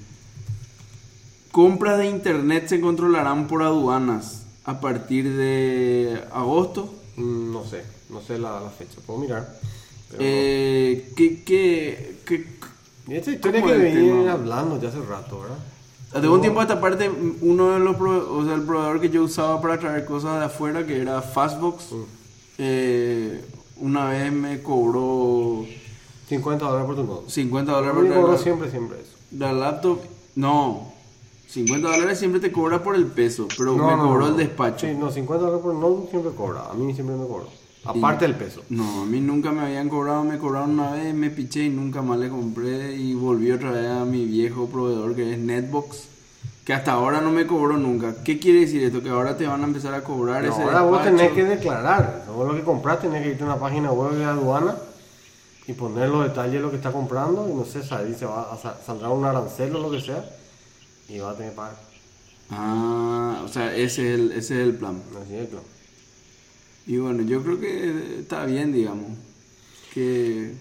Compras 1.51 1.99
de 1.99 2.07
internet 2.09 2.69
se 2.69 2.81
controlarán 2.81 3.47
por 3.49 3.63
aduanas 3.63 4.43
a 4.65 4.81
partir 4.81 5.33
de 5.35 6.23
agosto. 6.33 6.95
Mm, 7.17 7.53
No 7.53 7.65
sé, 7.65 7.83
no 8.11 8.21
sé 8.21 8.39
la, 8.39 8.61
la 8.61 8.71
fecha, 8.71 8.99
puedo 9.07 9.19
mirar. 9.19 9.59
Pero 10.11 10.23
Eh, 10.25 11.13
¿qué, 11.17 11.43
qué, 11.43 12.17
qué-. 12.25 12.47
Y 13.09 13.15
esta 13.15 13.33
historia 13.33 13.61
¿cómo 13.63 13.73
que 13.73 13.79
tema? 13.81 14.33
hablando 14.33 14.81
ya 14.81 14.89
hace 14.91 15.01
rato, 15.01 15.41
¿verdad? 15.41 16.23
De 16.23 16.29
un 16.29 16.41
tiempo 16.41 16.61
a 16.61 16.63
esta 16.63 16.81
parte, 16.81 17.11
uno 17.43 17.71
de 17.73 17.81
los 17.81 17.97
o 18.01 18.45
sea, 18.45 18.55
el 18.55 18.63
proveedor 18.63 19.01
que 19.01 19.11
yo 19.11 19.23
usaba 19.25 19.61
para 19.61 19.79
traer 19.79 20.07
cosas 20.07 20.39
de 20.39 20.47
afuera, 20.47 20.87
que 20.87 21.01
era 21.01 21.21
Fastbox, 21.21 21.85
eh, 22.59 23.45
una 23.81 24.09
vez 24.09 24.33
me 24.33 24.61
cobró 24.63 25.65
50 26.29 26.65
dólares 26.65 26.87
por 26.87 26.97
tu 26.97 27.05
nodo. 27.05 27.25
50 27.29 27.73
dólares 27.73 27.95
por 27.95 28.05
traer 28.07 28.21
cobro 28.21 28.33
la- 28.37 28.39
siempre, 28.39 28.71
siempre 28.71 28.99
eso. 29.01 29.13
La 29.39 29.53
laptop, 29.53 29.99
no. 30.37 30.93
50 31.49 31.89
dólares 31.89 32.19
siempre 32.19 32.41
te 32.41 32.53
cobra 32.53 32.83
por 32.83 32.95
el 32.95 33.07
peso, 33.07 33.49
pero 33.57 33.75
No, 33.75 33.87
me 33.87 33.97
no, 33.97 34.03
cobró 34.09 34.21
no. 34.27 34.29
el 34.29 34.37
despacho. 34.37 34.87
Sí, 34.87 34.95
no, 34.95 35.11
50 35.11 35.45
dólares 35.47 35.63
por 35.65 35.75
nodo 35.75 36.07
siempre 36.11 36.33
cobra. 36.33 36.67
A 36.71 36.75
mí 36.75 36.93
siempre 36.93 37.17
me 37.17 37.27
cobra. 37.27 37.47
Aparte 37.85 38.27
del 38.27 38.35
peso. 38.35 38.61
No, 38.69 39.03
a 39.03 39.07
mí 39.07 39.19
nunca 39.21 39.51
me 39.51 39.63
habían 39.63 39.89
cobrado, 39.89 40.23
me 40.25 40.37
cobraron 40.37 40.73
una 40.73 40.91
vez, 40.93 41.15
me 41.15 41.31
piché 41.31 41.65
y 41.65 41.71
nunca 41.71 42.03
más 42.03 42.19
le 42.19 42.29
compré 42.29 42.95
y 42.97 43.15
volví 43.15 43.51
otra 43.51 43.71
vez 43.71 43.87
a 43.89 44.05
mi 44.05 44.27
viejo 44.27 44.67
proveedor 44.67 45.15
que 45.15 45.33
es 45.33 45.39
Netbox, 45.39 46.03
que 46.69 46.75
hasta 46.75 46.93
ahora 46.93 47.23
no 47.23 47.31
me 47.31 47.47
cobró 47.47 47.79
nunca. 47.79 48.15
¿Qué 48.23 48.39
quiere 48.39 48.61
decir 48.61 48.85
esto? 48.85 49.03
Que 49.03 49.09
ahora 49.09 49.35
te 49.39 49.47
van 49.47 49.63
a 49.63 49.65
empezar 49.65 49.95
a 49.95 50.05
cobrar 50.05 50.45
No, 50.45 50.53
ese 50.53 50.63
ahora 50.63 50.83
vos 50.83 51.03
tenés 51.03 51.33
que 51.33 51.43
declarar. 51.43 52.27
Vos 52.29 52.47
lo 52.47 52.55
que 52.55 52.63
compras 52.63 53.01
tenés 53.01 53.23
que 53.23 53.31
irte 53.31 53.43
a 53.43 53.47
una 53.47 53.57
página 53.59 53.91
web 53.91 54.13
de 54.13 54.25
aduana 54.27 54.77
y 55.67 55.73
poner 55.73 56.11
los 56.11 56.25
detalles 56.25 56.53
de 56.53 56.61
lo 56.61 56.69
que 56.71 56.77
está 56.77 56.93
comprando 56.93 57.49
y 57.51 57.55
no 57.55 57.65
sé, 57.65 57.83
sal- 57.83 58.15
se 58.15 58.27
va 58.27 58.53
a, 58.53 58.59
sa- 58.59 58.77
saldrá 58.85 59.09
un 59.09 59.25
arancel 59.25 59.75
o 59.77 59.79
lo 59.81 59.91
que 59.91 60.03
sea 60.03 60.23
y 61.09 61.19
va 61.21 61.31
a 61.31 61.35
tener 61.37 61.53
que 61.53 61.57
pagar. 61.57 61.77
Ah, 62.51 63.41
o 63.43 63.49
sea, 63.49 63.75
ese 63.75 64.13
es 64.13 64.21
el, 64.21 64.33
ese 64.33 64.61
es 64.61 64.69
el 64.69 64.75
plan. 64.75 65.01
Así 65.25 65.37
es, 65.37 65.49
claro. 65.49 65.65
Y 66.87 66.99
bueno, 66.99 67.23
yo 67.23 67.43
creo 67.43 67.59
que 67.59 68.21
está 68.21 68.45
bien, 68.45 68.75
digamos. 68.75 69.07
Que, 69.95 70.53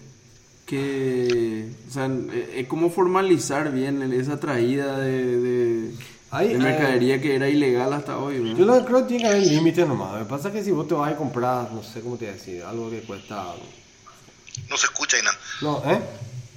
que 0.68 1.66
o 1.88 1.90
sea, 1.92 2.06
eh, 2.06 2.54
es 2.56 2.66
como 2.68 2.90
formalizar 2.90 3.72
bien 3.72 4.12
esa 4.12 4.38
traída 4.38 4.98
de, 4.98 5.40
de, 5.40 5.90
Ahí, 6.30 6.48
de 6.48 6.54
eh, 6.54 6.58
mercadería 6.58 7.20
que 7.22 7.34
era 7.36 7.48
ilegal 7.48 7.90
hasta 7.92 8.18
hoy. 8.18 8.38
¿verdad? 8.40 8.56
Yo 8.58 8.64
lo 8.66 8.78
que 8.78 8.84
creo 8.84 8.98
que 9.02 9.08
tiene 9.08 9.22
que 9.24 9.28
haber 9.30 9.46
límites 9.46 9.88
nomás. 9.88 10.12
Lo 10.12 10.18
que 10.20 10.24
pasa 10.30 10.48
es 10.48 10.54
que 10.54 10.62
si 10.64 10.70
vos 10.70 10.86
te 10.86 10.94
vas 10.94 11.10
a 11.12 11.16
comprar, 11.16 11.72
no 11.72 11.82
sé 11.82 12.00
cómo 12.00 12.16
te 12.16 12.26
voy 12.26 12.34
a 12.34 12.36
decir, 12.36 12.62
algo 12.62 12.90
que 12.90 13.00
cuesta. 13.00 13.54
No 14.68 14.76
se 14.76 14.86
escucha 14.86 15.16
y 15.18 15.22
nada. 15.22 15.38
No, 15.62 15.90
¿eh? 15.90 16.00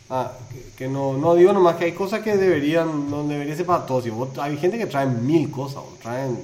Ah, 0.09 0.34
que, 0.51 0.66
que 0.78 0.88
no, 0.89 1.14
no 1.18 1.36
digo 1.36 1.53
nomás 1.53 1.78
que 1.78 1.86
hay 1.86 1.93
cosas 1.93 2.20
que 2.22 2.36
deberían, 2.36 3.09
no 3.09 3.26
debería 3.26 3.55
ser 3.55 3.66
para 3.66 3.86
todos. 3.86 4.03
Si 4.03 4.09
vos- 4.09 4.38
hay 4.39 4.57
gente 4.57 4.78
que 4.78 4.88
trae 4.88 5.05
mil 5.05 5.49
cosas, 5.49 5.78
o 5.78 5.97
traen 6.01 6.38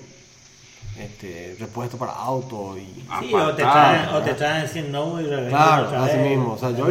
este, 0.99 1.55
repuestos 1.59 1.99
para 1.99 2.11
auto 2.13 2.77
y. 2.77 3.05
Sí, 3.19 3.33
o 3.33 3.53
te 3.55 3.63
traen, 3.63 4.09
o 4.09 4.21
te 4.21 4.33
traen 4.33 4.67
100 4.67 4.91
no 4.91 5.19
y 5.21 5.25
revenden 5.25 5.49
Claro, 5.49 5.87
otra 5.87 6.03
así 6.05 6.17
vez. 6.17 6.27
mismo, 6.29 6.53
o 6.53 6.59
sea, 6.59 6.71
yo 6.71 6.87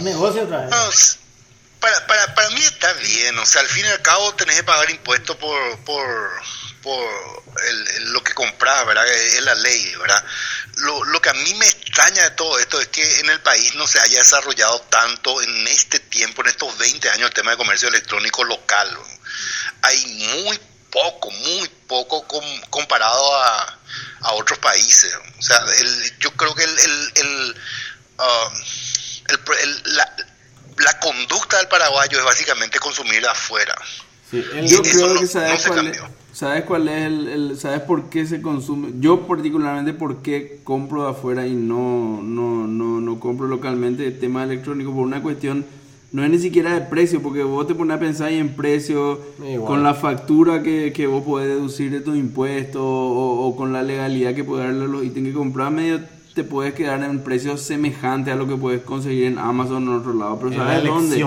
negocio 0.00 0.42
otra 0.44 0.60
vez. 0.66 0.70
No, 0.70 0.76
para, 1.80 2.06
para, 2.08 2.34
para 2.34 2.50
mí 2.50 2.60
está 2.60 2.92
bien, 2.94 3.38
o 3.38 3.46
sea, 3.46 3.60
al 3.62 3.68
fin 3.68 3.84
y 3.84 3.88
al 3.88 4.02
cabo 4.02 4.34
tenés 4.34 4.56
que 4.56 4.64
pagar 4.64 4.90
impuestos 4.90 5.36
por, 5.36 5.78
por, 5.84 6.04
por 6.82 6.98
el- 7.68 7.88
el- 7.88 8.12
lo 8.12 8.22
que 8.24 8.34
compras, 8.34 8.84
¿verdad? 8.84 9.06
Es 9.06 9.40
la 9.44 9.54
ley, 9.54 9.94
¿verdad? 10.00 10.24
Lo, 10.78 11.04
lo 11.04 11.20
que 11.22 11.30
a 11.30 11.34
mí 11.34 11.54
me 11.54 11.66
extraña 11.68 12.24
de 12.24 12.30
todo 12.32 12.58
esto 12.58 12.80
es 12.80 12.88
que 12.88 13.20
en 13.20 13.30
el 13.30 13.40
país 13.42 13.76
no 13.76 13.86
se 13.86 14.00
haya 14.00 14.18
desarrollado 14.18 14.80
tanto 14.90 15.40
en 15.40 15.68
este 15.68 16.00
tiempo, 16.00 16.42
en 16.42 16.48
estos 16.48 16.76
20 16.78 17.10
años, 17.10 17.28
el 17.28 17.34
tema 17.34 17.52
de 17.52 17.56
comercio 17.56 17.88
electrónico 17.88 18.42
local. 18.42 18.88
Hay 19.82 20.04
muy 20.44 20.58
poco, 20.90 21.30
muy 21.30 21.68
poco 21.86 22.26
com- 22.26 22.60
comparado 22.70 23.34
a, 23.36 23.78
a 24.22 24.32
otros 24.34 24.58
países. 24.58 25.14
O 25.38 25.42
sea, 25.42 25.58
el- 25.80 26.18
yo 26.18 26.30
creo 26.32 26.54
que 26.54 26.64
el, 26.64 26.70
el, 26.70 27.12
el, 27.16 27.54
el- 29.62 29.96
la, 29.96 30.16
la 30.78 31.00
conducta 31.00 31.58
del 31.58 31.68
paraguayo 31.68 32.18
es 32.18 32.24
básicamente 32.24 32.78
consumir 32.78 33.26
afuera. 33.26 33.74
Sí, 34.30 34.44
Yo 34.66 34.82
creo 34.82 35.14
no- 35.14 35.20
que 35.20 35.26
sabes 35.26 35.66
no 35.66 35.72
cuál 35.72 35.86
es, 35.88 35.98
sabes 36.34 36.64
cuál 36.64 36.88
es 36.88 37.02
el, 37.06 37.28
el- 37.28 37.58
sabes 37.60 37.80
por 37.80 38.10
qué 38.10 38.26
se 38.26 38.42
consume. 38.42 38.90
Yo 39.00 39.26
particularmente 39.26 39.92
por 39.94 40.22
qué 40.22 40.60
compro 40.64 41.04
de 41.04 41.10
afuera 41.12 41.46
y 41.46 41.52
no 41.52 42.20
no 42.22 42.66
no 42.66 43.00
no 43.00 43.20
compro 43.20 43.46
localmente 43.46 44.06
el 44.06 44.18
tema 44.20 44.44
electrónico 44.44 44.92
por 44.92 45.00
una 45.02 45.22
cuestión 45.22 45.66
no 46.12 46.24
es 46.24 46.30
ni 46.30 46.38
siquiera 46.38 46.72
de 46.74 46.80
precio, 46.82 47.20
porque 47.22 47.42
vos 47.42 47.66
te 47.66 47.74
pones 47.74 47.96
a 47.96 48.00
pensar 48.00 48.32
en 48.32 48.50
precio, 48.50 49.20
Igual. 49.46 49.66
con 49.66 49.82
la 49.82 49.94
factura 49.94 50.62
que, 50.62 50.92
que 50.92 51.06
vos 51.06 51.22
podés 51.22 51.48
deducir 51.48 51.90
de 51.90 52.00
tus 52.00 52.16
impuestos 52.16 52.80
o, 52.82 53.46
o 53.46 53.56
con 53.56 53.72
la 53.72 53.82
legalidad 53.82 54.34
que 54.34 54.42
puedes 54.44 54.66
darle 54.66 54.88
los 54.88 55.04
ítems 55.04 55.28
que 55.28 55.34
compras, 55.34 55.70
medio 55.70 56.00
te 56.34 56.44
puedes 56.44 56.72
quedar 56.74 57.02
en 57.02 57.18
precios 57.20 57.60
semejantes 57.62 58.32
a 58.32 58.36
lo 58.36 58.46
que 58.46 58.54
puedes 58.56 58.82
conseguir 58.82 59.24
en 59.24 59.38
Amazon 59.38 59.88
o 59.88 59.92
en 59.92 59.98
otro 59.98 60.14
lado. 60.14 60.38
Pero 60.38 60.52
En 60.52 60.58
la 60.58 60.64
¿sabes 60.64 60.84
dónde? 60.84 61.26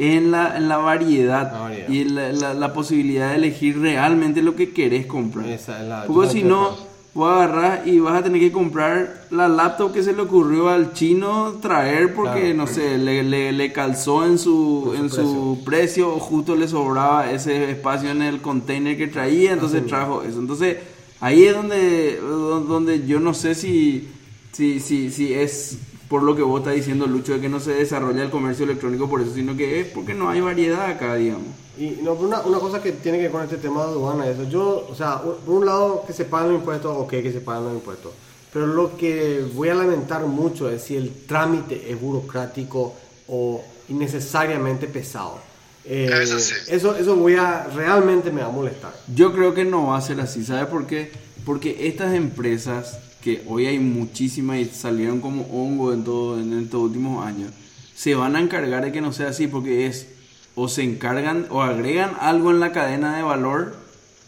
En 0.00 0.30
la, 0.30 0.56
en 0.56 0.68
la 0.68 0.76
variedad, 0.78 1.52
La 1.52 1.58
variedad. 1.60 1.88
y 1.88 2.04
la, 2.04 2.32
la- 2.32 2.54
la 2.54 2.72
posibilidad 2.72 3.30
de 3.30 3.36
elegir 3.36 3.80
realmente 3.80 4.42
lo 4.42 4.54
que 4.56 4.70
querés 4.72 5.06
comprar. 5.06 5.48
Esa 5.48 5.80
es 5.82 5.88
la- 5.88 6.04
Porque 6.06 6.30
si 6.30 6.42
no. 6.44 6.76
Vos 7.14 7.32
agarrás 7.32 7.86
y 7.86 7.98
vas 7.98 8.20
a 8.20 8.22
tener 8.22 8.40
que 8.40 8.52
comprar 8.52 9.26
la 9.30 9.48
laptop 9.48 9.92
que 9.92 10.02
se 10.02 10.12
le 10.12 10.22
ocurrió 10.22 10.68
al 10.68 10.92
chino 10.92 11.54
traer 11.60 12.14
porque, 12.14 12.40
Claro. 12.40 12.54
no 12.56 12.66
sé, 12.66 12.96
le, 12.98 13.22
le, 13.24 13.52
le 13.52 13.72
calzó 13.72 14.24
en 14.24 14.38
su, 14.38 14.94
en 14.96 15.10
su 15.10 15.60
precio 15.64 16.14
o 16.14 16.20
justo 16.20 16.54
le 16.54 16.68
sobraba 16.68 17.30
ese 17.30 17.70
espacio 17.72 18.10
en 18.10 18.22
el 18.22 18.40
container 18.40 18.96
que 18.96 19.08
traía, 19.08 19.52
entonces 19.52 19.84
trajo 19.86 20.22
eso. 20.22 20.38
Entonces, 20.38 20.76
ahí 21.20 21.44
es 21.44 21.54
donde, 21.54 22.20
donde 22.20 23.04
yo 23.06 23.18
no 23.18 23.34
sé 23.34 23.54
si, 23.56 24.08
si, 24.52 24.78
si, 24.78 25.10
si 25.10 25.34
es 25.34 25.78
por 26.08 26.22
lo 26.22 26.34
que 26.34 26.42
vos 26.42 26.60
estás 26.60 26.74
diciendo, 26.74 27.06
Lucho, 27.06 27.34
de 27.34 27.40
que 27.40 27.48
no 27.48 27.60
se 27.60 27.72
desarrolla 27.72 28.22
el 28.22 28.30
comercio 28.30 28.64
electrónico 28.64 29.08
por 29.08 29.20
eso, 29.20 29.34
sino 29.34 29.56
que 29.56 29.80
es 29.80 29.86
porque 29.88 30.14
no 30.14 30.30
hay 30.30 30.40
variedad 30.40 30.86
acá, 30.86 31.14
digamos. 31.16 31.48
Y 31.78 31.98
no, 32.02 32.14
una, 32.14 32.40
una 32.40 32.58
cosa 32.58 32.82
que 32.82 32.92
tiene 32.92 33.18
que 33.18 33.24
ver 33.24 33.32
con 33.32 33.42
este 33.44 33.56
tema 33.58 33.84
de 33.84 33.90
aduana, 33.90 34.26
eso, 34.26 34.48
yo, 34.48 34.86
o 34.90 34.94
sea, 34.94 35.20
por 35.20 35.54
un 35.54 35.66
lado 35.66 36.04
que 36.06 36.12
se 36.12 36.24
pagan 36.24 36.48
los 36.52 36.60
impuestos, 36.60 36.96
ok, 36.96 37.10
que 37.10 37.32
se 37.32 37.40
pagan 37.40 37.64
los 37.64 37.74
impuestos, 37.74 38.12
pero 38.52 38.66
lo 38.66 38.96
que 38.96 39.44
voy 39.54 39.68
a 39.68 39.74
lamentar 39.74 40.24
mucho 40.26 40.70
es 40.70 40.82
si 40.82 40.96
el 40.96 41.12
trámite 41.26 41.90
es 41.92 42.00
burocrático 42.00 42.94
o 43.28 43.62
innecesariamente 43.88 44.86
pesado. 44.86 45.38
Eh, 45.84 46.10
Eso 46.22 46.38
sí. 46.38 46.54
eso, 46.68 46.96
eso 46.96 47.16
voy 47.16 47.34
a, 47.36 47.64
realmente 47.74 48.30
me 48.30 48.42
va 48.42 48.48
a 48.48 48.52
molestar. 48.52 48.92
Yo 49.14 49.32
creo 49.32 49.54
que 49.54 49.64
no 49.64 49.88
va 49.88 49.98
a 49.98 50.00
ser 50.00 50.20
así, 50.20 50.44
¿sabes 50.44 50.66
por 50.66 50.86
qué? 50.86 51.10
Porque 51.46 51.86
estas 51.88 52.14
empresas, 52.14 52.98
que 53.28 53.42
hoy 53.46 53.66
hay 53.66 53.78
muchísimas 53.78 54.58
y 54.58 54.64
salieron 54.64 55.20
como 55.20 55.42
hongo 55.52 55.92
en, 55.92 56.02
todo, 56.04 56.40
en 56.40 56.58
estos 56.58 56.80
últimos 56.80 57.26
años, 57.26 57.50
se 57.94 58.14
van 58.14 58.36
a 58.36 58.40
encargar 58.40 58.84
de 58.84 58.92
que 58.92 59.00
no 59.02 59.12
sea 59.12 59.28
así 59.28 59.46
porque 59.48 59.86
es 59.86 60.06
o 60.54 60.66
se 60.68 60.82
encargan 60.82 61.46
o 61.50 61.62
agregan 61.62 62.12
algo 62.20 62.50
en 62.50 62.60
la 62.60 62.72
cadena 62.72 63.16
de 63.16 63.22
valor 63.22 63.76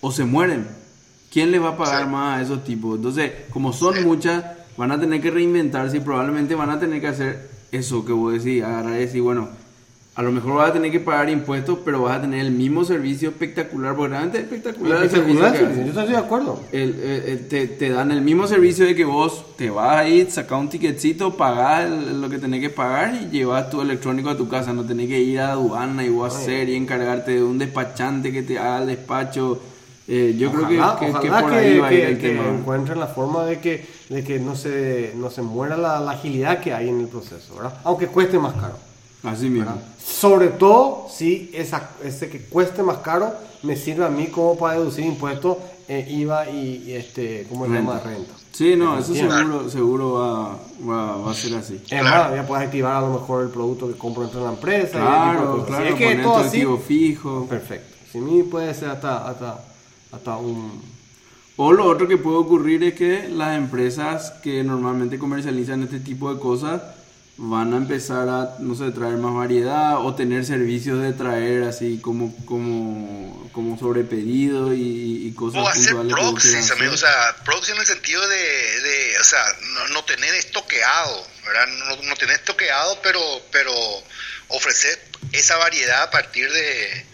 o 0.02 0.12
se 0.12 0.24
mueren. 0.24 0.66
¿Quién 1.32 1.50
les 1.50 1.62
va 1.62 1.70
a 1.70 1.76
pagar 1.78 2.04
Sí. 2.04 2.10
más 2.10 2.38
a 2.38 2.42
esos 2.42 2.62
tipos? 2.64 2.96
Entonces, 2.96 3.32
como 3.52 3.72
son 3.72 4.02
muchas, 4.04 4.44
van 4.76 4.92
a 4.92 5.00
tener 5.00 5.20
que 5.22 5.30
reinventarse 5.30 5.96
y 5.96 6.00
probablemente 6.00 6.54
van 6.54 6.70
a 6.70 6.78
tener 6.78 7.00
que 7.00 7.06
hacer 7.08 7.50
eso 7.72 8.04
que 8.04 8.12
vos 8.12 8.32
decís, 8.34 8.62
agarrar 8.62 8.96
y 8.96 9.00
decir, 9.06 9.22
bueno, 9.22 9.48
a 10.16 10.22
lo 10.22 10.32
mejor 10.32 10.54
vas 10.54 10.70
a 10.70 10.72
tener 10.72 10.90
que 10.90 11.00
pagar 11.00 11.30
impuestos, 11.30 11.78
pero 11.84 12.02
vas 12.02 12.18
a 12.18 12.20
tener 12.20 12.40
el 12.40 12.50
mismo 12.50 12.84
servicio 12.84 13.30
espectacular, 13.30 13.94
porque 13.94 14.10
realmente 14.10 14.38
es 14.38 14.44
espectacular, 14.44 15.02
el 15.04 15.08
servicio 15.10 15.46
Espectacular, 15.46 15.74
que 15.78 15.84
yo 15.92 16.00
estoy 16.00 16.08
de 16.12 16.16
acuerdo. 16.18 16.60
El- 16.72 17.00
el- 17.00 17.22
el- 17.28 17.48
te, 17.48 17.66
te 17.68 17.88
dan 17.90 18.10
el 18.10 18.20
mismo 18.20 18.46
servicio 18.46 18.84
de 18.84 18.94
que 18.94 19.04
vos 19.04 19.44
te 19.56 19.70
vas 19.70 19.96
ahí, 19.98 20.26
sacas 20.28 20.60
un 20.60 20.68
ticketcito, 20.68 21.36
pagás 21.36 21.88
lo 21.88 22.28
que 22.28 22.38
tenés 22.38 22.60
que 22.60 22.70
pagar 22.70 23.14
y 23.14 23.30
llevas 23.30 23.70
tu 23.70 23.80
electrónico 23.80 24.28
a 24.30 24.36
tu 24.36 24.48
casa. 24.48 24.72
No 24.72 24.84
tenés 24.84 25.08
que 25.08 25.20
ir 25.20 25.40
a 25.40 25.52
aduana 25.52 26.04
y 26.04 26.08
vos 26.10 26.34
hacer 26.36 26.68
y 26.68 26.74
encargarte 26.74 27.36
de 27.36 27.42
un 27.42 27.58
despachante 27.58 28.32
que 28.32 28.42
te 28.42 28.58
haga 28.58 28.80
el 28.82 28.88
despacho. 28.88 29.60
Eh, 30.08 30.34
yo 30.36 30.50
ojalá, 30.50 30.66
creo 30.66 30.98
que, 30.98 31.06
que- 31.06 31.20
que 31.20 31.28
por 31.40 31.54
ahí 31.54 31.78
va 31.78 31.86
a 31.86 31.92
ir 31.94 32.00
el 32.00 32.18
tema. 32.18 32.48
encuentren 32.48 32.98
la 32.98 33.06
forma 33.06 33.44
de 33.44 33.60
que, 33.60 33.86
de 34.08 34.24
que 34.24 34.40
no, 34.40 34.56
se, 34.56 35.12
no 35.16 35.30
se 35.30 35.40
muera 35.40 35.76
la, 35.76 36.00
la 36.00 36.10
agilidad 36.10 36.58
que 36.58 36.74
hay 36.74 36.88
en 36.88 37.00
el 37.00 37.06
proceso, 37.06 37.54
¿verdad? 37.54 37.74
Aunque 37.84 38.08
cueste 38.08 38.36
más 38.38 38.54
caro. 38.54 38.74
Así 39.22 39.48
mismo. 39.50 39.66
¿verdad? 39.66 39.82
Sobre 40.02 40.48
todo 40.48 41.06
si 41.10 41.50
esa, 41.52 41.90
ese 42.02 42.28
que 42.28 42.40
cueste 42.40 42.82
más 42.82 42.98
caro 42.98 43.32
me 43.62 43.76
sirve 43.76 44.04
a 44.06 44.08
mí 44.08 44.26
como 44.28 44.56
para 44.56 44.78
deducir 44.78 45.04
impuestos, 45.04 45.58
eh, 45.88 46.06
IVA 46.08 46.48
y, 46.50 46.84
y 46.86 46.92
este, 46.92 47.46
¿cómo 47.48 47.66
se 47.66 47.72
llama? 47.72 48.00
Renta. 48.00 48.32
Sí, 48.52 48.74
no, 48.76 48.98
eso 48.98 49.14
seguro, 49.14 49.68
seguro 49.70 50.12
va, 50.14 50.58
va, 50.88 51.16
va 51.18 51.30
a 51.30 51.34
ser 51.34 51.54
así. 51.56 51.80
Es 51.88 52.02
más, 52.02 52.34
ya 52.34 52.46
puedes 52.46 52.64
activar 52.66 52.96
a 52.96 53.00
lo 53.02 53.12
mejor 53.20 53.44
el 53.44 53.50
producto 53.50 53.86
que 53.88 53.94
compro 53.96 54.22
dentro 54.22 54.40
de 54.40 54.46
la 54.46 54.52
empresa. 54.52 54.98
Claro, 54.98 55.64
claro, 55.66 55.84
Si 55.84 55.92
es 55.92 55.94
que 55.98 56.04
poner 56.06 56.22
todo 56.22 56.32
tu 56.34 56.38
así, 56.40 56.46
activo 56.48 56.78
fijo. 56.78 57.46
perfecto. 57.48 57.96
Si 58.10 58.18
mí 58.18 58.42
puede 58.42 58.74
ser 58.74 58.88
hasta, 58.90 59.28
hasta, 59.28 59.64
hasta 60.12 60.36
un... 60.36 60.80
O 61.56 61.72
lo 61.72 61.84
otro 61.84 62.08
que 62.08 62.16
puede 62.16 62.38
ocurrir 62.38 62.82
es 62.84 62.94
que 62.94 63.28
las 63.28 63.56
empresas 63.56 64.30
que 64.42 64.64
normalmente 64.64 65.18
comercializan 65.18 65.82
este 65.82 66.00
tipo 66.00 66.32
de 66.32 66.40
cosas 66.40 66.82
van 67.42 67.72
a 67.72 67.78
empezar 67.78 68.28
a, 68.28 68.56
no 68.58 68.74
sé, 68.74 68.90
traer 68.90 69.16
más 69.16 69.34
variedad 69.34 69.96
o 70.04 70.14
tener 70.14 70.44
servicios 70.44 71.00
de 71.00 71.14
traer 71.14 71.62
así 71.62 71.98
como 71.98 72.36
como 72.44 73.48
como 73.52 73.78
sobre 73.78 74.04
pedido 74.04 74.74
y, 74.74 75.26
y 75.26 75.32
cosas 75.32 75.62
O 75.62 75.68
hacer 75.68 75.96
proxies, 76.06 76.70
o 76.70 76.96
sea, 76.98 77.36
proxy 77.42 77.72
en 77.72 77.78
el 77.78 77.86
sentido 77.86 78.28
de, 78.28 78.36
de 78.36 79.18
o 79.18 79.24
sea, 79.24 79.42
no, 79.72 79.88
no 79.88 80.04
tener 80.04 80.34
estoqueado, 80.34 81.26
¿verdad? 81.46 81.66
No, 81.66 82.02
no 82.02 82.16
tener 82.16 82.36
estoqueado, 82.36 83.00
pero, 83.02 83.22
pero 83.50 83.72
ofrecer 84.48 85.02
esa 85.32 85.56
variedad 85.56 86.02
a 86.02 86.10
partir 86.10 86.50
de, 86.52 87.06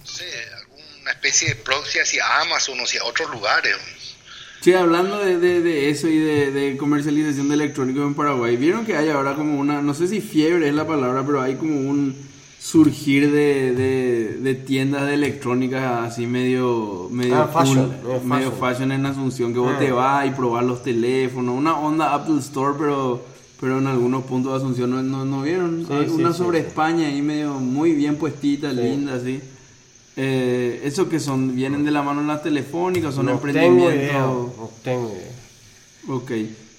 no 0.00 0.06
sé, 0.06 0.48
alguna 0.56 1.10
especie 1.10 1.48
de 1.48 1.56
proxy 1.56 1.98
hacia 1.98 2.40
Amazon 2.40 2.80
o 2.80 2.84
hacia 2.84 3.04
otros 3.04 3.30
lugares. 3.30 3.76
Sí, 4.60 4.72
hablando 4.72 5.18
de, 5.20 5.38
de, 5.38 5.60
de 5.62 5.88
eso 5.90 6.08
y 6.08 6.18
de, 6.18 6.50
de 6.50 6.76
comercialización 6.76 7.48
de 7.48 7.54
electrónicos 7.54 8.02
en 8.06 8.14
Paraguay, 8.14 8.56
vieron 8.56 8.84
que 8.84 8.96
hay 8.96 9.08
ahora 9.08 9.34
como 9.34 9.58
una, 9.58 9.80
no 9.82 9.94
sé 9.94 10.08
si 10.08 10.20
fiebre 10.20 10.68
es 10.68 10.74
la 10.74 10.86
palabra, 10.86 11.22
pero 11.24 11.40
hay 11.40 11.54
como 11.54 11.78
un 11.78 12.14
surgir 12.60 13.30
de, 13.30 13.72
de, 13.72 14.38
de 14.42 14.54
tiendas 14.56 15.06
de 15.06 15.14
electrónica 15.14 16.02
así 16.04 16.26
medio 16.26 17.08
medio 17.10 17.36
Ah, 17.36 17.46
fashion, 17.52 17.88
medio 18.02 18.20
medio 18.24 18.50
fashion. 18.50 18.58
fashion 18.60 18.92
en 18.92 19.06
Asunción, 19.06 19.52
que 19.52 19.60
vos 19.60 19.72
Ah. 19.76 19.78
te 19.78 19.92
vas 19.92 20.26
y 20.26 20.30
probas 20.32 20.64
los 20.64 20.82
teléfonos, 20.82 21.56
una 21.56 21.78
onda 21.78 22.12
Apple 22.14 22.38
Store, 22.40 22.74
pero 22.78 23.22
pero 23.60 23.78
en 23.78 23.86
algunos 23.86 24.24
puntos 24.24 24.52
de 24.52 24.58
Asunción 24.58 24.90
no, 24.90 25.02
no, 25.02 25.24
no 25.24 25.42
vieron, 25.42 25.84
Sí, 25.86 25.92
Hay 25.92 26.06
sí, 26.08 26.12
una 26.14 26.32
sí, 26.32 26.38
sobre. 26.38 26.58
España 26.60 27.06
ahí 27.08 27.22
medio 27.22 27.54
muy 27.54 27.92
bien 27.92 28.16
puestita, 28.16 28.72
linda 28.72 29.14
así. 29.14 29.40
Eh, 30.20 30.80
eso 30.82 31.08
que 31.08 31.20
son, 31.20 31.54
vienen 31.54 31.84
de 31.84 31.92
la 31.92 32.02
mano 32.02 32.20
en 32.22 32.26
las 32.26 32.42
telefónicas, 32.42 33.14
son 33.14 33.26
no 33.26 33.38
tengo 33.38 33.46
emprendimientos. 33.46 33.94
idea, 33.94 34.18
no 34.22 34.70
tengo 34.82 35.12
idea. 35.12 35.32
Ok, 36.08 36.32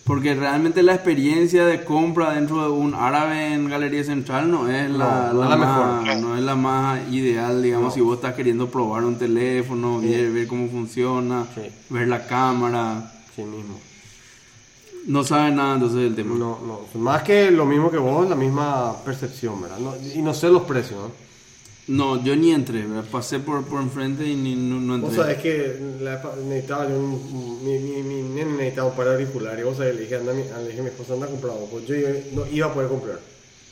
porque 0.04 0.36
realmente 0.36 0.84
la 0.84 0.96
experiencia 0.96 1.66
de 1.66 1.86
compra 1.86 2.34
dentro 2.34 2.62
de 2.64 2.70
un 2.70 2.94
árabe 2.96 3.54
en 3.54 3.70
Galería 3.70 4.04
Central 4.04 4.52
no 4.52 4.68
es 4.70 4.90
la, 4.90 5.32
No, 5.32 5.40
la 5.44 5.50
la 5.50 5.56
más, 5.56 6.04
mejor. 6.04 6.20
no 6.20 6.36
es 6.36 6.44
la 6.44 6.56
más 6.58 7.00
ideal, 7.14 7.64
digamos, 7.64 7.94
si 7.94 8.02
vos 8.02 8.16
estás 8.18 8.34
queriendo 8.34 8.68
probar 8.70 9.06
un 9.06 9.18
teléfono, 9.18 10.02
ver, 10.02 10.32
ver 10.32 10.46
cómo 10.48 10.68
funciona, 10.68 11.46
Sí. 11.56 11.62
ver 11.90 12.10
la 12.10 12.28
cámara, 12.28 13.10
Sí 13.38 13.44
mismo. 13.44 13.80
no 15.08 15.24
sabes 15.24 15.54
nada 15.54 15.76
entonces 15.76 16.00
del 16.00 16.16
tema. 16.16 16.36
No, 16.36 16.60
no, 16.68 16.99
más 16.99 17.24
que 17.24 17.52
lo 17.52 17.66
mismo 17.66 17.90
que 17.90 17.98
vos, 17.98 18.28
la 18.30 18.36
misma 18.36 18.98
percepción, 19.06 19.61
¿verdad? 19.61 19.78
No- 19.80 19.94
y 20.14 20.22
no 20.22 20.34
sé 20.34 20.49
los 20.49 20.64
precios, 20.64 20.99
¿no? 20.99 21.28
No, 21.90 22.24
yo 22.24 22.36
ni 22.36 22.52
entré, 22.52 22.86
pasé 23.11 23.40
por, 23.40 23.66
por 23.66 23.82
enfrente 23.82 24.24
y 24.24 24.36
ni, 24.36 24.53
no, 24.53 24.80
no 24.80 24.99
Vos 24.99 25.10
entré. 25.10 25.24
sabés 25.24 25.38
que 25.40 25.80
la- 26.02 26.22
necesitaba 26.48 26.88
yo 26.88 26.95
un, 26.99 27.61
mi, 27.66 27.80
mi, 27.80 28.03
mi 28.03 28.22
nene 28.30 28.52
necesitaba 28.52 28.90
un 28.90 28.95
par 28.95 29.07
de 29.07 29.14
auriculares, 29.14 29.66
vos 29.66 29.76
sabés, 29.78 29.95
le 29.95 30.02
dije, 30.02 30.16
anda, 30.18 30.32
mi- 30.34 30.44
le 30.44 30.68
dije 30.68 30.82
a 30.82 30.84
mi 30.84 30.90
esposa, 30.90 31.14
anda 31.14 31.26
a 31.26 31.30
comprar, 31.30 31.53
pues 31.72 31.88
yo 31.88 31.95
no 32.34 32.45
iba 32.45 32.68
a 32.68 32.74
poder 32.76 32.90
comprar. 32.90 33.20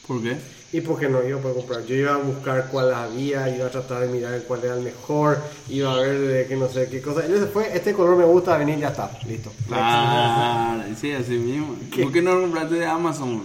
¿Por 0.08 0.24
qué? 0.24 0.36
¿Y 0.74 0.82
por 0.82 1.00
qué 1.00 1.10
no 1.10 1.24
iba 1.28 1.38
a 1.38 1.42
poder 1.42 1.58
comprar? 1.58 1.86
Yo 1.86 1.94
iba 1.96 2.16
a 2.16 2.18
buscar 2.18 2.70
cuál 2.72 2.92
había, 2.92 3.56
iba 3.56 3.68
a 3.68 3.70
tratar 3.70 4.02
de 4.02 4.08
mirar 4.08 4.42
cuál 4.48 4.64
era 4.64 4.74
el 4.76 4.82
mejor, 4.84 5.38
iba 5.70 5.94
a 5.94 6.00
ver 6.02 6.20
de 6.20 6.48
que 6.48 6.56
no 6.56 6.68
sé 6.70 6.90
qué 6.90 7.02
cosa. 7.02 7.22
Y 7.24 7.32
fue, 7.54 7.70
este 7.78 7.94
color 7.94 8.18
me 8.18 8.26
gusta, 8.26 8.58
venir, 8.58 8.80
ya 8.80 8.88
está, 8.90 9.12
listo. 9.28 9.52
Claro, 9.68 10.84
sí, 11.00 11.12
así 11.12 11.34
mismo. 11.34 11.76
¿Qué? 11.94 12.02
¿Por 12.02 12.12
qué 12.12 12.22
no 12.24 12.42
compraste 12.42 12.76
de 12.76 12.86
Amazon? 12.88 13.44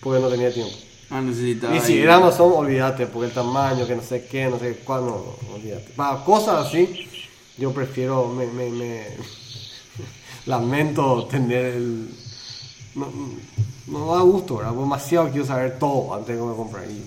Porque 0.00 0.20
no 0.22 0.28
tenía 0.28 0.52
tiempo. 0.54 0.74
Ah, 1.10 1.20
necesitaba. 1.20 1.76
Y 1.76 1.80
si 1.80 1.98
era 1.98 2.16
Amazon, 2.16 2.52
olvídate, 2.54 3.06
porque 3.06 3.28
el 3.28 3.34
tamaño, 3.34 3.86
que 3.86 3.94
no 3.96 4.02
sé 4.02 4.26
qué, 4.26 4.46
no 4.46 4.58
sé 4.58 4.76
cuál, 4.84 5.02
no, 5.06 5.36
no, 5.48 5.54
olvídate. 5.54 5.90
Para 5.96 6.24
cosas 6.24 6.66
así, 6.66 7.08
yo 7.58 7.72
prefiero, 7.72 8.28
me, 8.28 8.46
me, 8.46 8.70
me- 8.70 9.06
lamento 10.46 11.26
tener 11.26 11.66
el, 11.66 12.08
no, 12.94 13.08
no 13.86 14.14
da 14.16 14.22
gusto, 14.22 14.56
¿verdad? 14.58 14.72
Demasiado 14.72 15.30
quiero 15.30 15.46
saber 15.46 15.78
todo 15.78 16.14
antes 16.14 16.28
de 16.36 16.42
que 16.42 16.48
me 16.48 16.54
comprar. 16.54 16.84
Y 16.90 17.02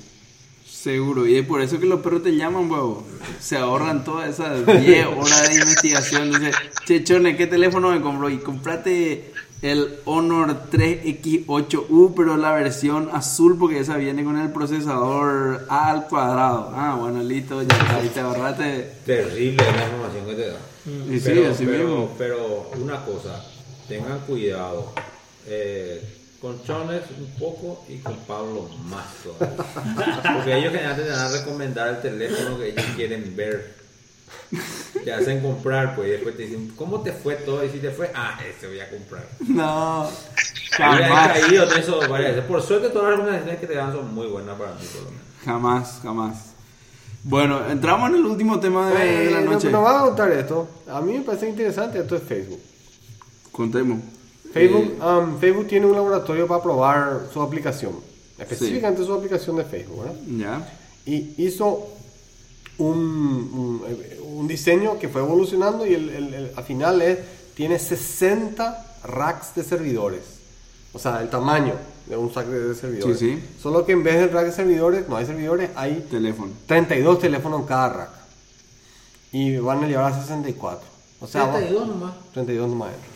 Seguro, 0.69 1.25
y 1.27 1.35
es 1.35 1.45
por 1.45 1.59
eso 1.61 1.79
que 1.79 1.85
los 1.85 1.99
perros 2.01 2.23
te 2.23 2.35
llaman, 2.35 2.69
huevo. 2.71 3.03
Se 3.41 3.57
ahorran 3.57 4.03
todas 4.03 4.29
esas 4.29 4.65
10 4.65 5.07
horas 5.07 5.49
de 5.49 5.55
investigación. 5.55 6.29
Dice, 6.31 6.51
che, 6.85 7.03
chone, 7.03 7.35
¿qué 7.35 7.47
teléfono 7.47 7.89
me 7.91 7.99
compró? 7.99 8.29
Y 8.29 8.37
comprate 8.37 9.33
el 9.61 9.99
Honor 10.05 10.69
3X8U, 10.71 12.13
pero 12.15 12.37
la 12.37 12.51
versión 12.53 13.09
azul, 13.11 13.57
porque 13.57 13.79
esa 13.79 13.97
viene 13.97 14.23
con 14.23 14.37
el 14.37 14.51
procesador 14.51 15.65
A 15.69 15.89
al 15.91 16.07
cuadrado. 16.07 16.71
Ah, 16.75 16.95
bueno, 16.99 17.23
listo, 17.23 17.61
ya 17.63 17.75
está, 17.75 17.95
ahí 17.97 18.09
te 18.09 18.19
ahorraste. 18.19 18.91
Terrible 19.05 19.63
la 19.63 19.83
información 19.85 20.25
que 20.27 20.33
te 20.35 20.47
da. 20.49 20.57
Y 21.13 21.19
sí, 21.19 21.23
pero, 21.25 21.51
así 21.51 21.65
pero- 21.65 21.87
mismo. 21.87 22.15
pero 22.17 22.71
una 22.81 23.03
cosa, 23.03 23.43
tengan 23.87 24.19
cuidado. 24.19 24.93
Eh, 25.47 26.13
con 26.41 26.61
Chones 26.63 27.01
un 27.17 27.31
poco 27.39 27.83
y 27.89 27.97
con 27.97 28.15
Pablo 28.27 28.69
más 28.85 29.05
todavía. 29.23 29.57
Porque 30.35 30.55
ellos 30.57 30.71
generalmente 30.71 31.03
te 31.03 31.09
van 31.17 31.19
a 31.25 31.29
recomendar 31.31 31.87
el 31.89 32.01
teléfono 32.01 32.59
que 32.59 32.69
ellos 32.69 32.85
quieren 32.95 33.35
ver. 33.35 33.76
Te 35.03 35.13
hacen 35.13 35.41
comprar, 35.41 35.95
pues, 35.95 36.07
y 36.07 36.11
después 36.11 36.35
te 36.35 36.43
dicen, 36.43 36.73
¿cómo 36.75 37.01
te 37.01 37.11
fue 37.13 37.35
todo? 37.35 37.63
Y 37.63 37.69
si 37.69 37.79
te 37.79 37.91
fue, 37.91 38.11
ah, 38.15 38.39
ese 38.47 38.67
voy 38.67 38.79
a 38.79 38.89
comprar. 38.89 39.25
No, 39.47 40.09
he 40.09 40.75
jamás, 40.75 41.39
caído 41.39 41.63
en 41.71 41.79
eso 41.79 41.99
varias 42.09 42.31
veces. 42.35 42.45
Por 42.45 42.61
suerte, 42.61 42.89
todas 42.89 43.09
las 43.09 43.19
recomendaciones 43.19 43.59
que 43.59 43.67
te 43.67 43.75
dan 43.75 43.93
son 43.93 44.13
muy 44.13 44.27
buenas 44.27 44.57
para 44.57 44.71
mí, 44.73 44.81
por 44.93 45.03
lo 45.03 45.09
menos. 45.11 45.23
jamás, 45.43 45.99
jamás. 46.01 46.37
Bueno, 47.23 47.69
entramos 47.69 48.09
en 48.09 48.15
el 48.17 48.25
último 48.25 48.59
tema 48.59 48.89
de, 48.89 49.25
de 49.25 49.31
la 49.31 49.41
noche. 49.41 49.69
Nos 49.69 49.83
van 49.83 49.95
a 49.97 49.99
contar 50.01 50.31
esto. 50.31 50.67
A 50.89 51.01
mí 51.01 51.13
me 51.13 51.21
parece 51.21 51.49
interesante. 51.49 51.99
Esto 51.99 52.15
es 52.15 52.23
Facebook. 52.23 52.59
Contemos. 53.51 53.99
Facebook, 54.53 54.95
Eh, 55.01 55.05
um, 55.05 55.37
Facebook 55.39 55.67
tiene 55.67 55.85
un 55.87 55.93
laboratorio 55.93 56.47
para 56.47 56.61
probar 56.63 57.21
su 57.33 57.41
aplicación. 57.41 57.93
Específicamente 58.37 59.03
su 59.03 59.13
aplicación 59.13 59.55
de 59.57 59.63
Facebook, 59.65 60.03
¿verdad? 60.03 60.15
ya. 60.27 60.73
y 61.05 61.33
hizo 61.37 61.87
un, 62.79 62.97
un, 62.97 63.81
un 64.35 64.47
diseño 64.47 64.99
que 64.99 65.09
fue 65.09 65.21
evolucionando 65.21 65.85
y 65.85 65.93
el, 65.93 66.09
el- 66.09 66.33
el- 66.33 66.51
al 66.55 66.63
final 66.63 67.01
es, 67.01 67.19
tiene 67.55 67.79
60 67.79 68.85
racks 69.03 69.55
de 69.55 69.63
servidores. 69.63 70.21
O 70.93 70.99
sea, 70.99 71.21
el 71.21 71.29
tamaño 71.29 71.73
de 72.07 72.15
un 72.17 72.33
rack 72.33 72.47
de, 72.47 72.73
servidores. 72.75 73.19
Sí, 73.19 73.35
sí. 73.37 73.43
Solo 73.61 73.85
que 73.85 73.91
en 73.91 74.03
vez 74.03 74.15
del 74.19 74.31
rack 74.31 74.45
de 74.45 74.51
servidores, 74.51 75.07
no 75.09 75.17
hay 75.17 75.25
servidores, 75.25 75.69
hay 75.75 76.05
Teléfono. 76.09 76.51
32 76.65 77.19
teléfonos 77.19 77.61
en 77.61 77.67
cada 77.67 77.89
rack. 77.89 78.09
Y 79.31 79.57
van 79.57 79.83
a 79.83 79.87
llevar 79.87 80.13
a 80.13 80.21
64. 80.21 80.87
O 81.19 81.27
sea, 81.27 81.45
va- 81.45 81.53
32 81.57 81.87
nomás. 81.87 82.13
32 82.33 82.69
nomás 82.69 82.91
dentro. 82.91 83.11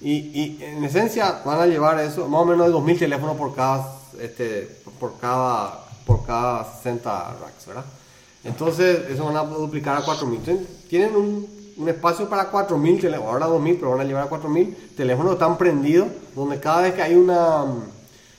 Y, 0.00 0.12
y 0.12 0.58
en 0.64 0.82
esencia 0.84 1.42
van 1.44 1.60
a 1.60 1.66
llevar 1.66 2.00
eso, 2.00 2.26
más 2.28 2.40
o 2.40 2.44
menos 2.44 2.66
de 2.66 2.72
2.000 2.72 2.98
teléfonos 2.98 3.36
por 3.36 3.54
cada, 3.54 3.86
este, 4.20 4.62
por 4.98 5.16
cada, 5.20 5.84
por 6.04 6.26
cada 6.26 6.64
60 6.78 7.36
racks, 7.40 7.66
¿verdad? 7.66 7.84
Entonces, 8.44 9.10
eso 9.10 9.24
van 9.24 9.36
a 9.36 9.44
duplicar 9.44 9.96
a 9.96 10.04
4.000. 10.04 10.36
Entonces, 10.36 10.66
Tienen 10.88 11.16
un, 11.16 11.62
espacio 11.88 12.28
para 12.28 12.52
4.000 12.52 13.00
teléfonos, 13.00 13.32
ahora 13.32 13.46
2.000, 13.48 13.76
pero 13.78 13.90
van 13.90 14.00
a 14.00 14.04
llevar 14.04 14.24
a 14.24 14.30
4.000 14.30 14.74
teléfonos 14.96 15.32
están 15.32 15.58
prendidos, 15.58 16.08
donde 16.36 16.60
cada 16.60 16.82
vez 16.82 16.94
que 16.94 17.02
hay 17.02 17.14
una, 17.14 17.64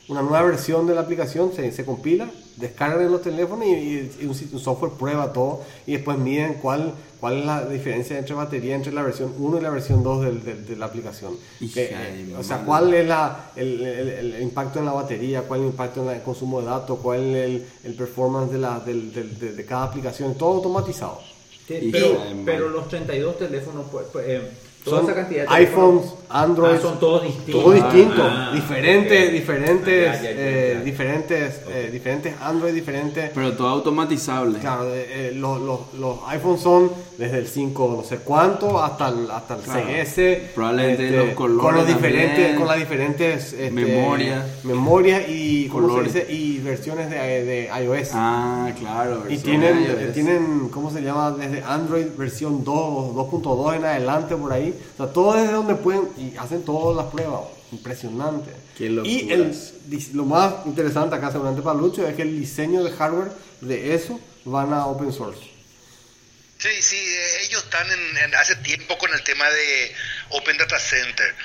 una 0.07 0.21
nueva 0.21 0.43
versión 0.43 0.87
de 0.87 0.95
la 0.95 1.01
aplicación 1.01 1.51
se, 1.53 1.71
se 1.71 1.83
compila, 1.83 2.29
descargan 2.57 3.11
los 3.11 3.21
teléfonos 3.21 3.65
y, 3.65 3.71
y- 3.71 4.11
y 4.21 4.25
un, 4.25 4.29
un 4.53 4.59
software 4.59 4.91
prueba 4.93 5.33
todo 5.33 5.61
y 5.87 5.93
después 5.93 6.17
miden 6.17 6.55
cuál, 6.55 6.93
cuál 7.19 7.39
es 7.39 7.45
la 7.45 7.65
diferencia 7.65 8.17
entre 8.17 8.35
batería 8.35 8.75
entre 8.75 8.91
la 8.93 9.01
versión 9.01 9.33
1 9.37 9.57
y 9.57 9.61
la 9.61 9.69
versión 9.69 10.03
2 10.03 10.23
del- 10.25 10.43
del- 10.43 10.65
de 10.65 10.75
la 10.75 10.85
aplicación. 10.85 11.35
Que, 11.59 11.87
de 11.87 12.31
eh, 12.31 12.35
o 12.37 12.43
sea, 12.43 12.57
cuál 12.65 12.93
es 12.93 13.07
la, 13.07 13.51
el, 13.55 13.81
el- 13.81 14.09
el 14.33 14.41
impacto 14.43 14.79
en 14.79 14.85
la 14.85 14.91
batería, 14.93 15.41
cuál 15.43 15.61
es 15.61 15.63
el 15.65 15.71
impacto 15.71 16.03
en 16.03 16.15
el 16.17 16.21
consumo 16.21 16.59
de 16.61 16.67
datos, 16.67 16.99
cuál 17.01 17.19
es 17.35 17.45
el, 17.45 17.65
el 17.85 17.93
performance 17.95 18.51
de, 18.51 18.57
la, 18.59 18.79
del- 18.79 19.11
del- 19.13 19.39
de, 19.39 19.53
de 19.53 19.65
cada 19.65 19.85
aplicación, 19.85 20.35
todo 20.35 20.55
automatizado. 20.55 21.19
Pero, 21.91 22.07
pero 22.45 22.69
los 22.69 22.89
32 22.89 23.37
teléfonos, 23.39 23.85
pues, 23.91 24.05
pues, 24.11 24.25
eh, 24.27 24.41
toda 24.83 25.01
Son 25.01 25.09
esa 25.09 25.15
cantidad 25.21 25.47
de 25.47 25.55
iPhones, 25.55 26.13
Android, 26.29 26.75
Ah, 26.75 26.81
son 26.81 26.99
todos 26.99 27.23
distintos. 27.23 27.63
Todo 27.63 27.71
distinto, 27.73 28.23
Ah, 28.25 28.51
diferentes, 28.53 29.27
ok. 29.27 29.31
diferentes, 29.33 30.09
Ah, 30.09 30.15
ya, 30.15 30.21
ya, 30.23 30.31
ya, 30.31 30.41
eh, 30.41 30.71
ya. 30.77 30.83
diferentes, 30.83 31.61
eh, 31.69 31.89
diferentes 31.91 32.33
Android, 32.41 32.73
diferentes. 32.73 33.29
Pero 33.35 33.53
todo 33.53 33.67
automatizable. 33.67 34.57
Claro, 34.59 34.93
eh, 34.93 35.05
eh, 35.09 35.31
los, 35.35 35.61
los, 35.61 35.79
los 35.99 36.17
iPhones 36.27 36.61
son 36.61 36.91
desde 37.19 37.37
el 37.37 37.47
5 37.47 37.93
no 37.97 38.03
sé 38.03 38.17
cuánto 38.17 38.81
hasta 38.83 39.09
el, 39.09 39.29
hasta 39.29 39.55
el 39.57 39.61
Claro. 39.61 39.85
6S. 39.87 40.41
Probablemente 40.55 41.11
los 41.11 41.29
colores 41.35 41.61
con 41.63 41.75
los 41.75 41.85
también. 41.85 41.97
diferentes, 41.97 42.57
con 42.57 42.67
las 42.67 42.77
diferentes 42.79 43.53
este, 43.53 43.69
Memorias. 43.71 44.43
memorias 44.63 45.23
y 45.29 45.67
¿cómo 45.67 45.83
se 45.87 45.91
Colores. 45.93 46.13
dice? 46.13 46.33
y 46.33 46.57
versiones 46.59 47.09
de, 47.11 47.17
de 47.45 47.69
iOS. 47.83 48.09
Ah, 48.13 48.71
claro. 48.79 49.23
Y 49.29 49.37
tienen, 49.37 50.11
tienen, 50.13 50.69
¿cómo 50.69 50.89
se 50.89 51.01
llama? 51.03 51.31
Desde 51.31 51.61
Android 51.63 52.07
versión 52.17 52.63
2, 52.63 53.13
2.2 53.15 53.75
en 53.75 53.85
adelante 53.85 54.35
por 54.35 54.51
ahí. 54.51 54.72
O 54.93 54.97
sea, 54.97 55.13
todo 55.13 55.33
desde 55.35 55.53
donde 55.53 55.75
pueden 55.75 56.09
y 56.17 56.35
hacen 56.37 56.63
todas 56.63 56.95
las 56.95 57.13
pruebas. 57.13 57.41
Impresionante. 57.71 58.51
Qué 58.77 58.85
y 58.85 59.31
el, 59.31 59.55
lo 60.13 60.25
más 60.25 60.53
interesante 60.65 61.15
acá 61.15 61.31
seguramente 61.31 61.61
para 61.63 61.77
Lucho 61.79 62.07
es 62.07 62.15
que 62.15 62.21
el 62.21 62.39
diseño 62.39 62.83
de 62.83 62.91
hardware 62.91 63.31
de 63.61 63.95
eso 63.95 64.19
van 64.45 64.73
a 64.73 64.85
open 64.85 65.11
source. 65.11 65.41
Sí, 66.59 66.69
sí, 66.81 66.95
eh, 66.95 67.45
ellos 67.47 67.63
están 67.63 67.85
en, 67.91 68.17
en- 68.25 68.35
hace 68.35 68.55
tiempo 68.57 68.97
con 68.97 69.13
el 69.13 69.21
tema 69.23 69.49
de 69.49 69.91
Open 70.29 70.57
Data 70.57 70.79
Center. 70.79 71.35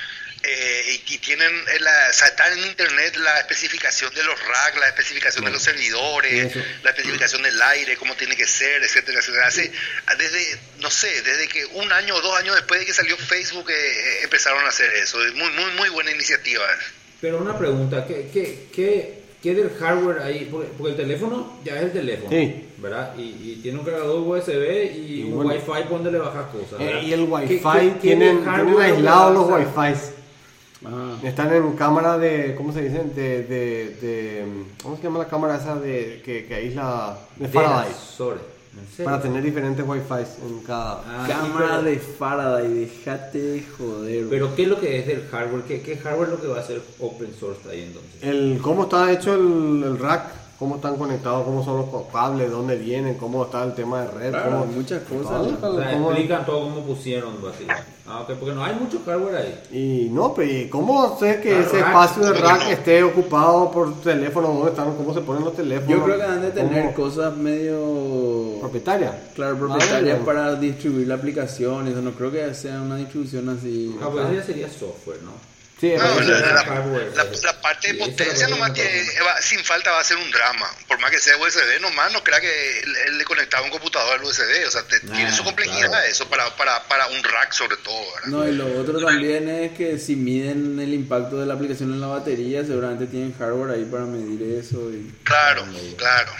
Eh, 0.42 1.00
y, 1.08 1.14
y 1.14 1.18
tienen 1.18 1.50
eh, 1.52 1.80
la, 1.80 1.90
o 2.10 2.12
sea, 2.12 2.28
están 2.28 2.52
en 2.58 2.66
internet 2.66 3.16
la 3.16 3.38
especificación 3.40 4.12
de 4.14 4.22
los 4.24 4.38
racks, 4.46 4.78
la 4.78 4.86
especificación 4.88 5.44
de 5.44 5.50
los 5.50 5.62
servidores, 5.62 6.54
la 6.82 6.90
especificación 6.90 7.42
del 7.42 7.60
aire, 7.60 7.96
cómo 7.96 8.14
tiene 8.14 8.36
que 8.36 8.46
ser, 8.46 8.82
etcétera, 8.82 9.18
etcétera. 9.18 9.46
Hace, 9.48 9.72
desde, 10.16 10.58
no 10.80 10.90
sé, 10.90 11.22
desde 11.22 11.48
que 11.48 11.64
un 11.66 11.90
año 11.92 12.14
o 12.14 12.20
dos 12.20 12.36
años 12.38 12.54
después 12.54 12.80
de 12.80 12.86
que 12.86 12.94
salió 12.94 13.16
Facebook 13.16 13.70
eh, 13.70 13.74
eh, 13.74 14.18
empezaron 14.24 14.64
a 14.64 14.68
hacer 14.68 14.92
eso. 14.94 15.24
Es 15.24 15.34
muy, 15.34 15.50
muy, 15.50 15.70
muy 15.76 15.88
buena 15.90 16.10
iniciativa. 16.12 16.64
Pero 17.20 17.38
una 17.38 17.58
pregunta, 17.58 18.06
¿qué, 18.06 18.28
qué, 18.32 18.68
qué, 18.72 19.22
qué 19.42 19.54
del 19.54 19.70
hardware 19.76 20.20
ahí? 20.22 20.46
Porque, 20.50 20.68
porque 20.78 20.92
el 20.92 20.96
teléfono 20.96 21.60
ya 21.64 21.74
es 21.76 21.82
el 21.82 21.92
teléfono, 21.92 22.30
Sí. 22.30 22.64
¿verdad? 22.76 23.12
Y, 23.18 23.22
y 23.22 23.58
tiene 23.60 23.80
un 23.80 23.84
cargador 23.84 24.20
USB 24.20 24.94
y, 24.94 25.20
Y 25.20 25.22
un 25.24 25.34
bueno. 25.34 25.50
Wi-Fi 25.50 25.82
por 25.88 25.90
donde 26.02 26.12
le 26.12 26.18
bajas 26.18 26.46
cosas. 26.52 26.78
Eh, 26.80 27.00
y 27.06 27.12
el 27.12 27.20
¿Qué- 27.24 27.26
Wi-Fi, 27.26 27.48
qué- 27.58 27.58
qué 27.94 28.00
tienen, 28.00 28.44
tienen 28.44 28.80
aislados 28.80 29.34
los? 29.34 29.50
Wi-Fi. 29.50 30.17
Ah, 30.84 31.16
Están 31.24 31.52
en 31.52 31.72
cámara 31.72 32.18
de, 32.18 32.54
¿cómo 32.56 32.72
se 32.72 32.82
dice? 32.82 33.02
De, 33.04 33.42
de, 33.42 33.96
de- 34.00 34.46
¿cómo 34.82 34.96
se 34.96 35.02
llama 35.02 35.18
la 35.18 35.26
cámara 35.28 35.56
esa 35.56 35.74
de, 35.76 36.22
que, 36.24 36.46
que 36.46 36.54
aísla? 36.54 37.18
De 37.36 37.48
Faraday. 37.48 37.92
Para 39.04 39.20
tener 39.20 39.42
diferentes 39.42 39.84
Wi-Fi 39.84 40.46
en 40.46 40.60
cada... 40.60 41.02
Ah, 41.04 41.26
cámara 41.26 41.82
de 41.82 41.98
Faraday, 41.98 42.72
déjate 42.74 43.38
de 43.42 43.64
joder. 43.76 44.26
Pero 44.30 44.54
¿qué 44.54 44.62
es 44.62 44.68
lo 44.68 44.78
que 44.80 44.98
es 45.00 45.06
del 45.08 45.26
hardware? 45.26 45.62
¿Qué, 45.64 45.80
qué 45.82 45.96
hardware 45.96 46.28
es 46.28 46.34
lo 46.36 46.40
que 46.42 46.46
va 46.48 46.60
a 46.60 46.62
ser 46.62 46.80
open 47.00 47.34
source 47.38 47.68
ahí 47.68 47.82
entonces? 47.82 48.22
El, 48.22 48.60
¿Cómo 48.62 48.84
está 48.84 49.10
hecho 49.10 49.34
el, 49.34 49.82
el 49.82 49.98
rack? 49.98 50.26
¿Cómo 50.58 50.74
están 50.74 50.96
conectados? 50.96 51.44
¿Cómo 51.44 51.64
son 51.64 51.76
los 51.76 51.86
cables? 52.12 52.50
¿Dónde 52.50 52.74
vienen? 52.76 53.14
¿Cómo 53.14 53.44
está 53.44 53.62
el 53.62 53.74
tema 53.74 54.02
de 54.02 54.10
red? 54.10 54.30
Claro, 54.30 54.50
¿Cómo- 54.60 54.66
muchas 54.66 55.02
cosas. 55.04 55.60
Todo, 55.60 55.76
O 55.76 55.78
sea, 55.80 55.92
¿cómo- 55.92 56.10
explican 56.10 56.46
todo 56.46 56.60
cómo 56.62 56.80
pusieron 56.82 57.40
básicamente. 57.40 57.92
Ah, 58.08 58.22
ok, 58.22 58.30
porque 58.40 58.54
no 58.54 58.64
hay 58.64 58.74
mucho 58.74 59.00
hardware 59.06 59.36
ahí. 59.36 59.60
Y 59.70 60.08
no, 60.10 60.34
pero 60.34 60.50
¿y 60.50 60.68
¿cómo 60.68 61.16
sé 61.20 61.40
que 61.40 61.54
Ah, 61.54 61.60
ese 61.60 61.76
rack, 61.78 61.86
espacio 61.88 62.22
de 62.24 62.32
¿cómo 62.40 62.44
rack 62.48 62.62
no? 62.64 62.70
esté 62.70 63.02
ocupado 63.04 63.70
por 63.70 64.00
teléfono? 64.00 64.48
¿Dónde 64.48 64.70
están? 64.70 64.96
¿Cómo 64.96 65.14
se 65.14 65.20
ponen 65.20 65.44
los 65.44 65.54
teléfonos? 65.54 65.96
Yo 65.96 66.04
creo 66.04 66.16
que 66.16 66.22
han 66.24 66.40
de 66.42 66.50
tener 66.50 66.82
¿Cómo- 66.94 66.94
cosas 67.08 67.36
medio. 67.36 68.58
propietaria. 68.60 69.12
Claro, 69.36 69.54
Ah, 69.54 69.58
propietarias 69.60 70.24
bueno. 70.24 70.24
para 70.24 70.54
distribuir 70.56 71.06
la 71.06 71.14
aplicación. 71.14 71.86
Eso 71.86 72.02
no 72.02 72.10
creo 72.12 72.32
que 72.32 72.52
sea 72.54 72.82
una 72.82 72.96
distribución 72.96 73.48
así. 73.50 73.94
Ah, 74.02 74.08
pues 74.10 74.24
eso 74.24 74.34
ya 74.34 74.42
sería 74.42 74.68
software, 74.68 75.22
¿no? 75.22 75.30
Sí, 75.80 75.92
No, 75.96 76.02
pero- 76.16 76.20
la, 76.40 76.52
la- 76.54 76.64
hardware, 76.64 77.12
la- 77.14 77.24
la 77.24 77.60
parte 77.60 77.92
de 77.92 77.94
potencia 78.04 78.48
nomás 78.48 78.72
tiene, 78.72 79.06
va- 79.24 79.40
sin 79.40 79.60
falta 79.64 79.92
va 79.92 80.00
a 80.00 80.04
ser 80.04 80.16
un 80.16 80.28
drama. 80.32 80.68
Por 80.88 80.98
más 80.98 81.10
que 81.12 81.20
sea 81.20 81.36
USB, 81.36 81.78
nomás 81.80 82.12
no 82.12 82.24
crea 82.24 82.40
que 82.40 82.80
él, 82.80 82.96
él 83.06 83.18
le 83.18 83.24
conectaba 83.24 83.64
un 83.64 83.70
computador 83.70 84.18
al 84.18 84.24
USB. 84.24 84.66
O 84.66 84.70
sea, 84.72 84.82
te- 84.88 84.96
Ah, 84.96 85.12
tiene 85.14 85.30
su 85.32 85.44
complejidad 85.44 85.88
claro. 85.88 86.06
eso 86.08 86.28
para, 86.28 86.56
para, 86.56 86.82
para 86.88 87.06
un 87.06 87.22
rack 87.22 87.52
sobre 87.52 87.76
todo. 87.76 88.00
¿verdad? 88.14 88.26
No, 88.28 88.48
y 88.48 88.52
lo 88.56 88.80
otro 88.80 88.98
también 89.04 89.48
es 89.48 89.72
que 89.76 89.98
si 90.00 90.16
miden 90.16 90.80
el 90.80 90.92
impacto 90.94 91.38
de 91.38 91.46
la 91.46 91.54
aplicación 91.54 91.92
en 91.92 92.00
la 92.00 92.08
batería, 92.08 92.64
seguramente 92.64 93.06
tienen 93.06 93.36
hardware 93.38 93.76
ahí 93.76 93.84
para 93.84 94.04
medir 94.04 94.58
eso. 94.58 94.90
Y... 94.90 95.14
Claro, 95.22 95.64
claro. 95.96 96.32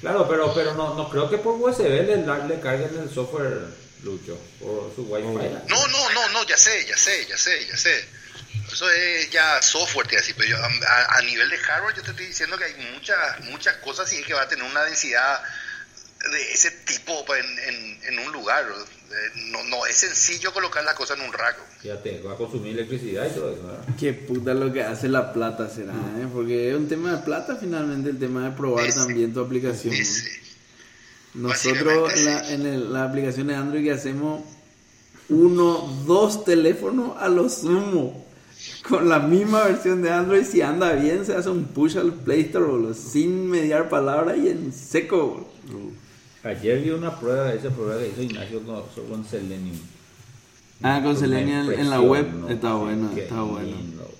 Claro, 0.00 0.28
pero, 0.28 0.54
pero 0.54 0.74
no, 0.74 0.94
no 0.94 1.08
creo 1.10 1.28
que 1.28 1.38
por 1.38 1.54
USB 1.54 1.80
le, 1.88 2.16
le 2.18 2.60
carguen 2.60 2.90
el 3.02 3.10
software 3.12 3.62
Lucho 4.04 4.38
por 4.60 4.92
su 4.94 5.02
Wi-Fi. 5.10 5.26
No, 5.68 5.88
no, 5.88 6.10
no, 6.10 6.28
no, 6.28 6.46
ya 6.46 6.56
sé, 6.56 6.86
ya 6.86 6.96
sé, 6.96 7.26
ya 7.28 7.36
sé, 7.36 7.66
ya 7.66 7.76
sé. 7.76 8.04
Eso 8.72 8.90
es 8.90 9.30
ya 9.30 9.60
software, 9.62 10.06
te 10.06 10.18
así, 10.18 10.32
pero 10.34 10.48
yo, 10.50 10.56
a, 10.58 11.16
a 11.16 11.22
nivel 11.22 11.48
de 11.48 11.56
hardware 11.58 11.94
yo 11.96 12.02
te 12.02 12.10
estoy 12.10 12.26
diciendo 12.26 12.58
que 12.58 12.64
hay 12.64 12.74
muchas 12.94 13.40
muchas 13.50 13.76
cosas 13.76 14.12
y 14.12 14.16
es 14.16 14.26
que 14.26 14.34
va 14.34 14.42
a 14.42 14.48
tener 14.48 14.64
una 14.64 14.84
densidad 14.84 15.40
de 16.30 16.52
ese 16.52 16.70
tipo 16.86 17.24
pues, 17.24 17.44
en, 17.44 17.58
en, 17.58 18.00
en 18.04 18.18
un 18.26 18.32
lugar. 18.32 18.64
Eh, 18.64 19.14
No, 19.52 19.62
no 19.64 19.86
es 19.86 19.96
sencillo 19.96 20.52
colocar 20.52 20.82
la 20.84 20.94
cosa 20.94 21.14
en 21.14 21.20
un 21.22 21.32
rack. 21.32 21.56
Fíjate, 21.80 22.20
va 22.22 22.32
a 22.32 22.36
consumir 22.36 22.72
electricidad 22.72 23.26
y 23.26 23.34
todo 23.34 23.52
eso, 23.52 23.62
¿verdad? 23.66 23.84
Qué 23.98 24.12
puta 24.12 24.52
lo 24.52 24.72
que 24.72 24.82
hace 24.82 25.08
la 25.08 25.32
plata 25.32 25.68
será, 25.70 25.92
¿eh? 25.92 26.26
Porque 26.32 26.70
es 26.70 26.76
un 26.76 26.88
tema 26.88 27.12
de 27.12 27.18
plata 27.22 27.56
finalmente 27.56 28.10
el 28.10 28.18
tema 28.18 28.44
de 28.48 28.56
probar 28.56 28.92
también 28.92 29.32
tu 29.32 29.40
aplicación. 29.40 29.94
Nosotros 31.34 32.12
en, 32.14 32.24
la, 32.24 32.50
en 32.50 32.66
el- 32.66 32.92
la 32.92 33.04
aplicación 33.04 33.46
de 33.48 33.54
Android 33.54 33.84
que 33.84 33.92
hacemos 33.92 34.42
uno, 35.28 36.02
dos 36.06 36.44
teléfonos 36.44 37.16
a 37.20 37.28
lo 37.28 37.48
sumo. 37.48 38.25
Con 38.88 39.08
la 39.08 39.18
misma 39.18 39.64
versión 39.64 40.00
de 40.02 40.10
Android, 40.10 40.44
si 40.44 40.62
anda 40.62 40.92
bien, 40.92 41.24
se 41.26 41.34
hace 41.34 41.50
un 41.50 41.64
push 41.64 41.96
al 41.96 42.12
Play 42.12 42.42
Store, 42.42 42.66
boludo, 42.66 42.94
sin 42.94 43.48
mediar 43.50 43.88
palabra 43.88 44.36
y 44.36 44.48
en 44.48 44.72
seco. 44.72 45.48
boludo. 45.68 45.90
Ayer 46.44 46.80
vi 46.80 46.90
una 46.90 47.18
prueba, 47.18 47.52
esa 47.52 47.70
prueba 47.70 47.98
que 47.98 48.08
hizo 48.08 48.22
Ignacio 48.22 48.62
con, 48.62 48.82
con 49.10 49.24
Selenium. 49.24 49.76
Ah, 50.82 51.00
con 51.02 51.16
Selenium 51.16 51.70
en 51.72 51.90
la 51.90 52.00
web 52.00 52.26
¿no? 52.32 52.48
está 52.48 52.74
bueno, 52.74 53.10
está 53.16 53.42
bueno. 53.42 53.66
lindo, 53.66 54.10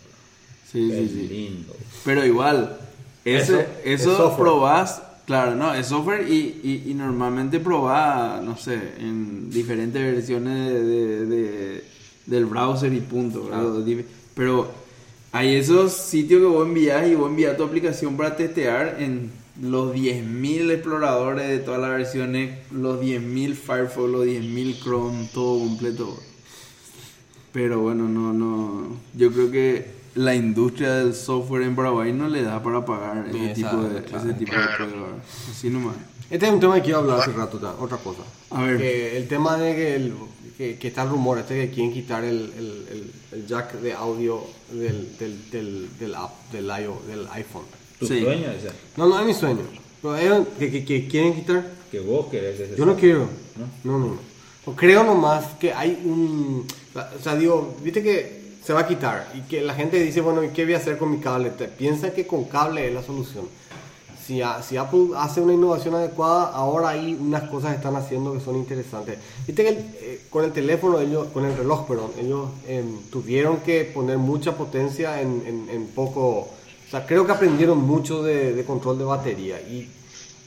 Sí, 0.73 0.89
qué 0.90 1.06
sí, 1.06 1.09
sí. 1.09 1.28
lindo. 1.28 1.77
Pero 2.05 2.24
igual, 2.24 2.78
eso, 3.24 3.60
Eso 3.60 3.64
eso, 3.85 4.31
es 4.31 4.35
probás, 4.36 5.02
claro, 5.27 5.55
no, 5.55 5.73
es 5.74 5.86
software 5.86 6.28
y, 6.28 6.60
y, 6.64 6.90
y 6.90 6.94
normalmente 6.94 7.60
probás, 7.60 8.43
no 8.43 8.56
sé, 8.56 8.81
en 8.98 9.48
diferentes 9.51 10.02
versiones 10.02 10.73
de, 10.73 10.85
de- 10.85 11.27
de- 11.27 11.85
del 12.27 12.47
browser 12.47 12.93
y 12.93 13.01
punto, 13.01 13.44
¿verdad? 13.44 13.85
Pero 14.37 14.71
hay 15.33 15.57
esos 15.57 15.93
sitios 15.93 16.41
que 16.41 16.47
vos 16.47 16.67
envías 16.67 17.09
y 17.09 17.15
vos 17.17 17.29
envías 17.31 17.57
tu 17.57 17.65
aplicación 17.65 18.17
para 18.17 18.37
testear 18.37 18.97
en 19.01 19.33
los 19.61 19.95
10.000 19.95 20.71
exploradores 20.71 21.49
de 21.49 21.59
todas 21.59 21.81
las 21.81 21.91
versiones, 21.91 22.59
los 22.71 23.01
10.000 23.01 23.55
Firefox, 23.55 24.09
los 24.11 24.27
10.000 24.27 24.79
Chrome, 24.83 25.29
todo 25.33 25.59
completo. 25.61 26.17
Pero 27.53 27.81
bueno, 27.81 28.07
no, 28.09 28.33
no. 28.35 28.87
Yo 29.15 29.33
creo 29.33 29.51
que 29.51 29.87
la 30.15 30.35
industria 30.35 30.95
del 30.97 31.15
software 31.15 31.63
en 31.63 31.75
Paraguay 31.75 32.13
no 32.13 32.29
le 32.29 32.43
da 32.43 32.63
para 32.63 32.85
pagar 32.85 33.27
ese, 33.29 33.53
esa- 33.53 33.55
tipo 33.71 33.83
de, 33.83 34.03
claro. 34.03 34.25
ese 34.29 34.35
tipo 34.39 34.53
de 34.53 34.59
pruebas. 34.77 35.11
Así 35.51 35.71
nomás. 35.71 35.97
Este 36.29 36.47
es 36.47 36.53
un 36.53 36.61
tema 36.61 36.75
que 36.77 36.83
quiero 36.83 36.99
hablar 36.99 37.21
hace 37.21 37.33
rato, 37.33 37.57
otra 37.81 37.97
cosa. 37.99 38.23
A 38.51 38.63
ver. 38.63 38.79
Que 38.79 39.17
el 39.17 39.29
tema 39.29 39.57
de 39.57 39.75
que, 39.75 39.97
el- 39.97 40.13
que, 40.57 40.77
que 40.78 40.89
está 40.89 41.03
el 41.03 41.11
rumor 41.11 41.39
este 41.39 41.55
que 41.69 41.74
quieren 41.74 41.93
quitar 41.93 42.24
el, 42.24 42.53
el- 42.57 42.87
el- 42.91 43.12
el 43.41 43.47
jack 43.47 43.74
de 43.74 43.93
audio 43.93 44.43
del, 44.73 45.16
del, 45.19 45.51
del, 45.51 45.89
del 45.99 46.15
app, 46.15 46.51
del, 46.53 46.66
iO 46.83 47.03
del 47.07 47.27
iPhone. 47.33 47.65
Tu 47.99 48.07
Sí. 48.07 48.20
sueño 48.23 48.51
ese, 48.51 48.70
No, 48.97 49.07
no 49.09 49.19
es 49.20 49.27
mi 49.27 49.35
sueño. 49.35 49.61
Pero 50.03 50.16
ellos 50.16 50.47
que, 50.59 50.70
que, 50.70 50.85
que 50.85 51.09
quieren 51.09 51.35
quitar, 51.35 51.66
que 51.91 52.01
vos 52.01 52.27
querés 52.31 52.61
ese 52.61 52.77
yo 52.77 52.85
no 52.87 52.97
quiero. 52.97 53.28
No, 53.85 53.99
no, 53.99 54.07
no. 54.07 54.19
No 54.66 54.74
Creo 54.77 55.05
nomás 55.05 55.45
que 55.61 55.73
hay 55.73 56.01
un... 56.05 56.66
O 56.95 57.23
sea, 57.23 57.37
digo, 57.37 57.77
viste 57.83 58.03
que 58.03 58.47
se 58.65 58.73
va 58.73 58.81
a 58.81 58.87
quitar 58.89 59.31
y 59.35 59.43
que 59.49 59.61
la 59.62 59.74
gente 59.74 60.03
dice, 60.03 60.20
bueno, 60.20 60.43
¿y 60.43 60.49
qué 60.49 60.65
voy 60.65 60.74
a 60.74 60.78
hacer 60.78 60.99
con 60.99 61.11
mi 61.11 61.19
cable? 61.19 61.51
Piensa 61.78 62.12
que 62.12 62.27
con 62.27 62.45
cable 62.47 62.89
es 62.89 62.93
la 62.95 63.03
solución. 63.03 63.49
Si, 64.27 64.43
a- 64.43 64.61
si 64.62 64.77
Apple 64.77 65.11
hace 65.16 65.40
una 65.40 65.53
innovación 65.55 65.94
adecuada, 65.94 66.51
ahora 66.51 66.89
hay 66.90 67.15
unas 67.15 67.44
cosas 67.48 67.74
están 67.77 67.94
haciendo 67.94 68.32
que 68.32 68.40
son 68.40 68.57
interesantes. 68.57 69.19
Viste 69.47 69.62
que 69.62 69.69
el- 69.69 69.77
eh, 70.01 70.20
con 70.31 70.44
el 70.44 70.53
teléfono, 70.53 70.98
ellos, 70.98 71.28
con 71.28 71.44
el 71.44 71.57
reloj, 71.57 71.86
perdón, 71.86 72.11
ellos 72.19 72.48
em, 72.66 73.03
tuvieron 73.11 73.59
que 73.59 73.85
poner 73.85 74.19
mucha 74.19 74.57
potencia 74.57 75.20
en, 75.20 75.43
en- 75.47 75.69
en 75.70 75.86
poco... 75.89 76.23
O 76.40 76.90
sea, 76.90 77.07
creo 77.07 77.24
que 77.27 77.32
aprendieron 77.32 77.78
mucho 77.78 78.23
de, 78.23 78.53
de 78.55 78.65
control 78.65 78.98
de 78.98 79.05
batería 79.05 79.61
y 79.61 79.89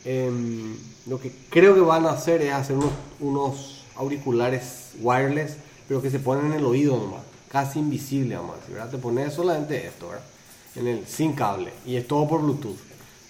em, 0.05 0.75
lo 1.07 1.19
que 1.19 1.31
creo 1.49 1.73
que 1.73 1.81
van 1.81 2.05
a 2.05 2.11
hacer 2.11 2.41
es 2.41 2.53
hacer 2.53 2.75
unos, 2.77 2.91
unos 3.19 3.83
auriculares 3.95 4.91
wireless, 5.01 5.53
pero 5.87 6.01
que 6.01 6.09
se 6.09 6.19
ponen 6.19 6.47
en 6.47 6.53
el 6.59 6.65
oído 6.65 6.97
nomás, 6.97 7.21
casi 7.49 7.79
invisible 7.79 8.35
nomás, 8.35 8.57
¿verdad? 8.69 8.89
Te 8.89 8.97
pones 8.97 9.33
solamente 9.33 9.85
esto, 9.87 10.07
¿verdad? 10.09 10.23
En 10.75 10.87
el, 10.87 11.07
sin 11.07 11.33
cable 11.33 11.71
y 11.85 11.95
es 11.95 12.07
todo 12.07 12.27
por 12.27 12.41
Bluetooth. 12.41 12.77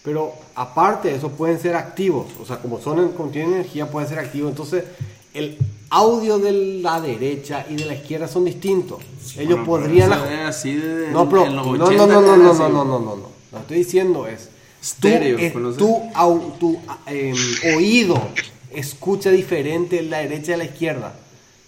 Pero 0.09 0.33
aparte 0.55 1.09
de 1.09 1.17
eso 1.17 1.29
pueden 1.29 1.59
ser 1.59 1.75
activos, 1.75 2.25
o 2.41 2.43
sea, 2.43 2.57
como 2.57 2.79
son 2.81 2.97
en- 2.97 3.09
como 3.09 3.29
tienen 3.29 3.53
energía 3.53 3.91
pueden 3.91 4.09
ser 4.09 4.17
activos. 4.17 4.49
Entonces, 4.49 4.83
el 5.35 5.55
audio 5.91 6.39
de 6.39 6.51
la 6.81 6.99
derecha 6.99 7.63
y 7.69 7.75
de 7.75 7.85
la 7.85 7.93
izquierda 7.93 8.27
son 8.27 8.43
distintos. 8.45 9.03
Ellos 9.37 9.59
podrían 9.65 10.09
no, 11.11 11.25
no, 11.51 11.61
80 11.85 12.07
no, 12.07 12.21
no, 12.21 12.37
no, 12.37 12.37
no, 12.37 12.53
no, 12.69 12.69
no, 12.69 12.85
no, 12.85 12.99
no, 12.99 13.15
no. 13.17 13.21
Lo 13.51 13.57
que 13.57 13.57
estoy 13.61 13.77
diciendo 13.77 14.25
es, 14.25 14.49
tu, 14.99 15.07
eh, 15.39 15.51
tu, 15.77 16.01
tu, 16.59 16.79
em, 17.05 17.35
oído 17.75 18.19
escucha 18.73 19.29
diferente 19.29 20.01
la 20.01 20.17
derecha 20.21 20.55
y 20.55 20.57
la 20.57 20.63
izquierda. 20.63 21.13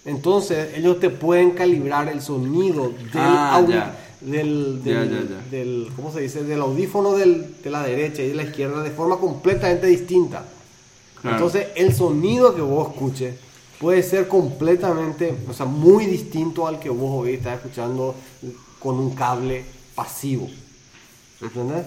Entonces, 0.04 0.76
ellos 0.76 0.98
te 0.98 1.10
pueden 1.10 1.52
calibrar 1.52 2.08
el 2.08 2.20
sonido 2.20 2.88
del, 3.12 3.22
Ah, 3.22 3.60
au- 3.60 3.68
ya. 3.70 3.96
Del, 4.24 4.82
del, 4.84 5.10
ya, 5.10 5.20
ya. 5.20 5.50
del- 5.50 5.88
¿cómo 5.96 6.12
se 6.12 6.20
dice? 6.20 6.42
Del 6.44 6.60
audífono 6.60 7.14
del- 7.14 7.56
de 7.62 7.70
la 7.70 7.82
derecha 7.82 8.22
y 8.22 8.28
de 8.28 8.34
la 8.34 8.44
izquierda 8.44 8.82
de 8.82 8.90
forma 8.90 9.18
completamente 9.18 9.86
distinta. 9.86 10.44
Claro. 11.20 11.36
Entonces, 11.36 11.68
el 11.76 11.94
sonido 11.94 12.54
que 12.54 12.62
vos 12.62 12.90
escuches 12.92 13.34
puede 13.78 14.02
ser 14.02 14.28
completamente, 14.28 15.34
o 15.48 15.52
sea, 15.52 15.66
muy 15.66 16.06
distinto 16.06 16.66
al 16.66 16.78
que 16.78 16.88
vos 16.90 17.24
hoy 17.24 17.34
estás 17.34 17.56
escuchando 17.56 18.14
con 18.78 18.98
un 18.98 19.14
cable 19.14 19.64
pasivo. 19.94 20.48
¿Entendés? 21.40 21.84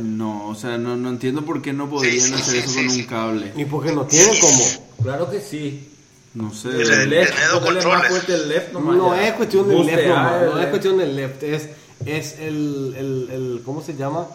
No, 0.00 0.48
o 0.48 0.54
sea, 0.54 0.78
no, 0.78 0.96
no 0.96 1.10
entiendo 1.10 1.44
por 1.44 1.60
qué 1.60 1.74
no 1.74 1.88
podrían 1.90 2.32
hacer 2.32 2.56
eso 2.64 2.74
con 2.76 2.88
un 2.88 3.02
cable. 3.04 3.52
Y 3.56 3.66
porque 3.66 3.92
no 3.92 4.06
tienen 4.06 4.38
como. 4.40 4.64
Claro 5.02 5.30
que 5.30 5.40
sí. 5.40 5.88
No 6.34 6.52
sé. 6.52 6.68
El- 6.68 6.80
El 6.90 7.10
left, 7.10 7.34
Tener 7.34 7.48
dos 7.50 7.60
ponerle 7.60 7.88
más 7.88 8.00
controles. 8.02 8.08
fuerte 8.10 8.34
el 8.34 8.48
left 8.48 8.72
nomás 8.72 8.96
No 8.96 9.14
ya. 9.14 9.28
es 9.28 9.34
cuestión 9.34 9.68
del 9.68 9.86
left, 9.86 10.06
nomás, 10.08 10.34
el 10.34 10.40
no 10.46 10.50
es 10.52 10.56
left. 10.56 10.70
cuestión 10.70 10.98
del 10.98 11.16
left, 11.16 11.42
es, 11.42 11.68
es 12.06 12.38
el, 12.38 12.94
el, 12.96 13.28
el- 13.30 13.62
¿cómo 13.64 13.82
se 13.82 13.94
llama? 13.94 14.26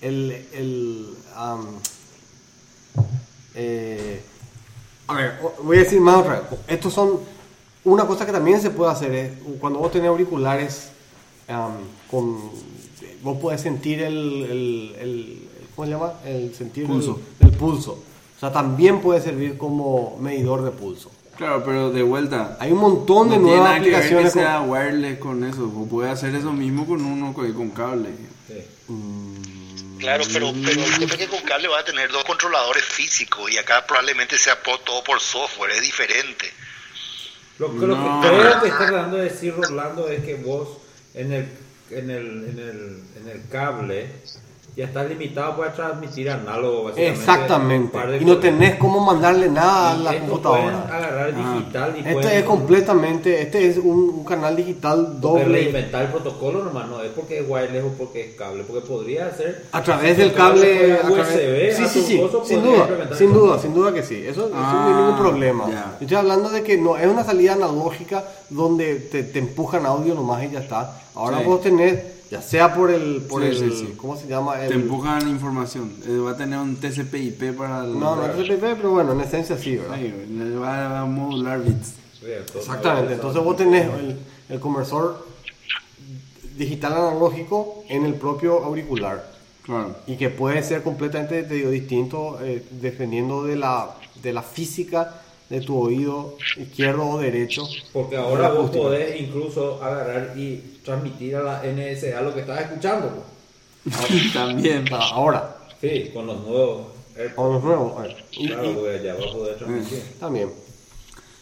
El, 0.00 0.30
el, 0.52 1.06
eh, 3.54 4.20
a 5.08 5.14
ver, 5.14 5.38
voy 5.62 5.76
a 5.78 5.80
decir 5.80 6.00
más 6.00 6.16
otra 6.18 6.40
vez. 6.40 6.42
Estos 6.68 6.92
son, 6.92 7.18
una 7.84 8.06
cosa 8.06 8.24
que 8.26 8.32
también 8.32 8.60
se 8.60 8.70
puede 8.70 8.92
hacer 8.92 9.12
es, 9.14 9.32
cuando 9.60 9.78
vos 9.80 9.90
tenés 9.90 10.08
auriculares, 10.08 10.88
am, 11.48 11.72
con, 12.10 12.38
vos 13.22 13.38
podés 13.38 13.60
sentir 13.60 14.02
el, 14.02 14.14
el, 14.16 14.96
el- 15.00 15.48
¿cómo 15.74 15.86
se 15.86 15.92
llama? 15.92 16.12
El 16.24 16.54
sentir 16.54 16.84
el- 16.84 16.90
Pulso. 16.90 17.20
el 17.40 17.50
pulso. 17.52 17.92
O 18.36 18.40
sea, 18.40 18.52
también 18.52 19.00
puede 19.00 19.20
servir 19.20 19.58
como 19.58 20.16
medidor 20.20 20.62
de 20.62 20.70
pulso. 20.70 21.10
Claro, 21.40 21.62
pero 21.64 21.90
de 21.90 22.02
vuelta. 22.02 22.58
Hay 22.60 22.70
un 22.70 22.78
montón 22.80 23.28
no 23.28 23.32
de 23.32 23.38
tiene 23.38 23.46
nuevas 23.56 23.64
nada 23.70 23.80
que 23.80 23.80
ver 23.80 23.90
que 23.90 23.96
aplicaciones. 23.96 24.32
con- 24.34 24.42
sea 24.42 24.60
wireless 24.60 25.18
con 25.18 25.44
eso. 25.44 25.64
O 25.64 25.88
puede 25.88 26.10
hacer 26.10 26.34
eso 26.34 26.52
mismo 26.52 26.86
con 26.86 27.02
uno 27.02 27.32
con, 27.32 27.70
cable. 27.70 28.10
Sí. 28.46 28.62
Claro, 29.98 30.24
pero, 30.32 30.52
pero 30.64 30.84
el 30.84 30.98
tema 30.98 31.12
es 31.12 31.18
que 31.18 31.28
con 31.28 31.40
cable 31.40 31.68
va 31.68 31.78
a 31.80 31.84
tener 31.84 32.10
dos 32.12 32.24
controladores 32.24 32.84
físicos 32.84 33.50
y 33.50 33.56
acá 33.56 33.86
probablemente 33.86 34.36
sea 34.36 34.62
por- 34.62 34.80
todo 34.80 35.02
por 35.02 35.18
software, 35.18 35.70
es 35.72 35.80
diferente. 35.80 36.46
Lo, 37.58 37.70
que- 37.72 37.86
lo 37.86 37.96
No. 37.96 38.20
que 38.20 38.28
creo 38.28 38.60
que 38.60 38.68
está 38.68 38.86
tratando 38.86 39.16
de 39.16 39.24
decir 39.24 39.54
Rolando 39.56 40.08
es 40.10 40.22
que 40.22 40.34
vos 40.34 40.68
en 41.14 41.32
el, 41.32 41.48
en 41.90 42.10
el, 42.10 42.26
en 42.50 42.58
el, 42.58 43.02
en 43.22 43.28
el 43.30 43.48
cable 43.48 44.10
ya 44.80 44.86
estás 44.86 45.08
limitado 45.08 45.56
para 45.56 45.72
transmitir 45.72 46.30
análogo. 46.30 46.84
básicamente, 46.84 47.18
Exactamente. 47.20 47.98
Y 48.20 48.24
no 48.24 48.38
tenés 48.38 48.76
cómo 48.76 49.00
mandarle 49.00 49.48
nada 49.48 49.92
a 49.92 49.96
la 49.96 50.18
computadora. 50.20 50.84
agarrar 50.90 51.34
digital 51.34 51.94
y 51.96 51.98
Este 52.00 52.12
pueden 52.12 52.38
es 52.38 52.44
completamente, 52.44 53.42
este 53.42 53.66
es 53.68 53.76
un, 53.78 54.10
un 54.18 54.24
canal 54.24 54.56
digital 54.56 55.20
doble 55.20 55.44
reinventar 55.44 56.02
el 56.04 56.08
protocolo 56.08 56.64
nomás, 56.64 56.88
no 56.88 57.02
es 57.02 57.10
porque 57.10 57.40
es 57.40 57.44
wireless 57.48 57.84
o 57.84 57.88
porque 57.98 58.30
es 58.30 58.34
cable, 58.36 58.64
porque 58.64 58.86
podría 58.86 59.30
ser 59.34 59.66
a 59.72 59.82
través 59.82 60.16
del 60.16 60.32
cable 60.32 60.94
a 60.94 61.00
través- 61.02 61.76
USB, 61.76 61.76
sí, 61.76 61.84
sí, 61.88 62.02
sí, 62.06 62.20
sin 62.44 62.62
duda, 62.62 62.78
implementar 62.78 63.18
sin 63.18 63.32
duda, 63.32 63.58
sin 63.58 63.74
duda 63.74 63.92
que 63.94 64.02
sí. 64.02 64.16
Eso, 64.26 64.46
eso 64.46 64.50
Ah, 64.54 64.82
no 64.84 64.88
hay 64.96 65.02
ningún 65.02 65.16
problema. 65.18 65.64
ya. 65.70 65.96
Yo 66.00 66.04
estoy 66.06 66.16
hablando 66.16 66.48
de 66.50 66.62
que 66.62 66.76
no 66.78 66.96
es 66.96 67.06
una 67.06 67.24
salida 67.24 67.52
analógica 67.52 68.24
donde 68.48 68.94
te, 68.96 69.22
te 69.24 69.38
empujan 69.38 69.84
audio 69.86 70.14
nomás 70.14 70.42
y 70.44 70.50
ya 70.50 70.60
está. 70.60 70.96
Ahora 71.14 71.38
Sí. 71.38 71.44
vos 71.44 71.60
tenés, 71.60 71.98
ya 72.30 72.40
sea 72.42 72.74
por 72.74 72.90
el, 72.90 73.22
por 73.28 73.42
Sí, 73.42 73.48
el, 73.48 73.56
sí, 73.56 73.70
sí. 73.76 73.94
¿cómo 73.96 74.16
se 74.16 74.28
llama? 74.28 74.62
El, 74.62 74.68
Te 74.68 74.74
empujan 74.74 75.28
información. 75.28 75.92
Eh, 76.06 76.18
va 76.18 76.32
a 76.32 76.36
tener 76.36 76.58
un 76.58 76.76
TCP/IP 76.76 77.56
para 77.56 77.84
el. 77.84 77.98
No, 77.98 78.16
no 78.16 78.24
es 78.26 78.36
TCP, 78.36 78.60
pero 78.76 78.90
bueno, 78.92 79.12
en 79.12 79.20
esencia 79.20 79.56
sí, 79.58 79.76
¿verdad? 79.76 79.96
Sí, 79.96 80.12
le 80.38 80.56
va 80.56 81.00
a 81.00 81.04
modular 81.06 81.62
bits. 81.62 81.94
Exactamente, 82.54 83.14
entonces 83.14 83.42
vos 83.42 83.56
tenés 83.56 83.88
el, 83.98 84.18
el 84.50 84.60
conversor 84.60 85.26
digital 86.56 86.92
analógico 86.92 87.84
en 87.88 88.04
el 88.04 88.14
propio 88.14 88.62
auricular 88.62 89.30
Claro. 89.62 89.94
y 90.06 90.16
que 90.16 90.28
puede 90.30 90.62
ser 90.62 90.82
completamente 90.82 91.42
te 91.44 91.54
digo, 91.54 91.70
distinto 91.70 92.38
eh, 92.42 92.62
dependiendo 92.70 93.44
de 93.44 93.56
la, 93.56 93.96
de 94.22 94.32
la 94.32 94.42
física 94.42 95.22
de 95.48 95.60
tu 95.60 95.78
oído 95.78 96.36
izquierdo 96.56 97.08
o 97.08 97.18
derecho. 97.18 97.66
Porque 97.92 98.16
ahora 98.16 98.50
vos 98.52 98.70
podés 98.70 99.20
incluso 99.20 99.82
agarrar 99.82 100.34
y 100.36 100.79
transmitir 100.94 101.36
a 101.36 101.42
la 101.42 101.62
NSA 101.64 102.20
lo 102.22 102.34
que 102.34 102.40
estás 102.40 102.60
escuchando. 102.62 103.24
pues. 103.84 104.32
También. 104.32 104.84
Ah, 104.92 105.10
Ahora, 105.12 105.56
Sí, 105.80 106.10
con 106.12 106.26
los 106.26 106.40
nuevos 106.46 106.88
AirPods. 107.16 107.38
O 107.38 107.52
los 107.54 107.64
nuevos. 107.64 107.98
a 107.98 108.02
ver. 108.02 108.16
Y- 108.32 108.46
Claro, 108.48 108.70
y- 108.70 108.74
porque 108.74 108.90
allá 108.98 109.14
va 109.14 109.24
a 109.24 109.32
poder 109.32 109.56
transmitir. 109.56 110.02
también. 110.20 110.50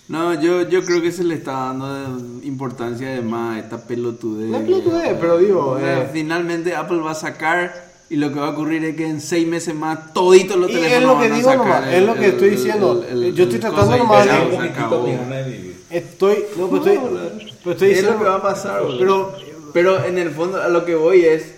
No, 0.09 0.41
yo, 0.41 0.66
yo 0.69 0.85
creo 0.85 1.03
que 1.03 1.12
se 1.12 1.23
le 1.25 1.35
está 1.35 1.53
dando 1.53 2.41
importancia 2.45 3.09
además 3.09 3.57
a 3.57 3.59
esta 3.59 3.87
pelotudez. 3.87 4.49
No 4.49 4.57
es 4.59 4.62
pelotudez, 4.65 5.16
pero 5.20 5.39
digo, 5.39 5.79
eh, 5.79 6.09
finalmente 6.12 6.75
Apple 6.75 6.99
va 6.99 7.11
a 7.11 7.15
sacar 7.15 7.75
y 8.09 8.16
lo 8.16 8.33
que 8.33 8.41
va 8.41 8.47
a 8.47 8.51
ocurrir 8.51 8.83
es 8.85 8.97
que 8.97 9.07
en 9.07 9.20
seis 9.20 9.47
meses 9.47 9.75
más 9.75 10.15
toditos 10.15 10.57
los 10.57 10.70
Y 10.70 10.75
teléfonos 10.75 11.01
es 11.03 11.03
lo 11.07 11.12
que 11.19 11.29
van 11.29 11.33
a 11.33 11.37
digo 11.37 11.51
sacar 11.51 11.66
nomás, 11.66 11.89
el- 11.89 11.95
es 11.95 12.07
lo 12.07 12.15
que 12.15 12.25
el- 12.25 12.31
estoy 12.33 12.51
diciendo. 12.51 13.05
el- 13.11 13.23
el- 13.25 13.35
Yo 13.35 13.45
estoy 13.45 13.59
tratando 13.59 13.97
nomás 13.99 14.25
ya 14.25 14.39
de- 14.45 15.77
Estoy, 15.90 16.44
no, 16.56 16.69
pero 16.69 16.77
estoy, 16.85 16.98
pero 17.65 17.73
estoy 17.73 17.90
es 17.90 17.97
diciendo 17.97 18.12
lo 18.12 18.19
que 18.19 18.24
va 18.31 18.35
a 18.36 18.43
pasar, 18.43 18.82
boludo. 18.82 18.98
Pero, 18.98 19.73
Pero 19.73 20.05
en 20.05 20.19
el 20.19 20.31
fondo 20.31 20.60
a 20.60 20.69
lo 20.69 20.85
que 20.85 20.94
voy 20.94 21.23
es, 21.24 21.55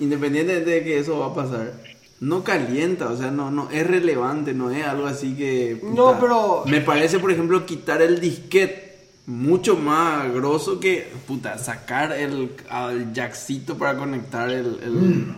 independientemente 0.00 0.70
de 0.70 0.84
que 0.84 0.98
eso 0.98 1.18
va 1.20 1.26
a 1.26 1.34
pasar, 1.34 1.72
no 2.20 2.42
calienta, 2.42 3.08
o 3.10 3.16
sea, 3.16 3.30
no, 3.30 3.50
no 3.50 3.68
es 3.70 3.86
relevante, 3.86 4.52
no 4.52 4.70
es 4.70 4.84
algo 4.84 5.06
así 5.06 5.34
que... 5.36 5.80
No, 5.82 6.18
pero- 6.20 6.64
Me 6.66 6.80
parece, 6.80 7.18
por 7.20 7.30
ejemplo, 7.30 7.64
quitar 7.66 8.02
el 8.02 8.20
disquete 8.20 8.88
mucho 9.26 9.76
más 9.76 10.32
grosso 10.32 10.80
que, 10.80 11.06
puta, 11.26 11.58
sacar 11.58 12.12
el, 12.12 12.50
al 12.70 13.12
jackcito 13.12 13.76
para 13.78 13.96
conectar 13.96 14.50
el... 14.50 14.66
el- 14.82 15.34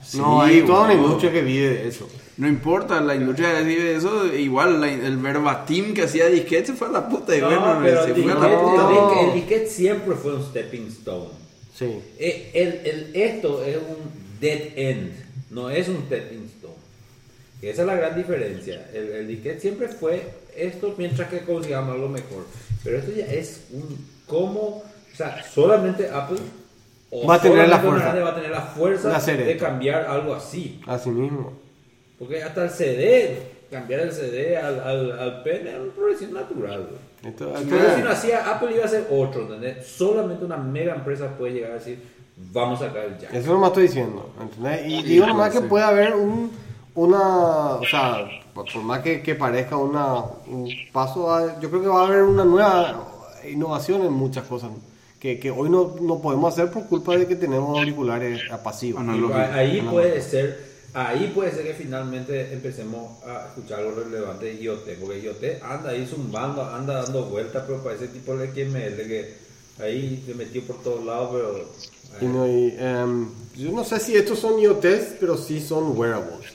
Sí, 0.00 0.16
no, 0.18 0.40
hay 0.40 0.62
toda 0.62 0.84
una 0.84 0.94
industria 0.94 1.30
que 1.32 1.42
vive 1.42 1.68
de 1.68 1.88
eso. 1.88 2.08
No 2.38 2.46
importa, 2.48 3.00
la 3.00 3.16
industria 3.16 3.52
de 3.52 3.96
eso, 3.96 4.26
igual 4.34 4.80
la- 4.80 4.90
el 4.92 5.16
verbatim 5.16 5.92
que 5.92 6.02
hacía 6.02 6.26
disquete 6.28 6.66
se 6.68 6.72
fue 6.74 6.86
a 6.88 6.92
la 6.92 7.08
puta 7.08 7.36
y 7.36 7.40
No, 7.40 7.48
bueno, 7.48 7.80
pero 7.82 8.04
se 8.04 8.10
el 8.12 8.22
fue 8.22 8.32
a 8.32 8.34
la 8.36 8.60
puta. 8.60 8.82
No. 8.84 9.20
el 9.28 9.34
disquete 9.34 9.66
siempre 9.66 10.14
fue 10.14 10.34
un 10.36 10.42
stepping 10.44 10.86
stone. 10.88 11.30
Sí. 11.74 11.98
Eh, 12.18 12.50
el- 12.54 12.80
el- 12.86 13.10
esto 13.16 13.64
es 13.64 13.76
un 13.76 14.38
dead 14.40 14.60
end, 14.76 15.12
no 15.50 15.68
es 15.68 15.88
un 15.88 16.04
stepping 16.06 16.44
stone. 16.56 16.74
Esa 17.60 17.82
es 17.82 17.86
la 17.88 17.96
gran 17.96 18.16
diferencia. 18.16 18.88
El, 18.94 19.08
el 19.10 19.26
disquete 19.28 19.58
siempre 19.60 19.88
fue 19.88 20.22
esto 20.56 20.94
mientras 20.96 21.28
que 21.28 21.40
consigamos 21.40 21.94
algo 21.96 22.08
mejor. 22.08 22.46
Pero 22.84 22.98
esto 22.98 23.10
ya 23.16 23.26
es 23.26 23.62
un 23.72 23.98
cómo, 24.28 24.60
o 24.60 25.16
sea, 25.16 25.42
solamente 25.42 26.08
Apple 26.08 26.38
o 27.10 27.26
Va 27.26 27.34
a 27.34 27.40
tener 27.42 27.68
la 27.68 27.80
fuerza. 27.80 28.14
Va 28.14 28.30
a 28.30 28.34
tener 28.36 28.50
la 28.52 28.60
fuerza 28.62 29.08
De 29.44 29.56
cambiar 29.56 30.06
algo 30.06 30.34
así. 30.34 30.80
Así 30.86 31.10
mismo. 31.10 31.52
Porque 32.18 32.42
hasta 32.42 32.64
el 32.64 32.70
CD, 32.70 33.38
cambiar 33.70 34.00
el 34.00 34.12
CD 34.12 34.56
al, 34.56 34.80
al, 34.80 35.18
al 35.18 35.42
pen 35.42 35.66
era 35.66 35.80
una 35.80 35.92
progresión 35.92 36.32
natural. 36.34 36.88
Esto- 37.22 37.52
Pero 37.68 37.94
si 37.96 38.02
no 38.02 38.10
hacía, 38.10 38.50
Apple 38.54 38.72
iba 38.74 38.82
a 38.82 38.86
hacer 38.86 39.06
otro, 39.10 39.42
¿entendés? 39.42 39.86
Solamente 39.86 40.44
una 40.44 40.56
mega 40.56 40.94
empresa 40.94 41.28
puede 41.36 41.54
llegar 41.54 41.72
a 41.72 41.74
decir, 41.74 42.02
vamos 42.52 42.80
a 42.82 42.86
sacar 42.88 43.04
el 43.06 43.18
jack. 43.18 43.32
Eso 43.34 43.52
nomás 43.52 43.68
estoy 43.70 43.84
diciendo, 43.84 44.30
¿entendés? 44.40 44.86
Y 44.86 45.02
digo 45.02 45.26
nomás 45.26 45.52
que 45.52 45.60
puede 45.68 45.84
haber 45.84 46.14
un, 46.14 46.50
una, 46.94 47.74
o 47.76 47.84
sea, 47.84 48.28
por, 48.54 48.66
más 48.82 49.00
que, 49.00 49.22
que 49.22 49.34
parezca 49.34 49.76
una, 49.76 50.16
un 50.46 50.68
paso, 50.92 51.32
a- 51.32 51.60
yo 51.60 51.68
creo 51.70 51.82
que 51.82 51.88
va 51.88 52.02
a 52.02 52.06
haber 52.06 52.22
una 52.22 52.44
nueva 52.44 53.04
innovación 53.48 54.02
en 54.02 54.12
muchas 54.12 54.44
cosas 54.44 54.70
que, 55.20 55.38
que 55.40 55.50
hoy 55.50 55.68
no, 55.70 55.96
no 56.00 56.20
podemos 56.20 56.52
hacer 56.52 56.70
por 56.72 56.86
culpa 56.86 57.16
de 57.16 57.26
que 57.26 57.36
tenemos 57.36 57.76
auriculares. 57.78 58.40
Y 59.16 59.18
ahí 59.58 59.80
puede 59.92 60.20
ser, 60.22 60.67
ahí 60.94 61.30
puede 61.34 61.52
ser 61.52 61.64
que 61.66 61.74
finalmente 61.74 62.52
empecemos 62.52 63.22
a 63.24 63.46
escuchar 63.48 63.80
algo 63.80 64.00
relevante 64.02 64.46
de 64.46 64.62
IoT, 64.62 64.88
porque 65.00 65.20
IoT 65.20 65.62
anda 65.62 65.90
ahí 65.90 66.06
zumbando, 66.06 66.62
anda 66.64 67.02
dando 67.02 67.24
vueltas, 67.26 67.64
pero 67.66 67.82
para 67.82 67.94
ese 67.96 68.08
tipo 68.08 68.36
de 68.36 68.48
XML 68.48 68.96
que 69.06 69.34
ahí 69.80 70.22
se 70.26 70.34
metió 70.34 70.62
por 70.62 70.82
todos 70.82 71.04
lados, 71.04 71.30
pero... 71.32 71.68
Y 72.20 72.24
no, 72.24 72.46
y, 72.48 72.74
em, 72.78 73.28
yo 73.56 73.70
no 73.70 73.84
sé 73.84 74.00
si 74.00 74.16
estos 74.16 74.38
son 74.38 74.58
IoTs, 74.58 75.16
pero 75.20 75.36
sí 75.36 75.60
son 75.60 75.96
wearables. 75.96 76.48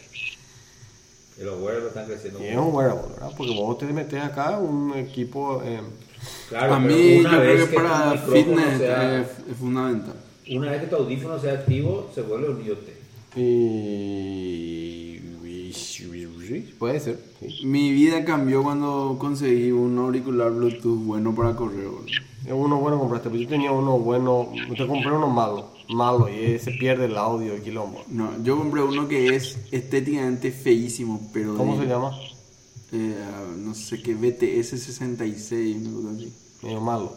Y 1.40 1.44
los 1.44 1.60
wearables 1.62 1.90
están 1.90 2.06
creciendo. 2.06 2.44
Y 2.44 2.48
es 2.48 2.58
un 2.58 2.74
wearable, 2.74 3.04
¿verdad? 3.14 3.32
Porque 3.38 3.54
vos 3.54 3.78
te 3.78 3.86
metes 3.86 4.22
acá 4.22 4.58
un 4.58 4.94
equipo... 4.96 5.62
em, 5.64 5.86
Claro, 6.50 6.74
a 6.76 6.78
pero 6.82 6.96
mí 6.96 7.14
yo 7.16 7.20
una 7.20 7.40
vez 7.40 7.54
creo 7.56 7.68
que 7.70 7.76
tu 7.76 7.82
para 7.84 8.12
micrófono 8.14 8.34
fitness 8.34 8.78
sea- 8.78 9.20
es 9.22 9.58
fundamental. 9.60 10.16
Una 10.52 10.72
vez 10.72 10.82
que 10.82 10.88
tu 10.88 10.96
audífono 10.96 11.40
sea 11.40 11.54
activo, 11.54 12.12
se 12.16 12.22
vuelve 12.22 12.50
un 12.50 12.66
IoT. 12.66 12.88
Y- 13.36 15.20
puede 16.78 17.00
ser, 17.00 17.20
sí. 17.40 17.66
Mi 17.66 17.92
vida 17.92 18.24
cambió 18.26 18.62
cuando 18.64 19.16
conseguí 19.20 19.72
un 19.72 19.98
auricular 19.98 20.52
Bluetooth 20.52 21.00
bueno 21.06 21.34
para 21.34 21.56
correr. 21.56 21.88
boludo. 21.88 22.06
Es 22.46 22.52
uno 22.52 22.78
bueno 22.80 23.00
compraste, 23.00 23.30
pero 23.30 23.42
yo 23.42 23.48
tenía 23.48 23.72
uno 23.72 23.98
bueno, 24.00 24.50
te 24.76 24.86
compré 24.86 25.12
uno 25.14 25.28
malo, 25.30 25.70
malo, 25.90 26.28
y 26.30 26.60
se 26.60 26.72
pierde 26.72 27.06
el 27.06 27.16
audio 27.18 27.56
y 27.56 27.62
quilombo. 27.62 28.04
No, 28.10 28.32
yo 28.44 28.58
compré 28.58 28.82
uno 28.84 29.08
que 29.08 29.36
es 29.36 29.58
estéticamente 29.72 30.52
feísimo, 30.52 31.22
pero... 31.32 31.56
¿Cómo 31.56 31.78
de- 31.78 31.84
se 31.84 31.90
llama? 31.90 32.12
eh, 32.92 33.16
no 33.58 33.74
sé 33.74 34.02
qué, 34.04 34.14
BTS 34.14 34.78
66, 34.78 35.78
una 35.88 35.96
cosa 35.96 36.10
así. 36.16 36.34
Medio 36.62 36.82
malo. 36.82 37.14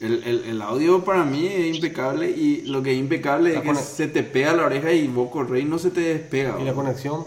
El, 0.00 0.22
el, 0.24 0.44
el 0.44 0.62
audio 0.62 1.04
para 1.04 1.24
mí 1.24 1.46
es 1.46 1.74
impecable 1.76 2.28
y 2.30 2.62
lo 2.62 2.82
que 2.82 2.92
es 2.92 2.98
impecable 2.98 3.52
La 3.54 3.60
es 3.60 3.64
que 3.64 3.74
se 3.76 4.08
te 4.08 4.22
pega 4.22 4.52
la 4.52 4.66
oreja 4.66 4.92
y 4.92 5.06
vos 5.08 5.30
corres 5.30 5.62
y 5.62 5.66
no 5.66 5.78
se 5.78 5.90
te 5.90 6.00
despega. 6.00 6.56
Y 6.60 6.64
la 6.64 6.74
conexión 6.74 7.24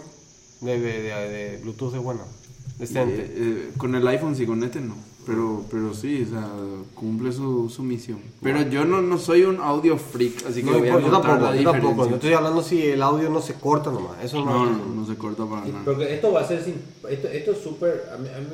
de, 0.60 0.78
de, 0.78 1.02
de- 1.02 1.28
de 1.28 1.56
Bluetooth 1.62 1.94
es 1.94 2.02
buena, 2.02 2.20
Eh, 2.22 2.74
decente. 2.78 3.26
eh, 3.36 3.70
con 3.78 3.94
el 3.94 4.06
iPhone 4.06 4.36
sí, 4.36 4.46
con 4.46 4.62
este 4.62 4.80
no. 4.80 4.94
Pero, 5.26 5.62
pero 5.70 5.92
sí, 5.92 6.24
o 6.26 6.30
sea, 6.30 6.48
cumple 6.94 7.32
su, 7.32 7.68
su 7.68 7.82
misión. 7.82 8.18
Pero 8.42 8.62
yo 8.62 8.86
no, 8.86 9.02
no 9.02 9.18
soy 9.18 9.42
un 9.42 9.60
audio 9.60 9.98
freak, 9.98 10.46
así 10.46 10.62
que 10.62 10.70
No, 10.70 10.78
voy 10.78 10.88
a 10.88 10.92
yo 11.00 11.10
tampoco, 11.10 11.38
la 11.52 11.56
yo 11.56 11.70
tampoco. 11.70 12.08
Yo 12.08 12.14
estoy 12.14 12.32
hablando 12.32 12.62
si 12.62 12.82
el 12.86 13.02
audio 13.02 13.28
no 13.28 13.42
se 13.42 13.52
corta 13.54 13.90
nomás. 13.90 14.24
Eso 14.24 14.42
no, 14.42 14.64
No, 14.64 14.70
no, 14.70 14.84
no 14.94 15.06
se 15.06 15.16
corta 15.16 15.44
para 15.44 15.66
nada. 15.66 15.82
Porque 15.84 16.14
esto 16.14 16.32
va 16.32 16.40
a 16.40 16.48
ser 16.48 16.62
sin, 16.64 16.76
esto, 17.10 17.28
esto 17.28 17.52
es 17.52 17.58
súper, 17.58 18.08
a 18.14 18.16
mí, 18.16 18.28
a 18.34 18.38
mí 18.38 18.46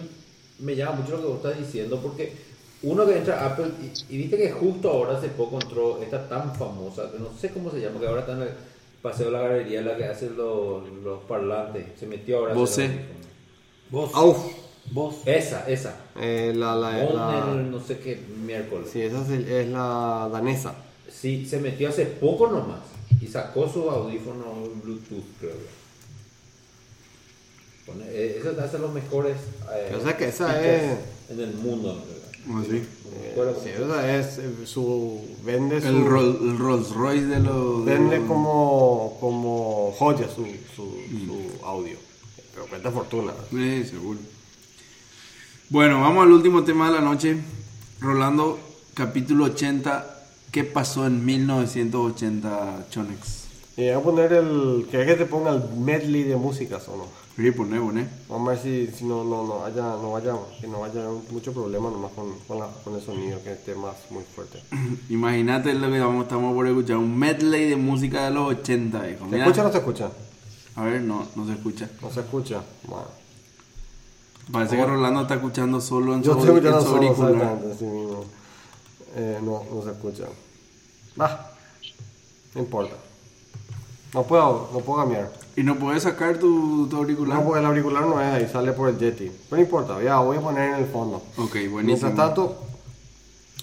me 0.61 0.75
llama 0.75 0.97
mucho 0.97 1.13
lo 1.13 1.21
que 1.21 1.27
vos 1.29 1.37
estás 1.37 1.59
diciendo 1.59 2.01
porque 2.03 2.33
uno 2.83 3.07
que 3.07 3.17
entra 3.17 3.41
a 3.43 3.47
Apple 3.47 3.71
y, 3.81 4.15
y 4.15 4.19
viste 4.19 4.37
que 4.37 4.51
justo 4.51 4.91
ahora 4.91 5.17
hace 5.19 5.29
poco 5.29 5.59
entró 5.61 6.03
esta 6.03 6.29
tan 6.29 6.55
famosa, 6.55 7.11
que 7.11 7.19
no 7.19 7.29
sé 7.39 7.51
cómo 7.51 7.71
se 7.71 7.81
llama, 7.81 7.99
que 8.01 8.07
ahora 8.07 8.21
está 8.21 8.33
en 8.33 8.43
el 8.43 8.49
paseo 9.01 9.27
de 9.27 9.33
la 9.33 9.43
galería, 9.43 9.81
la 9.83 9.97
que 9.97 10.05
hace 10.05 10.31
los, 10.31 10.87
los 11.03 11.23
parlantes, 11.25 11.85
se 11.99 12.07
metió 12.07 12.39
ahora. 12.39 12.55
Bose. 12.55 12.83
los 12.83 12.91
audífonos. 12.91 13.25
Vos. 13.91 14.11
Auf. 14.15 14.39
Vos. 14.93 15.15
Esa, 15.25 15.67
esa. 15.69 15.95
Eh, 16.21 16.53
la, 16.55 16.75
la, 16.77 16.91
la- 16.93 17.53
el 17.53 17.71
no 17.71 17.81
sé 17.81 17.99
qué 17.99 18.21
miércoles. 18.45 18.89
sí, 18.93 19.01
esa 19.03 19.23
es, 19.23 19.31
el- 19.31 19.49
es 19.49 19.69
la 19.69 20.29
danesa. 20.31 20.75
Sí, 21.11 21.47
se 21.47 21.59
metió 21.61 21.89
hace 21.89 22.05
poco 22.07 22.49
nomás 22.49 22.81
y 23.21 23.27
sacó 23.27 23.67
su 23.69 23.89
audífono 23.91 24.45
Bluetooth, 24.83 25.25
creo 25.41 25.53
eh, 28.09 28.37
Esos 28.41 28.59
hacen 28.59 28.83
los 28.83 28.93
mejores. 28.93 29.37
eh, 29.73 29.95
O 29.99 30.03
sea 30.03 30.17
que 30.17 30.29
esa 30.29 30.61
es- 30.65 30.99
En 31.31 31.41
el 31.41 31.55
mundo, 31.55 31.93
en 31.93 32.24
acuerdo 33.33 33.61
Sí, 33.63 33.69
esa 33.71 34.17
es 34.17 34.39
eh, 34.39 34.51
su 34.67 35.21
vende 35.45 35.81
su 35.81 35.89
El, 35.89 36.05
Roll- 36.07 36.39
el 36.43 36.59
Rolls 36.59 36.91
Royce 36.91 37.27
de 37.27 37.41
los... 37.41 37.85
de 37.85 37.93
vende 37.95 38.19
los- 38.19 38.29
como 38.29 39.17
como 39.21 39.93
joya 39.99 40.27
su, 40.29 40.45
su, 40.77 40.85
su 41.27 41.65
audio. 41.65 41.97
Pero 42.55 42.67
cuesta 42.67 42.91
fortuna. 42.91 43.33
Sí, 43.51 43.85
seguro. 43.85 44.19
Bueno, 45.71 46.01
vamos 46.01 46.25
al 46.25 46.33
último 46.33 46.63
tema 46.65 46.89
de 46.89 46.95
la 46.97 47.01
noche. 47.01 47.37
Rolando, 48.01 48.59
capítulo 48.95 49.45
80. 49.47 50.11
¿Qué 50.53 50.63
pasó 50.63 51.07
en 51.07 51.25
1980, 51.25 52.87
Chonex? 52.91 53.45
Y 53.77 53.83
voy 53.87 53.91
a 53.91 54.01
poner 54.01 54.33
el 54.35 54.87
¿querés 54.89 55.09
que 55.09 55.15
te 55.25 55.27
ponga 55.27 55.51
el 55.51 55.63
medley 55.79 56.23
de 56.23 56.37
músicas 56.37 56.87
o 56.89 56.97
no? 56.97 57.24
Sí, 57.37 57.51
poné, 57.51 57.81
poné. 57.81 58.09
Vamos 58.29 58.49
a 58.49 58.51
ver 58.53 58.63
si, 58.63 58.87
si 58.97 59.05
no, 59.05 59.25
no, 59.25 59.45
no 59.45 59.65
haya, 59.65 59.83
no 59.83 60.13
vaya, 60.13 60.35
que 60.61 60.69
no 60.69 60.81
vaya 60.81 61.05
mucho 61.31 61.53
problema 61.53 61.91
nomás 61.91 62.13
con, 62.13 62.39
con, 62.47 62.61
la- 62.61 62.71
con 62.85 62.95
el 62.95 63.03
sonido, 63.03 63.43
que 63.43 63.53
esté 63.53 63.75
más 63.75 63.95
muy 64.11 64.23
fuerte. 64.23 64.63
Imagínate 65.11 65.75
lo 65.75 65.91
que 65.91 65.99
vamos, 65.99 66.23
estamos 66.25 66.55
por 66.55 66.67
escuchar. 66.69 66.97
Un 66.99 67.19
medley 67.19 67.71
de 67.71 67.77
música 67.77 68.25
de 68.27 68.31
los 68.31 68.51
80, 68.55 69.11
hijo. 69.11 69.29
¿Se 69.31 69.39
escucha 69.41 69.61
o 69.63 69.65
no 69.65 69.73
se 69.73 69.79
escucha? 69.79 70.11
A 70.77 70.85
ver, 70.85 71.03
no, 71.03 71.27
no 71.35 71.47
se 71.47 71.53
escucha. 71.55 71.91
No 72.01 72.11
se 72.13 72.21
escucha. 72.21 72.63
Bueno. 72.85 73.07
Parece 74.53 74.77
que 74.77 74.85
Rolando 74.85 75.23
está 75.23 75.35
escuchando 75.35 75.81
solo 75.81 76.15
en 76.15 76.23
Yo 76.23 76.35
su, 76.35 76.39
estoy 76.41 76.57
en 76.59 76.81
su 76.83 76.89
auricular. 76.89 77.57
mismo. 77.61 78.25
Eh, 79.17 79.39
no, 79.43 79.63
no 79.73 79.83
se 79.83 79.91
escucha. 79.91 80.25
Ah, 81.19 81.51
no 82.55 82.61
importa. 82.61 82.95
No 84.15 84.23
puedo, 84.23 84.71
no 84.73 84.79
puedo 84.79 85.01
cambiar. 85.01 85.33
Y 85.57 85.65
no 85.65 85.77
puedes 85.77 86.05
sacar 86.05 86.39
tu, 86.39 86.87
tu 86.89 86.97
auricular. 86.97 87.39
No, 87.39 87.45
porque 87.45 87.61
el 87.61 87.67
auricular 87.67 88.07
no 88.07 88.21
es 88.21 88.27
ahí, 88.29 88.49
sale 88.49 88.73
por 88.73 88.89
el 88.89 88.97
Yeti. 88.97 89.31
No 89.51 89.59
importa, 89.59 90.01
ya 90.03 90.19
voy 90.21 90.37
a 90.37 90.41
poner 90.41 90.71
en 90.71 90.75
el 90.77 90.87
fondo. 90.87 91.17
Ok, 91.37 91.53
buenísimo. 91.69 91.83
Mientras 91.83 92.15
tanto, 92.15 92.57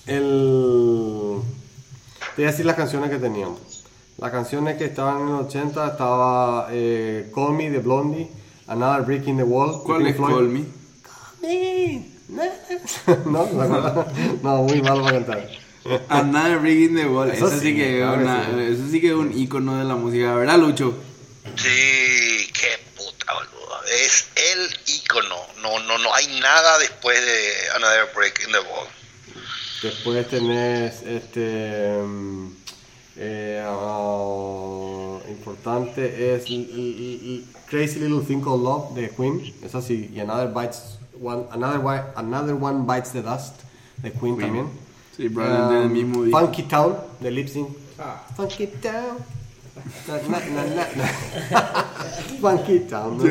el... 0.06 1.38
te 2.36 2.41
voy 2.41 2.45
a 2.45 2.52
decir 2.52 2.65
las 2.65 2.76
canciones 2.76 3.10
que 3.10 3.18
teníamos. 3.18 3.86
Las 4.18 4.32
canciones 4.32 4.78
que 4.78 4.86
estaban 4.86 5.22
en 5.22 5.28
el 5.30 5.36
80 5.45 5.88
estaba 5.88 6.68
eh, 6.69 7.32
Call 7.34 7.53
Me 7.53 7.69
de 7.69 7.80
Blondie, 7.80 8.30
Another 8.68 9.03
Brick 9.03 9.28
in 9.28 9.38
the 9.38 9.44
Wall. 9.44 9.82
¿Cuál 9.84 10.06
es 10.06 10.15
Floyd. 10.18 10.36
Call 10.36 10.49
Me? 10.49 10.82
no, 13.26 13.45
¿se 13.45 13.61
acuerdan? 13.61 14.06
no, 14.44 14.64
muy 14.64 14.82
malo 14.82 15.03
para 15.03 15.18
cantar. 15.18 15.61
Another 16.10 16.60
Brick 16.60 16.90
in 16.90 16.95
the 16.95 17.08
Wall. 17.08 17.30
Eso 17.32 17.48
Eso, 17.48 17.60
sí, 17.60 17.68
sí, 17.68 17.76
que 17.76 18.02
es 18.02 18.08
una- 18.08 18.45
sí. 18.45 18.74
eso 18.74 18.84
sí 18.91 19.02
que 19.02 19.08
es 19.08 19.14
un 19.14 19.38
icono 19.38 19.78
de 19.78 19.84
la 19.84 19.95
música, 19.95 20.36
¿verdad, 20.36 20.60
Lucho? 20.60 20.94
Sí, 21.56 22.49
qué 22.53 22.78
puta, 22.95 23.34
no, 25.62 25.80
no, 25.80 25.98
no 25.98 26.14
hay 26.14 26.28
nada 26.40 26.78
después 26.80 27.20
de 27.20 27.70
Another 27.76 28.10
Break 28.16 28.41
in 28.45 28.52
the 28.52 28.60
Wall. 28.60 28.88
Después 29.82 30.28
tenés 30.30 31.02
este. 31.03 32.02
mm, 32.03 32.48
eh, 33.18 33.64
ah, 33.66 35.18
importante 35.30 36.36
es 36.36 36.44
Crazy 37.70 37.99
Little 37.99 38.22
Thing 38.26 38.41
Called 38.41 38.64
Love 38.64 38.94
de 38.95 39.10
Queen. 39.10 39.53
Es 39.64 39.76
así. 39.76 40.10
Y 40.14 40.20
Another 40.20 40.49
Bites 40.49 40.99
one, 41.20 41.45
another, 41.52 41.82
another 42.16 42.53
One 42.56 42.86
Bites 42.86 43.12
the 43.12 43.22
Dust 43.22 43.56
de 43.98 44.12
Queen, 44.12 44.40
también. 44.40 44.70
Sí, 45.16 45.30
probablemente 45.30 45.76
Um, 45.76 45.84
el 45.84 45.90
mismo 45.90 46.24
día. 46.24 46.40
Funky 46.40 46.64
Town 46.64 46.96
de 47.20 47.32
Lip 47.32 47.48
Sync. 47.48 47.68
Ah. 48.00 48.24
Funky 48.36 48.68
Town. 48.68 49.18
Na, 50.08 50.18
na, 50.18 50.86
na. 50.96 51.86
Funky 52.42 52.80
Town. 52.82 53.18
¿no? 53.18 53.24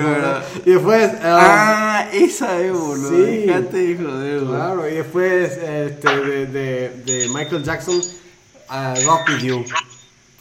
Y 0.65 0.71
después. 0.73 1.13
um, 1.13 1.19
Ah, 1.23 2.09
esa 2.13 2.61
es, 2.61 2.73
boludo. 2.73 3.09
Sí. 3.11 3.23
Dejate 3.47 3.77
de 3.77 4.05
joder. 4.05 4.41
Claro, 4.45 4.89
y 4.89 4.95
después 4.95 5.53
este, 5.57 6.17
de, 6.25 6.47
de, 6.47 6.89
de 7.05 7.29
Michael 7.29 7.63
Jackson, 7.63 7.97
uh, 7.99 9.07
Rock 9.07 9.29
With 9.29 9.43
You. 9.43 9.65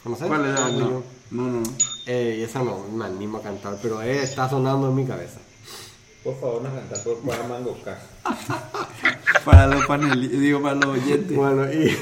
¿Conoces? 0.02 0.26
¿Cuál 0.26 0.44
era? 0.46 0.56
Rock 0.56 0.72
No, 0.72 0.78
You. 0.90 1.04
no, 1.32 1.42
no. 1.48 1.62
Eh, 2.06 2.36
y 2.40 2.42
esa 2.42 2.62
no 2.62 2.78
me 2.92 3.04
animo 3.04 3.38
a 3.38 3.42
cantar, 3.42 3.76
pero 3.82 4.00
eh, 4.02 4.22
está 4.22 4.48
sonando 4.48 4.88
en 4.88 4.94
mi 4.94 5.04
cabeza. 5.06 5.38
Por 6.24 6.38
favor, 6.40 6.62
no 6.62 6.70
cantar 6.74 7.02
por 7.02 7.18
para 7.18 7.42
Mango 7.44 7.78
Cash. 7.84 7.98
Para 9.44 9.66
los 9.66 9.86
panelistas, 9.86 10.40
digo, 10.40 10.60
para 10.62 10.74
los 10.74 10.86
oyentes. 10.86 11.36
Bueno, 11.36 11.72
y, 11.72 11.96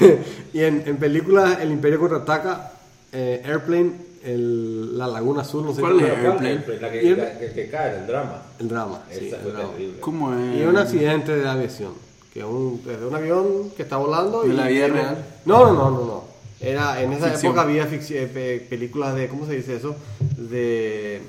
y 0.57 0.63
en, 0.63 0.83
en 0.85 0.97
películas 0.97 1.59
El 1.61 1.71
Imperio 1.71 1.99
Contraataca, 1.99 2.71
eh, 3.11 3.41
Airplane, 3.45 3.91
el, 4.23 4.97
La 4.97 5.07
Laguna 5.07 5.41
Azul, 5.41 5.65
no 5.65 5.73
sé 5.73 5.81
¿Cuál 5.81 5.93
cómo- 5.93 6.05
es? 6.05 6.11
Airplane. 6.17 6.63
La 6.81 6.91
que, 6.91 7.03
Y 7.03 7.07
el- 7.09 7.17
la 7.17 7.39
que, 7.39 7.51
que 7.53 7.69
cae, 7.69 7.97
el 7.99 8.07
drama. 8.07 8.41
El 8.59 8.67
drama. 8.67 9.01
sí, 9.11 9.27
Esa 9.27 9.37
el 9.37 9.53
drama. 9.53 9.69
terrible. 9.71 9.99
¿Cómo 9.99 10.33
es? 10.33 10.57
Y 10.57 10.61
un 10.63 10.77
accidente 10.77 11.35
de 11.35 11.47
aviación. 11.47 11.93
Que 12.33 12.43
un, 12.43 12.81
es 12.87 12.99
de 12.99 13.05
un 13.05 13.15
avión 13.15 13.71
que 13.75 13.83
está 13.83 13.97
volando. 13.97 14.43
¿De 14.43 14.49
y 14.49 14.53
la 14.53 14.67
vida 14.67 14.87
real? 14.87 15.25
No, 15.45 15.65
no, 15.65 15.73
no, 15.73 15.91
no. 15.91 16.05
no. 16.05 16.23
Era, 16.61 17.01
en 17.01 17.13
esa 17.13 17.29
Ficción. 17.29 17.51
época 17.53 17.61
había 17.61 17.83
eh, 17.89 18.29
pe- 18.33 18.65
películas 18.69 19.15
de, 19.15 19.29
¿cómo 19.29 19.45
se 19.47 19.53
dice 19.55 19.77
eso? 19.77 19.95
De... 20.37 21.21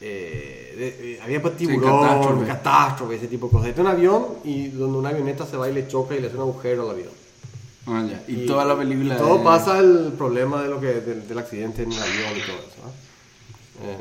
eh, 0.00 0.59
de- 0.76 1.12
eh, 1.14 1.20
había 1.22 1.40
pues, 1.42 1.56
tiburón, 1.56 2.00
catástrofe. 2.02 2.46
catástrofe. 2.46 3.14
ese 3.16 3.26
tipo 3.28 3.46
de 3.46 3.52
cosas. 3.52 3.68
Este 3.68 3.80
es 3.80 3.86
un 3.86 3.92
avión 3.92 4.26
y 4.44 4.68
donde 4.68 4.98
una 4.98 5.08
avioneta 5.10 5.46
se 5.46 5.56
va 5.56 5.68
y 5.68 5.74
le 5.74 5.86
choca 5.88 6.14
y 6.14 6.20
le 6.20 6.26
hace 6.28 6.36
un 6.36 6.42
agujero 6.42 6.82
al 6.84 6.90
avión. 6.90 7.10
Ah, 7.86 8.04
ya. 8.08 8.22
Y, 8.28 8.46
toda 8.46 8.64
la 8.64 8.76
película. 8.76 9.14
y 9.14 9.18
todo 9.18 9.36
es- 9.38 9.42
pasa 9.42 9.78
el 9.78 10.12
problema 10.16 10.62
de 10.62 10.68
lo 10.68 10.80
que, 10.80 10.86
del, 11.00 11.26
del 11.26 11.38
accidente 11.38 11.82
en 11.82 11.92
el 11.92 11.98
avión 12.00 12.36
y 12.36 12.40
todo 12.46 12.56
eso. 12.58 12.76
¿no? 12.84 13.90
Eh, 13.90 13.96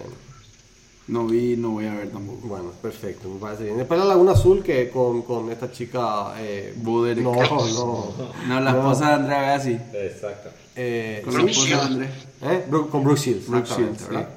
No 1.07 1.25
vi, 1.25 1.55
no 1.57 1.71
voy 1.71 1.87
a 1.87 1.93
ver 1.95 2.11
tampoco. 2.11 2.47
bueno, 2.47 2.71
perfecto, 2.83 3.27
me 3.29 3.39
parece 3.39 3.63
bien. 3.63 3.77
Después 3.77 3.99
la 3.99 4.05
Laguna 4.05 4.33
Azul 4.33 4.61
que 4.61 4.89
con, 4.91 5.23
con 5.23 5.49
esta 5.51 5.71
chica... 5.71 6.33
Eh, 6.37 6.73
Buderick. 6.77 7.23
no, 7.23 7.33
no. 7.33 8.13
No, 8.47 8.59
la 8.59 8.69
esposa 8.71 9.07
de 9.07 9.13
Andrea 9.15 9.41
Gassi. 9.41 9.71
Exacto. 9.93 10.49
Eh, 10.75 11.21
Con 11.25 11.33
sí, 11.33 11.39
la 11.45 11.51
esposa 11.51 11.67
de 11.77 11.81
Andrés. 11.81 12.09
¿eh? 12.43 12.65
Con 12.69 13.03
Brooke 13.03 13.19
Shields, 13.19 13.47
Brooke 13.47 13.63
exactamente, 13.63 13.97
Shields, 14.03 14.13
¿verdad? 14.13 14.29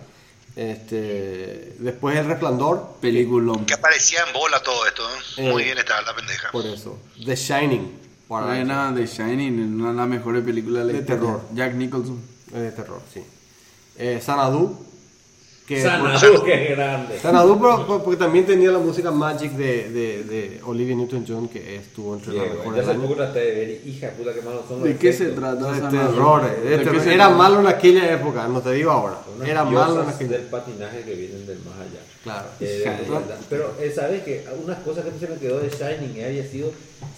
Este, 0.54 1.76
después 1.78 2.16
El 2.16 2.26
Resplandor, 2.26 2.96
Peliculón. 3.00 3.64
Que 3.64 3.74
aparecía 3.74 4.20
en 4.26 4.32
bola 4.32 4.62
todo 4.62 4.86
esto. 4.86 5.02
¿eh? 5.02 5.18
Eh. 5.38 5.50
Muy 5.50 5.64
bien 5.64 5.78
estaba 5.78 6.02
la 6.02 6.14
pendeja. 6.14 6.50
por 6.50 6.66
eso. 6.66 6.98
The 7.24 7.34
Shining, 7.36 7.98
para 8.28 8.46
Buena 8.46 8.92
de 8.92 9.06
Shining, 9.06 9.80
una 9.80 9.90
de 9.90 9.96
las 9.96 10.08
mejores 10.08 10.44
películas 10.44 10.86
de, 10.86 10.92
la 10.92 10.92
De 10.92 10.98
historia. 11.00 11.20
terror. 11.20 11.42
Jack 11.54 11.74
Nicholson. 11.74 12.22
es 12.48 12.60
de 12.60 12.72
terror, 12.72 13.00
sí. 13.12 13.22
Eh, 13.96 14.20
Sanadu, 14.24 14.78
que 15.66 15.80
Sanadu, 15.80 16.42
qué 16.44 16.66
grande. 16.74 17.18
Sanadu, 17.18 17.60
pero- 17.60 18.02
porque 18.02 18.16
también 18.18 18.44
tenía 18.46 18.70
la 18.70 18.78
música 18.78 19.10
Magic 19.10 19.52
de, 19.52 19.90
de, 19.90 20.24
de 20.24 20.60
Olivia 20.64 20.94
Newton-John, 20.96 21.48
que 21.48 21.76
estuvo 21.76 22.14
entre 22.14 22.32
las 22.34 22.48
mejores 22.48 22.86
ya 22.86 22.94
poco 22.94 23.14
traté 23.14 23.38
de 23.40 23.52
ver, 23.54 23.80
y, 23.84 23.90
hija 23.90 24.10
puta, 24.10 24.32
que 24.34 24.42
malos 24.42 24.62
son 24.68 24.80
los 24.80 24.88
¿De 24.88 24.96
qué 24.96 25.12
se 25.12 25.26
trata? 25.26 25.72
De 25.72 25.80
terror, 25.98 26.42
eh, 26.44 26.60
de 26.68 26.78
¿De 26.78 26.90
qué 26.90 27.00
se 27.00 27.14
Era 27.14 27.28
malo 27.30 27.60
en 27.60 27.66
aquella 27.68 28.12
época, 28.12 28.46
no 28.48 28.60
te 28.60 28.72
digo 28.72 28.90
ahora. 28.90 29.18
Unas 29.36 29.48
Era 29.48 29.64
malo 29.64 30.02
en 30.02 30.08
aquella 30.08 30.30
del 30.38 30.46
patinaje 30.46 31.02
que 31.02 31.14
vienen 31.14 31.46
del 31.46 31.58
más 31.60 31.74
allá. 31.76 32.00
Claro. 32.22 32.48
Eh, 32.60 32.66
de. 32.84 33.34
Pero 33.50 33.74
eh, 33.80 33.92
sabes 33.94 34.22
que 34.22 34.44
unas 34.64 34.78
cosas 34.80 35.04
que 35.04 35.26
se 35.26 35.32
me 35.32 35.38
quedó 35.38 35.58
de 35.58 35.68
Shining 35.70 36.24
había 36.24 36.46
sido 36.46 36.70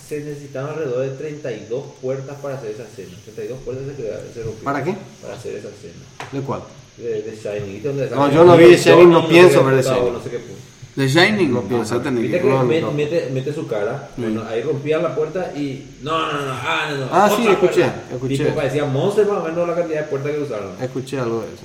se 0.09 0.21
necesitaban 0.21 0.71
alrededor 0.71 1.03
de 1.11 1.16
32 1.16 1.85
puertas 2.01 2.37
para 2.41 2.55
hacer 2.57 2.71
esa 2.71 2.85
escena. 2.85 3.16
32 3.25 3.59
puertas 3.65 3.85
se, 3.87 4.03
quedaron- 4.03 4.25
se 4.33 4.43
rompieron 4.43 4.65
¿Para 4.65 4.83
qué? 4.85 4.97
Para 5.23 5.35
hacer 5.35 5.57
esa 5.57 5.69
escena 5.69 6.05
¿De 6.33 6.41
cuál? 6.41 6.62
De, 6.97 7.23
de 7.23 7.37
Shining. 7.37 7.73
¿Viste 7.75 7.89
dónde 7.89 8.11
No, 8.11 8.31
yo 8.33 8.45
no 8.45 8.57
vi 8.57 8.66
The 8.66 8.77
Shining, 8.77 9.11
no 9.11 9.29
pienso 9.29 9.65
ver 9.65 9.83
The 9.83 9.89
Shining. 9.91 10.12
No 10.12 10.23
sé 10.23 10.31
qué 10.31 10.39
puto. 10.39 10.59
The 10.97 11.09
Shining. 11.09 11.53
No 11.53 11.62
No, 11.62 11.69
pienso. 11.69 11.99
Viste 12.01 12.41
que- 12.41 12.49
no. 12.49 12.93
Mete, 12.93 13.31
mete 13.33 13.53
su 13.53 13.66
cara, 13.66 14.11
bueno, 14.16 14.43
ahí 14.49 14.62
rompían 14.62 15.03
la 15.03 15.15
puerta 15.15 15.53
y 15.57 15.85
no, 16.03 16.12
no, 16.12 16.33
no, 16.47 16.53
ah, 16.53 16.87
no, 16.91 16.97
no. 16.99 17.07
Ah, 17.11 17.29
sí, 17.35 17.43
escuché, 17.49 17.83
puerta. 17.83 18.03
escuché. 18.12 18.37
Tipo, 18.45 18.55
parecía 18.55 18.85
Monster 18.85 19.27
más 19.27 19.39
o 19.39 19.45
menos 19.45 19.66
la 19.69 19.75
cantidad 19.75 20.01
de 20.03 20.07
puertas 20.07 20.33
que 20.33 20.39
usaron. 20.41 20.71
Escuché 20.81 21.19
algo 21.19 21.41
de 21.41 21.47
eso. 21.49 21.65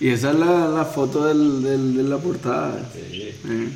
Y 0.00 0.08
esa 0.10 0.30
es 0.30 0.38
la, 0.38 0.66
la 0.68 0.84
foto 0.86 1.26
del, 1.26 1.62
del- 1.62 1.96
de 1.98 2.02
la 2.04 2.16
portada. 2.18 2.72
Sí. 2.94 3.30
Eh. 3.48 3.68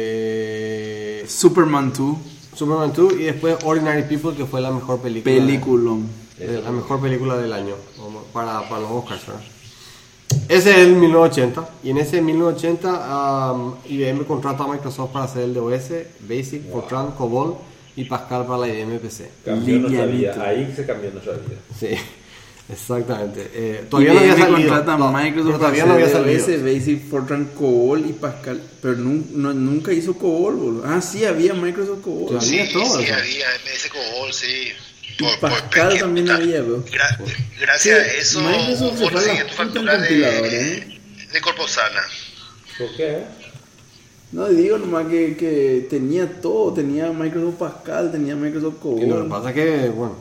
Eh, 0.00 1.24
Superman 1.28 1.92
2. 1.96 2.16
Superman 2.54 2.92
2 2.94 3.12
y 3.14 3.24
después 3.24 3.56
Ordinary 3.64 4.02
People, 4.04 4.34
que 4.36 4.44
fue 4.46 4.60
la 4.60 4.70
mejor 4.70 5.00
película. 5.00 5.34
Peliculón. 5.34 6.08
la 6.38 6.70
mejor 6.72 7.00
película 7.00 7.36
del 7.36 7.52
año 7.52 7.74
para, 8.32 8.68
para 8.68 8.80
los 8.82 8.90
Oscars. 8.90 9.26
¿verdad? 9.26 9.42
Ese 10.48 10.70
es 10.70 10.78
el 10.78 10.94
1980 10.96 11.68
y 11.84 11.90
en 11.90 11.98
ese 11.98 12.22
1980 12.22 13.52
um, 13.52 13.74
IBM 13.88 14.24
contrata 14.24 14.64
a 14.64 14.68
Microsoft 14.68 15.10
para 15.12 15.26
hacer 15.26 15.42
el 15.44 15.54
DOS, 15.54 15.90
Basic, 16.20 16.70
Fortran, 16.70 17.10
COBOL 17.12 17.56
y 17.96 18.04
Pascal 18.04 18.46
para 18.46 18.60
la 18.60 18.68
IBM 18.68 18.98
PC. 18.98 19.30
Cambió 19.44 19.78
nuestra 19.80 20.06
vida. 20.06 20.42
Ahí 20.42 20.72
se 20.74 20.86
cambió 20.86 21.10
nuestra 21.10 21.34
vida. 21.34 21.58
Sí, 21.78 21.88
exactamente. 22.72 23.50
Eh, 23.54 23.84
todavía 23.90 24.14
no 24.14 24.20
había 24.20 24.36
salido. 24.36 24.56
contrata 24.56 24.94
a 24.94 24.98
No, 24.98 25.12
Microsoft 25.12 25.46
pero 25.46 25.58
todavía 25.58 25.84
no 25.86 25.92
había 25.94 26.08
salido. 26.08 26.46
DOS, 26.46 26.62
Basic, 26.62 27.08
Fortran, 27.10 27.44
COBOL 27.58 28.00
y 28.08 28.12
Pascal. 28.14 28.62
Pero 28.80 28.94
nun- 28.96 29.26
no- 29.34 29.52
nunca 29.54 29.92
hizo 29.92 30.14
COBOL, 30.14 30.54
boludo. 30.56 30.82
Ah, 30.86 31.00
sí, 31.00 31.24
había 31.24 31.52
Microsoft 31.54 32.00
COBOL. 32.02 32.40
Sí, 32.40 32.58
todo 32.72 32.84
sí, 32.84 33.04
eso. 33.04 33.14
había 33.14 33.46
ese 33.74 33.88
cobol, 33.90 34.32
sí. 34.32 34.68
Y 35.18 35.36
Pascal 35.40 35.86
porque, 35.88 35.98
también 36.00 36.26
puta, 36.26 36.36
había, 36.36 36.62
bro. 36.62 36.84
gra- 36.84 37.18
gracias 37.60 37.82
Sí, 37.82 37.90
a 37.90 38.20
eso, 38.20 38.40
Microsoft 38.42 38.98
se 38.98 39.08
fue 39.10 39.26
la 39.26 39.44
factura 39.52 39.98
de, 39.98 40.76
¿eh? 40.78 41.00
de 41.32 41.40
Corposana. 41.40 42.00
¿Por 42.78 42.94
qué? 42.96 43.24
No, 44.30 44.46
digo 44.48 44.78
nomás 44.78 45.06
que, 45.08 45.36
que 45.36 45.86
tenía 45.90 46.40
todo. 46.40 46.72
Tenía 46.74 47.10
Microsoft 47.10 47.56
Pascal, 47.56 48.12
tenía 48.12 48.36
Microsoft 48.36 48.76
Y 48.84 49.06
lo 49.06 49.22
que 49.22 49.28
COBOL. 49.28 49.28
pasa 49.28 49.48
es 49.50 49.54
que, 49.54 49.88
bueno, 49.88 50.16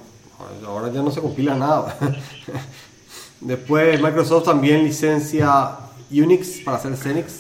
ahora 0.65 0.91
ya 0.91 1.01
no 1.03 1.11
se 1.11 1.21
compila 1.21 1.55
nada. 1.55 1.95
Después 3.41 4.01
Microsoft 4.01 4.45
también 4.45 4.83
licencia 4.83 5.77
Unix 6.09 6.61
para 6.65 6.77
hacer 6.77 6.95
Xenix. 6.97 7.33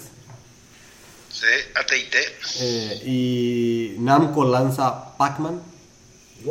Sí, 1.31 1.45
AT&T. 1.75 2.17
eh, 2.59 3.01
y 3.05 3.95
Namco 3.99 4.43
lanza 4.45 5.15
Pac-Man 5.17 5.59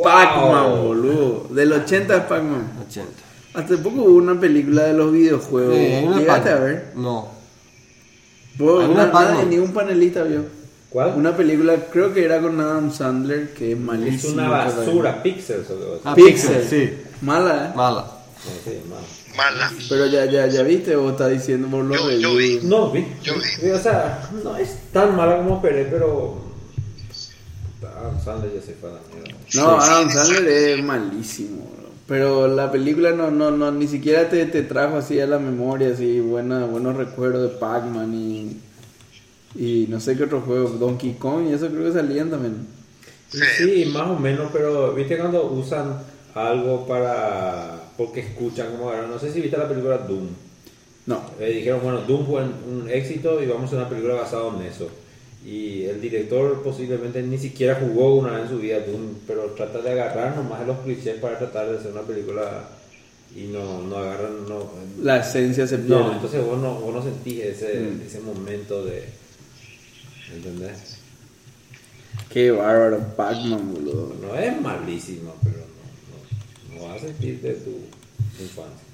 Pac-Man, 0.03 0.81
boludo. 0.83 1.47
Del 1.51 1.71
80 1.73 2.15
es 2.17 2.23
Pac-Man. 2.23 2.71
80. 2.89 3.09
Hace 3.53 3.77
poco 3.77 4.03
hubo 4.03 4.15
una 4.17 4.39
película 4.39 4.83
de 4.83 4.93
los 4.93 5.11
videojuegos. 5.11 5.75
Una 6.03 6.17
¿Llegaste 6.19 6.49
a 6.49 6.55
ver? 6.59 6.91
No. 6.95 7.27
Vos, 8.57 8.85
una 8.89 9.05
na- 9.05 9.11
Pac-Man. 9.11 9.33
nadie, 9.35 9.45
ningún 9.49 9.73
panelista 9.73 10.23
vio. 10.23 10.43
¿Cuál? 10.89 11.13
Una 11.17 11.35
película, 11.35 11.75
creo 11.91 12.13
que 12.13 12.23
era 12.23 12.39
con 12.41 12.59
Adam 12.61 12.91
Sandler, 12.93 13.53
que 13.53 13.71
es 13.73 13.77
Es 13.77 13.83
malísima. 13.83 14.33
una 14.43 14.49
basura, 14.49 15.21
Pixels. 15.21 15.67
Ah, 16.05 16.15
Pixel. 16.15 16.55
Pixel, 16.61 16.67
sí. 16.69 16.93
Mala, 17.21 17.67
¿eh? 17.67 17.75
Mala. 17.75 18.05
Sí, 18.63 18.79
mal. 18.89 18.99
Mala. 19.35 19.71
Pero 19.89 20.05
ya, 20.05 20.25
ya, 20.25 20.47
ya 20.47 20.63
viste 20.63 20.95
o 20.95 21.09
está 21.09 21.27
diciendo 21.27 21.67
por 21.67 21.83
los 21.83 21.97
Yo- 21.97 22.11
yo 22.11 22.35
vi. 22.35 22.59
No, 22.63 22.89
vi. 22.91 23.05
Yo 23.21 23.33
vi. 23.35 23.41
Sí, 23.41 23.69
O 23.69 23.79
sea, 23.79 24.27
no 24.43 24.55
es 24.55 24.77
tan 24.93 25.15
mala 25.15 25.37
como 25.37 25.55
esperé, 25.57 25.85
pero. 25.85 26.46
Adam 28.07 28.23
Sandler 28.23 28.53
ya 28.53 28.61
se 28.61 28.73
fue 28.73 28.89
a 28.89 28.93
la 28.93 28.99
mierda. 29.13 29.35
No, 29.55 29.79
Adam 29.79 30.09
Sandler 30.09 30.47
es 30.47 30.83
malísimo. 30.83 31.57
bro. 31.77 31.89
Pero 32.07 32.47
la 32.47 32.71
película 32.71 33.11
no, 33.11 33.31
no, 33.31 33.51
no, 33.51 33.71
ni 33.71 33.87
siquiera 33.87 34.29
te, 34.29 34.45
te 34.45 34.63
trajo 34.63 34.97
así 34.97 35.19
a 35.19 35.27
la 35.27 35.39
memoria, 35.39 35.89
así 35.93 36.19
buena, 36.21 36.65
buenos 36.65 36.95
recuerdos 36.95 37.51
de 37.51 37.57
Pac-Man 37.57 38.13
y, 38.13 38.61
y 39.55 39.87
no 39.89 39.99
sé 39.99 40.15
qué 40.17 40.23
otro 40.23 40.41
juego, 40.41 40.69
Donkey 40.69 41.13
Kong 41.15 41.47
y 41.49 41.53
eso 41.53 41.67
creo 41.69 41.85
que 41.85 41.93
salían 41.93 42.29
también. 42.29 42.67
Sí. 43.29 43.39
sí, 43.57 43.85
más 43.93 44.09
o 44.09 44.17
menos, 44.17 44.49
pero 44.53 44.93
viste 44.93 45.17
cuando 45.17 45.45
usan 45.51 46.01
algo 46.33 46.87
para. 46.87 47.91
porque 47.97 48.21
escuchan 48.21 48.71
como 48.71 48.89
ahora. 48.89 49.07
No 49.07 49.19
sé 49.19 49.31
si 49.33 49.41
viste 49.41 49.57
la 49.57 49.67
película 49.67 49.97
Doom. 49.97 50.27
No, 51.07 51.21
Eh, 51.39 51.51
dijeron, 51.51 51.81
bueno, 51.83 52.01
Doom 52.01 52.25
fue 52.25 52.43
un, 52.43 52.83
un 52.83 52.89
éxito 52.89 53.41
y 53.41 53.47
vamos 53.47 53.63
a 53.63 53.65
hacer 53.65 53.79
una 53.79 53.89
película 53.89 54.13
basada 54.15 54.47
en 54.55 54.61
eso. 54.63 54.89
Y 55.49 55.85
el 55.85 56.01
director 56.01 56.61
posiblemente 56.61 57.23
ni 57.23 57.37
siquiera 57.37 57.75
jugó 57.75 58.15
una 58.15 58.33
vez 58.33 58.43
en 58.43 58.49
su 58.49 58.57
vida 58.59 58.81
Doom, 58.81 59.15
pero 59.25 59.43
trata 59.55 59.79
de 59.81 59.91
agarrar 59.91 60.35
nomás 60.35 60.67
los 60.67 60.77
clichés 60.79 61.19
para 61.21 61.39
tratar 61.39 61.69
de 61.71 61.77
hacer 61.77 61.91
una 61.93 62.01
película 62.01 62.67
y 63.33 63.43
no, 63.43 63.81
no 63.83 63.95
agarran. 63.97 64.45
No, 64.49 64.69
la 65.01 65.19
esencia 65.21 65.65
se 65.65 65.77
pierde. 65.77 66.03
no 66.03 66.11
entonces 66.13 66.45
vos 66.45 66.59
no, 66.59 66.75
vos 66.81 66.93
no 66.93 67.01
sentís 67.01 67.39
ese, 67.45 67.79
Mm. 67.79 68.01
ese 68.05 68.19
momento 68.19 68.83
de. 68.83 69.03
¿Entendés? 70.35 70.97
Qué 72.29 72.51
bárbaro, 72.51 72.99
Pac-Man, 73.15 73.73
boludo. 73.73 74.13
No 74.21 74.35
es 74.37 74.59
malísimo, 74.59 75.33
pero 75.43 75.59
no, 75.59 76.75
no, 76.75 76.81
no 76.81 76.87
va 76.89 76.95
a 76.95 76.99
sentirte 76.99 77.53
tu 77.53 77.71
infancia. 78.43 78.86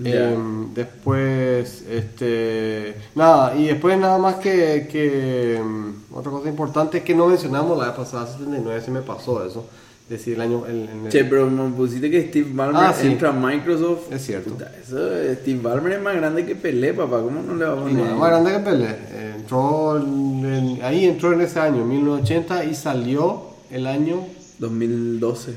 Ya. 0.00 0.30
Em, 0.32 0.72
después, 0.74 1.82
este. 1.90 2.94
Nada, 3.14 3.54
y 3.56 3.66
después 3.66 3.98
nada 3.98 4.18
más 4.18 4.36
que. 4.36 4.88
que 4.90 5.56
em, 5.56 5.94
otra 6.12 6.30
cosa 6.30 6.48
importante 6.48 6.98
es 6.98 7.04
que 7.04 7.14
no 7.14 7.26
mencionamos 7.26 7.76
la 7.78 7.86
vez 7.86 7.94
pasada, 7.96 8.26
79, 8.26 8.80
se 8.80 8.90
me 8.90 9.00
pasó 9.02 9.44
eso. 9.44 9.66
Decir 10.08 10.34
el 10.36 10.40
año. 10.40 10.64
el- 10.66 10.88
el- 11.04 11.08
Che, 11.10 11.24
pero 11.24 11.50
me 11.50 11.68
pusiste 11.76 12.10
que 12.10 12.28
Steve 12.28 12.48
Ballmer 12.54 12.82
Ah, 12.82 12.94
sí. 12.98 13.08
entra 13.08 13.28
a 13.28 13.32
Microsoft. 13.32 14.10
Es 14.10 14.24
cierto. 14.24 14.50
Puta, 14.52 14.72
eso, 14.82 14.96
Steve 15.42 15.60
Ballmer 15.62 15.92
es 15.94 16.00
más 16.02 16.14
grande 16.16 16.46
que 16.46 16.54
Pelé, 16.56 16.94
papá. 16.94 17.20
¿Cómo 17.20 17.42
no 17.42 17.54
le 17.54 17.64
va 17.66 17.72
a 17.72 17.76
poner? 17.76 17.94
no, 17.94 18.06
es 18.06 18.16
más 18.16 18.30
grande 18.30 18.52
que 18.52 18.58
Pelé. 18.60 18.86
Eh, 18.88 19.34
Entró 19.36 19.98
en- 19.98 20.44
en- 20.46 20.82
ahí 20.82 21.04
entró 21.06 21.32
en 21.34 21.40
ese 21.42 21.58
año, 21.60 21.84
1980, 21.84 22.64
y 22.64 22.74
salió 22.74 23.42
el 23.70 23.86
año 23.86 24.20
2012, 24.60 25.54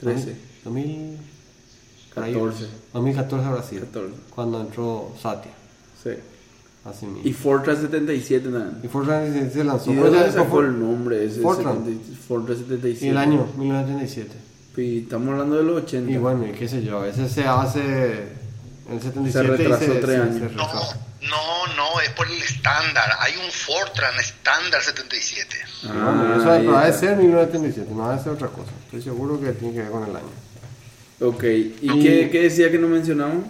13, 0.00 0.36
2000, 0.64 1.16
por 2.18 2.24
ahí, 2.26 2.32
14. 2.34 2.66
2014 2.92 3.46
a 3.46 3.50
Brasil. 3.50 3.80
14. 3.80 4.14
Cuando 4.34 4.60
entró 4.60 5.12
Satya. 5.20 5.50
Sí. 6.02 6.10
Así 6.84 7.06
mismo. 7.06 7.28
Y 7.28 7.32
Fortress 7.32 7.80
77 7.80 8.44
también. 8.48 8.78
Y 8.82 8.88
Fortran 8.88 9.32
se, 9.32 9.50
se 9.50 9.64
lanzó. 9.64 9.90
¿Y 9.92 9.96
dónde 9.96 10.30
sacó 10.32 10.44
fue- 10.46 10.64
el 10.66 10.78
nombre 10.78 11.24
ese? 11.24 11.40
Fortran. 11.40 11.84
70 11.84 12.04
Fortress 12.28 12.58
77. 12.58 13.06
Y 13.06 13.08
el 13.10 13.18
año, 13.18 13.46
1977. 13.56 14.32
Y 14.76 14.98
estamos 15.00 15.28
hablando 15.30 15.56
de 15.56 15.64
los 15.64 15.82
80. 15.82 16.10
Y 16.12 16.16
bueno, 16.18 16.46
y 16.46 16.52
qué 16.52 16.68
sé 16.68 16.82
yo, 16.84 17.04
ese 17.04 17.28
se 17.28 17.44
hace 17.44 17.80
en 18.88 18.92
el 18.94 19.00
77. 19.02 19.32
Se 19.32 19.42
retrasó 19.42 19.84
y 19.84 19.86
se, 19.88 19.94
tres 19.96 20.14
se- 20.16 20.22
años. 20.22 20.34
se 20.38 20.48
retrasó. 20.48 20.94
No, 21.20 21.66
no, 21.66 21.74
no, 21.94 22.00
es 22.00 22.10
por 22.10 22.26
el 22.28 22.38
estándar. 22.40 23.10
Hay 23.18 23.32
un 23.44 23.50
Fortran 23.50 24.14
estándar 24.20 24.80
77. 24.80 25.56
Y 25.82 25.86
bueno, 25.88 26.36
eso 26.40 26.50
ahí 26.52 26.66
va 26.66 26.82
a 26.86 26.92
ser 26.92 27.16
1977, 27.16 27.90
no 27.92 28.02
va 28.06 28.14
a 28.14 28.22
ser 28.22 28.32
otra 28.32 28.48
cosa. 28.48 28.70
Estoy 28.84 29.02
seguro 29.02 29.38
que 29.40 29.50
tiene 29.52 29.74
que 29.74 29.80
ver 29.82 29.90
con 29.90 30.04
el 30.04 30.14
año. 30.14 30.28
Ok, 31.20 31.44
¿y, 31.44 31.74
Y- 31.82 32.02
Qué, 32.02 32.28
qué 32.30 32.42
decía 32.42 32.70
que 32.70 32.78
no 32.78 32.88
mencionamos? 32.88 33.44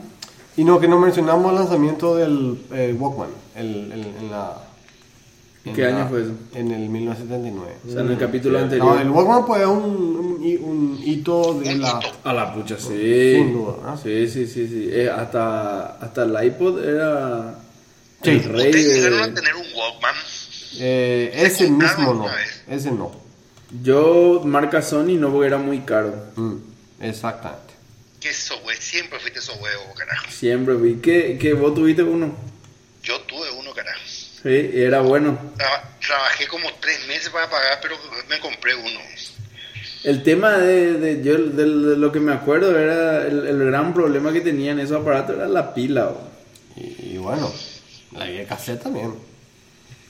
Y 0.56 0.64
no, 0.64 0.80
que 0.80 0.88
no 0.88 0.98
mencionamos 0.98 1.50
el 1.50 1.56
lanzamiento 1.58 2.16
del 2.16 2.58
eh, 2.72 2.94
Walkman 2.98 3.28
el, 3.54 3.92
el- 3.92 4.06
en 4.20 4.30
la... 4.30 4.56
en 5.64 5.74
¿Qué 5.74 5.82
la- 5.82 5.88
año 6.00 6.08
fue 6.08 6.22
eso? 6.22 6.32
En 6.54 6.70
el 6.72 6.88
1979. 6.88 7.72
O 7.86 7.92
sea, 7.92 8.00
en 8.00 8.10
el 8.10 8.18
capítulo 8.18 8.58
No, 8.58 8.64
anterior. 8.64 9.00
el 9.00 9.10
Walkman 9.10 9.46
pues 9.46 9.60
es 9.62 9.66
un, 9.68 9.80
un, 9.84 10.58
un 10.64 11.00
hito 11.04 11.54
de 11.62 11.74
Un 11.74 11.80
la... 11.82 12.00
A 12.24 12.32
la 12.32 12.54
pucha, 12.54 12.76
sí. 12.78 13.34
Sin 13.36 13.52
duda, 13.52 13.74
¿no? 13.84 13.96
Sí, 13.96 14.26
sí, 14.28 14.46
sí, 14.46 14.66
sí. 14.66 14.88
Eh, 14.90 15.08
hasta, 15.10 15.96
hasta 15.98 16.22
el 16.24 16.44
iPod 16.46 16.82
era 16.84 17.58
Sí. 18.24 18.30
el 18.30 18.42
rey 18.44 18.66
¿Ustedes 18.70 18.94
llegaron 18.96 19.20
a 19.20 19.26
de... 19.28 19.32
tener 19.34 19.54
un 19.54 19.62
Walkman? 19.62 20.14
Eh, 20.80 21.32
ese 21.34 21.70
mismo 21.70 22.14
no, 22.14 22.26
ese 22.68 22.90
no. 22.90 23.12
Yo, 23.82 24.42
marca 24.44 24.80
Sony, 24.82 25.16
no 25.18 25.30
porque 25.30 25.46
era 25.46 25.58
muy 25.58 25.80
caro. 25.80 26.14
Mm, 26.36 26.54
exactamente. 27.00 27.74
Que 28.20 28.30
eso, 28.30 28.58
güey, 28.60 28.76
siempre 28.80 29.18
fuiste 29.20 29.40
huevo, 29.60 29.94
carajo. 29.96 30.26
Siempre 30.30 30.74
vi. 30.74 30.96
¿Qué, 31.00 31.38
qué 31.40 31.52
vos 31.54 31.74
tuviste 31.74 32.02
uno? 32.02 32.34
Yo 33.02 33.20
tuve 33.22 33.50
uno, 33.52 33.72
carajo. 33.72 34.00
Sí, 34.06 34.70
era 34.74 35.00
bueno. 35.00 35.38
Traba- 35.56 35.88
trabajé 36.04 36.46
como 36.48 36.68
tres 36.80 37.06
meses 37.06 37.28
para 37.30 37.48
pagar, 37.48 37.78
pero 37.80 37.96
me 38.28 38.38
compré 38.40 38.74
uno. 38.74 39.00
El 40.04 40.22
tema 40.22 40.58
de, 40.58 40.94
de, 40.94 41.22
yo, 41.24 41.36
de, 41.38 41.64
de 41.64 41.96
lo 41.96 42.10
que 42.12 42.20
me 42.20 42.32
acuerdo 42.32 42.76
era 42.78 43.26
el, 43.26 43.46
el 43.46 43.64
gran 43.66 43.92
problema 43.94 44.32
que 44.32 44.40
tenían 44.40 44.78
esos 44.80 45.00
aparatos 45.00 45.36
era 45.36 45.46
la 45.48 45.74
pila. 45.74 46.12
Y, 46.76 47.14
y 47.14 47.16
bueno, 47.18 47.52
la 48.12 48.24
de 48.24 48.44
cassette 48.46 48.82
también. 48.82 49.14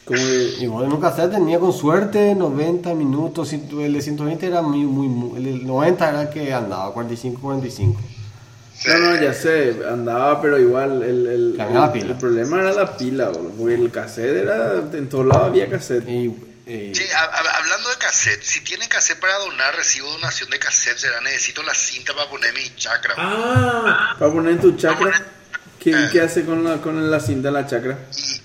Como 0.08 0.72
bueno, 0.72 0.86
en 0.86 0.92
un 0.94 1.00
cassette 1.00 1.30
tenía 1.32 1.58
con 1.60 1.72
suerte 1.72 2.34
90 2.34 2.94
minutos, 2.94 3.52
el 3.52 3.92
de 3.92 4.00
120 4.02 4.46
era 4.46 4.62
muy, 4.62 4.80
muy, 4.80 5.06
muy- 5.08 5.38
el 5.38 5.58
de 5.60 5.64
90 5.64 6.08
era 6.08 6.22
el 6.22 6.30
que 6.30 6.52
andaba, 6.52 6.92
45, 6.92 7.40
45. 7.40 8.00
No, 8.86 8.98
no, 8.98 9.20
ya 9.20 9.34
sé, 9.34 9.76
andaba, 9.90 10.40
pero 10.40 10.58
igual 10.58 11.02
el, 11.02 11.26
el, 11.26 11.60
el- 11.60 11.92
pila. 11.92 11.92
el 12.12 12.14
problema 12.16 12.60
era 12.60 12.72
la 12.72 12.96
pila, 12.96 13.28
boludo, 13.30 13.50
porque 13.58 13.74
el 13.74 13.90
cassette 13.90 14.36
era, 14.36 14.74
en 14.92 15.08
todos 15.08 15.26
lados 15.26 15.48
había 15.48 15.68
cassette. 15.68 16.08
Y, 16.08 16.26
y- 16.66 16.94
Sí, 16.94 17.02
a- 17.14 17.24
a- 17.24 17.58
hablando 17.58 17.88
de 17.90 17.96
cassette, 17.98 18.40
si 18.42 18.62
tienen 18.62 18.88
cassette 18.88 19.18
para 19.18 19.36
donar, 19.38 19.74
recibo 19.74 20.08
donación 20.12 20.48
de 20.50 20.58
cassette, 20.60 20.96
será 20.96 21.20
necesito 21.20 21.62
la 21.64 21.74
cinta 21.74 22.14
para 22.14 22.30
poner 22.30 22.54
mi 22.54 22.72
chakra. 22.76 23.14
Ah, 23.18 24.14
Para 24.18 24.32
poner 24.32 24.60
tu 24.60 24.76
chakra, 24.76 25.22
¿qué, 25.80 25.94
Ah. 25.94 26.08
qué 26.12 26.20
hace 26.20 26.44
con 26.44 26.62
la, 26.62 26.76
con 26.80 27.10
la 27.10 27.18
cinta 27.20 27.50
la 27.50 27.66
chakra? 27.66 27.98
Y, 28.16 28.34
eh, 28.34 28.40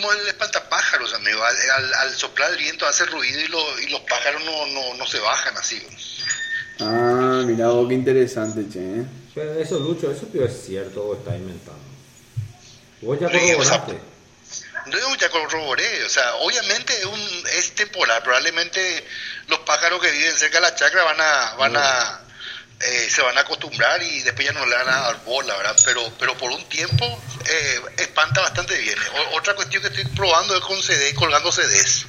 como 0.00 0.12
el 0.12 0.28
espantapájaros, 0.28 1.12
amigo. 1.14 1.42
Al, 1.44 1.56
al- 1.70 1.94
al 1.94 2.14
soplar 2.16 2.50
el 2.52 2.58
viento 2.58 2.86
hace 2.86 3.04
ruido 3.06 3.40
y, 3.40 3.48
lo- 3.48 3.80
y 3.80 3.88
los 3.88 4.00
pájaros 4.02 4.42
no, 4.44 4.66
no, 4.66 4.94
no 4.94 5.06
se 5.06 5.18
bajan 5.18 5.56
así. 5.56 5.84
Ah, 6.80 7.42
mira 7.44 7.68
vos, 7.68 7.88
qué 7.88 7.94
interesante, 7.94 8.68
che. 8.72 9.04
pero 9.34 9.54
eso, 9.54 9.78
Lucho, 9.80 10.10
eso 10.10 10.26
tío 10.26 10.44
es 10.44 10.62
cierto 10.64 11.02
o 11.04 11.14
está 11.16 11.34
inventando. 11.36 11.82
Vos 13.02 13.18
ya 13.20 13.28
Sí, 13.28 13.36
o 13.36 13.64
sea, 13.64 13.80
corroboraste. 13.80 14.00
No, 14.86 15.14
ya 15.16 15.28
corroboré. 15.28 16.04
O 16.04 16.08
sea, 16.08 16.34
obviamente 16.36 16.96
es, 16.98 17.04
un, 17.04 17.42
es 17.52 17.74
temporal. 17.74 18.22
Probablemente 18.22 19.04
los 19.48 19.58
pájaros 19.60 20.00
que 20.00 20.10
viven 20.10 20.36
cerca 20.36 20.58
de 20.60 20.62
la 20.70 20.74
chacra 20.74 21.02
van 21.04 21.20
a, 21.20 21.54
van 21.54 21.76
a, 21.76 22.20
eh, 22.80 23.08
se 23.10 23.22
van 23.22 23.36
a 23.36 23.40
acostumbrar 23.40 24.02
y 24.02 24.20
después 24.22 24.46
ya 24.46 24.52
no 24.52 24.64
le 24.66 24.74
van 24.76 24.88
a 24.88 25.00
dar 25.00 25.24
bola, 25.24 25.56
¿verdad? 25.56 25.76
Pero, 25.84 26.12
pero 26.18 26.36
por 26.38 26.50
un 26.52 26.64
tiempo 26.68 27.04
eh, 27.50 27.80
espanta 27.98 28.40
bastante 28.40 28.76
bien. 28.78 28.96
O- 29.32 29.36
otra 29.38 29.54
cuestión 29.54 29.82
que 29.82 29.88
estoy 29.88 30.04
probando 30.14 30.54
es 30.56 30.60
con 30.62 30.80
CD, 30.82 31.14
colgando 31.14 31.50
CDs. 31.52 32.06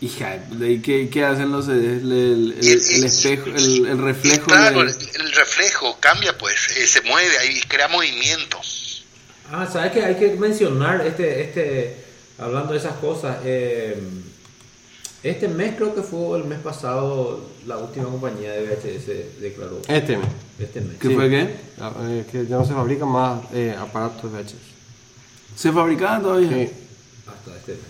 Hija, 0.00 0.36
¿y 0.60 0.80
qué, 0.80 1.10
qué 1.10 1.24
hacen 1.24 1.50
los 1.50 1.66
CDs? 1.66 2.02
El, 2.02 2.54
el- 2.60 3.04
espejo, 3.04 3.46
el, 3.46 3.86
el 3.86 3.98
reflejo. 3.98 4.46
Claro, 4.46 4.84
de- 4.84 4.92
el, 4.92 5.20
el 5.22 5.32
reflejo 5.32 5.98
cambia, 5.98 6.38
pues, 6.38 6.54
eh, 6.76 6.86
se 6.86 7.00
mueve 7.02 7.36
ahí, 7.38 7.60
crea 7.62 7.88
movimiento. 7.88 8.60
Ah, 9.50 9.68
¿sabes 9.72 9.90
que 9.92 10.04
Hay 10.04 10.14
que 10.16 10.28
mencionar, 10.36 11.04
este, 11.04 11.40
este, 11.42 11.96
hablando 12.38 12.74
de 12.74 12.78
esas 12.78 12.94
cosas, 12.98 13.38
eh, 13.44 13.98
este 15.22 15.48
mes 15.48 15.74
creo 15.76 15.94
que 15.94 16.02
fue 16.02 16.38
el 16.38 16.44
mes 16.44 16.60
pasado, 16.60 17.40
la 17.66 17.78
última 17.78 18.06
compañía 18.06 18.52
de 18.52 18.62
VHS 18.62 19.40
declaró. 19.40 19.78
este, 19.88 20.18
Este 20.58 20.80
mes. 20.80 20.96
¿Qué 20.98 21.08
Sí. 21.08 21.14
fue 21.14 21.28
qué? 21.30 21.56
ah, 21.80 21.92
eh, 22.02 22.24
que 22.30 22.46
ya 22.46 22.56
no 22.56 22.64
se 22.64 22.72
fabrican 22.74 23.08
más 23.08 23.40
eh, 23.52 23.74
aparatos 23.78 24.30
de 24.32 24.38
VHS. 24.38 24.54
¿Se 25.56 25.72
fabricaban 25.72 26.22
todavía? 26.22 26.48
Sí, 26.50 26.70
Hasta 27.26 27.56
este 27.56 27.72
mes. 27.72 27.80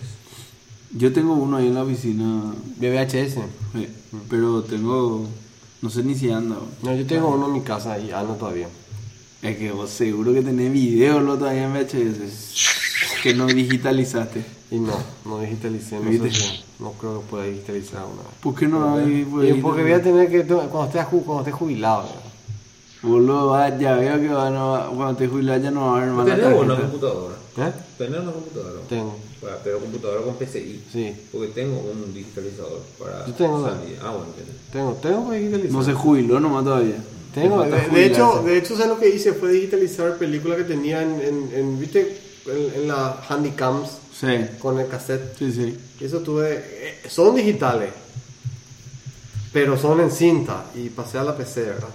Yo 0.92 1.12
tengo 1.12 1.34
uno 1.34 1.58
ahí 1.58 1.66
en 1.66 1.74
la 1.74 1.82
oficina, 1.82 2.54
de 2.76 2.90
VHS. 2.90 3.38
eh, 3.74 3.88
pero 4.30 4.62
tengo, 4.62 5.26
no 5.82 5.90
sé 5.90 6.02
ni 6.02 6.14
si 6.14 6.30
anda. 6.30 6.56
No, 6.82 6.94
yo 6.94 7.06
tengo 7.06 7.28
uno 7.28 7.46
en 7.48 7.52
mi 7.52 7.60
casa 7.60 7.98
y 7.98 8.10
ando 8.10 8.34
todavía. 8.34 8.68
Es 9.42 9.56
que 9.56 9.70
vos 9.70 9.88
seguro 9.90 10.32
que 10.34 10.42
tenés 10.42 10.72
videos 10.72 11.22
lo 11.22 11.36
todavía 11.38 11.64
en 11.64 11.72
VHS 11.72 13.20
que 13.22 13.34
no 13.34 13.46
digitalizaste. 13.46 14.44
Y 14.70 14.76
no, 14.80 14.92
no 15.24 15.40
digitalicé, 15.40 15.96
no, 15.98 16.10
¿Viste? 16.10 16.30
sé 16.30 16.40
si- 16.40 16.60
no 16.78 16.92
creo 16.92 17.20
que 17.20 17.26
pueda 17.28 17.44
digitalizar 17.44 18.02
una 18.04 18.22
vez. 18.22 18.32
¿Por 18.42 18.54
qué 18.54 18.66
no 18.68 18.96
hay? 18.96 19.24
pues, 19.24 19.56
Y 19.56 19.60
porque 19.62 19.82
voy 19.82 19.92
a 19.92 20.02
tener 20.02 20.28
que, 20.30 20.44
cuando 20.44 20.84
esté, 20.84 20.98
ju- 21.00 21.24
cuando 21.24 21.38
esté 21.40 21.52
jubilado, 21.52 22.02
¿verdad? 22.02 22.22
Boludo, 23.00 23.46
va, 23.46 23.78
ya 23.78 23.94
veo 23.94 24.20
que 24.20 24.28
va, 24.28 24.50
no 24.50 24.72
va- 24.72 24.88
cuando 24.90 25.16
te 25.16 25.28
jubilas 25.28 25.62
ya 25.62 25.70
no 25.70 25.86
va 25.86 25.94
a 25.94 26.02
haber 26.02 26.12
más 26.12 26.26
Tenés 26.26 26.44
una 26.60 26.76
computadora. 26.76 27.34
¿eh? 27.58 27.72
Tenés 27.96 28.20
una 28.20 28.32
computadora. 28.32 28.80
Tengo, 28.88 29.16
Para- 29.40 29.56
pero 29.62 29.78
computadora 29.78 30.20
con 30.22 30.34
PCI. 30.34 30.82
sí, 30.92 31.14
Porque 31.32 31.48
tengo 31.48 31.78
un 31.80 32.12
digitalizador 32.12 32.82
para 32.98 33.24
Yo 33.26 33.32
tengo 33.34 33.64
salir. 33.64 33.98
Ah, 34.02 34.10
bueno, 34.10 34.26
tenés. 34.36 34.54
tengo, 34.72 34.92
tengo 35.00 35.30
que 35.30 35.38
digitalizar. 35.38 35.72
No 35.72 35.82
se 35.84 35.94
jubiló 35.94 36.40
nomás 36.40 36.64
todavía. 36.64 36.96
Tengo, 37.42 37.62
de, 37.64 37.88
de 37.88 38.06
hecho, 38.06 38.42
de 38.42 38.58
hecho, 38.58 38.74
¿sabes 38.76 38.88
lo 38.88 38.98
que 38.98 39.08
hice? 39.08 39.32
Fue 39.32 39.50
digitalizar 39.52 40.16
películas 40.16 40.58
que 40.58 40.64
tenía 40.64 41.02
en, 41.02 41.20
en, 41.20 41.50
en, 41.54 41.78
¿viste? 41.80 42.18
En, 42.46 42.82
en 42.82 42.88
las 42.88 43.14
handycams 43.30 43.90
Sí, 44.18 44.26
con 44.58 44.78
el 44.80 44.88
cassette. 44.88 45.36
sí, 45.38 45.52
sí. 45.52 45.78
Eso 46.00 46.18
tuve, 46.20 46.54
eh, 46.54 47.00
son 47.08 47.36
digitales, 47.36 47.90
pero 49.52 49.76
son 49.78 50.00
en 50.00 50.10
cinta 50.10 50.64
y 50.74 50.88
pasé 50.90 51.18
a 51.18 51.24
la 51.24 51.36
PC, 51.36 51.62
¿verdad? 51.62 51.88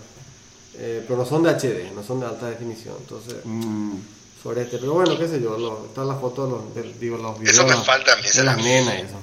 Eh, 0.77 1.03
pero 1.07 1.19
no 1.19 1.25
son 1.25 1.43
de 1.43 1.49
HD, 1.51 1.91
no 1.93 2.03
son 2.03 2.19
de 2.19 2.25
alta 2.25 2.49
definición, 2.49 2.95
entonces, 2.99 3.35
Mm. 3.43 3.95
sobre 4.41 4.63
este, 4.63 4.77
pero 4.77 4.93
bueno, 4.93 5.17
qué 5.17 5.27
sé 5.27 5.41
yo, 5.41 5.57
lo, 5.57 5.85
están 5.85 6.07
las 6.07 6.19
fotos, 6.19 6.49
los, 6.49 6.73
del- 6.75 6.97
digo, 6.99 7.17
los 7.17 7.39
videos 7.39 7.55
Eso 7.57 7.63
me 7.67 7.75
la- 7.75 7.81
falta 7.83 8.13
a 8.13 8.15
mí, 8.17 8.23
de 8.33 8.43
las 8.43 8.57
nenas 8.57 8.95
y 8.95 9.01
eso. 9.01 9.19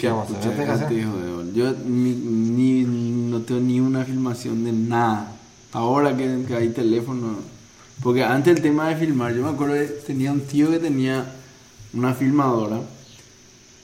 ¿Qué 0.00 0.08
vamos 0.08 0.28
de 1.18 1.30
bol. 1.30 1.52
Yo 1.52 1.72
ni, 1.86 2.12
ni- 2.14 2.84
no 3.30 3.40
tengo 3.42 3.60
ni 3.60 3.80
una 3.80 4.04
filmación 4.04 4.64
de 4.64 4.72
nada. 4.72 5.32
Ahora 5.72 6.16
que, 6.16 6.44
que 6.48 6.54
hay 6.54 6.70
teléfono. 6.70 7.34
Porque 8.02 8.24
antes 8.24 8.56
el 8.56 8.62
tema 8.62 8.88
de 8.88 8.96
filmar, 8.96 9.34
yo 9.34 9.42
me 9.42 9.50
acuerdo 9.50 9.74
que 9.74 9.84
tenía 10.06 10.32
un 10.32 10.40
tío 10.40 10.70
que 10.70 10.78
tenía 10.78 11.26
una 11.92 12.14
filmadora. 12.14 12.80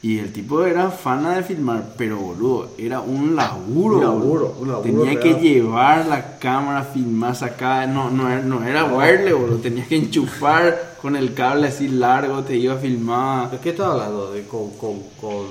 Y 0.07 0.19
el 0.21 0.33
tipo 0.33 0.65
era 0.65 0.91
fana 0.91 1.35
de 1.37 1.43
filmar, 1.43 1.95
pero 1.97 2.17
boludo, 2.19 2.69
era 2.79 3.01
un 3.01 3.35
laburo. 3.35 3.97
Un 3.97 4.03
laburo, 4.05 4.23
boludo. 4.55 4.57
un 4.61 4.69
laburo 4.69 4.83
Tenías 4.83 5.15
real. 5.15 5.21
que 5.21 5.35
llevar 5.41 6.07
la 6.07 6.39
cámara, 6.39 6.85
filmar, 6.85 7.35
sacar. 7.35 7.89
No, 7.89 8.09
no, 8.11 8.29
era- 8.31 8.43
no 8.43 8.63
era 8.65 8.85
wireless, 8.85 9.35
boludo. 9.35 9.57
Tenías 9.57 9.89
que 9.89 9.97
enchufar 9.97 10.97
con 11.03 11.17
el 11.17 11.35
cable 11.35 11.69
así 11.69 11.89
largo, 11.89 12.43
te 12.45 12.57
iba 12.57 12.75
a 12.75 12.77
filmar. 12.77 13.51
¿De 13.51 13.59
qué 13.59 13.71
estás 13.71 13.87
hablando? 13.89 14.31
¿De 14.33 14.45
con, 14.47 14.71
con, 14.83 15.01
con, 15.21 15.47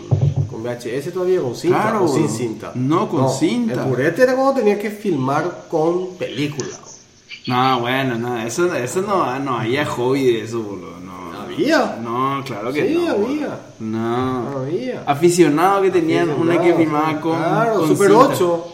con 0.49 0.63
VHS 0.63 1.11
todavía? 1.11 1.41
¿Con 1.41 1.55
cinta 1.55 1.81
Claro, 1.81 2.05
o 2.05 2.07
sin 2.07 2.29
cinta? 2.29 2.71
No, 2.75 3.09
con 3.09 3.29
cinta. 3.29 3.73
El 3.83 3.89
purete 3.89 4.23
era 4.23 4.35
cuando 4.35 4.53
tenías 4.53 4.79
que 4.79 4.89
filmar 4.91 5.65
con 5.69 6.15
película. 6.17 6.77
No, 7.47 7.81
bueno, 7.81 8.17
no, 8.17 8.39
eso, 8.41 8.73
eso 8.73 9.01
no, 9.01 9.37
no 9.39 9.59
había 9.59 9.85
hobby 9.85 10.23
de 10.25 10.43
eso, 10.45 10.61
boludo. 10.61 10.99
No, 11.01 11.14
¿Había? 11.55 11.97
No, 12.03 12.43
claro 12.45 12.71
que 12.73 12.87
Sí, 12.87 12.93
no. 12.95 13.01
había. 13.01 13.13
boludo. 13.13 13.59
No. 13.79 14.49
No 14.51 14.59
había. 14.59 15.03
Aficionado 15.05 15.81
que 15.81 15.91
tenían 15.91 16.29
una 16.29 16.61
que 16.61 16.73
filmaba 16.73 17.19
con. 17.19 17.37
Claro, 17.37 17.73
con 17.79 17.87
Super 17.87 18.09
cinta. 18.09 18.25
8. 18.27 18.67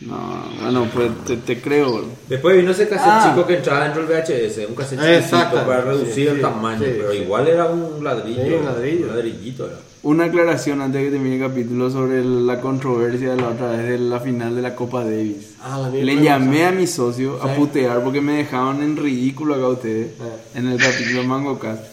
No, 0.00 0.44
bueno, 0.60 0.88
pues 0.92 1.10
te, 1.24 1.36
te 1.36 1.60
creo. 1.60 2.04
Después 2.28 2.56
vino 2.56 2.72
ese 2.72 2.88
cassette 2.88 3.06
Ah. 3.08 3.28
chico 3.30 3.46
que 3.46 3.56
entraba 3.58 3.84
dentro 3.84 4.04
del 4.04 4.10
VHS, 4.22 4.66
un 4.68 4.74
cassette 4.74 5.00
Exacto. 5.00 5.56
chiquito 5.56 5.66
para 5.68 5.80
reducir 5.82 6.12
Sí, 6.14 6.26
el 6.26 6.36
sí, 6.36 6.42
tamaño, 6.42 6.78
sí, 6.80 6.92
pero 6.98 7.12
sí. 7.12 7.18
igual 7.18 7.46
era 7.48 7.66
un 7.66 8.02
ladrillo. 8.02 8.42
Sí, 8.44 8.52
un 8.52 8.64
ladrillo. 8.64 9.06
Un 9.06 9.14
ladrillito 9.14 9.66
era. 9.66 9.76
Una 10.04 10.24
aclaración 10.24 10.80
antes 10.80 11.00
de 11.00 11.06
que 11.06 11.12
termine 11.12 11.36
el 11.36 11.48
capítulo 11.48 11.88
sobre 11.88 12.24
la 12.24 12.60
controversia 12.60 13.30
de 13.30 13.36
la 13.36 13.50
otra 13.50 13.70
vez 13.70 13.88
de 13.88 13.98
la 13.98 14.18
final 14.18 14.56
de 14.56 14.62
la 14.62 14.74
Copa 14.74 15.04
Davis. 15.04 15.54
Ah, 15.62 15.88
Le 15.92 16.20
llamé 16.20 16.64
a 16.66 16.72
mi 16.72 16.88
socio 16.88 17.40
a 17.40 17.54
putear 17.54 18.02
porque 18.02 18.20
me 18.20 18.32
dejaban 18.38 18.82
en 18.82 18.96
ridículo 18.96 19.54
acá 19.54 19.68
ustedes 19.68 20.08
Eh. 20.08 20.58
en 20.58 20.66
el 20.66 20.78
capítulo 20.78 21.22
Mango 21.22 21.56
Cast. 21.60 21.84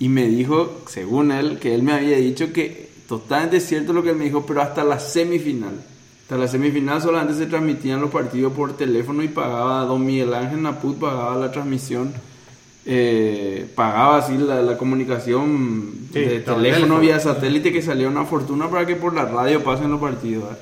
Y 0.00 0.08
me 0.08 0.26
dijo, 0.28 0.80
según 0.86 1.30
él, 1.30 1.58
que 1.58 1.74
él 1.74 1.82
me 1.82 1.92
había 1.92 2.16
dicho 2.16 2.52
que 2.54 2.88
totalmente 3.06 3.60
cierto 3.60 3.92
lo 3.92 4.02
que 4.02 4.10
él 4.10 4.16
me 4.16 4.24
dijo, 4.24 4.46
pero 4.46 4.62
hasta 4.62 4.82
la 4.82 4.98
semifinal. 4.98 5.74
Hasta 6.22 6.38
la 6.38 6.48
semifinal 6.48 7.02
solamente 7.02 7.34
se 7.34 7.46
transmitían 7.46 8.00
los 8.00 8.10
partidos 8.10 8.52
por 8.54 8.76
teléfono 8.78 9.22
y 9.22 9.28
pagaba 9.28 9.84
Don 9.84 10.06
Miguel 10.06 10.32
Ángel 10.32 10.62
Naput, 10.62 10.96
pagaba 10.98 11.36
la 11.36 11.50
transmisión. 11.52 12.14
Eh, 12.90 13.66
pagaba 13.74 14.16
así 14.16 14.38
la, 14.38 14.62
la 14.62 14.78
comunicación 14.78 15.92
Sí, 16.12 16.20
de 16.20 16.40
teléfono 16.40 16.98
vía 17.00 17.20
satélite 17.20 17.70
que 17.70 17.82
salía 17.82 18.08
una 18.08 18.24
fortuna 18.24 18.68
para 18.70 18.86
que 18.86 18.96
por 18.96 19.14
la 19.14 19.26
radio 19.26 19.62
pasen 19.62 19.90
los 19.90 20.00
partidos. 20.00 20.44
¿verdad? 20.44 20.58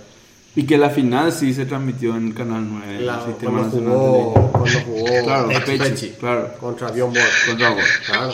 Y 0.57 0.65
que 0.65 0.77
la 0.79 0.89
final 0.91 1.33
sí 1.33 1.53
se 1.55 1.67
transmitió 1.67 2.17
en 2.17 2.29
el 2.29 2.35
canal 2.35 2.67
9, 2.69 3.01
La- 3.03 3.19
el 3.21 3.27
sistema 3.27 3.59
cuando 3.61 3.77
nacional 3.77 3.93
de 3.93 3.99
jugó, 3.99 4.33
televisión. 4.33 4.51
cuando 4.53 4.81
jugó 4.81 5.25
Claro, 5.25 5.49
Pechi, 5.49 5.61
Pechi, 5.67 5.79
Pechi, 5.91 6.09
claro. 6.19 6.49
contra 6.59 6.91
Bjorn 6.91 7.13
Borg. 7.13 7.27
Contra. 7.47 7.75
Claro. 8.07 8.33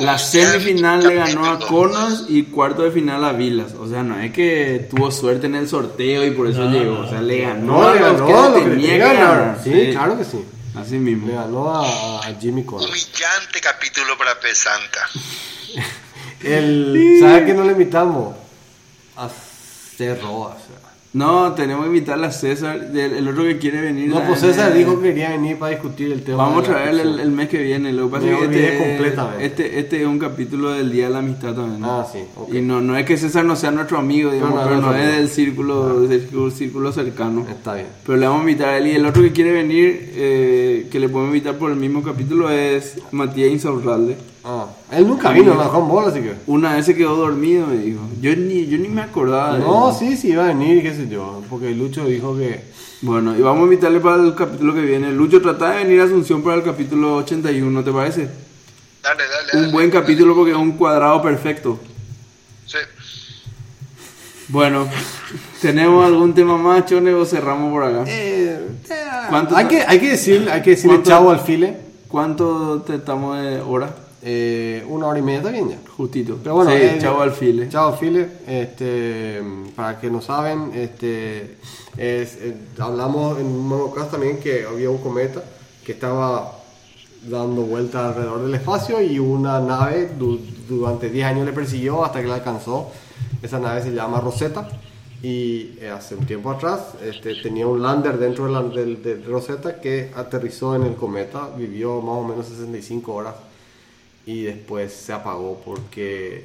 La 0.00 0.18
semifinal 0.18 1.02
le 1.08 1.14
ganó 1.14 1.46
a 1.48 1.58
Connors 1.60 2.26
y 2.28 2.42
cuarto 2.42 2.82
de 2.82 2.90
final 2.90 3.24
a 3.24 3.32
Vilas. 3.32 3.72
O 3.80 3.88
sea, 3.88 4.02
no 4.02 4.18
es 4.20 4.32
que 4.32 4.88
tuvo 4.90 5.10
suerte 5.12 5.46
en 5.46 5.54
el 5.54 5.68
sorteo 5.68 6.26
y 6.26 6.32
por 6.32 6.48
eso 6.48 6.68
llegó. 6.68 6.98
O 7.00 7.08
sea, 7.08 7.22
le 7.22 7.40
ganó 7.42 7.66
No, 7.80 7.88
a 7.88 7.94
le 7.94 8.00
los 8.00 8.12
ganó 8.20 8.26
que 8.26 8.32
le 8.32 8.38
lo 8.42 8.52
que 8.52 8.60
le 8.60 8.70
tenía 8.70 8.88
tenía 8.90 8.92
que 8.92 8.98
que 8.98 8.98
ganar. 9.22 9.38
ganar. 9.38 9.58
Sí, 9.64 9.88
claro 9.92 10.18
que 10.18 10.24
sí. 10.24 10.44
Así 10.76 10.92
Le 10.92 10.98
mismo. 11.00 11.32
ganó 11.32 11.70
a, 11.74 12.20
a 12.20 12.34
Jimmy 12.40 12.64
Connor. 12.64 12.88
Humillante 12.88 13.60
capítulo 13.60 14.16
para 14.16 14.38
Pesanta. 14.38 15.08
El, 16.42 17.18
¿Sabes 17.20 17.44
qué 17.44 17.54
no 17.54 17.64
le 17.64 17.72
invitamos? 17.72 18.34
A 19.16 19.28
Cerro. 19.96 20.32
O 20.40 20.48
sea. 20.50 20.89
No, 21.12 21.52
tenemos 21.54 21.82
que 21.82 21.88
invitarle 21.88 22.28
a 22.28 22.30
César, 22.30 22.88
el, 22.92 22.96
el 22.96 23.28
otro 23.28 23.42
que 23.42 23.58
quiere 23.58 23.80
venir. 23.80 24.08
No, 24.08 24.22
pues. 24.22 24.40
César 24.40 24.72
dijo 24.72 25.00
que 25.00 25.08
quería 25.08 25.30
venir 25.30 25.58
para 25.58 25.72
discutir 25.72 26.12
el 26.12 26.22
tema. 26.22 26.44
Vamos 26.44 26.68
a 26.68 26.70
traer 26.70 27.00
el, 27.00 27.30
mes 27.32 27.48
que 27.48 27.58
viene. 27.58 27.92
Lo 27.92 28.06
que 28.06 28.12
pasa 28.12 28.28
es 28.28 28.48
que 28.48 29.06
este, 29.06 29.44
este, 29.44 29.78
este 29.80 30.00
es 30.02 30.06
un 30.06 30.20
capítulo 30.20 30.70
del 30.70 30.92
Día 30.92 31.06
de 31.06 31.10
la 31.10 31.18
Amistad 31.18 31.54
también. 31.54 31.80
¿no? 31.80 32.00
Ah, 32.00 32.06
sí. 32.10 32.20
Y 32.56 32.60
no, 32.60 32.80
no 32.80 32.96
es 32.96 33.04
que 33.06 33.16
César 33.16 33.44
no 33.44 33.56
sea 33.56 33.72
nuestro 33.72 33.98
amigo, 33.98 34.30
digamos, 34.30 34.54
No, 34.54 34.62
no, 34.62 34.68
pero 34.68 34.80
no, 34.80 34.94
es 34.94 35.16
del 35.16 35.28
círculo, 35.28 36.02
del 36.02 36.20
círculo, 36.20 36.50
círculo 36.52 36.92
cercano. 36.92 37.44
Está 37.50 37.74
bien. 37.74 37.88
Pero 38.06 38.16
le 38.16 38.26
vamos 38.26 38.46
a 38.46 38.50
invitar 38.50 38.68
a 38.68 38.78
él. 38.78 38.86
Y 38.86 38.92
el 38.92 39.04
otro 39.04 39.20
que 39.22 39.32
quiere 39.32 39.50
venir, 39.50 40.12
eh, 40.14 40.86
que 40.92 41.00
le 41.00 41.08
podemos 41.08 41.34
invitar 41.34 41.56
por 41.56 41.72
el 41.72 41.76
mismo 41.76 42.04
capítulo, 42.04 42.50
es 42.50 42.98
Matías 43.10 43.50
Insaurralde. 43.50 44.16
Ah, 44.42 44.66
él 44.92 45.06
nunca 45.06 45.30
vino, 45.32 45.54
no 45.54 45.62
dejó 45.62 45.80
en 45.80 45.88
bola, 45.88 46.08
así 46.08 46.20
que. 46.20 46.34
Una 46.46 46.74
vez 46.74 46.86
se 46.86 46.96
quedó 46.96 47.14
dormido, 47.16 47.66
me 47.66 47.76
dijo. 47.76 48.00
Yo 48.22 48.34
ni, 48.36 48.66
yo 48.66 48.78
ni 48.78 48.88
me 48.88 49.02
acordaba 49.02 49.54
de 49.54 49.60
No, 49.60 49.92
sí, 49.92 50.16
sí, 50.16 50.28
iba 50.30 50.44
a 50.44 50.48
venir, 50.48 50.82
qué 50.82 50.94
sé 50.94 51.08
yo. 51.08 51.42
Porque 51.50 51.70
Lucho 51.72 52.04
dijo 52.06 52.36
que. 52.36 52.64
Bueno, 53.02 53.36
y 53.36 53.42
vamos 53.42 53.60
a 53.60 53.64
invitarle 53.64 54.00
para 54.00 54.16
el 54.22 54.34
capítulo 54.34 54.74
que 54.74 54.80
viene. 54.80 55.12
Lucho, 55.12 55.40
trata 55.42 55.70
de 55.72 55.84
venir 55.84 56.00
a 56.00 56.04
Asunción 56.04 56.42
para 56.42 56.56
el 56.56 56.62
capítulo 56.62 57.16
81, 57.16 57.84
¿te 57.84 57.92
parece? 57.92 58.28
Dale, 59.02 59.22
dale, 59.22 59.46
dale. 59.52 59.66
Un 59.66 59.72
buen 59.72 59.90
capítulo 59.90 60.34
porque 60.34 60.52
es 60.52 60.56
un 60.56 60.72
cuadrado 60.72 61.20
perfecto. 61.22 61.78
Sí. 62.66 62.78
Bueno, 64.48 64.86
¿tenemos 65.62 66.04
algún 66.04 66.34
tema 66.34 66.56
más, 66.56 66.84
Chone, 66.86 67.14
o 67.14 67.24
cerramos 67.24 67.72
por 67.72 67.84
acá? 67.84 68.04
¿Cuánto 69.28 69.56
hay, 69.56 69.66
que, 69.66 69.82
hay 69.86 70.00
que 70.00 70.10
decir, 70.10 70.48
hay 70.50 70.60
que 70.62 70.70
decirle 70.70 70.96
¿Cuánto- 70.96 71.10
chavo 71.10 71.30
al 71.30 71.40
file. 71.40 71.76
¿Cuánto 72.08 72.82
te 72.82 72.96
estamos 72.96 73.38
de 73.40 73.60
hora? 73.60 73.94
Eh, 74.22 74.84
una 74.88 75.06
hora 75.06 75.18
y 75.18 75.22
media 75.22 75.50
bien 75.50 75.70
ya. 75.70 75.78
Justito. 75.96 76.38
Pero 76.42 76.56
bueno, 76.56 76.70
sí, 76.70 76.76
eh, 76.76 76.98
chavo 77.00 77.22
al 77.22 77.32
file. 77.32 77.68
Chao 77.70 77.96
File, 77.96 78.28
este, 78.46 79.40
para 79.74 79.98
que 79.98 80.10
no 80.10 80.20
saben, 80.20 80.72
este, 80.74 81.56
es, 81.96 82.36
eh, 82.36 82.54
hablamos 82.78 83.38
en 83.38 83.46
un 83.46 83.66
monocast 83.66 84.10
también 84.10 84.38
que 84.38 84.64
había 84.66 84.90
un 84.90 84.98
cometa 84.98 85.42
que 85.84 85.92
estaba 85.92 86.52
dando 87.26 87.62
vueltas 87.62 88.08
alrededor 88.08 88.42
del 88.42 88.54
espacio 88.54 89.00
y 89.02 89.18
una 89.18 89.60
nave 89.60 90.10
du- 90.18 90.40
durante 90.68 91.10
10 91.10 91.26
años 91.26 91.46
le 91.46 91.52
persiguió 91.52 92.04
hasta 92.04 92.20
que 92.20 92.28
la 92.28 92.34
alcanzó. 92.36 92.90
Esa 93.42 93.58
nave 93.58 93.82
se 93.82 93.90
llama 93.92 94.20
Rosetta 94.20 94.68
y 95.22 95.78
eh, 95.80 95.90
hace 95.94 96.14
un 96.14 96.24
tiempo 96.26 96.50
atrás 96.50 96.80
este, 97.02 97.34
tenía 97.42 97.66
un 97.66 97.82
lander 97.82 98.18
dentro 98.18 98.46
de, 98.46 98.52
la, 98.52 98.62
del- 98.62 99.02
de 99.02 99.14
Rosetta 99.26 99.80
que 99.80 100.10
aterrizó 100.14 100.74
en 100.74 100.82
el 100.84 100.94
cometa, 100.94 101.48
vivió 101.56 102.00
más 102.02 102.16
o 102.16 102.24
menos 102.24 102.46
65 102.46 103.14
horas 103.14 103.34
y 104.32 104.42
después 104.50 104.92
se 104.92 105.12
apagó 105.12 105.60
porque 105.64 106.44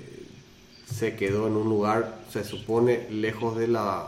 se 0.99 1.15
quedó 1.15 1.47
en 1.47 1.55
un 1.55 1.67
lugar, 1.69 2.01
se 2.31 2.43
supone, 2.43 3.07
lejos 3.09 3.57
de 3.57 3.67
la... 3.67 4.07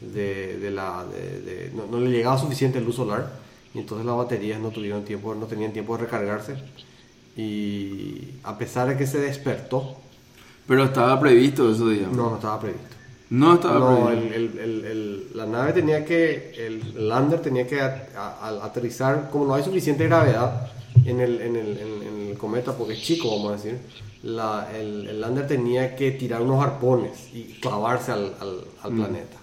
De, 0.00 0.58
de 0.58 0.70
la 0.72 1.04
de- 1.12 1.40
de- 1.48 1.70
no, 1.76 1.86
no 1.86 2.00
le 2.04 2.10
llegaba 2.10 2.36
suficiente 2.36 2.80
luz 2.80 2.96
solar 2.96 3.24
y 3.72 3.78
entonces 3.78 4.04
las 4.04 4.16
baterías 4.16 4.58
no 4.60 4.70
tuvieron 4.70 5.04
tiempo 5.04 5.32
no 5.32 5.46
tenían 5.46 5.72
tiempo 5.72 5.96
de 5.96 6.02
recargarse 6.06 6.56
y 7.36 8.34
a 8.42 8.58
pesar 8.58 8.88
de 8.88 8.96
que 8.96 9.06
se 9.06 9.18
despertó 9.20 9.96
Pero 10.66 10.84
estaba 10.84 11.18
previsto 11.20 11.70
eso, 11.70 11.88
digamos. 11.88 12.16
no 12.16 12.30
no 12.30 12.34
estaba 12.36 12.58
previsto 12.60 12.96
No 13.30 13.54
estaba 13.54 13.78
no, 13.78 14.06
previsto. 14.06 14.34
el, 14.34 14.58
el- 14.58 14.84
el- 14.84 15.26
la 15.34 15.46
nave 15.46 15.72
tenía 15.72 16.04
que, 16.04 16.52
el 16.66 17.08
lander 17.08 17.40
tenía 17.40 17.66
que 17.66 17.80
a- 17.80 18.08
a- 18.16 18.48
a- 18.48 18.64
aterrizar, 18.66 19.30
como 19.30 19.46
no 19.46 19.54
hay 19.54 19.62
suficiente 19.62 20.04
gravedad 20.06 20.68
en 21.04 21.20
el, 21.20 21.40
en 21.40 21.56
el, 21.56 21.78
en- 21.78 22.02
en 22.08 22.30
el 22.30 22.38
cometa, 22.38 22.72
porque 22.76 22.94
es 22.94 23.02
chico, 23.02 23.30
vamos 23.30 23.52
a 23.52 23.56
decir, 23.56 23.78
la- 24.22 24.68
el, 24.74 25.08
el 25.08 25.20
lander 25.20 25.46
tenía 25.46 25.96
que 25.96 26.12
tirar 26.12 26.42
unos 26.42 26.62
arpones 26.62 27.28
y 27.34 27.44
clavarse 27.60 28.12
al, 28.12 28.34
al- 28.40 28.64
al 28.82 28.92
planeta. 28.92 29.36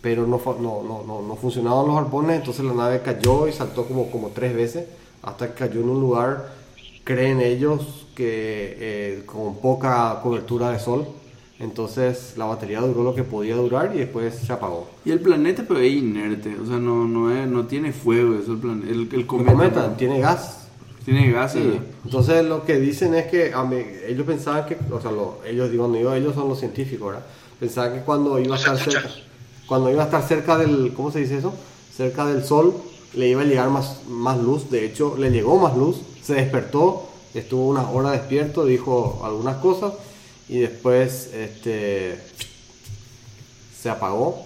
Pero 0.00 0.26
no, 0.26 0.40
no, 0.60 0.82
no, 0.82 1.02
no, 1.06 1.22
no 1.22 1.36
funcionaban 1.36 1.86
los 1.86 1.96
arpones, 1.98 2.38
entonces 2.38 2.64
la 2.64 2.74
nave 2.74 3.00
cayó 3.04 3.48
y 3.48 3.52
saltó 3.52 3.86
como, 3.86 4.10
como 4.10 4.28
tres 4.28 4.54
veces, 4.54 4.86
hasta 5.22 5.48
que 5.48 5.54
cayó 5.66 5.80
en 5.80 5.88
un 5.88 6.00
lugar, 6.00 6.52
creen 7.04 7.40
ellos, 7.40 8.06
que 8.14 8.76
eh, 8.78 9.22
con 9.26 9.56
poca 9.56 10.20
cobertura 10.22 10.70
de 10.70 10.78
sol. 10.78 11.06
Entonces 11.58 12.34
la 12.36 12.44
batería 12.44 12.80
duró 12.82 13.02
lo 13.02 13.14
que 13.14 13.24
podía 13.24 13.56
durar 13.56 13.92
y 13.94 13.98
después 13.98 14.34
se 14.34 14.52
apagó. 14.52 14.88
Y 15.06 15.10
el 15.10 15.20
planeta 15.20 15.64
pero 15.66 15.80
es 15.80 15.90
inerte, 15.92 16.54
o 16.62 16.66
sea, 16.66 16.76
no, 16.76 17.06
no, 17.08 17.30
es, 17.34 17.48
no 17.48 17.66
tiene 17.66 17.92
fuego 17.92 18.34
eso 18.38 18.52
el. 18.52 18.82
El, 18.82 19.08
el 19.10 19.14
El 19.20 19.26
cometa, 19.26 19.52
cometa 19.52 19.96
tiene 19.96 20.20
gas. 20.20 20.65
Tiene 21.06 21.30
gas. 21.32 21.52
Sí. 21.52 21.78
Entonces 22.04 22.44
lo 22.44 22.64
que 22.66 22.78
dicen 22.78 23.14
es 23.14 23.26
que 23.28 23.54
a 23.54 23.62
mí- 23.64 23.82
ellos 24.06 24.26
pensaban 24.26 24.66
que, 24.66 24.76
o 24.92 25.00
sea, 25.00 25.10
lo- 25.10 25.38
ellos 25.46 25.70
digo, 25.70 25.88
no 25.88 26.14
ellos 26.14 26.34
son 26.34 26.48
los 26.50 26.58
científicos, 26.58 27.08
¿verdad? 27.12 27.24
Pensaban 27.58 27.94
que 27.94 28.00
cuando 28.00 28.38
iba 28.38 28.54
a 28.56 28.58
estar 28.58 28.76
cerca, 28.78 29.08
cuando 29.66 29.90
iba 29.90 30.02
a 30.02 30.06
estar 30.06 30.22
cerca 30.28 30.58
del, 30.58 30.92
¿cómo 30.94 31.10
se 31.10 31.20
dice 31.20 31.38
eso? 31.38 31.54
Cerca 31.96 32.26
del 32.26 32.44
sol, 32.44 32.74
le 33.14 33.28
iba 33.28 33.40
a 33.40 33.44
llegar 33.44 33.70
más, 33.70 34.02
más 34.08 34.38
luz. 34.38 34.68
De 34.70 34.84
hecho, 34.84 35.16
le 35.16 35.30
llegó 35.30 35.56
más 35.58 35.74
luz. 35.76 35.96
Se 36.22 36.34
despertó, 36.34 37.08
estuvo 37.34 37.68
unas 37.68 37.86
horas 37.86 38.12
despierto, 38.12 38.64
dijo 38.66 39.22
algunas 39.24 39.56
cosas 39.56 39.94
y 40.48 40.58
después, 40.58 41.30
este, 41.32 42.18
se 43.80 43.88
apagó. 43.88 44.44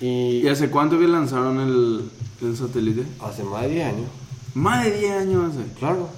Y 0.00 0.40
¿Y 0.44 0.48
hace 0.48 0.68
cuánto 0.68 0.98
que 0.98 1.06
lanzaron 1.08 1.58
el, 1.60 2.10
el 2.42 2.56
satélite? 2.56 3.04
hace 3.20 3.42
más 3.44 3.62
de 3.62 3.68
10 3.70 3.86
años, 3.86 4.08
Más 4.56 4.84
de 4.84 4.98
10 4.98 5.12
años 5.20 5.52
hace. 5.54 5.78
claro. 5.78 6.08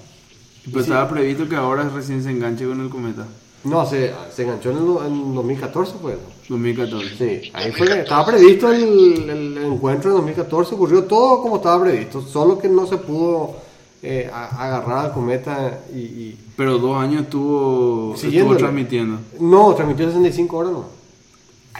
Sí. 0.64 0.78
estaba 0.78 1.08
previsto 1.08 1.48
que 1.48 1.56
ahora 1.56 1.88
recién 1.88 2.22
se 2.22 2.30
enganche 2.30 2.66
con 2.66 2.80
el 2.80 2.88
cometa. 2.90 3.26
No, 3.64 3.84
se, 3.84 4.12
se 4.32 4.42
enganchó 4.44 4.70
en, 4.70 4.76
el, 4.76 5.06
en 5.12 5.34
2014, 5.34 5.94
pues. 6.00 6.16
2014. 6.48 7.08
Sí, 7.16 7.50
ahí 7.54 7.72
fue 7.72 8.00
estaba 8.02 8.24
previsto 8.26 8.70
el, 8.70 9.28
el 9.28 9.58
encuentro 9.58 10.10
en 10.10 10.16
2014, 10.18 10.74
ocurrió 10.74 11.04
todo 11.04 11.42
como 11.42 11.56
estaba 11.56 11.82
previsto, 11.82 12.20
solo 12.22 12.58
que 12.58 12.68
no 12.68 12.86
se 12.86 12.98
pudo 12.98 13.56
eh, 14.02 14.30
a- 14.32 14.64
agarrar 14.66 15.06
al 15.06 15.12
cometa 15.12 15.80
y, 15.92 15.98
y- 15.98 16.38
Pero 16.56 16.78
dos 16.78 16.96
años 16.98 17.22
estuvo, 17.22 18.14
estuvo 18.14 18.56
transmitiendo. 18.56 19.18
No, 19.40 19.74
transmitió 19.74 20.06
65 20.06 20.56
horas 20.56 20.72
no. 20.72 20.84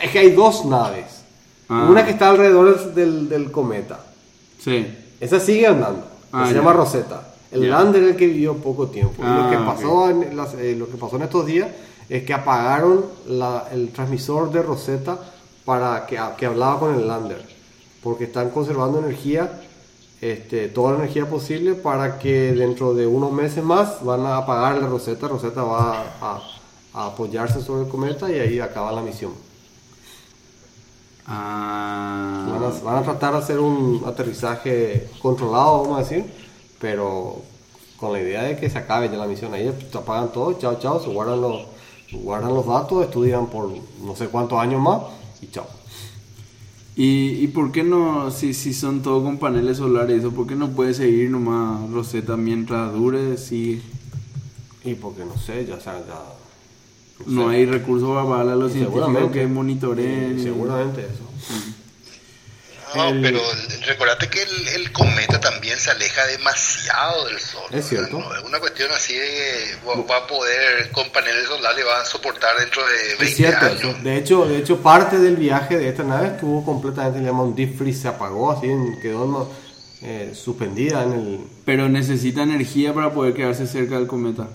Es 0.02 0.10
que 0.10 0.18
hay 0.18 0.30
dos 0.32 0.64
naves. 0.64 1.22
Ah. 1.68 1.86
Una 1.90 2.05
que 2.05 2.10
está 2.12 2.30
alrededor 2.30 2.94
del, 2.94 3.28
del 3.28 3.51
cometa. 3.52 4.01
Sí. 4.59 4.86
Esa 5.20 5.39
sigue 5.39 5.66
andando. 5.66 6.07
Ah, 6.32 6.46
se 6.46 6.52
ya. 6.55 6.59
llama 6.60 6.72
Rosetta. 6.72 7.28
El 7.50 7.70
lander 7.70 8.02
es 8.02 8.10
el 8.10 8.16
que 8.16 8.26
vivió 8.26 8.55
poco 8.56 8.88
tiempo. 8.88 9.14
Y 9.22 9.24
lo, 9.24 9.30
Ah, 9.44 9.50
que 9.50 9.56
ok. 9.56 9.64
pasó 9.64 10.10
en 10.10 10.36
las- 10.36 10.55
eh, 10.55 10.74
lo 10.78 10.88
que 10.88 10.96
pasó 10.98 11.16
en 11.16 11.22
estos 11.22 11.46
días 11.46 11.68
es 12.09 12.22
que 12.24 12.34
apagaron 12.34 13.05
la- 13.26 13.66
el 13.72 13.90
transmisor 13.90 14.50
de 14.52 14.62
Rosetta 14.62 15.18
para 15.64 16.06
que, 16.06 16.20
que 16.36 16.46
hablaba 16.46 16.78
con 16.80 16.94
el 16.94 17.09
lander. 17.09 17.42
Porque 18.02 18.24
están 18.24 18.50
conservando 18.50 18.98
energía, 18.98 19.60
este, 20.20 20.68
toda 20.68 20.92
la 20.92 20.98
energía 20.98 21.28
posible 21.28 21.74
para 21.74 22.18
que 22.18 22.52
dentro 22.52 22.92
de 22.94 23.06
unos 23.06 23.32
meses 23.32 23.62
más 23.64 24.05
van 24.05 24.26
a 24.26 24.36
apagar 24.38 24.76
la 24.78 24.86
Rosetta. 24.86 25.28
Rosetta 25.28 25.62
va 25.62 26.05
a, 26.20 26.40
a 26.94 27.06
apoyarse 27.06 27.60
sobre 27.62 27.84
el 27.84 27.88
cometa 27.88 28.30
y 28.30 28.38
ahí 28.38 28.60
acaba 28.60 28.92
la 28.92 29.00
misión. 29.02 29.32
Ah. 31.28 32.46
Van 32.50 32.64
a, 32.64 32.68
van 32.82 32.96
a 32.96 33.02
tratar 33.02 33.32
de 33.32 33.38
hacer 33.38 33.59
un 33.59 34.02
aterrizaje 34.06 35.09
controlado, 35.20 35.82
vamos 35.82 35.98
a 35.98 36.02
decir, 36.02 36.24
pero 36.80 37.42
con 37.98 38.14
la 38.14 38.20
idea 38.20 38.44
de 38.44 38.56
que 38.56 38.70
se 38.70 38.78
acabe 38.78 39.10
ya 39.10 39.16
la 39.16 39.26
misión. 39.26 39.52
Ahí 39.52 39.70
te 39.92 39.98
apagan 39.98 40.32
todo, 40.32 40.55
chao, 40.59 40.78
chao, 40.80 41.02
se 41.02 41.10
guardan 41.10 41.40
los, 41.40 41.66
guardan 42.12 42.55
los 42.55 42.66
datos, 42.66 43.05
estudian 43.05 43.46
por 43.48 43.70
no 44.02 44.16
sé 44.16 44.28
cuántos 44.28 44.59
años 44.59 44.80
más 44.80 45.02
y 45.42 45.48
chao. 45.48 45.66
¿Y, 46.96 47.44
¿Y 47.44 47.48
por 47.48 47.70
qué 47.70 47.84
no, 47.84 48.30
si, 48.30 48.55
si 48.55 48.72
son 48.72 49.02
todo 49.02 49.22
con 49.22 49.38
paneles 49.38 49.76
solares, 49.76 50.24
por 50.34 50.46
qué 50.46 50.56
no 50.56 50.70
puede 50.70 50.94
seguir 50.94 51.30
nomás 51.30 51.88
Rosetta 51.90 52.36
mientras 52.36 52.92
dure? 52.92 53.36
Si 53.36 53.82
Y 54.82 54.94
porque 54.94 55.24
no 55.24 55.36
sé, 55.36 55.64
ya, 55.66 55.76
o 55.76 55.80
sea, 55.80 55.98
ya 55.98 56.20
no 57.27 57.49
hay 57.51 57.66
recursos 57.66 58.09
para 58.15 58.28
pagarle 58.28 58.53
a 58.53 58.57
los 58.57 58.73
científicos 58.73 59.05
seguramente 59.07 59.39
que 59.40 59.47
monitoreen. 59.47 60.43
seguramente 60.43 61.01
eso. 61.03 61.24
No, 62.97 63.11
El- 63.11 63.20
pero 63.20 63.39
recordate 63.86 64.28
que 64.28 64.43
el, 64.43 64.69
el 64.69 64.93
cometa 64.93 65.39
también 65.39 65.77
se 65.78 65.90
aleja 65.90 66.24
demasiado 66.27 67.27
del 67.27 67.39
Sol. 67.39 67.62
Es 67.70 67.86
cierto. 67.86 68.19
¿no? 68.19 68.35
Es 68.35 68.43
una 68.43 68.59
cuestión 68.61 68.90
así 68.93 69.12
de 69.12 69.27
que 69.27 69.86
va- 69.86 70.03
va 70.07 70.24
a 70.24 70.27
poder, 70.27 70.90
con 70.93 71.07
paneles 71.11 71.47
solares, 71.49 71.85
va 71.86 72.01
a 72.01 72.05
soportar 72.07 72.59
dentro 72.59 72.81
de 72.86 73.09
20 73.19 73.24
Es 73.27 73.36
cierto, 73.36 73.66
años. 73.66 73.81
eso. 73.82 73.95
De 74.03 74.16
hecho, 74.16 74.47
de 74.47 74.57
hecho, 74.59 74.78
parte 74.78 75.19
del 75.19 75.36
viaje 75.36 75.77
de 75.77 75.86
esta 75.90 76.03
nave 76.03 76.28
estuvo 76.28 76.65
completamente, 76.65 77.19
le 77.20 77.27
llaman 77.27 77.55
deep 77.55 77.77
freeze, 77.77 78.01
se 78.03 78.09
apagó 78.09 78.53
así, 78.53 78.69
quedó 79.03 79.27
no, 79.27 79.51
eh, 80.01 80.32
suspendida 80.35 81.03
en 81.05 81.12
el, 81.12 81.40
Pero 81.66 81.90
necesita 81.90 82.43
energía 82.43 82.95
para 82.95 83.12
poder 83.12 83.35
quedarse 83.35 83.66
cerca 83.66 83.97
del 83.97 84.07
cometa. 84.07 84.49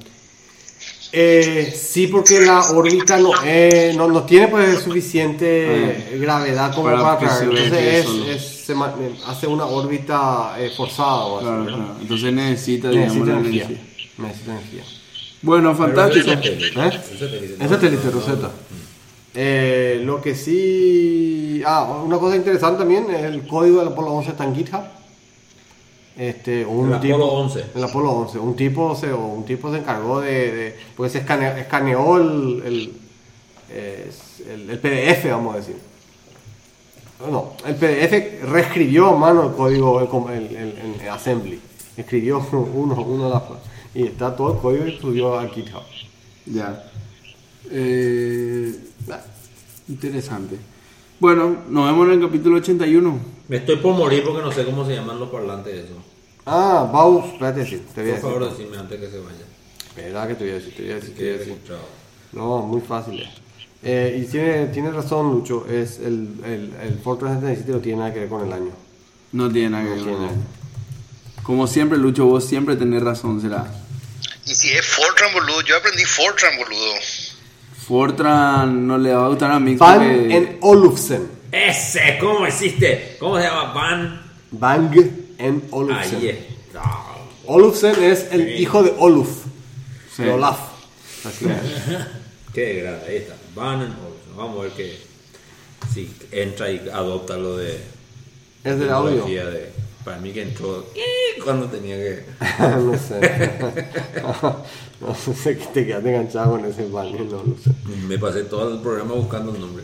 Eh, 1.15 1.71
sí, 1.79 2.07
porque 2.07 2.39
la 2.41 2.59
órbita 2.71 3.19
no, 3.19 3.29
eh, 3.45 3.93
no, 3.95 4.07
no 4.07 4.23
tiene 4.23 4.47
pues 4.47 4.79
suficiente 4.79 6.07
gravedad 6.15 6.73
como 6.73 6.85
Para 6.89 7.19
para, 7.19 7.37
se 7.37 7.43
Entonces 7.43 7.71
es- 7.73 8.27
es- 8.35 8.65
se 8.65 8.73
ma- 8.73 8.95
eh, 8.99 9.11
hace 9.27 9.45
una 9.45 9.65
órbita 9.67 10.55
eh, 10.57 10.71
forzada. 10.75 11.25
o 11.25 11.37
así, 11.37 11.45
Claro, 11.45 11.63
¿verdad? 11.65 11.77
claro. 11.77 11.95
Entonces 12.01 12.33
necesita, 12.33 12.89
digamos, 12.89 13.13
Necesita 13.15 13.31
la 13.33 13.39
energía. 13.41 13.65
energía. 13.65 13.85
Necesita 14.17 14.51
energía. 14.53 14.83
Bueno, 15.43 15.75
fantástico. 15.75 16.25
Pero 16.25 16.39
es 16.39 16.45
satélite, 16.73 16.79
¿Eh? 16.81 17.57
es 17.61 17.69
satélite, 17.69 18.09
Rosetta. 18.09 18.51
Eh, 19.35 20.01
lo 20.03 20.19
que 20.21 20.33
sí. 20.35 21.61
Ah, 21.65 22.01
una 22.03 22.17
cosa 22.17 22.35
interesante 22.37 22.79
también: 22.79 23.05
el 23.13 23.45
código 23.45 23.79
del 23.79 23.89
Apolo 23.89 24.13
11 24.13 24.31
está 24.31 24.45
en 24.45 24.55
GitHub. 24.55 24.81
Este, 26.17 26.63
un 26.65 26.93
El 26.93 26.99
tipo, 26.99 27.15
Apolo 27.15 27.31
11. 27.33 27.65
El 27.75 27.83
Apolo 27.83 28.11
11. 28.11 28.39
Un 28.39 28.55
tipo 28.55 28.95
se, 28.95 29.11
o 29.11 29.25
un 29.25 29.45
tipo 29.45 29.71
se 29.71 29.79
encargó 29.79 30.21
de. 30.21 30.51
de 30.51 30.75
pues 30.95 31.15
escaneó, 31.15 31.51
escaneó 31.53 32.17
el, 32.17 32.63
el, 32.65 32.93
el, 34.49 34.69
el 34.69 34.79
PDF, 34.79 35.29
vamos 35.31 35.55
a 35.55 35.57
decir. 35.57 35.75
No, 37.31 37.53
el 37.65 37.75
PDF 37.75 38.43
reescribió 38.51 39.07
a 39.07 39.15
mano 39.17 39.43
el 39.49 39.53
código 39.55 40.01
el, 40.01 40.07
com- 40.07 40.29
el- 40.29 40.55
el- 40.55 40.99
el 41.01 41.09
assembly. 41.09 41.59
Escribió 41.97 42.39
uno, 42.51 42.95
uno 43.01 43.25
de 43.25 43.29
las 43.33 43.43
cosas. 43.43 43.63
Y 43.95 44.03
está 44.07 44.35
todo 44.35 44.53
el 44.53 44.59
código 44.59 44.85
y 44.87 44.97
subió 44.99 45.39
a 45.39 45.47
GitHub. 45.47 45.81
Ya. 46.45 46.83
Eh, 47.71 48.75
interesante. 49.87 50.57
Bueno, 51.23 51.55
nos 51.69 51.85
vemos 51.85 52.07
en 52.07 52.13
el 52.15 52.21
capítulo 52.27 52.57
81. 52.57 53.19
Me 53.47 53.55
estoy 53.55 53.77
por 53.77 53.95
morir 53.95 54.25
porque 54.25 54.41
no 54.41 54.51
sé 54.51 54.65
cómo 54.65 54.85
se 54.85 54.93
llaman 54.93 55.21
los 55.21 55.29
parlantes 55.29 55.73
de 55.73 55.79
eso. 55.85 55.93
Ah, 56.45 56.89
Baus, 56.91 57.27
espérate, 57.31 57.65
sí, 57.65 57.81
te 57.95 58.01
voy 58.01 58.11
a 58.11 58.13
Por 58.15 58.21
favor, 58.23 58.43
decir. 58.43 58.57
decime 58.57 58.77
antes 58.77 58.99
que 58.99 59.09
se 59.09 59.19
vaya. 59.19 59.45
Espera 59.87 60.27
que 60.27 60.35
te 60.35 60.43
voy 60.43 60.51
a 60.51 60.55
decir, 60.55 60.75
te 60.75 60.81
voy 60.83 60.91
a 60.91 60.95
decir, 60.95 61.15
te 61.15 61.23
voy 61.23 61.29
a 61.29 61.37
decir. 61.37 61.55
No, 62.33 62.57
muy 62.63 62.81
fácil. 62.81 63.21
eh. 63.21 63.29
Eh, 63.83 64.21
y 64.21 64.29
tiene, 64.29 64.65
tiene 64.65 64.91
razón, 64.91 65.31
Lucho, 65.31 65.65
es 65.65 65.99
el, 65.99 66.27
el, 66.43 66.73
el 66.81 66.99
Fortress 67.01 67.35
77 67.35 67.71
no 67.71 67.77
tiene 67.79 67.99
nada 67.99 68.13
que 68.13 68.19
ver 68.19 68.27
con 68.27 68.45
el 68.45 68.51
año. 68.51 68.71
No 69.31 69.49
tiene 69.49 69.69
nada 69.69 69.83
que 69.85 69.89
ver 69.91 69.99
con 70.03 70.11
nada. 70.23 70.25
eso. 70.25 71.43
Como 71.43 71.67
siempre, 71.67 71.97
Lucho, 71.99 72.25
vos 72.25 72.43
siempre 72.43 72.75
tenés 72.75 73.01
razón, 73.01 73.39
será. 73.39 73.73
Y 74.45 74.53
si 74.53 74.73
es 74.73 74.85
Fortran, 74.85 75.31
boludo, 75.31 75.61
yo 75.61 75.77
aprendí 75.77 76.03
Fortran, 76.03 76.51
boludo. 76.57 76.95
Fortran 77.87 78.87
no 78.87 78.97
le 78.97 79.13
va 79.13 79.25
a 79.25 79.29
gustar 79.29 79.51
a 79.51 79.59
Mix 79.59 79.79
Van 79.79 79.97
porque- 79.99 80.37
en 80.37 80.57
Olufsen. 80.61 81.27
Ese, 81.51 82.17
¿cómo 82.19 82.45
existe? 82.45 83.17
¿Cómo 83.19 83.37
se 83.37 83.43
llama? 83.43 83.73
Van. 83.73 84.21
Bang 84.51 84.95
en 85.37 85.63
Olufsen. 85.71 86.19
Ahí 86.19 86.29
es. 86.29 86.37
Ah, 86.75 87.15
Olufsen 87.45 88.03
es 88.03 88.27
el 88.31 88.45
Sí. 88.45 88.51
hijo 88.61 88.81
de 88.83 88.93
Oluf. 88.97 89.43
Sí. 90.15 90.23
De 90.23 90.31
Olaf. 90.31 90.57
Así 91.25 91.45
es. 91.45 91.51
Qué 92.53 92.81
grande, 92.81 93.05
ahí 93.07 93.15
está. 93.17 93.35
Van 93.55 93.81
en 93.81 93.87
Olsen. 93.91 94.37
Vamos 94.37 94.59
a 94.59 94.61
ver 94.63 94.71
que 94.71 94.99
si 95.93 96.09
entra 96.31 96.71
y 96.71 96.77
adopta 96.91 97.35
lo 97.37 97.57
de 97.57 97.79
Es 98.63 98.79
del 98.79 98.89
audio. 98.89 99.25
de 99.25 99.71
para 100.03 100.17
mí 100.17 100.31
que 100.31 100.43
entró 100.43 100.85
¡ii! 100.95 101.41
cuando 101.43 101.67
tenía 101.67 101.95
que 101.95 102.25
no 102.59 102.97
sé. 102.97 103.51
no 105.01 105.15
sé 105.15 105.57
que 105.57 105.65
te 105.67 105.85
quedaste 105.87 106.09
enganchado 106.09 106.51
con 106.51 106.65
ese 106.65 106.87
baño 106.89 107.17
en 107.17 107.33
Olufsen. 107.33 107.75
me 108.07 108.17
pasé 108.17 108.43
todo 108.43 108.73
el 108.73 108.81
programa 108.81 109.13
buscando 109.13 109.53
el 109.53 109.61
nombre. 109.61 109.83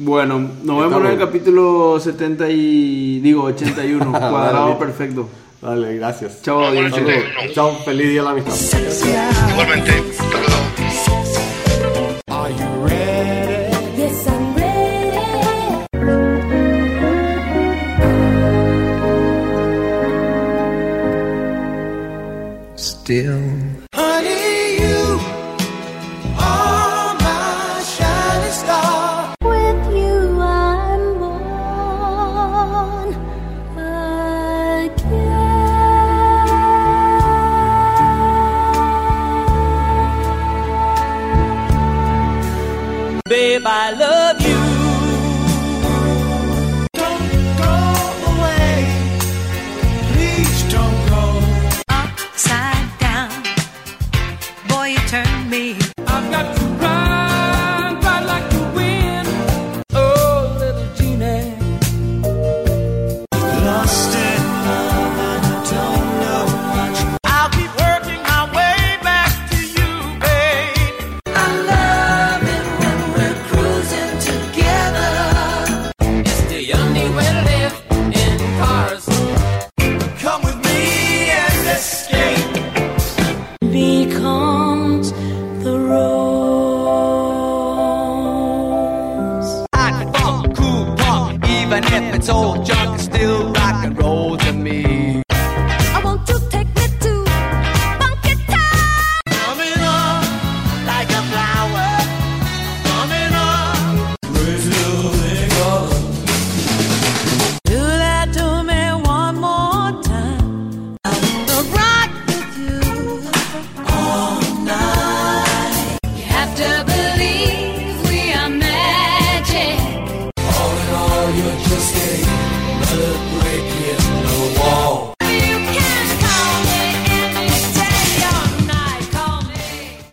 Bueno, 0.00 0.38
nos 0.62 0.80
vemos 0.80 1.04
en 1.04 1.10
el 1.10 1.18
capítulo 1.18 1.98
70 1.98 2.48
y... 2.50 3.18
digo, 3.18 3.42
81. 3.44 4.10
cuadrado 4.12 4.66
Vale. 4.66 4.76
perfecto. 4.76 5.28
Dale, 5.60 5.96
gracias. 5.96 6.40
Chao. 6.42 6.62
Chao, 7.52 7.76
feliz 7.84 8.08
día 8.08 8.20
de 8.20 8.24
la 8.24 8.30
amistad. 8.30 8.78
Igualmente, 9.50 9.92
Still 23.08 23.87